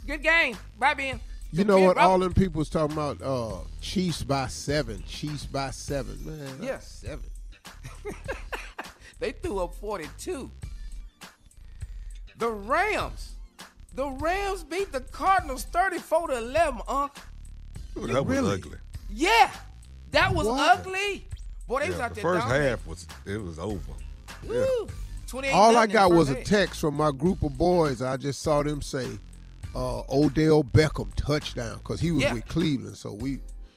Good 0.07 0.23
game. 0.23 0.59
Bye, 0.79 0.93
Ben. 0.93 1.19
You 1.52 1.64
know 1.64 1.81
what? 1.81 1.97
All 1.97 2.18
them 2.18 2.35
people 2.35 2.59
was 2.59 2.68
talking 2.68 2.97
about 2.97 3.23
uh, 3.23 3.59
Chiefs 3.81 4.23
by 4.23 4.48
seven. 4.48 5.02
Chiefs 5.06 5.47
by 5.47 5.70
seven. 5.70 6.18
Man, 6.24 6.59
that's 6.60 6.62
Yeah. 6.62 6.78
seven. 6.81 7.31
They 9.18 9.32
threw 9.32 9.60
up 9.60 9.74
42. 9.77 10.51
The 12.39 12.51
Rams. 12.51 13.32
The 13.94 14.10
Rams 14.10 14.62
beat 14.62 14.93
the 14.93 15.01
Cardinals 15.01 15.64
34 15.64 16.28
to 16.28 16.36
11, 16.36 16.82
Unc. 16.86 17.12
Ooh, 17.97 18.06
that 18.09 18.27
was 18.27 18.39
ugly. 18.39 18.77
Yeah. 19.10 19.51
That 20.10 20.35
was 20.35 20.47
What? 20.47 20.81
ugly. 20.81 21.27
Boy, 21.66 21.81
they 21.81 21.89
was 21.90 21.98
out 22.01 22.10
the 22.10 22.16
there 22.16 22.23
first 22.24 22.40
dominating. 22.47 22.68
half 22.70 22.86
was 22.86 23.06
it 23.24 23.39
was 23.43 23.59
over. 23.59 23.81
Woo. 24.47 24.86
28 25.28 25.51
All 25.52 25.77
I 25.78 25.86
got 25.86 26.12
was 26.12 26.28
a 26.28 26.44
text 26.44 26.78
from 26.81 26.94
my 26.94 27.10
group 27.10 27.43
of 27.43 27.56
boys. 27.56 28.02
I 28.02 28.18
just 28.18 28.43
saw 28.43 28.62
them 28.62 28.82
say 28.82 29.09
uh, 29.77 30.03
Odell 30.11 30.65
Beckham 30.65 31.15
touchdown 31.15 31.78
because 31.78 32.01
he 32.01 32.11
was 32.11 32.23
Yeah. 32.23 32.32
with 32.35 32.47
Cleveland. 32.47 32.97
So 32.97 33.12
we, 33.12 33.32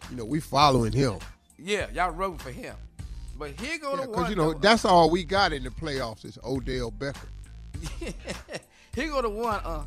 you 0.09 0.15
know, 0.15 0.25
we 0.25 0.39
following 0.39 0.93
him. 0.93 1.19
Yeah, 1.57 1.87
y'all 1.93 2.11
rooting 2.11 2.37
for 2.39 2.51
him. 2.51 2.75
But 3.37 3.59
here 3.59 3.77
go 3.79 3.95
the 3.97 4.03
Because 4.03 4.15
one. 4.15 4.29
you 4.29 4.35
know 4.37 4.53
though. 4.53 4.59
that's 4.59 4.85
all 4.85 5.09
we 5.09 5.23
got 5.23 5.51
in 5.53 5.63
the 5.63 5.69
playoffs 5.69 6.25
is 6.25 6.37
Odell 6.43 6.91
Beckham. 6.91 7.27
Here 8.95 9.07
go 9.09 9.21
the 9.21 9.29
one, 9.29 9.61
uh, 9.63 9.83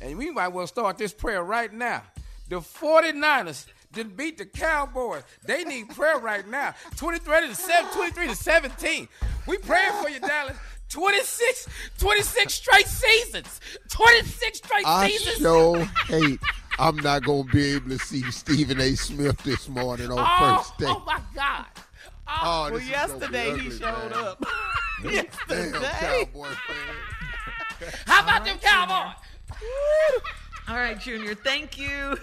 and 0.00 0.16
we 0.16 0.30
might 0.30 0.48
well 0.48 0.66
start 0.66 0.98
this 0.98 1.12
prayer 1.12 1.42
right 1.44 1.72
now. 1.72 2.02
The 2.48 2.56
49ers 2.56 3.66
didn't 3.92 4.16
beat 4.16 4.38
the 4.38 4.46
Cowboys. 4.46 5.22
They 5.44 5.62
need 5.64 5.90
prayer 5.90 6.18
right 6.18 6.46
now. 6.48 6.74
23 6.96 7.48
to 7.48 7.54
7, 7.54 7.90
23 7.92 8.26
to 8.28 8.34
17. 8.34 9.08
We 9.46 9.58
praying 9.58 9.92
for 10.02 10.08
you, 10.08 10.20
Dallas. 10.20 10.56
26, 10.88 11.68
26 11.98 12.54
straight 12.54 12.86
seasons. 12.86 13.60
26 13.90 14.58
straight 14.58 14.86
I 14.86 15.08
seasons. 15.08 15.38
sure 15.38 15.84
hate. 16.06 16.40
I'm 16.78 16.96
not 16.96 17.24
gonna 17.24 17.44
be 17.44 17.74
able 17.74 17.90
to 17.90 17.98
see 17.98 18.22
Stephen 18.30 18.80
A. 18.80 18.94
Smith 18.94 19.38
this 19.38 19.68
morning 19.68 20.10
on 20.10 20.18
oh, 20.18 20.56
first 20.56 20.78
day. 20.78 20.86
oh 20.88 21.02
my 21.06 21.20
God. 21.34 21.66
Oh, 22.28 22.32
oh, 22.32 22.42
oh 22.42 22.62
well, 22.62 22.72
this 22.72 22.82
is 22.82 22.88
yesterday 22.90 23.58
he 23.58 23.70
showed 23.70 24.10
man. 24.10 24.12
up. 24.12 24.44
Damn 25.02 25.12
yesterday. 25.12 25.70
Cowboy 25.72 26.48
fan. 26.48 27.92
How 28.06 28.22
about 28.22 28.44
them 28.44 28.58
Cowboys? 28.58 29.14
All 30.68 30.74
right, 30.76 30.98
Junior, 30.98 31.34
thank 31.34 31.78
you. 31.78 32.18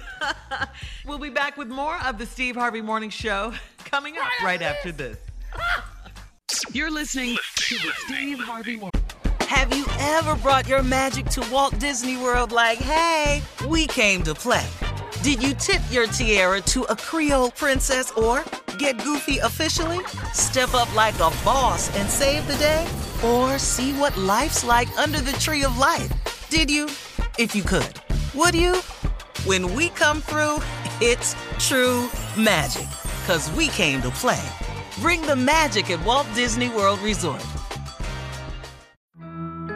we'll 1.06 1.18
be 1.18 1.30
back 1.30 1.56
with 1.56 1.70
more 1.70 1.98
of 2.04 2.18
the 2.18 2.26
Steve 2.26 2.56
Harvey 2.56 2.82
Morning 2.82 3.10
Show 3.10 3.54
coming 3.86 4.18
up 4.18 4.28
right 4.44 4.62
after 4.62 4.92
this. 4.92 5.18
You're 6.74 6.92
listening 6.92 7.38
to 7.70 7.76
the 7.76 7.94
Steve 8.06 8.40
Harvey 8.40 8.76
Morning. 8.76 9.02
Have 9.48 9.74
you 9.74 9.86
ever 10.00 10.36
brought 10.36 10.68
your 10.68 10.84
magic 10.84 11.28
to 11.28 11.48
Walt 11.50 11.80
Disney 11.80 12.18
World 12.18 12.52
like, 12.52 12.78
hey, 12.78 13.42
we 13.70 13.88
came 13.88 14.22
to 14.24 14.36
play? 14.36 14.68
Did 15.22 15.42
you 15.42 15.54
tip 15.54 15.82
your 15.90 16.06
tiara 16.08 16.60
to 16.60 16.84
a 16.84 16.96
Creole 16.98 17.52
princess 17.52 18.12
or 18.12 18.44
get 18.78 19.02
goofy 19.02 19.38
officially? 19.38 20.02
Step 20.34 20.74
up 20.74 20.94
like 20.94 21.16
a 21.16 21.32
boss 21.46 21.96
and 21.96 22.10
save 22.10 22.46
the 22.48 22.58
day? 22.58 22.86
Or 23.24 23.58
see 23.58 23.94
what 23.94 24.18
life's 24.18 24.66
like 24.66 24.90
under 25.00 25.22
the 25.22 25.32
tree 25.34 25.64
of 25.64 25.78
life? 25.78 26.12
Did 26.50 26.70
you? 26.70 26.88
If 27.40 27.56
you 27.56 27.64
could. 27.64 27.94
Would 28.36 28.56
you? 28.56 28.76
When 29.46 29.74
we 29.74 29.88
come 29.90 30.20
through, 30.20 30.58
it's 31.00 31.34
true 31.66 32.10
magic. 32.38 32.90
Cause 33.26 33.50
we 33.54 33.70
came 33.70 34.02
to 34.02 34.10
play. 34.10 34.44
Bring 35.00 35.22
the 35.22 35.36
magic 35.36 35.90
at 35.90 36.06
Walt 36.06 36.28
Disney 36.36 36.70
World 36.70 37.00
Resort. 37.00 37.44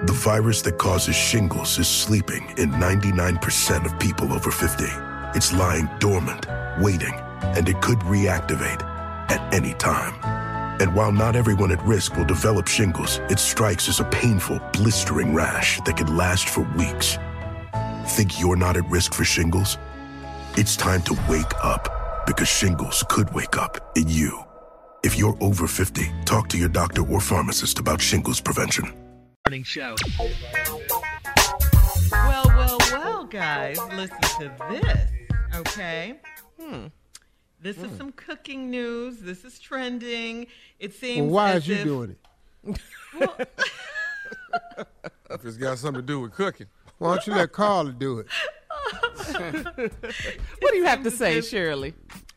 The 0.08 0.14
virus 0.14 0.62
that 0.62 0.78
causes 0.78 1.18
shingles 1.18 1.78
is 1.78 1.86
sleeping 1.86 2.46
in 2.58 2.72
99% 2.72 3.86
of 3.86 4.00
people 4.00 4.32
over 4.32 4.52
50. 4.52 4.86
It's 5.36 5.52
lying 5.52 5.90
dormant, 6.00 6.48
waiting, 6.80 7.14
and 7.42 7.68
it 7.68 7.82
could 7.82 8.00
reactivate 8.00 8.82
at 9.30 9.54
any 9.54 9.74
time. 9.74 10.14
And 10.82 10.96
while 10.96 11.12
not 11.12 11.36
everyone 11.36 11.74
at 11.74 11.84
risk 11.84 12.16
will 12.16 12.24
develop 12.24 12.70
shingles, 12.70 13.20
it 13.30 13.38
strikes 13.38 13.90
as 13.90 14.00
a 14.00 14.06
painful, 14.06 14.62
blistering 14.72 15.34
rash 15.34 15.82
that 15.82 15.98
can 15.98 16.16
last 16.16 16.48
for 16.48 16.62
weeks. 16.78 17.18
Think 18.06 18.40
you're 18.40 18.56
not 18.56 18.78
at 18.78 18.90
risk 18.90 19.14
for 19.14 19.26
shingles? 19.26 19.78
It's 20.56 20.78
time 20.78 21.02
to 21.02 21.20
wake 21.28 21.54
up 21.62 22.26
because 22.26 22.48
shingles 22.48 23.04
could 23.10 23.34
wake 23.34 23.58
up 23.58 23.92
in 23.98 24.08
you. 24.08 24.42
If 25.04 25.20
you're 25.20 25.38
over 25.42 25.68
50, 25.68 26.10
talk 26.24 26.48
to 26.48 26.58
your 26.58 26.70
doctor 26.70 27.06
or 27.06 27.20
pharmacist 27.20 27.80
about 27.80 28.00
shingles 28.00 28.40
prevention. 28.40 29.07
Morning 29.48 29.64
Show. 29.64 29.96
Well, 32.12 32.44
well, 32.48 32.78
well, 32.92 33.24
guys, 33.24 33.78
listen 33.96 34.20
to 34.40 34.52
this, 34.70 35.10
okay? 35.56 36.20
Hmm. 36.60 36.88
This 37.62 37.78
is 37.78 37.96
some 37.96 38.12
cooking 38.12 38.70
news. 38.70 39.22
This 39.22 39.46
is 39.46 39.58
trending. 39.58 40.48
It 40.82 40.94
seems. 40.94 41.32
Well, 41.32 41.46
why 41.46 41.52
as 41.54 41.64
is 41.64 41.70
you 41.70 41.76
if- 41.76 41.84
doing 41.86 42.16
it? 42.66 43.50
If 45.30 45.46
it's 45.46 45.56
got 45.56 45.78
something 45.78 46.02
to 46.02 46.06
do 46.06 46.20
with 46.20 46.34
cooking. 46.34 46.68
Why 46.98 47.16
don't 47.16 47.26
you 47.28 47.34
let 47.34 47.54
Carla 47.54 47.94
do 47.94 48.20
it? 48.20 48.28
What 50.60 50.72
do 50.72 50.78
you 50.78 50.84
have 50.84 51.04
to 51.04 51.12
say, 51.12 51.40
Shirley? 51.40 51.94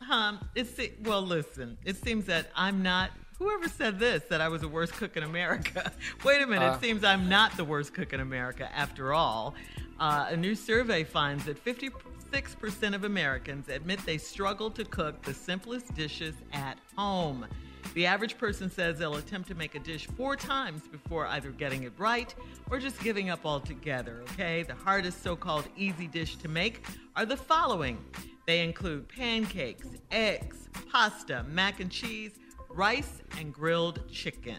Um, 0.09 0.39
it's 0.55 0.79
well. 1.03 1.21
Listen, 1.21 1.77
it 1.83 1.97
seems 1.97 2.25
that 2.27 2.47
I'm 2.55 2.81
not. 2.81 3.11
Whoever 3.41 3.69
said 3.69 3.97
this 3.97 4.21
that 4.29 4.39
I 4.39 4.49
was 4.49 4.61
the 4.61 4.67
worst 4.67 4.93
cook 4.93 5.17
in 5.17 5.23
America. 5.23 5.91
Wait 6.23 6.43
a 6.43 6.45
minute. 6.45 6.63
Uh. 6.63 6.75
it 6.75 6.79
seems 6.79 7.03
I'm 7.03 7.27
not 7.27 7.57
the 7.57 7.65
worst 7.65 7.91
cook 7.91 8.13
in 8.13 8.19
America 8.19 8.69
after 8.71 9.13
all. 9.13 9.55
Uh, 9.99 10.27
a 10.29 10.37
new 10.37 10.53
survey 10.53 11.03
finds 11.03 11.45
that 11.45 11.65
56% 11.65 12.93
of 12.93 13.03
Americans 13.03 13.67
admit 13.67 14.05
they 14.05 14.19
struggle 14.19 14.69
to 14.69 14.85
cook 14.85 15.23
the 15.23 15.33
simplest 15.33 15.91
dishes 15.95 16.35
at 16.53 16.77
home. 16.95 17.47
The 17.95 18.05
average 18.05 18.37
person 18.37 18.69
says 18.69 18.99
they'll 18.99 19.15
attempt 19.15 19.47
to 19.47 19.55
make 19.55 19.73
a 19.73 19.79
dish 19.79 20.05
four 20.15 20.35
times 20.35 20.87
before 20.87 21.25
either 21.25 21.49
getting 21.49 21.81
it 21.81 21.93
right 21.97 22.33
or 22.69 22.77
just 22.77 23.01
giving 23.01 23.31
up 23.31 23.43
altogether. 23.43 24.21
Okay, 24.33 24.61
the 24.61 24.75
hardest 24.75 25.23
so 25.23 25.35
called 25.35 25.67
easy 25.75 26.05
dish 26.05 26.35
to 26.35 26.47
make 26.47 26.85
are 27.15 27.25
the 27.25 27.37
following 27.37 27.97
they 28.45 28.63
include 28.63 29.07
pancakes, 29.09 29.87
eggs, 30.11 30.69
pasta, 30.91 31.43
mac 31.47 31.79
and 31.79 31.89
cheese, 31.89 32.33
rice, 32.75 33.21
and 33.37 33.53
grilled 33.53 34.07
chicken. 34.11 34.57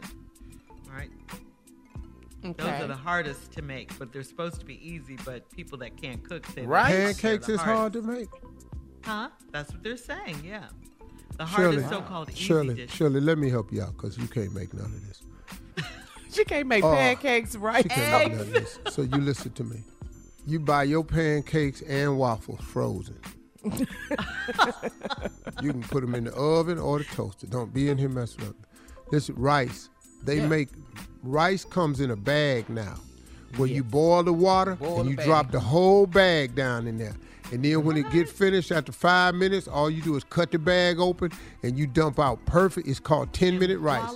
All 0.88 0.94
right. 0.96 1.10
Those 2.42 2.66
are 2.66 2.86
the 2.88 2.96
hardest 2.96 3.52
to 3.52 3.62
make, 3.62 3.96
but 3.98 4.12
they're 4.12 4.24
supposed 4.24 4.58
to 4.60 4.66
be 4.66 4.74
easy. 4.86 5.16
But 5.24 5.48
people 5.50 5.78
that 5.78 5.96
can't 6.00 6.28
cook 6.28 6.44
say 6.46 6.62
that 6.62 6.66
Rice? 6.68 6.92
Pancakes 6.92 7.46
the 7.46 7.54
is 7.54 7.60
hard 7.60 7.92
to 7.92 8.02
make. 8.02 8.28
Huh? 9.04 9.28
That's 9.52 9.72
what 9.72 9.82
they're 9.84 9.96
saying. 9.96 10.42
Yeah. 10.44 10.64
The 11.38 11.46
Shirley, 11.46 11.82
hardest 11.82 11.88
so-called 11.90 12.30
easy 12.30 12.40
Shirley, 12.40 12.74
dish. 12.74 12.90
Shirley, 12.92 13.20
let 13.20 13.38
me 13.38 13.48
help 13.48 13.72
you 13.72 13.82
out 13.82 13.92
because 13.92 14.18
you 14.18 14.26
can't 14.26 14.52
make 14.52 14.74
none 14.74 14.86
of 14.86 15.08
this. 15.08 15.22
She 16.32 16.44
can't 16.46 16.66
make 16.66 16.82
Oh, 16.82 16.94
pancakes, 16.94 17.56
right? 17.56 17.82
She 17.82 17.90
can't 17.90 18.30
make 18.30 18.38
none 18.38 18.40
of 18.46 18.52
this. 18.54 18.78
So 18.88 19.02
you 19.02 19.18
listen 19.18 19.52
to 19.52 19.64
me. 19.64 19.82
You 20.46 20.60
buy 20.60 20.84
your 20.84 21.04
pancakes 21.04 21.82
and 21.82 22.16
waffles 22.18 22.60
frozen. 22.60 23.18
you 25.62 25.70
can 25.72 25.82
put 25.82 26.00
them 26.00 26.14
in 26.14 26.24
the 26.24 26.32
oven 26.34 26.78
or 26.78 26.98
the 26.98 27.04
toaster. 27.04 27.46
Don't 27.46 27.72
be 27.72 27.88
in 27.88 27.98
here 27.98 28.08
messing 28.08 28.44
up. 28.46 28.54
This 29.10 29.30
rice, 29.30 29.88
they 30.24 30.36
Yeah. 30.38 30.48
make 30.48 30.68
rice 31.22 31.64
comes 31.64 32.00
in 32.00 32.10
a 32.10 32.16
bag 32.16 32.68
now, 32.68 32.94
where 33.56 33.68
you 33.68 33.84
boil 33.84 34.22
the 34.22 34.32
water 34.32 34.74
Boil 34.76 35.00
and 35.00 35.06
the 35.06 35.10
you 35.12 35.16
bag. 35.16 35.26
drop 35.26 35.50
the 35.50 35.60
whole 35.60 36.06
bag 36.06 36.54
down 36.54 36.86
in 36.86 36.98
there. 36.98 37.16
And 37.52 37.62
then 37.62 37.84
when 37.84 37.98
it 37.98 38.10
get 38.10 38.28
finished 38.28 38.72
after 38.72 38.92
five 38.92 39.34
minutes, 39.34 39.68
all 39.68 39.90
you 39.90 40.00
do 40.00 40.16
is 40.16 40.24
cut 40.24 40.50
the 40.50 40.58
bag 40.58 40.98
open 40.98 41.30
and 41.62 41.78
you 41.78 41.86
dump 41.86 42.18
out 42.18 42.44
perfect. 42.46 42.88
It's 42.88 42.98
called 43.00 43.32
ten 43.34 43.58
minute 43.58 43.78
rice, 43.78 44.10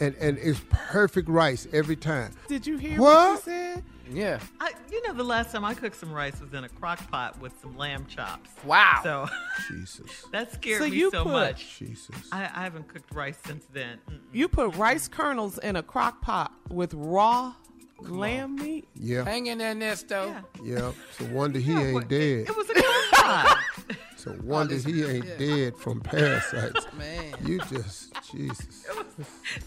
and 0.00 0.14
and 0.16 0.38
it's 0.38 0.60
perfect 0.70 1.28
rice 1.28 1.66
every 1.74 1.96
time. 1.96 2.32
Did 2.48 2.66
you 2.66 2.78
hear 2.78 2.98
What? 2.98 3.28
what, 3.28 3.34
you 3.34 3.42
said? 3.52 3.82
Yeah. 4.10 4.40
I, 4.58 4.70
you 4.90 5.06
know, 5.06 5.12
the 5.14 5.24
last 5.24 5.52
time 5.52 5.64
I 5.64 5.74
cooked 5.74 5.96
some 5.96 6.12
rice 6.12 6.40
was 6.40 6.52
in 6.52 6.64
a 6.64 6.68
crock 6.68 7.10
pot 7.10 7.38
with 7.40 7.52
some 7.60 7.76
lamb 7.76 8.06
chops. 8.06 8.50
Wow. 8.64 9.00
So 9.02 9.28
Jesus. 9.68 10.24
that 10.32 10.52
scared 10.52 10.82
So 10.82 10.88
me 10.88 10.96
you 10.96 11.10
so 11.10 11.24
put- 11.24 11.32
much. 11.32 11.78
Jesus. 11.78 12.14
I, 12.32 12.44
I 12.54 12.62
haven't 12.62 12.88
cooked 12.88 13.14
rice 13.14 13.38
since 13.46 13.64
then. 13.72 13.98
Mm. 14.10 14.18
You 14.32 14.48
put 14.48 14.74
rice 14.76 15.08
kernels 15.08 15.58
in 15.58 15.76
a 15.76 15.82
crock 15.82 16.20
pot 16.22 16.52
with 16.70 16.94
raw 16.94 17.54
lamb 18.00 18.56
meat? 18.56 18.86
Yeah. 18.94 19.24
Hang 19.24 19.46
in 19.46 19.58
there, 19.58 19.74
Nesto. 19.74 20.42
Yeah. 20.62 20.92
So 21.18 21.24
wonder 21.32 21.58
he 21.58 21.72
ain't 21.74 22.08
dead. 22.08 22.48
It 22.48 22.56
was 22.56 22.68
a 22.70 22.74
crock 22.74 23.10
pot. 23.12 23.58
So 24.16 24.36
wonder 24.42 24.74
he 24.74 25.04
ain't 25.04 25.38
dead 25.38 25.76
from 25.76 26.00
parasites. 26.00 26.86
Man. 26.98 27.34
You 27.44 27.60
just 27.60 28.12
Jesus. 28.32 28.84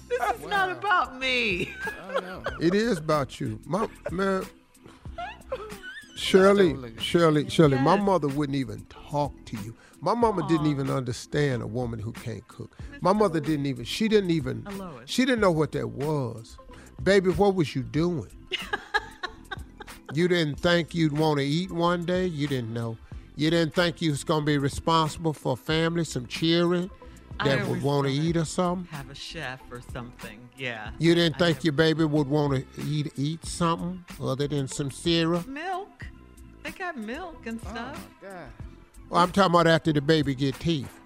This 0.09 0.35
is 0.35 0.45
not 0.45 0.73
about 0.73 1.17
me. 1.17 1.73
It 2.59 2.75
is 2.75 2.97
about 2.97 3.39
you. 3.39 3.61
My 3.65 3.87
man 4.11 4.43
Shirley, 6.21 6.93
Shirley, 6.99 7.49
Shirley, 7.49 7.77
my 7.79 7.97
mother 7.97 8.27
wouldn't 8.27 8.55
even 8.55 8.85
talk 8.89 9.33
to 9.45 9.57
you. 9.57 9.75
My 10.01 10.13
mama 10.13 10.47
didn't 10.47 10.67
even 10.67 10.89
understand 10.89 11.63
a 11.63 11.67
woman 11.67 11.99
who 11.99 12.11
can't 12.11 12.47
cook. 12.47 12.77
My 13.01 13.11
mother 13.11 13.39
didn't 13.39 13.65
even, 13.65 13.85
she 13.85 14.07
didn't 14.07 14.29
even, 14.29 14.65
she 15.05 15.25
didn't 15.25 15.41
know 15.41 15.51
what 15.51 15.71
that 15.71 15.89
was. 15.89 16.57
Baby, 17.01 17.31
what 17.31 17.55
was 17.55 17.75
you 17.75 17.81
doing? 17.81 18.29
you 20.13 20.27
didn't 20.27 20.59
think 20.59 20.93
you'd 20.93 21.17
want 21.17 21.39
to 21.39 21.45
eat 21.45 21.71
one 21.71 22.05
day? 22.05 22.27
You 22.27 22.47
didn't 22.47 22.73
know. 22.73 22.97
You 23.35 23.49
didn't 23.49 23.73
think 23.73 24.01
you 24.01 24.11
was 24.11 24.23
going 24.23 24.41
to 24.41 24.45
be 24.45 24.57
responsible 24.59 25.33
for 25.33 25.53
a 25.53 25.57
family, 25.57 26.03
some 26.03 26.27
I 27.39 27.47
that 27.47 27.67
would 27.67 27.81
want 27.81 28.05
to 28.05 28.13
eat 28.13 28.37
or 28.37 28.45
something? 28.45 28.87
Have 28.95 29.09
a 29.09 29.15
chef 29.15 29.59
or 29.71 29.81
something. 29.91 30.39
Yeah. 30.57 30.91
You 30.99 31.15
didn't 31.15 31.39
think 31.39 31.63
your 31.63 31.73
baby 31.73 32.05
would 32.05 32.27
want 32.27 32.53
to 32.53 32.81
eat 32.85 33.11
eat 33.17 33.43
something 33.45 34.05
other 34.21 34.47
than 34.47 34.67
some 34.67 34.91
syrup? 34.91 35.47
Milk. 35.47 36.05
They 36.63 36.71
got 36.71 36.97
milk 36.97 37.45
and 37.45 37.59
oh, 37.65 37.69
stuff. 37.69 38.07
Well, 39.09 39.21
I'm 39.21 39.31
talking 39.31 39.51
about 39.53 39.67
after 39.67 39.91
the 39.91 40.01
baby 40.01 40.35
get 40.35 40.55
teeth. 40.55 40.99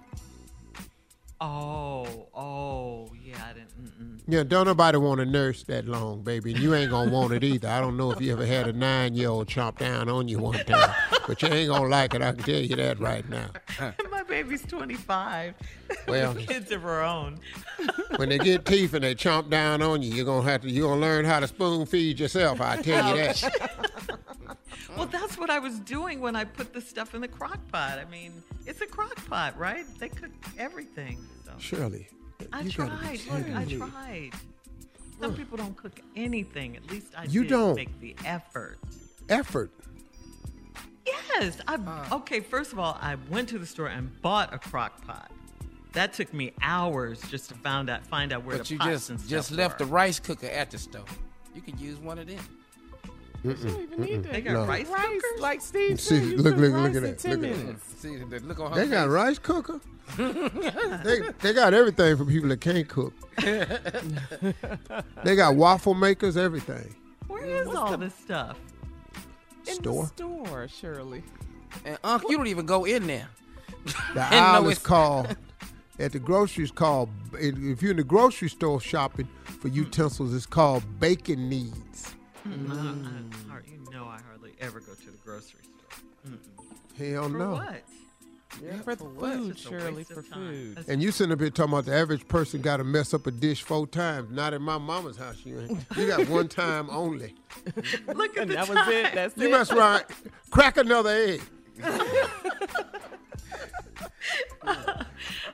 Oh, 1.40 2.28
oh, 2.34 3.10
yeah. 3.22 3.34
I 3.44 3.52
didn't. 3.52 3.68
Mm-mm. 3.76 4.20
Yeah, 4.26 4.42
don't 4.42 4.66
nobody 4.66 4.96
want 4.96 5.18
to 5.18 5.26
nurse 5.26 5.62
that 5.64 5.86
long, 5.86 6.22
baby, 6.22 6.52
and 6.52 6.60
you 6.60 6.74
ain't 6.74 6.90
gonna 6.90 7.10
want 7.10 7.32
it 7.32 7.44
either. 7.44 7.68
I 7.68 7.80
don't 7.80 7.96
know 7.96 8.10
if 8.10 8.20
you 8.20 8.32
ever 8.32 8.46
had 8.46 8.66
a 8.66 8.72
nine-year-old 8.72 9.46
chomp 9.46 9.78
down 9.78 10.08
on 10.08 10.28
you 10.28 10.38
one 10.38 10.58
time, 10.64 10.94
but 11.26 11.42
you 11.42 11.48
ain't 11.48 11.68
gonna 11.68 11.88
like 11.88 12.14
it. 12.14 12.22
I 12.22 12.32
can 12.32 12.42
tell 12.42 12.60
you 12.60 12.74
that 12.76 12.98
right 12.98 13.28
now. 13.28 13.50
My 14.10 14.22
baby's 14.22 14.62
25. 14.62 15.54
Well- 16.08 16.34
kids 16.34 16.72
of 16.72 16.82
her 16.82 17.02
own. 17.02 17.38
When 18.16 18.30
they 18.30 18.38
get 18.38 18.64
teeth 18.64 18.94
and 18.94 19.04
they 19.04 19.14
chomp 19.14 19.50
down 19.50 19.82
on 19.82 20.02
you, 20.02 20.14
you're 20.14 20.24
gonna 20.24 20.48
have 20.50 20.62
to 20.62 20.70
you're 20.70 20.88
gonna 20.88 21.00
learn 21.02 21.26
how 21.26 21.38
to 21.38 21.46
spoon 21.46 21.84
feed 21.84 22.18
yourself. 22.18 22.62
I 22.62 22.80
tell 22.80 23.10
you 23.10 23.24
that. 23.24 23.92
Well, 24.96 25.06
that's 25.06 25.36
what 25.38 25.50
I 25.50 25.58
was 25.58 25.78
doing 25.80 26.20
when 26.20 26.36
I 26.36 26.44
put 26.44 26.72
the 26.72 26.80
stuff 26.80 27.14
in 27.14 27.20
the 27.20 27.28
crock 27.28 27.58
pot. 27.70 27.98
I 27.98 28.04
mean, 28.10 28.42
it's 28.66 28.80
a 28.80 28.86
crock 28.86 29.14
pot, 29.28 29.58
right? 29.58 29.84
They 29.98 30.08
cook 30.08 30.30
everything. 30.58 31.18
So. 31.44 31.52
Shirley, 31.58 32.08
I 32.52 32.60
you 32.62 32.70
gotta 32.72 33.08
be 33.10 33.18
tried. 33.18 33.20
Look, 33.46 33.56
I 33.56 33.64
tried. 33.90 34.30
Some 35.20 35.34
people 35.34 35.56
don't 35.56 35.76
cook 35.76 36.00
anything. 36.14 36.76
At 36.76 36.90
least 36.90 37.12
I 37.16 37.24
You 37.24 37.42
did 37.42 37.50
don't. 37.50 37.74
make 37.74 37.98
the 38.00 38.16
effort. 38.24 38.78
Effort. 39.28 39.70
Yes. 41.06 41.58
I 41.68 41.78
okay. 42.12 42.40
First 42.40 42.72
of 42.72 42.78
all, 42.78 42.98
I 43.00 43.16
went 43.30 43.48
to 43.50 43.58
the 43.58 43.66
store 43.66 43.86
and 43.88 44.10
bought 44.22 44.52
a 44.52 44.58
crock 44.58 45.06
pot. 45.06 45.30
That 45.92 46.12
took 46.12 46.34
me 46.34 46.52
hours 46.62 47.20
just 47.30 47.48
to 47.50 47.54
find 47.54 47.88
out 47.88 48.06
find 48.06 48.32
out 48.32 48.44
where 48.44 48.58
But 48.58 48.66
the 48.66 48.74
you 48.74 48.78
pots 48.78 48.90
just 48.90 49.10
and 49.10 49.18
stuff 49.20 49.30
just 49.30 49.50
left 49.52 49.78
were. 49.80 49.86
the 49.86 49.92
rice 49.92 50.18
cooker 50.20 50.46
at 50.48 50.70
the 50.70 50.78
stove. 50.78 51.08
You 51.54 51.62
could 51.62 51.78
use 51.80 51.98
one 51.98 52.18
of 52.18 52.26
them. 52.26 52.40
They 53.44 54.40
got 54.40 54.52
No. 54.52 54.66
rice 54.66 54.88
cookers. 54.88 55.22
Like 55.40 55.60
Steve 55.60 56.00
See, 56.00 56.16
said, 56.18 56.24
you 56.24 56.36
look, 56.38 56.54
cook 56.54 56.62
look, 56.62 56.72
look 56.72 56.90
at 56.90 56.96
in 56.96 57.02
that. 57.02 57.18
10 57.18 57.40
Look 57.40 57.50
at 57.50 57.66
that. 57.66 57.80
See 57.98 58.16
the 58.16 58.40
look 58.40 58.60
on 58.60 58.72
her 58.72 58.84
They 58.84 58.90
got 58.90 59.08
rice 59.08 59.38
cooker. 59.38 59.80
they 60.16 61.20
they 61.40 61.52
got 61.52 61.74
everything 61.74 62.16
for 62.16 62.24
people 62.24 62.48
that 62.48 62.60
can't 62.60 62.88
cook. 62.88 63.12
they 65.24 65.36
got 65.36 65.56
waffle 65.56 65.94
makers, 65.94 66.36
everything. 66.36 66.94
Where 67.26 67.44
is 67.44 67.68
all 67.68 67.96
this 67.96 68.14
stuff? 68.14 68.56
In 69.66 69.74
Store. 69.74 70.04
the 70.04 70.08
store, 70.08 70.68
Shirley. 70.68 71.24
And 71.84 71.98
Unc, 72.04 72.22
you 72.28 72.36
don't 72.36 72.46
even 72.46 72.66
go 72.66 72.84
in 72.84 73.06
there. 73.06 73.28
The 74.14 74.22
And 74.22 74.30
no, 74.30 74.36
aisle 74.36 74.68
is 74.68 74.78
called 74.78 75.36
at 75.98 76.12
the 76.12 76.18
grocery 76.18 76.64
is 76.64 76.70
called. 76.70 77.08
If 77.34 77.82
you're 77.82 77.90
in 77.90 77.96
the 77.96 78.04
grocery 78.04 78.48
store 78.48 78.80
shopping 78.80 79.28
for 79.44 79.68
mm. 79.68 79.74
utensils, 79.74 80.34
it's 80.34 80.46
called 80.46 80.84
bacon 81.00 81.48
needs. 81.48 82.14
Mm, 82.46 82.70
I- 82.70 83.46
I- 83.48 83.50
har- 83.50 83.62
you 83.66 83.78
know, 83.92 84.04
I 84.06 84.20
hardly 84.26 84.54
ever 84.60 84.80
go 84.80 84.94
to 84.94 85.06
the 85.10 85.16
grocery 85.24 85.60
store. 85.62 86.32
Mm-mm. 86.32 87.12
Hell 87.14 87.28
For 87.30 87.38
no. 87.38 87.52
what? 87.52 87.82
Yeah, 88.64 88.80
for 88.80 88.94
the 88.94 89.04
what? 89.04 89.32
food, 89.34 89.50
It's 89.50 89.60
just 89.62 89.72
a 89.74 89.78
Shirley, 89.80 89.96
waste 89.96 90.12
for 90.12 90.22
food. 90.22 90.70
That's- 90.76 90.88
And 90.88 91.02
you 91.02 91.10
sitting 91.10 91.32
up 91.32 91.40
here 91.40 91.50
talking 91.50 91.72
about 91.74 91.84
the 91.86 91.94
average 91.94 92.26
person 92.28 92.62
got 92.62 92.78
to 92.78 92.84
mess 92.84 93.12
up 93.12 93.26
a 93.26 93.30
dish 93.30 93.62
four 93.62 93.86
times. 93.86 94.30
Not 94.30 94.54
in 94.54 94.62
my 94.62 94.78
mama's 94.78 95.16
house. 95.16 95.36
You 95.44 95.60
ain't. 95.60 95.78
You 95.96 96.06
got 96.06 96.26
one 96.30 96.48
time 96.48 96.88
only. 96.90 97.34
Look 98.14 98.36
at 98.36 98.42
And 98.42 98.50
the 98.50 98.54
that 98.54 98.66
time. 98.66 98.74
was 98.76 98.88
it. 98.88 99.14
That's 99.14 99.36
You 99.36 99.48
it. 99.48 99.50
mess 99.50 99.70
around, 99.72 100.04
crack 100.50 100.76
another 100.78 101.10
egg. 101.10 101.42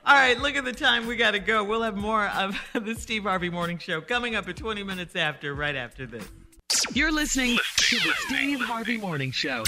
All 0.04 0.14
right, 0.14 0.38
look 0.40 0.56
at 0.56 0.64
the 0.64 0.72
time. 0.72 1.06
We 1.06 1.16
got 1.16 1.32
to 1.32 1.38
go. 1.38 1.62
We'll 1.62 1.82
have 1.82 1.96
more 1.96 2.26
of 2.28 2.56
the 2.74 2.94
Steve 2.94 3.22
Harvey 3.24 3.50
Morning 3.50 3.78
Show 3.78 4.00
coming 4.00 4.34
up 4.34 4.48
at 4.48 4.56
20 4.56 4.82
minutes 4.82 5.14
after, 5.16 5.54
right 5.54 5.76
after 5.76 6.06
this. 6.06 6.26
You're 6.94 7.12
listening 7.12 7.58
to 7.76 7.96
the 7.96 8.12
Steve 8.26 8.60
Harvey 8.60 8.98
Morning 8.98 9.30
Show. 9.30 9.64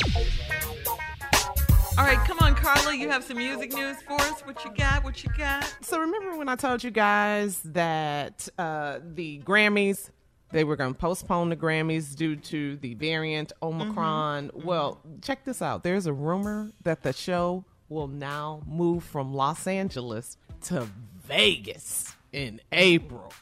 All 1.96 2.04
right, 2.04 2.18
come 2.26 2.38
on, 2.40 2.54
Carla. 2.54 2.94
You 2.94 3.08
have 3.08 3.22
some 3.22 3.38
music 3.38 3.72
news 3.72 3.96
for 4.02 4.14
us. 4.14 4.40
What 4.42 4.64
you 4.64 4.72
got? 4.76 5.04
What 5.04 5.22
you 5.22 5.30
got? 5.36 5.76
So 5.80 6.00
remember 6.00 6.36
when 6.36 6.48
I 6.48 6.56
told 6.56 6.82
you 6.82 6.90
guys 6.90 7.60
that 7.66 8.48
uh, 8.58 8.98
the 9.14 9.40
Grammys 9.40 10.10
they 10.50 10.64
were 10.64 10.76
going 10.76 10.94
to 10.94 10.98
postpone 10.98 11.48
the 11.48 11.56
Grammys 11.56 12.14
due 12.14 12.36
to 12.36 12.76
the 12.76 12.94
variant 12.94 13.52
Omicron? 13.62 14.50
Well, 14.54 15.00
check 15.20 15.44
this 15.44 15.60
out. 15.60 15.82
There's 15.82 16.06
a 16.06 16.12
rumor 16.12 16.70
that 16.84 17.02
the 17.02 17.12
show 17.12 17.64
will 17.88 18.08
now 18.08 18.62
move 18.66 19.04
from 19.04 19.34
Los 19.34 19.66
Angeles 19.66 20.36
to 20.62 20.88
Vegas 21.26 22.14
in 22.32 22.60
April. 22.72 23.32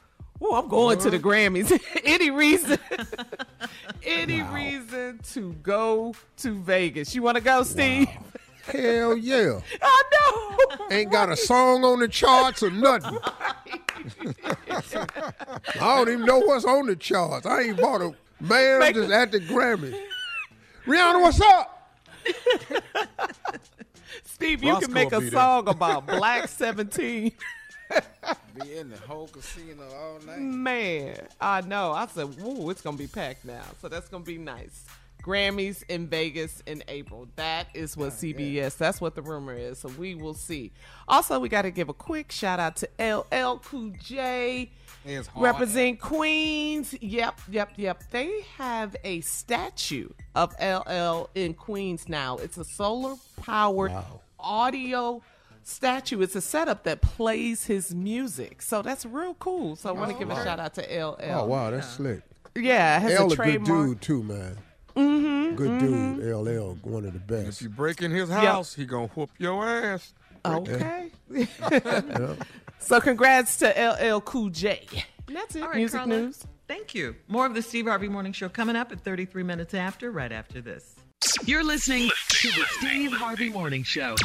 Oh, 0.45 0.57
I'm 0.57 0.69
going 0.69 0.99
to 0.99 1.11
the 1.11 1.21
Grammys. 1.21 1.81
any 2.05 2.31
reason? 2.31 2.79
any 4.05 4.43
reason 4.43 5.21
to 5.33 5.53
go 5.63 6.15
to 6.39 6.55
Vegas? 6.55 7.15
You 7.15 7.23
want 7.23 7.37
to 7.37 7.43
go, 7.43 7.63
Steve? 7.63 8.09
Hell 8.65 9.17
yeah. 9.17 9.61
I 9.83 10.03
know. 10.13 10.87
Ain't 10.91 11.13
got 11.13 11.31
a 11.31 11.37
song 11.37 11.85
on 11.85 12.01
the 12.01 12.09
charts 12.09 12.63
or 12.63 12.71
nothing. 12.71 13.19
I 15.81 15.97
don't 15.97 16.09
even 16.09 16.25
know 16.25 16.41
what's 16.41 16.65
on 16.65 16.87
the 16.87 16.97
charts. 16.97 17.47
I 17.47 17.63
ain't 17.63 17.81
bought 17.81 18.01
a 18.01 18.13
man 18.41 18.81
Make- 18.81 18.97
just 18.97 19.13
at 19.13 19.31
the 19.31 19.39
Grammy. 19.41 19.97
Rihanna, 20.87 21.21
what's 21.21 21.41
up? 21.41 21.95
Steve, 24.25 24.63
you 24.65 24.73
Roscoe 24.73 24.87
can 24.87 24.95
make 24.95 25.13
a 25.13 25.31
song 25.31 25.69
about 25.69 26.07
Black 26.07 26.49
17. 26.49 27.33
Be 28.61 28.77
in 28.77 28.91
the 28.91 28.99
whole 28.99 29.29
casino 29.29 29.85
all 29.95 30.19
night. 30.27 30.39
Man, 30.39 31.27
I 31.41 31.63
know. 31.63 31.93
I 31.93 32.07
said, 32.07 32.27
whoa, 32.41 32.69
it's 32.69 32.83
going 32.83 32.97
to 32.97 33.03
be 33.03 33.09
packed 33.09 33.45
now. 33.45 33.63
So 33.81 33.89
that's 33.89 34.09
going 34.09 34.25
to 34.25 34.27
be 34.27 34.39
nice. 34.39 34.85
Grammys 35.23 35.85
in 35.89 36.09
Vegas 36.09 36.63
in 36.67 36.83
April. 36.89 37.29
That 37.37 37.69
is 37.75 37.97
what 37.97 38.11
CBS, 38.11 38.77
that's 38.77 39.01
what 39.01 39.15
the 39.15 39.23
rumor 39.23 39.55
is. 39.55 39.79
So 39.79 39.89
we 39.91 40.15
will 40.15 40.35
see. 40.35 40.73
Also, 41.07 41.39
we 41.39 41.49
got 41.49 41.63
to 41.63 41.71
give 41.71 41.89
a 41.89 41.95
quick 41.95 42.33
shout 42.33 42.59
out 42.59 42.77
to 42.77 42.89
LL 42.99 43.59
Cool 43.59 43.93
J. 44.03 44.71
Represent 45.37 46.01
Queens. 46.01 46.95
Yep, 47.01 47.41
yep, 47.51 47.71
yep. 47.77 48.03
They 48.11 48.45
have 48.59 48.97
a 49.05 49.21
statue 49.21 50.09
of 50.35 50.55
LL 50.61 51.31
in 51.35 51.55
Queens 51.55 52.09
now. 52.09 52.37
It's 52.39 52.59
a 52.59 52.65
solar 52.65 53.15
powered 53.41 53.93
audio 54.39 55.23
statue. 55.65 56.21
It's 56.21 56.37
a 56.37 56.41
setup 56.41 56.85
that 56.85 57.01
plays 57.03 57.67
his 57.67 57.95
music. 57.95 58.63
So 58.63 58.83
that's 58.83 59.05
real 59.07 59.35
cool. 59.35 59.77
So 59.77 59.89
I 59.89 59.93
want 59.93 60.13
to 60.13 60.19
give 60.19 60.31
a 60.31 60.45
shout 60.45 60.61
out 60.61 60.75
to 60.75 60.83
LL. 60.83 61.17
Oh, 61.23 61.47
wow, 61.47 61.71
that's 61.71 61.89
slick. 61.89 62.21
Yeah, 62.55 62.99
it 62.99 63.03
has 63.03 63.13
L 63.13 63.31
a 63.31 63.33
a 63.33 63.37
good 63.37 63.65
dude, 63.65 64.01
too, 64.01 64.23
man. 64.23 64.57
Mm-hmm. 64.95 65.55
Good 65.57 65.79
dude, 65.79 66.37
LL, 66.37 66.75
one 66.83 67.05
of 67.07 67.15
the 67.15 67.19
best. 67.19 67.61
If 67.61 67.63
you 67.63 67.69
break 67.71 68.03
in 68.03 68.11
his 68.11 68.29
house, 68.29 68.75
he 68.75 68.85
gonna 68.85 69.07
whoop 69.09 69.31
your 69.39 69.67
ass. 69.67 70.13
Okay. 70.45 71.11
Yeah. 71.71 72.35
So 72.79 73.01
congrats 73.01 73.57
to 73.59 73.69
LL 73.69 74.21
Cool 74.21 74.51
J. 74.51 74.87
And 75.29 75.37
that's 75.37 75.55
it. 75.55 75.63
All 75.63 75.69
right, 75.69 75.77
Music 75.77 76.01
Carla. 76.01 76.15
news. 76.15 76.45
Thank 76.69 76.95
you. 76.95 77.15
More 77.29 77.47
of 77.47 77.55
the 77.55 77.63
Steve 77.63 77.87
Harvey 77.87 78.09
Morning 78.09 78.33
Show 78.33 78.49
coming 78.49 78.77
up 78.77 78.93
at 78.93 79.01
33 79.01 79.45
minutes 79.45 79.73
after, 79.73 80.11
right 80.11 80.33
after 80.33 80.61
this. 80.61 80.97
You're 81.45 81.65
listening 81.65 82.11
to 82.29 82.49
the 82.49 82.65
Steve 82.79 83.13
Harvey 83.13 83.49
Morning 83.49 83.83
Show. 83.83 84.17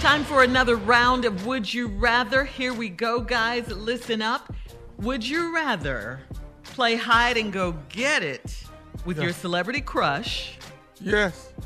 Time 0.00 0.24
for 0.24 0.42
another 0.42 0.76
round 0.76 1.24
of 1.24 1.46
Would 1.46 1.72
You 1.72 1.88
Rather. 1.88 2.44
Here 2.44 2.72
we 2.72 2.88
go, 2.88 3.20
guys. 3.20 3.68
Listen 3.68 4.22
up. 4.22 4.52
Would 4.98 5.26
you 5.26 5.54
rather 5.54 6.20
play 6.62 6.96
hide 6.96 7.36
and 7.36 7.52
go 7.52 7.72
get 7.88 8.22
it 8.22 8.62
with 9.04 9.18
your 9.20 9.32
celebrity 9.32 9.80
crush? 9.80 10.58
Yes. 11.00 11.52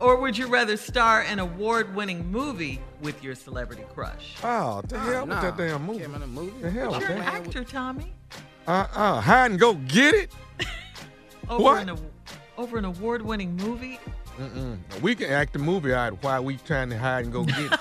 Or 0.00 0.16
would 0.20 0.36
you 0.36 0.46
rather 0.48 0.76
star 0.76 1.22
an 1.22 1.38
award 1.38 1.94
winning 1.94 2.30
movie 2.30 2.78
with 3.00 3.24
your 3.24 3.34
celebrity 3.34 3.84
crush? 3.94 4.34
Oh, 4.44 4.82
the 4.86 4.98
hell 4.98 5.26
nah. 5.26 5.42
with 5.42 5.56
that 5.56 5.56
damn 5.56 5.86
movie. 5.86 6.00
Came 6.00 6.14
in 6.14 6.22
a 6.22 6.26
movie. 6.26 6.60
The 6.60 6.70
hell 6.70 6.90
But 6.90 7.00
with 7.00 7.08
you're 7.08 7.18
an 7.18 7.24
that. 7.24 7.34
actor, 7.34 7.64
Tommy. 7.64 8.12
Uh 8.68 8.86
uh 8.94 9.20
Hide 9.22 9.52
and 9.52 9.58
go 9.60 9.72
get 9.74 10.14
it. 10.14 10.30
Over 11.48 11.62
What? 11.62 11.82
an 11.82 11.90
aw- 11.90 11.96
over 12.58 12.78
an 12.78 12.84
award 12.84 13.22
winning 13.22 13.56
movie? 13.56 13.98
Mm-mm. 14.38 14.78
We 15.00 15.14
can 15.14 15.30
act 15.30 15.54
the 15.54 15.58
movie 15.58 15.94
out 15.94 16.22
while 16.22 16.44
we 16.44 16.58
trying 16.58 16.90
to 16.90 16.98
hide 16.98 17.24
and 17.24 17.32
go 17.32 17.44
get 17.44 17.58
it. 17.72 17.80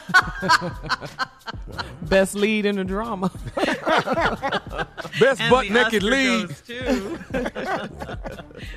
Best 2.03 2.34
lead 2.35 2.65
in 2.65 2.77
the 2.77 2.84
drama. 2.85 3.30
Best 5.19 5.41
And 5.41 5.49
butt 5.52 5.68
the 5.68 5.73
naked 5.73 6.03
Oscar 6.03 6.10
lead. 6.10 6.47
goes 6.47 6.61
to- 6.61 8.19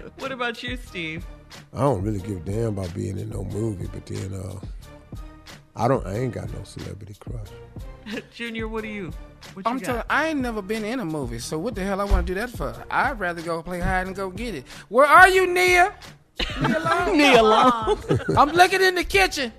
what 0.19 0.33
about 0.33 0.61
you, 0.62 0.77
Steve? 0.77 1.25
I 1.73 1.81
don't 1.81 2.03
really 2.03 2.20
give 2.20 2.39
a 2.39 2.41
damn 2.51 2.79
about 2.79 2.93
being 2.95 3.16
in 3.19 3.31
no 3.31 3.45
movie, 3.45 3.89
but 3.93 4.05
then 4.07 4.35
uh, 4.35 4.59
I 5.77 5.87
don't. 5.89 6.05
I 6.07 6.16
ain't 6.19 6.33
got 6.35 6.53
no 6.53 6.62
celebrity 6.65 7.15
crush. 7.20 7.49
Junior, 8.35 8.69
what 8.69 8.83
do 8.83 8.89
you? 8.89 9.13
What 9.55 9.65
you 9.67 9.71
I'm 9.71 9.79
got? 9.79 9.85
telling 9.85 10.03
I 10.11 10.29
ain't 10.29 10.41
never 10.41 10.63
been 10.63 10.85
in 10.85 11.01
a 11.01 11.05
movie, 11.05 11.39
so 11.39 11.59
what 11.59 11.75
the 11.75 11.83
hell 11.85 12.01
I 12.01 12.05
want 12.05 12.27
to 12.27 12.35
do 12.35 12.41
that 12.41 12.51
for? 12.51 12.75
I'd 12.91 13.19
rather 13.21 13.41
go 13.43 13.63
play 13.63 13.81
hide 13.81 14.07
and 14.07 14.17
go 14.17 14.31
get 14.31 14.55
it. 14.55 14.67
Where 14.89 15.07
are 15.07 15.29
you, 15.29 15.47
Nia? 15.47 15.95
Nia 16.61 16.79
Long? 16.81 17.17
Nia 17.19 17.43
Long. 17.43 17.99
I'm 18.37 18.51
looking 18.51 18.83
in 18.83 18.95
the 18.97 19.05
kitchen. 19.05 19.53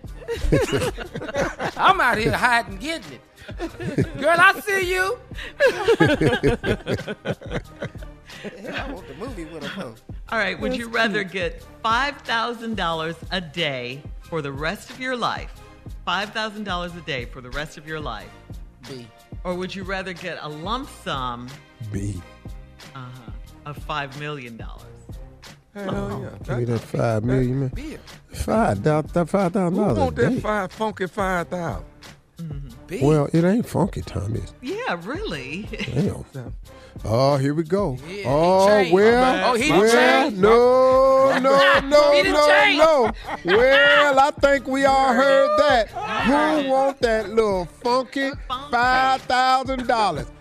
I'm 1.78 2.00
out 2.02 2.18
here 2.18 2.32
hiding, 2.34 2.78
getting 2.78 3.14
it. 3.14 4.18
Girl, 4.20 4.36
I 4.38 4.60
see 4.60 4.92
you. 4.94 5.18
Hell, 8.62 8.76
I 8.76 8.92
want 8.94 9.08
the 9.08 9.16
movie 9.18 9.46
with 9.46 9.64
her. 9.64 9.94
for? 9.94 9.96
All 10.32 10.38
right, 10.38 10.60
would 10.60 10.76
you 10.78 10.88
rather 10.88 11.24
get 11.24 11.66
$5,000 11.84 13.16
a 13.32 13.42
day 13.42 14.04
for 14.22 14.42
the 14.42 14.52
rest 14.52 14.90
of 14.92 15.00
your 15.00 15.16
life? 15.18 15.59
$5,000 16.10 16.98
a 16.98 17.02
day 17.02 17.26
for 17.26 17.40
the 17.40 17.52
rest 17.52 17.78
of 17.78 17.88
your 17.88 18.00
life. 18.00 18.32
B. 18.90 19.08
Or 19.44 19.54
would 19.54 19.76
you 19.76 19.84
rather 19.84 20.12
get 20.14 20.40
a 20.42 20.50
lump 20.50 20.90
sum 21.04 21.48
B. 21.94 22.20
uh-huh, 22.96 23.32
of 23.68 23.78
$5 23.78 24.20
million? 24.20 24.60
Hell 25.76 26.20
yeah. 26.24 26.30
Give 26.44 26.58
me 26.58 26.66
that 26.66 26.80
five 26.80 27.24
million, 27.24 27.60
man. 27.60 27.70
Bill. 27.70 28.00
Five 28.34 28.80
thousand, 28.80 29.12
that 29.12 29.30
five 29.30 29.54
thousand 29.54 29.76
Who 29.78 29.82
dollars. 29.82 29.98
want 30.00 30.18
a 30.18 30.22
that 30.30 30.42
five 30.42 30.72
funky 30.72 31.06
five 31.08 31.48
thousand? 31.48 31.86
B. 32.88 33.02
Well, 33.04 33.30
it 33.32 33.44
ain't 33.46 33.68
funky, 33.68 34.02
Tommy. 34.02 34.42
Yeah, 34.62 34.79
really. 34.94 35.68
Damn. 35.94 36.54
Oh, 37.06 37.38
here 37.38 37.54
we 37.54 37.64
go. 37.64 37.98
Yeah, 38.08 38.24
oh, 38.28 38.68
changed. 38.68 38.94
well, 38.94 39.52
Oh, 39.52 39.56
he 39.56 39.70
done 39.70 39.80
well, 39.80 39.92
changed. 40.30 40.38
no, 40.42 41.40
no, 41.40 41.80
no, 41.88 42.22
no, 42.24 42.48
changed. 42.48 42.80
no. 42.80 43.12
Well, 43.46 44.20
I 44.20 44.32
think 44.32 44.68
we 44.68 44.86
all 44.86 45.14
heard 45.14 45.58
that. 45.60 45.90
Who 45.90 46.70
want 46.70 47.00
that 47.02 47.30
little 47.30 47.66
funky 47.66 48.32
five 48.72 49.22
thousand 49.22 49.88
dollars? 49.88 50.28
I 50.30 50.39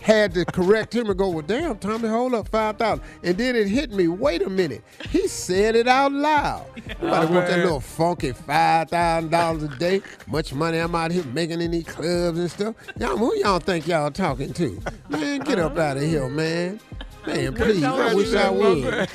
had 0.00 0.34
to 0.34 0.44
correct 0.44 0.94
him 0.94 1.08
and 1.08 1.18
go, 1.18 1.28
well, 1.30 1.42
damn, 1.42 1.78
Tommy, 1.78 2.08
hold 2.08 2.34
up, 2.34 2.48
five 2.48 2.76
thousand. 2.76 3.04
And 3.22 3.36
then 3.36 3.56
it 3.56 3.68
hit 3.68 3.92
me. 3.92 4.08
Wait 4.08 4.42
a 4.42 4.50
minute. 4.50 4.82
He 5.08 5.28
said 5.28 5.76
it 5.76 5.86
out 5.86 6.12
loud. 6.12 6.66
Nobody 7.00 7.26
oh, 7.26 7.32
want 7.32 7.46
that 7.46 7.58
little 7.58 7.80
funky 7.80 8.32
five 8.32 8.88
thousand 8.90 9.30
dollars 9.30 9.62
a 9.62 9.68
day. 9.68 10.02
Much 10.26 10.52
money 10.54 10.78
I'm 10.78 10.94
out 10.94 11.10
here 11.10 11.24
making 11.24 11.60
in 11.60 11.70
these 11.70 11.86
clubs 11.86 12.38
and 12.38 12.50
stuff. 12.50 12.74
Y'all, 12.98 13.16
who 13.16 13.34
y'all 13.36 13.60
think 13.60 13.86
y'all 13.86 14.10
talking 14.10 14.52
to? 14.54 14.80
Man, 15.08 15.40
get 15.40 15.58
up 15.58 15.76
out 15.76 15.96
of 15.96 16.02
here, 16.02 16.28
man. 16.28 16.80
Man, 17.26 17.54
please. 17.54 17.82
I 17.82 18.14
wish 18.14 18.34
I 18.34 18.50
would. 18.50 19.08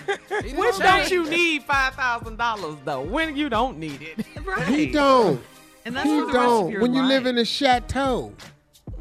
when 0.55 0.79
don't 0.79 1.11
you 1.11 1.27
need 1.29 1.63
five 1.63 1.95
thousand 1.95 2.37
dollars 2.37 2.77
though? 2.85 3.01
When 3.01 3.35
you 3.35 3.49
don't 3.49 3.79
need 3.79 4.01
it. 4.01 4.25
right. 4.45 4.67
He 4.67 4.91
don't. 4.91 5.41
And 5.85 5.95
that's 5.95 6.07
he 6.07 6.19
for 6.19 6.25
the 6.25 6.25
rest 6.25 6.35
of 6.37 6.43
don't. 6.43 6.71
your 6.71 6.81
When 6.81 6.93
you 6.93 7.03
live 7.03 7.25
in 7.25 7.37
a 7.37 7.45
chateau, 7.45 8.33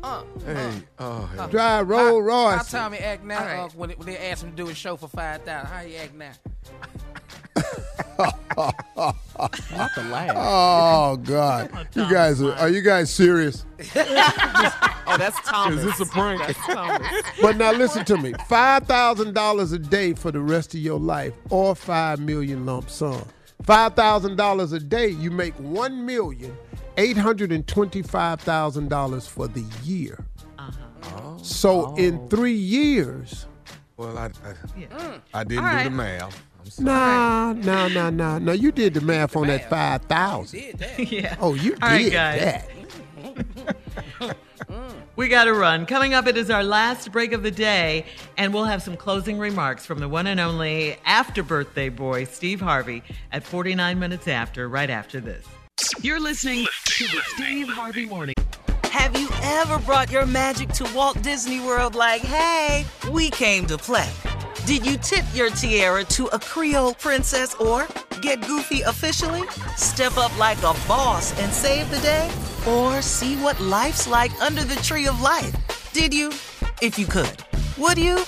Uh, 0.05 0.23
hey, 0.45 0.55
uh, 0.55 0.71
oh, 0.99 1.27
hell. 1.35 1.41
Uh. 1.41 1.47
drive 1.47 1.89
Rolls 1.89 2.11
How 2.31 2.51
Royce. 2.57 2.71
Tommy 2.71 2.99
act 2.99 3.25
now 3.25 3.39
All 3.39 3.45
right. 3.47 3.59
uh, 3.61 3.69
when, 3.75 3.91
it- 3.91 3.99
when 3.99 4.07
they 4.07 4.19
asked 4.19 4.43
him 4.45 4.51
to 4.51 4.57
do 4.57 4.69
a 4.69 4.75
show 4.75 4.97
for 4.97 5.09
five 5.09 5.43
thousand? 5.45 5.71
How 5.73 5.81
he 5.83 5.97
act 5.97 6.15
now? 6.15 6.33
Not 8.57 9.91
the 9.95 10.03
laugh. 10.11 10.33
Oh 10.37 11.17
God! 11.17 11.89
You 11.95 12.11
guys 12.11 12.43
are, 12.43 12.53
are 12.55 12.69
you 12.69 12.83
guys 12.83 13.13
serious? 13.13 13.65
Oh, 15.07 15.19
that's 15.19 15.39
Thomas. 15.47 15.81
Is 15.81 15.85
this 15.85 16.01
a 16.01 16.07
prank? 16.11 16.41
That's 16.41 17.23
But 17.43 17.59
now 17.59 17.73
listen 17.73 18.07
to 18.07 18.17
me: 18.17 18.33
five 18.49 18.87
thousand 18.87 19.35
dollars 19.35 19.73
a 19.73 19.79
day 19.79 20.15
for 20.15 20.33
the 20.33 20.41
rest 20.41 20.73
of 20.75 20.81
your 20.81 20.99
life, 20.99 21.35
or 21.51 21.75
five 21.75 22.21
million 22.21 22.65
lump 22.65 22.89
sum. 22.89 23.23
Five 23.65 23.95
thousand 23.97 24.37
dollars 24.37 24.73
a 24.73 24.81
day, 24.81 25.09
you 25.09 25.31
make 25.31 25.53
one 25.61 26.07
million 26.07 26.57
eight 26.97 27.17
hundred 27.17 27.53
and 27.53 27.67
twenty-five 27.67 28.41
thousand 28.41 28.89
dollars 28.89 29.27
for 29.27 29.49
the 29.49 29.65
year. 29.83 30.25
Uh-huh. 30.59 31.37
So 31.39 31.95
in 31.97 32.29
three 32.29 32.53
years, 32.53 33.47
Well, 33.97 34.17
I, 34.19 34.27
I, 34.27 34.31
Yeah. 34.79 35.19
I 35.33 35.45
didn't 35.45 35.65
All 35.65 35.79
do 35.79 35.85
the 35.85 35.91
math. 35.91 36.43
I'm 36.65 36.71
sorry. 36.71 36.85
nah, 36.87 37.53
nah, 37.53 37.89
nah, 37.89 38.11
nah, 38.11 38.39
nah. 38.39 38.53
You 38.53 38.73
did 38.73 38.95
the 38.95 39.01
math 39.03 39.37
on 39.37 39.47
that 39.49 39.69
five 39.69 40.03
thousand. 40.07 40.79
Did 40.79 41.11
yeah. 41.13 41.37
Oh, 41.41 41.55
you 41.55 41.73
All 41.83 41.89
right, 41.91 42.05
did 42.05 42.13
guys. 42.13 42.41
that. 42.41 44.37
We 45.17 45.29
got 45.29 45.45
to 45.45 45.55
run. 45.55 45.87
Coming 45.87 46.13
up, 46.13 46.27
it 46.27 46.37
is 46.37 46.51
our 46.51 46.65
last 46.65 47.13
break 47.13 47.33
of 47.33 47.45
the 47.45 47.51
day, 47.53 48.05
and 48.37 48.53
we'll 48.53 48.65
have 48.65 48.83
some 48.83 48.97
closing 48.97 49.39
remarks 49.39 49.87
from 49.87 50.01
the 50.01 50.09
one 50.09 50.27
and 50.27 50.41
only 50.41 50.97
after 51.05 51.45
birthday 51.45 51.89
boy, 51.89 52.25
Steve 52.25 52.61
Harvey, 52.61 53.01
at 53.31 53.45
49 53.45 53.97
minutes 54.01 54.27
after, 54.27 54.69
right 54.69 54.91
after 54.91 55.21
this. 55.21 55.47
You're 56.05 56.21
listening 56.21 56.67
to 56.85 57.05
the 57.05 57.21
Steve 57.35 57.69
Harvey 57.69 58.07
Morning. 58.07 58.35
Have 58.85 59.19
you 59.19 59.29
ever 59.43 59.79
brought 59.79 60.11
your 60.11 60.27
magic 60.27 60.69
to 60.75 60.89
Walt 60.95 61.21
Disney 61.23 61.61
World 61.61 61.95
like, 61.95 62.21
hey, 62.21 62.85
we 63.11 63.31
came 63.31 63.67
to 63.67 63.79
play? 63.79 64.11
Did 64.67 64.87
you 64.87 64.97
tip 64.99 65.25
your 65.33 65.51
tiara 65.51 66.05
to 66.05 66.27
a 66.27 66.39
Creole 66.39 66.95
princess 66.95 67.55
or 67.55 67.89
get 68.21 68.47
goofy 68.47 68.83
officially? 68.83 69.43
Step 69.77 70.17
up 70.17 70.37
like 70.39 70.59
a 70.59 70.75
boss 70.87 71.39
and 71.41 71.53
save 71.53 71.91
the 71.91 72.01
day? 72.01 72.31
Or 72.69 73.01
see 73.03 73.37
what 73.37 73.59
life's 73.61 74.07
like 74.07 74.33
under 74.43 74.63
the 74.63 74.77
tree 74.77 75.07
of 75.07 75.21
life? 75.23 75.55
Did 75.93 76.13
you? 76.13 76.29
If 76.83 76.99
you 76.99 77.07
could. 77.07 77.39
Would 77.79 77.99
you? 77.99 78.19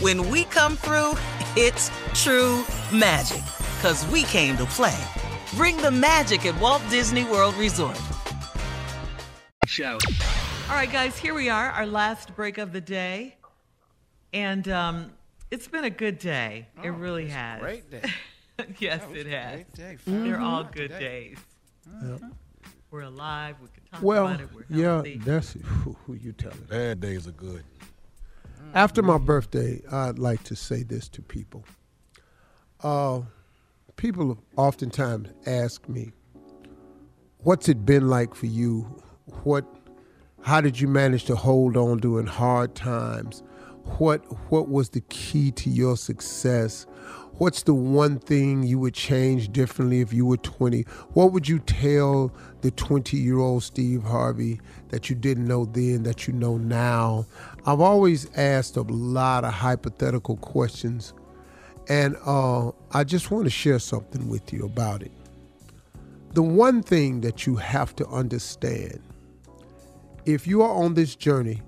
When 0.00 0.28
we 0.30 0.44
come 0.44 0.76
through, 0.76 1.14
it's 1.56 1.90
true 2.14 2.64
magic. 2.92 3.42
Cause 3.80 4.06
we 4.08 4.22
came 4.24 4.56
to 4.58 4.66
play. 4.66 4.98
Bring 5.54 5.76
the 5.78 5.90
magic 5.90 6.44
at 6.44 6.60
Walt 6.60 6.82
Disney 6.90 7.24
World 7.24 7.54
Resort. 7.54 7.98
Show. 9.66 9.98
All 10.68 10.74
right, 10.74 10.90
guys, 10.90 11.16
here 11.16 11.34
we 11.34 11.48
are, 11.48 11.70
our 11.70 11.86
last 11.86 12.34
break 12.34 12.58
of 12.58 12.72
the 12.72 12.80
day. 12.80 13.36
And 14.32 14.68
um, 14.68 15.12
it's 15.50 15.68
been 15.68 15.84
a 15.84 15.90
good 15.90 16.18
day. 16.18 16.66
it 16.82 16.90
really 16.90 17.28
has. 17.28 17.60
Great 17.60 17.90
day. 17.90 18.02
yes, 18.78 19.02
it 19.12 19.26
has. 19.28 19.54
Great 19.54 19.72
day. 19.74 19.96
They're 20.06 20.40
all 20.40 20.64
good 20.64 20.90
day. 20.90 21.34
days. 21.90 22.20
We're 22.90 23.02
alive. 23.02 23.56
We 23.60 23.68
can 23.68 23.84
talk 23.90 24.02
Well, 24.02 24.26
about 24.26 24.40
it. 24.40 24.48
We're 24.52 24.64
yeah, 24.68 25.02
that's 25.24 25.52
who, 25.52 25.96
who 26.06 26.14
you 26.14 26.32
telling. 26.32 26.58
Bad 26.68 27.00
days 27.00 27.26
are 27.26 27.32
good. 27.32 27.62
After 28.74 29.02
my 29.02 29.18
birthday, 29.18 29.80
I'd 29.90 30.18
like 30.18 30.42
to 30.44 30.56
say 30.56 30.82
this 30.82 31.08
to 31.10 31.22
people. 31.22 31.64
Uh, 32.82 33.20
people 33.96 34.38
oftentimes 34.56 35.30
ask 35.46 35.88
me, 35.88 36.12
"What's 37.38 37.68
it 37.68 37.86
been 37.86 38.08
like 38.08 38.34
for 38.34 38.46
you? 38.46 39.02
What? 39.44 39.64
How 40.42 40.60
did 40.60 40.80
you 40.80 40.86
manage 40.86 41.24
to 41.24 41.34
hold 41.34 41.76
on 41.76 41.98
during 41.98 42.26
hard 42.26 42.74
times? 42.74 43.42
What? 43.98 44.20
What 44.50 44.68
was 44.68 44.90
the 44.90 45.00
key 45.00 45.50
to 45.52 45.70
your 45.70 45.96
success? 45.96 46.86
What's 47.38 47.62
the 47.64 47.74
one 47.74 48.18
thing 48.18 48.62
you 48.62 48.78
would 48.78 48.94
change 48.94 49.52
differently 49.52 50.00
if 50.00 50.12
you 50.12 50.24
were 50.24 50.38
20? 50.38 50.82
What 51.12 51.32
would 51.32 51.48
you 51.48 51.58
tell 51.58 52.32
the 52.62 52.70
20 52.70 53.16
year 53.16 53.38
old 53.38 53.62
Steve 53.62 54.04
Harvey 54.04 54.60
that 54.88 55.10
you 55.10 55.16
didn't 55.16 55.46
know 55.46 55.66
then 55.66 56.02
that 56.04 56.26
you 56.26 56.32
know 56.32 56.56
now? 56.56 57.26
I've 57.66 57.80
always 57.80 58.30
asked 58.36 58.76
a 58.76 58.82
lot 58.82 59.44
of 59.44 59.52
hypothetical 59.52 60.36
questions 60.36 61.12
And 61.88 62.16
uh, 62.24 62.72
I 62.92 63.04
just 63.04 63.30
want 63.30 63.44
to 63.44 63.50
share 63.50 63.78
something 63.78 64.28
with 64.28 64.52
you 64.52 64.64
about 64.64 65.02
it. 65.02 65.12
The 66.32 66.42
one 66.42 66.82
thing 66.82 67.20
that 67.22 67.46
you 67.46 67.56
have 67.56 67.94
to 67.96 68.06
understand 68.08 69.00
if 70.26 70.46
you 70.46 70.60
are 70.62 70.72
on 70.72 70.94
this 70.94 71.14
journey 71.14 71.62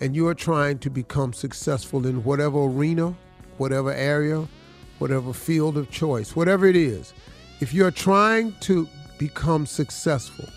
and 0.00 0.16
you 0.16 0.26
are 0.26 0.34
trying 0.34 0.78
to 0.78 0.90
become 0.90 1.32
successful 1.32 2.06
in 2.06 2.24
whatever 2.24 2.58
arena, 2.64 3.14
whatever 3.58 3.92
area, 3.92 4.48
whatever 4.98 5.32
field 5.32 5.76
of 5.76 5.90
choice, 5.90 6.34
whatever 6.34 6.66
it 6.66 6.76
is, 6.76 7.12
if 7.60 7.72
you're 7.74 7.90
trying 7.90 8.52
to 8.60 8.88
become 9.18 9.66
successful, 9.66 10.48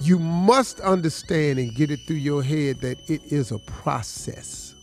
you 0.00 0.18
must 0.18 0.80
understand 0.80 1.58
and 1.58 1.74
get 1.74 1.90
it 1.90 2.00
through 2.06 2.16
your 2.16 2.42
head 2.42 2.80
that 2.80 2.98
it 3.08 3.22
is 3.32 3.52
a 3.52 3.58
process. 3.60 4.73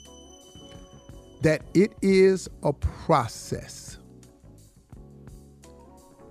That 1.41 1.63
it 1.73 1.93
is 2.01 2.49
a 2.63 2.73
process. 2.73 3.97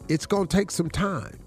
It's 0.08 0.26
going 0.26 0.48
to 0.48 0.56
take 0.56 0.70
some 0.70 0.90
time. 0.90 1.38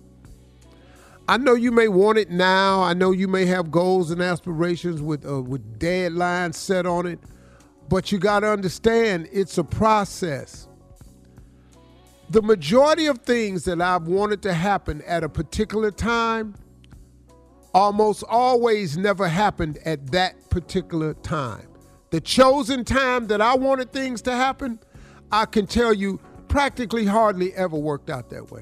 I 1.28 1.38
know 1.38 1.54
you 1.54 1.72
may 1.72 1.88
want 1.88 2.18
it 2.18 2.30
now. 2.30 2.82
I 2.82 2.94
know 2.94 3.12
you 3.12 3.28
may 3.30 3.46
have 3.46 3.72
goals 3.72 4.12
and 4.12 4.22
aspirations 4.22 5.02
with 5.02 5.26
uh, 5.26 5.42
with 5.42 5.80
deadlines 5.80 6.56
set 6.56 6.86
on 6.86 7.08
it, 7.08 7.20
but 7.88 8.12
you 8.12 8.20
got 8.20 8.42
to 8.42 8.48
understand 8.48 9.30
it's 9.32 9.58
a 9.58 9.64
process. 9.64 10.68
The 12.30 12.42
majority 12.42 13.08
of 13.08 13.20
things 13.20 13.64
that 13.66 13.82
I've 13.82 14.08
wanted 14.08 14.42
to 14.44 14.54
happen 14.54 15.02
at 15.04 15.24
a 15.24 15.30
particular 15.30 15.92
time 15.92 16.56
almost 17.74 18.24
always 18.28 18.98
never 18.98 19.28
happened 19.28 19.80
at 19.86 20.12
that 20.12 20.50
particular 20.50 21.14
time. 21.16 21.68
The 22.14 22.22
chosen 22.22 22.86
time 22.86 23.26
that 23.26 23.42
I 23.42 23.56
wanted 23.56 23.92
things 23.92 24.22
to 24.22 24.34
happen, 24.34 24.78
I 25.32 25.46
can 25.46 25.66
tell 25.66 25.92
you 25.92 26.20
practically 26.48 27.08
hardly 27.08 27.52
ever 27.56 27.76
worked 27.76 28.12
out 28.12 28.30
that 28.30 28.52
way. 28.52 28.62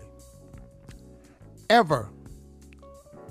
Ever. 1.69 2.09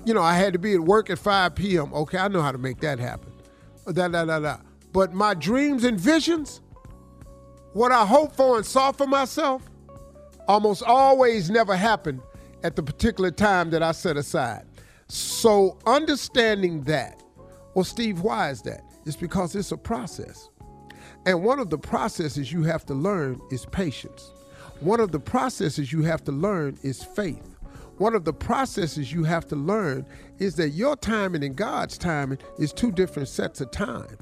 You 0.05 0.13
know, 0.13 0.21
I 0.21 0.35
had 0.35 0.53
to 0.53 0.59
be 0.59 0.75
at 0.75 0.79
work 0.79 1.09
at 1.09 1.17
5 1.17 1.55
p.m. 1.55 1.91
Okay, 1.91 2.19
I 2.19 2.27
know 2.27 2.43
how 2.43 2.51
to 2.51 2.59
make 2.59 2.81
that 2.81 2.99
happen. 2.99 3.33
Da, 3.91 4.09
da, 4.09 4.25
da, 4.25 4.39
da. 4.39 4.57
But 4.93 5.11
my 5.11 5.33
dreams 5.33 5.85
and 5.85 5.99
visions, 5.99 6.61
what 7.73 7.91
I 7.91 8.05
hoped 8.05 8.35
for 8.35 8.57
and 8.57 8.65
saw 8.65 8.91
for 8.91 9.07
myself, 9.07 9.63
almost 10.47 10.83
always 10.83 11.49
never 11.49 11.75
happened 11.75 12.21
at 12.61 12.75
the 12.75 12.83
particular 12.83 13.31
time 13.31 13.71
that 13.71 13.81
I 13.81 13.91
set 13.91 14.17
aside. 14.17 14.67
So 15.07 15.79
understanding 15.87 16.83
that, 16.83 17.23
well, 17.73 17.83
Steve, 17.83 18.21
why 18.21 18.51
is 18.51 18.61
that? 18.61 18.83
It's 19.05 19.15
because 19.15 19.55
it's 19.55 19.71
a 19.71 19.77
process. 19.77 20.49
And 21.25 21.43
one 21.43 21.59
of 21.59 21.69
the 21.69 21.77
processes 21.77 22.51
you 22.51 22.63
have 22.63 22.85
to 22.87 22.93
learn 22.93 23.41
is 23.51 23.65
patience. 23.67 24.31
One 24.79 24.99
of 24.99 25.11
the 25.11 25.19
processes 25.19 25.91
you 25.91 26.01
have 26.03 26.23
to 26.25 26.31
learn 26.31 26.77
is 26.83 27.03
faith. 27.03 27.55
One 27.97 28.15
of 28.15 28.25
the 28.25 28.33
processes 28.33 29.13
you 29.13 29.23
have 29.25 29.47
to 29.49 29.55
learn 29.55 30.07
is 30.39 30.55
that 30.55 30.69
your 30.69 30.95
timing 30.95 31.43
and 31.43 31.55
God's 31.55 31.99
timing 31.99 32.39
is 32.57 32.73
two 32.73 32.91
different 32.91 33.27
sets 33.27 33.61
of 33.61 33.69
time. 33.69 34.17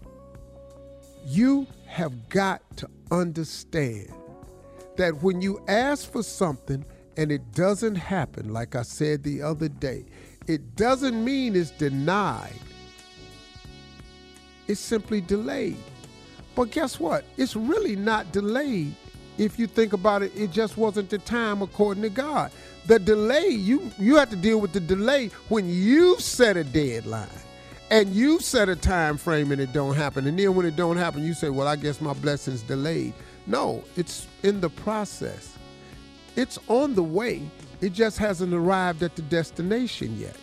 You 1.26 1.65
have 1.88 2.27
got 2.27 2.61
to 2.77 2.89
understand 3.11 4.11
that 4.97 5.23
when 5.23 5.41
you 5.41 5.64
ask 5.69 6.11
for 6.11 6.23
something 6.23 6.84
and 7.15 7.31
it 7.31 7.53
doesn't 7.53 7.95
happen, 7.95 8.51
like 8.51 8.76
I 8.76 8.81
said 8.81 9.23
the 9.23 9.41
other 9.41 9.69
day, 9.69 10.06
it 10.47 10.76
doesn't 10.76 11.23
mean 11.23 11.56
it's 11.56 11.72
denied. 11.72 12.53
It's 14.70 14.80
simply 14.80 15.20
delayed. 15.20 15.78
But 16.56 16.70
guess 16.70 17.00
what? 17.00 17.26
It's 17.38 17.56
really 17.56 17.96
not 17.96 18.32
delayed. 18.32 18.94
If 19.40 19.58
you 19.58 19.66
think 19.66 19.94
about 19.94 20.22
it, 20.22 20.32
it 20.36 20.52
just 20.52 20.78
wasn't 20.78 21.10
the 21.10 21.18
time 21.18 21.64
according 21.64 22.04
to 22.04 22.10
God. 22.10 22.52
The 22.86 23.00
delay, 23.00 23.48
you 23.48 23.90
you 23.98 24.18
have 24.18 24.30
to 24.30 24.36
deal 24.36 24.62
with 24.62 24.74
the 24.74 24.80
delay 24.80 25.32
when 25.48 25.68
you 25.68 26.20
set 26.20 26.56
a 26.56 26.64
deadline 26.64 27.28
and 27.90 28.14
you 28.14 28.40
set 28.40 28.70
a 28.70 28.76
time 28.76 29.18
frame 29.18 29.52
and 29.52 29.60
it 29.60 29.74
don't 29.74 29.96
happen. 29.96 30.28
And 30.28 30.38
then 30.38 30.54
when 30.54 30.68
it 30.68 30.76
don't 30.76 30.98
happen, 30.98 31.24
you 31.24 31.34
say, 31.34 31.50
"Well, 31.50 31.68
I 31.68 31.76
guess 31.76 32.00
my 32.00 32.14
blessing's 32.14 32.62
delayed." 32.62 33.14
No, 33.48 33.84
it's 33.96 34.28
in 34.44 34.62
the 34.62 34.70
process. 34.70 35.58
It's 36.36 36.60
on 36.68 36.94
the 36.94 37.04
way. 37.04 37.41
It 37.82 37.94
just 37.94 38.20
hasn't 38.20 38.54
arrived 38.54 39.02
at 39.02 39.16
the 39.16 39.24
destination 39.24 40.20
yet. 40.20 40.36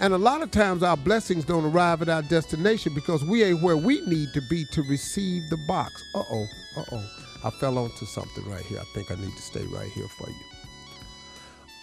And 0.00 0.14
a 0.14 0.18
lot 0.18 0.42
of 0.42 0.50
times 0.52 0.82
our 0.84 0.96
blessings 0.96 1.44
don't 1.44 1.64
arrive 1.64 2.02
at 2.02 2.08
our 2.08 2.22
destination 2.22 2.94
because 2.94 3.24
we 3.24 3.42
ain't 3.42 3.62
where 3.62 3.76
we 3.76 4.00
need 4.06 4.32
to 4.34 4.40
be 4.48 4.64
to 4.66 4.82
receive 4.82 5.50
the 5.50 5.56
box. 5.66 6.04
Uh 6.14 6.22
oh, 6.30 6.46
uh 6.76 6.84
oh. 6.92 7.10
I 7.44 7.50
fell 7.50 7.78
onto 7.78 8.06
something 8.06 8.48
right 8.48 8.64
here. 8.64 8.78
I 8.80 8.84
think 8.94 9.10
I 9.10 9.14
need 9.16 9.34
to 9.34 9.42
stay 9.42 9.64
right 9.66 9.90
here 9.90 10.08
for 10.16 10.28
you. 10.28 10.36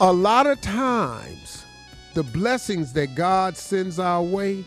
A 0.01 0.11
lot 0.11 0.47
of 0.47 0.59
times, 0.61 1.65
the 2.13 2.23
blessings 2.23 2.93
that 2.93 3.15
God 3.15 3.57
sends 3.57 3.99
our 3.99 4.21
way 4.23 4.63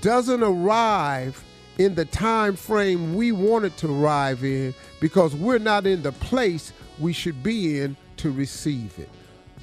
doesn't 0.00 0.42
arrive 0.42 1.42
in 1.78 1.94
the 1.94 2.04
time 2.04 2.56
frame 2.56 3.14
we 3.14 3.32
want 3.32 3.64
it 3.64 3.76
to 3.78 3.92
arrive 4.02 4.42
in 4.44 4.74
because 5.00 5.34
we're 5.34 5.58
not 5.58 5.86
in 5.86 6.02
the 6.02 6.12
place 6.12 6.72
we 6.98 7.12
should 7.12 7.42
be 7.42 7.80
in 7.80 7.96
to 8.16 8.30
receive 8.30 8.98
it. 8.98 9.10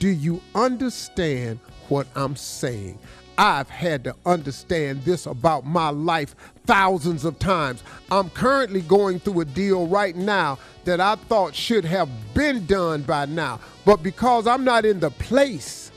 Do 0.04 0.10
you 0.10 0.42
understand 0.54 1.60
what 1.88 2.08
I'm 2.14 2.36
saying? 2.36 3.00
I've 3.38 3.70
had 3.70 4.04
to 4.04 4.14
understand 4.26 5.02
this 5.04 5.28
about 5.28 5.66
my 5.66 5.92
life 5.92 6.36
thousands 6.66 7.24
of 7.24 7.40
times. 7.40 7.82
I'm 8.12 8.30
currently 8.32 8.82
going 8.82 9.22
through 9.22 9.40
a 9.40 9.46
deal 9.46 9.88
right 9.88 10.14
now 10.14 10.60
that 10.84 11.00
I 11.00 11.16
thought 11.16 11.56
should 11.56 11.86
have 11.86 12.10
been 12.34 12.66
done 12.66 13.04
by 13.04 13.28
now. 13.28 13.62
But 13.86 14.04
because 14.04 14.46
I'm 14.46 14.66
not 14.66 14.84
in 14.84 15.00
the 15.00 15.10
place 15.10 15.90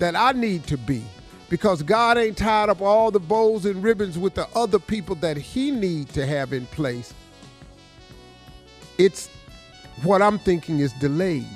that 0.00 0.16
I 0.16 0.32
need 0.32 0.66
to 0.66 0.76
be, 0.76 1.04
because 1.48 1.84
God 1.84 2.18
ain't 2.18 2.38
tied 2.38 2.68
up 2.68 2.80
all 2.80 3.12
the 3.12 3.20
bows 3.20 3.64
and 3.64 3.80
ribbons 3.80 4.18
with 4.18 4.34
the 4.34 4.48
other 4.56 4.80
people 4.80 5.14
that 5.14 5.36
he 5.36 5.70
need 5.70 6.08
to 6.14 6.26
have 6.26 6.52
in 6.52 6.66
place, 6.66 7.14
it's 8.98 9.28
what 10.02 10.20
I'm 10.20 10.40
thinking 10.40 10.80
is 10.80 10.92
delayed. 10.94 11.46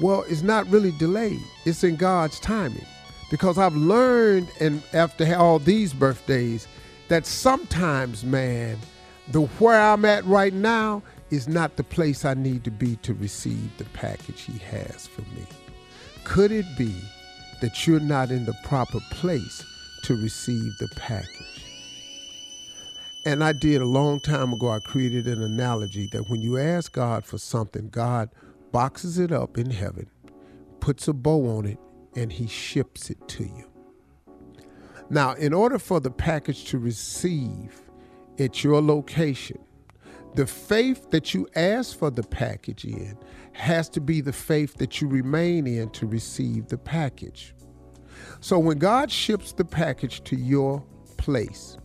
Well, 0.00 0.24
it's 0.28 0.42
not 0.42 0.66
really 0.68 0.92
delayed. 0.92 1.40
It's 1.64 1.82
in 1.84 1.96
God's 1.96 2.38
timing 2.40 2.84
because 3.30 3.58
I've 3.58 3.74
learned, 3.74 4.48
and 4.60 4.82
after 4.92 5.34
all 5.34 5.58
these 5.58 5.92
birthdays, 5.92 6.68
that 7.08 7.26
sometimes, 7.26 8.24
man, 8.24 8.78
the 9.28 9.42
where 9.42 9.80
I'm 9.80 10.04
at 10.04 10.24
right 10.24 10.52
now 10.52 11.02
is 11.30 11.48
not 11.48 11.76
the 11.76 11.84
place 11.84 12.24
I 12.24 12.34
need 12.34 12.62
to 12.64 12.70
be 12.70 12.96
to 12.96 13.14
receive 13.14 13.76
the 13.78 13.84
package 13.86 14.42
He 14.42 14.58
has 14.58 15.06
for 15.06 15.22
me. 15.22 15.46
Could 16.24 16.52
it 16.52 16.66
be 16.76 16.94
that 17.60 17.86
you're 17.86 18.00
not 18.00 18.30
in 18.30 18.44
the 18.44 18.56
proper 18.64 19.00
place 19.10 19.64
to 20.04 20.14
receive 20.14 20.72
the 20.78 20.88
package? 20.96 21.64
And 23.24 23.42
I 23.42 23.52
did 23.52 23.80
a 23.80 23.86
long 23.86 24.20
time 24.20 24.52
ago, 24.52 24.70
I 24.70 24.78
created 24.78 25.26
an 25.26 25.42
analogy 25.42 26.06
that 26.12 26.30
when 26.30 26.42
you 26.42 26.58
ask 26.58 26.92
God 26.92 27.24
for 27.24 27.38
something, 27.38 27.88
God 27.88 28.30
boxes 28.76 29.18
it 29.18 29.32
up 29.32 29.56
in 29.56 29.70
heaven, 29.70 30.06
puts 30.80 31.08
a 31.08 31.12
bow 31.14 31.56
on 31.56 31.64
it, 31.64 31.78
and 32.14 32.30
he 32.30 32.46
ships 32.46 33.08
it 33.08 33.16
to 33.26 33.42
you. 33.42 33.64
Now, 35.08 35.32
in 35.32 35.54
order 35.54 35.78
for 35.78 35.98
the 35.98 36.10
package 36.10 36.66
to 36.66 36.78
receive 36.78 37.80
at 38.38 38.62
your 38.62 38.82
location, 38.82 39.56
the 40.34 40.46
faith 40.46 41.10
that 41.10 41.32
you 41.32 41.48
ask 41.56 41.98
for 41.98 42.10
the 42.10 42.22
package 42.22 42.84
in 42.84 43.16
has 43.54 43.88
to 43.88 44.00
be 44.02 44.20
the 44.20 44.34
faith 44.34 44.74
that 44.74 45.00
you 45.00 45.08
remain 45.08 45.66
in 45.66 45.88
to 45.92 46.06
receive 46.06 46.68
the 46.68 46.76
package. 46.76 47.54
So 48.40 48.58
when 48.58 48.76
God 48.76 49.10
ships 49.10 49.52
the 49.52 49.64
package 49.64 50.22
to 50.24 50.36
your 50.36 50.84
place, 51.16 51.78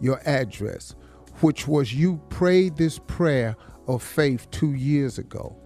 your 0.00 0.20
address, 0.24 0.94
which 1.40 1.66
was 1.66 1.92
you 1.92 2.22
prayed 2.28 2.76
this 2.76 3.00
prayer 3.00 3.56
of 3.88 4.00
faith 4.00 4.48
two 4.52 4.74
years 4.74 5.18
ago, 5.18 5.60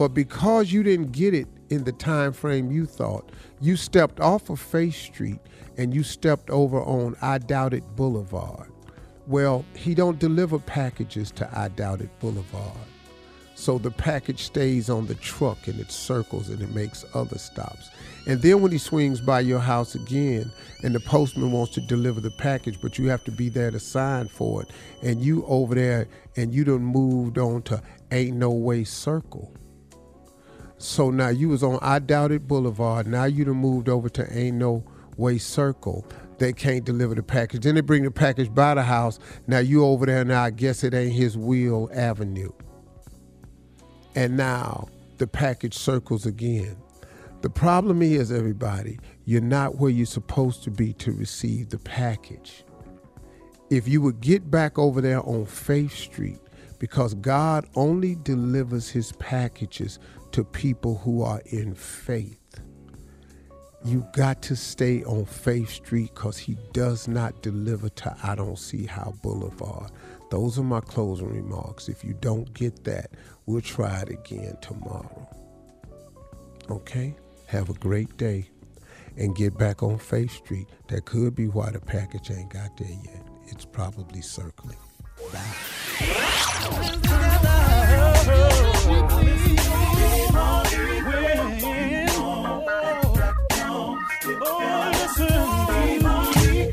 but 0.00 0.14
because 0.14 0.72
you 0.72 0.82
didn't 0.82 1.12
get 1.12 1.34
it 1.34 1.46
in 1.68 1.84
the 1.84 1.92
time 1.92 2.32
frame 2.32 2.72
you 2.72 2.86
thought. 2.86 3.30
You 3.60 3.76
stepped 3.76 4.18
off 4.18 4.48
of 4.48 4.58
Faith 4.58 4.94
Street 4.94 5.40
and 5.76 5.92
you 5.92 6.02
stepped 6.02 6.48
over 6.48 6.80
on 6.80 7.16
I 7.20 7.36
Doubt 7.36 7.74
It 7.74 7.84
Boulevard. 7.96 8.72
Well, 9.26 9.62
he 9.76 9.94
don't 9.94 10.18
deliver 10.18 10.58
packages 10.58 11.30
to 11.32 11.50
I 11.52 11.68
Doubt 11.68 12.00
It 12.00 12.18
Boulevard. 12.18 12.78
So 13.54 13.76
the 13.76 13.90
package 13.90 14.44
stays 14.44 14.88
on 14.88 15.06
the 15.06 15.16
truck 15.16 15.68
and 15.68 15.78
it 15.78 15.92
circles 15.92 16.48
and 16.48 16.62
it 16.62 16.74
makes 16.74 17.04
other 17.12 17.36
stops. 17.36 17.90
And 18.26 18.40
then 18.40 18.62
when 18.62 18.72
he 18.72 18.78
swings 18.78 19.20
by 19.20 19.40
your 19.40 19.60
house 19.60 19.94
again 19.94 20.50
and 20.82 20.94
the 20.94 21.00
postman 21.00 21.52
wants 21.52 21.74
to 21.74 21.82
deliver 21.82 22.22
the 22.22 22.30
package, 22.30 22.80
but 22.80 22.96
you 22.96 23.08
have 23.08 23.22
to 23.24 23.30
be 23.30 23.50
there 23.50 23.70
to 23.70 23.78
sign 23.78 24.28
for 24.28 24.62
it, 24.62 24.70
and 25.02 25.22
you 25.22 25.44
over 25.44 25.74
there 25.74 26.08
and 26.38 26.54
you 26.54 26.64
done 26.64 26.84
moved 26.84 27.36
on 27.36 27.60
to 27.64 27.82
Ain't 28.10 28.38
No 28.38 28.50
Way 28.50 28.84
Circle 28.84 29.52
so 30.82 31.10
now 31.10 31.28
you 31.28 31.50
was 31.50 31.62
on 31.62 31.78
I 31.82 31.98
Doubt 31.98 32.32
It 32.32 32.48
Boulevard. 32.48 33.06
Now 33.06 33.24
you 33.24 33.44
done 33.44 33.56
moved 33.56 33.88
over 33.88 34.08
to 34.08 34.36
Ain't 34.36 34.56
No 34.56 34.82
Way 35.16 35.38
Circle. 35.38 36.06
they 36.38 36.54
can't 36.54 36.84
deliver 36.86 37.14
the 37.14 37.22
package. 37.22 37.64
Then 37.64 37.74
they 37.74 37.82
bring 37.82 38.02
the 38.02 38.10
package 38.10 38.52
by 38.52 38.74
the 38.74 38.82
house. 38.82 39.18
Now 39.46 39.58
you 39.58 39.84
over 39.84 40.06
there 40.06 40.24
now, 40.24 40.44
I 40.44 40.50
guess 40.50 40.82
it 40.82 40.94
ain't 40.94 41.12
his 41.12 41.36
wheel 41.36 41.90
avenue. 41.92 42.50
And 44.14 44.38
now 44.38 44.88
the 45.18 45.26
package 45.26 45.74
circles 45.74 46.24
again. 46.24 46.76
The 47.42 47.50
problem 47.50 48.00
is, 48.00 48.32
everybody, 48.32 48.98
you're 49.26 49.42
not 49.42 49.76
where 49.76 49.90
you're 49.90 50.06
supposed 50.06 50.64
to 50.64 50.70
be 50.70 50.94
to 50.94 51.12
receive 51.12 51.68
the 51.68 51.78
package. 51.78 52.64
If 53.68 53.86
you 53.86 54.00
would 54.00 54.20
get 54.20 54.50
back 54.50 54.78
over 54.78 55.00
there 55.02 55.20
on 55.26 55.44
Faith 55.44 55.94
Street, 55.94 56.38
because 56.78 57.12
God 57.14 57.66
only 57.76 58.14
delivers 58.14 58.88
his 58.88 59.12
packages 59.12 59.98
to 60.32 60.44
people 60.44 60.98
who 60.98 61.22
are 61.22 61.40
in 61.46 61.74
faith. 61.74 62.38
You 63.84 64.06
got 64.12 64.42
to 64.42 64.56
stay 64.56 65.02
on 65.04 65.24
Faith 65.24 65.70
Street 65.70 66.10
because 66.14 66.36
he 66.36 66.56
does 66.72 67.08
not 67.08 67.42
deliver 67.42 67.88
to 67.88 68.16
I 68.22 68.34
Don't 68.34 68.58
See 68.58 68.84
How 68.84 69.14
Boulevard. 69.22 69.90
Those 70.30 70.58
are 70.58 70.62
my 70.62 70.80
closing 70.80 71.30
remarks. 71.30 71.88
If 71.88 72.04
you 72.04 72.14
don't 72.20 72.52
get 72.52 72.84
that, 72.84 73.10
we'll 73.46 73.62
try 73.62 74.00
it 74.02 74.10
again 74.10 74.56
tomorrow. 74.60 75.28
Okay? 76.70 77.16
Have 77.46 77.70
a 77.70 77.74
great 77.74 78.16
day 78.16 78.50
and 79.16 79.34
get 79.34 79.56
back 79.56 79.82
on 79.82 79.98
Faith 79.98 80.30
Street. 80.32 80.68
That 80.88 81.06
could 81.06 81.34
be 81.34 81.48
why 81.48 81.70
the 81.70 81.80
package 81.80 82.30
ain't 82.30 82.52
got 82.52 82.76
there 82.76 82.88
yet. 82.88 83.26
It's 83.46 83.64
probably 83.64 84.22
circling. 84.22 84.76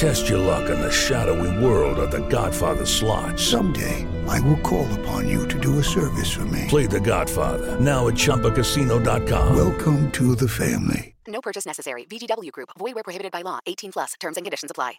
Test 0.00 0.30
your 0.30 0.38
luck 0.38 0.70
in 0.70 0.80
the 0.80 0.90
shadowy 0.90 1.62
world 1.62 1.98
of 1.98 2.10
The 2.10 2.26
Godfather 2.28 2.86
slot. 2.86 3.38
Someday, 3.38 4.06
I 4.26 4.40
will 4.40 4.56
call 4.60 4.90
upon 4.98 5.28
you 5.28 5.46
to 5.48 5.60
do 5.60 5.78
a 5.78 5.84
service 5.84 6.34
for 6.34 6.46
me. 6.46 6.64
Play 6.68 6.86
The 6.86 7.00
Godfather 7.00 7.78
now 7.78 8.08
at 8.08 8.14
ChumbaCasino.com. 8.14 9.54
Welcome 9.54 10.10
to 10.12 10.34
the 10.34 10.48
family. 10.48 11.14
No 11.26 11.42
purchase 11.42 11.66
necessary. 11.66 12.06
VGW 12.06 12.50
Group. 12.52 12.70
Void 12.78 12.94
where 12.94 13.04
prohibited 13.04 13.30
by 13.30 13.42
law. 13.42 13.58
18 13.66 13.92
plus. 13.92 14.14
Terms 14.18 14.38
and 14.38 14.46
conditions 14.46 14.70
apply. 14.70 14.94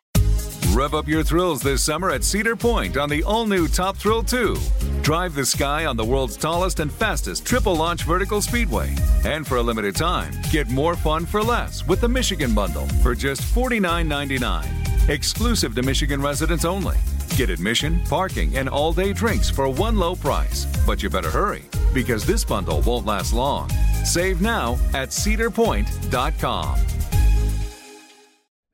Rev 0.69 0.93
up 0.93 1.07
your 1.07 1.23
thrills 1.23 1.63
this 1.63 1.81
summer 1.81 2.11
at 2.11 2.23
Cedar 2.23 2.55
Point 2.55 2.95
on 2.95 3.09
the 3.09 3.23
all-new 3.23 3.69
Top 3.69 3.97
Thrill 3.97 4.21
2. 4.21 4.55
Drive 5.01 5.33
the 5.33 5.45
sky 5.47 5.87
on 5.87 5.97
the 5.97 6.05
world's 6.05 6.37
tallest 6.37 6.79
and 6.79 6.91
fastest 6.91 7.43
triple 7.43 7.75
launch 7.75 8.03
vertical 8.03 8.39
speedway. 8.39 8.93
And 9.25 9.47
for 9.47 9.57
a 9.57 9.63
limited 9.63 9.95
time, 9.95 10.31
get 10.51 10.69
more 10.69 10.95
fun 10.95 11.25
for 11.25 11.41
less 11.41 11.87
with 11.87 12.01
the 12.01 12.07
Michigan 12.07 12.53
Bundle 12.53 12.87
for 13.01 13.15
just 13.15 13.41
$49.99. 13.41 14.90
Exclusive 15.09 15.73
to 15.75 15.83
Michigan 15.83 16.21
residents 16.21 16.63
only. 16.63 16.97
Get 17.35 17.49
admission, 17.49 18.01
parking, 18.05 18.55
and 18.57 18.69
all-day 18.69 19.13
drinks 19.13 19.49
for 19.49 19.67
one 19.67 19.97
low 19.97 20.15
price. 20.15 20.65
But 20.85 21.01
you 21.01 21.09
better 21.09 21.31
hurry 21.31 21.63
because 21.93 22.25
this 22.25 22.45
bundle 22.45 22.81
won't 22.81 23.05
last 23.05 23.33
long. 23.33 23.69
Save 24.05 24.41
now 24.41 24.77
at 24.93 25.09
cedarpoint.com. 25.09 26.79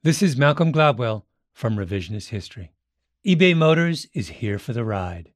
This 0.04 0.22
is 0.22 0.38
Malcolm 0.38 0.72
Gladwell 0.72 1.24
from 1.54 1.76
Revisionist 1.76 2.30
History. 2.30 2.72
eBay 3.26 3.56
Motors 3.56 4.08
is 4.14 4.28
here 4.30 4.60
for 4.60 4.74
the 4.74 4.86
ride. 4.86 5.32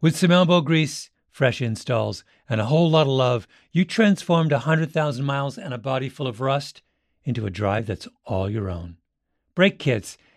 With 0.00 0.16
some 0.16 0.30
elbow 0.30 0.60
grease, 0.60 1.10
fresh 1.30 1.60
installs, 1.60 2.24
and 2.48 2.60
a 2.60 2.66
whole 2.66 2.88
lot 2.88 3.02
of 3.02 3.08
love, 3.08 3.46
you 3.72 3.84
transformed 3.84 4.52
100,000 4.52 5.24
miles 5.24 5.58
and 5.58 5.74
a 5.74 5.78
body 5.78 6.08
full 6.08 6.26
of 6.26 6.40
rust 6.40 6.82
into 7.24 7.46
a 7.46 7.50
drive 7.50 7.86
that's 7.86 8.08
all 8.24 8.48
your 8.48 8.70
own. 8.70 8.96
Brake 9.54 9.78
kits, 9.78 10.16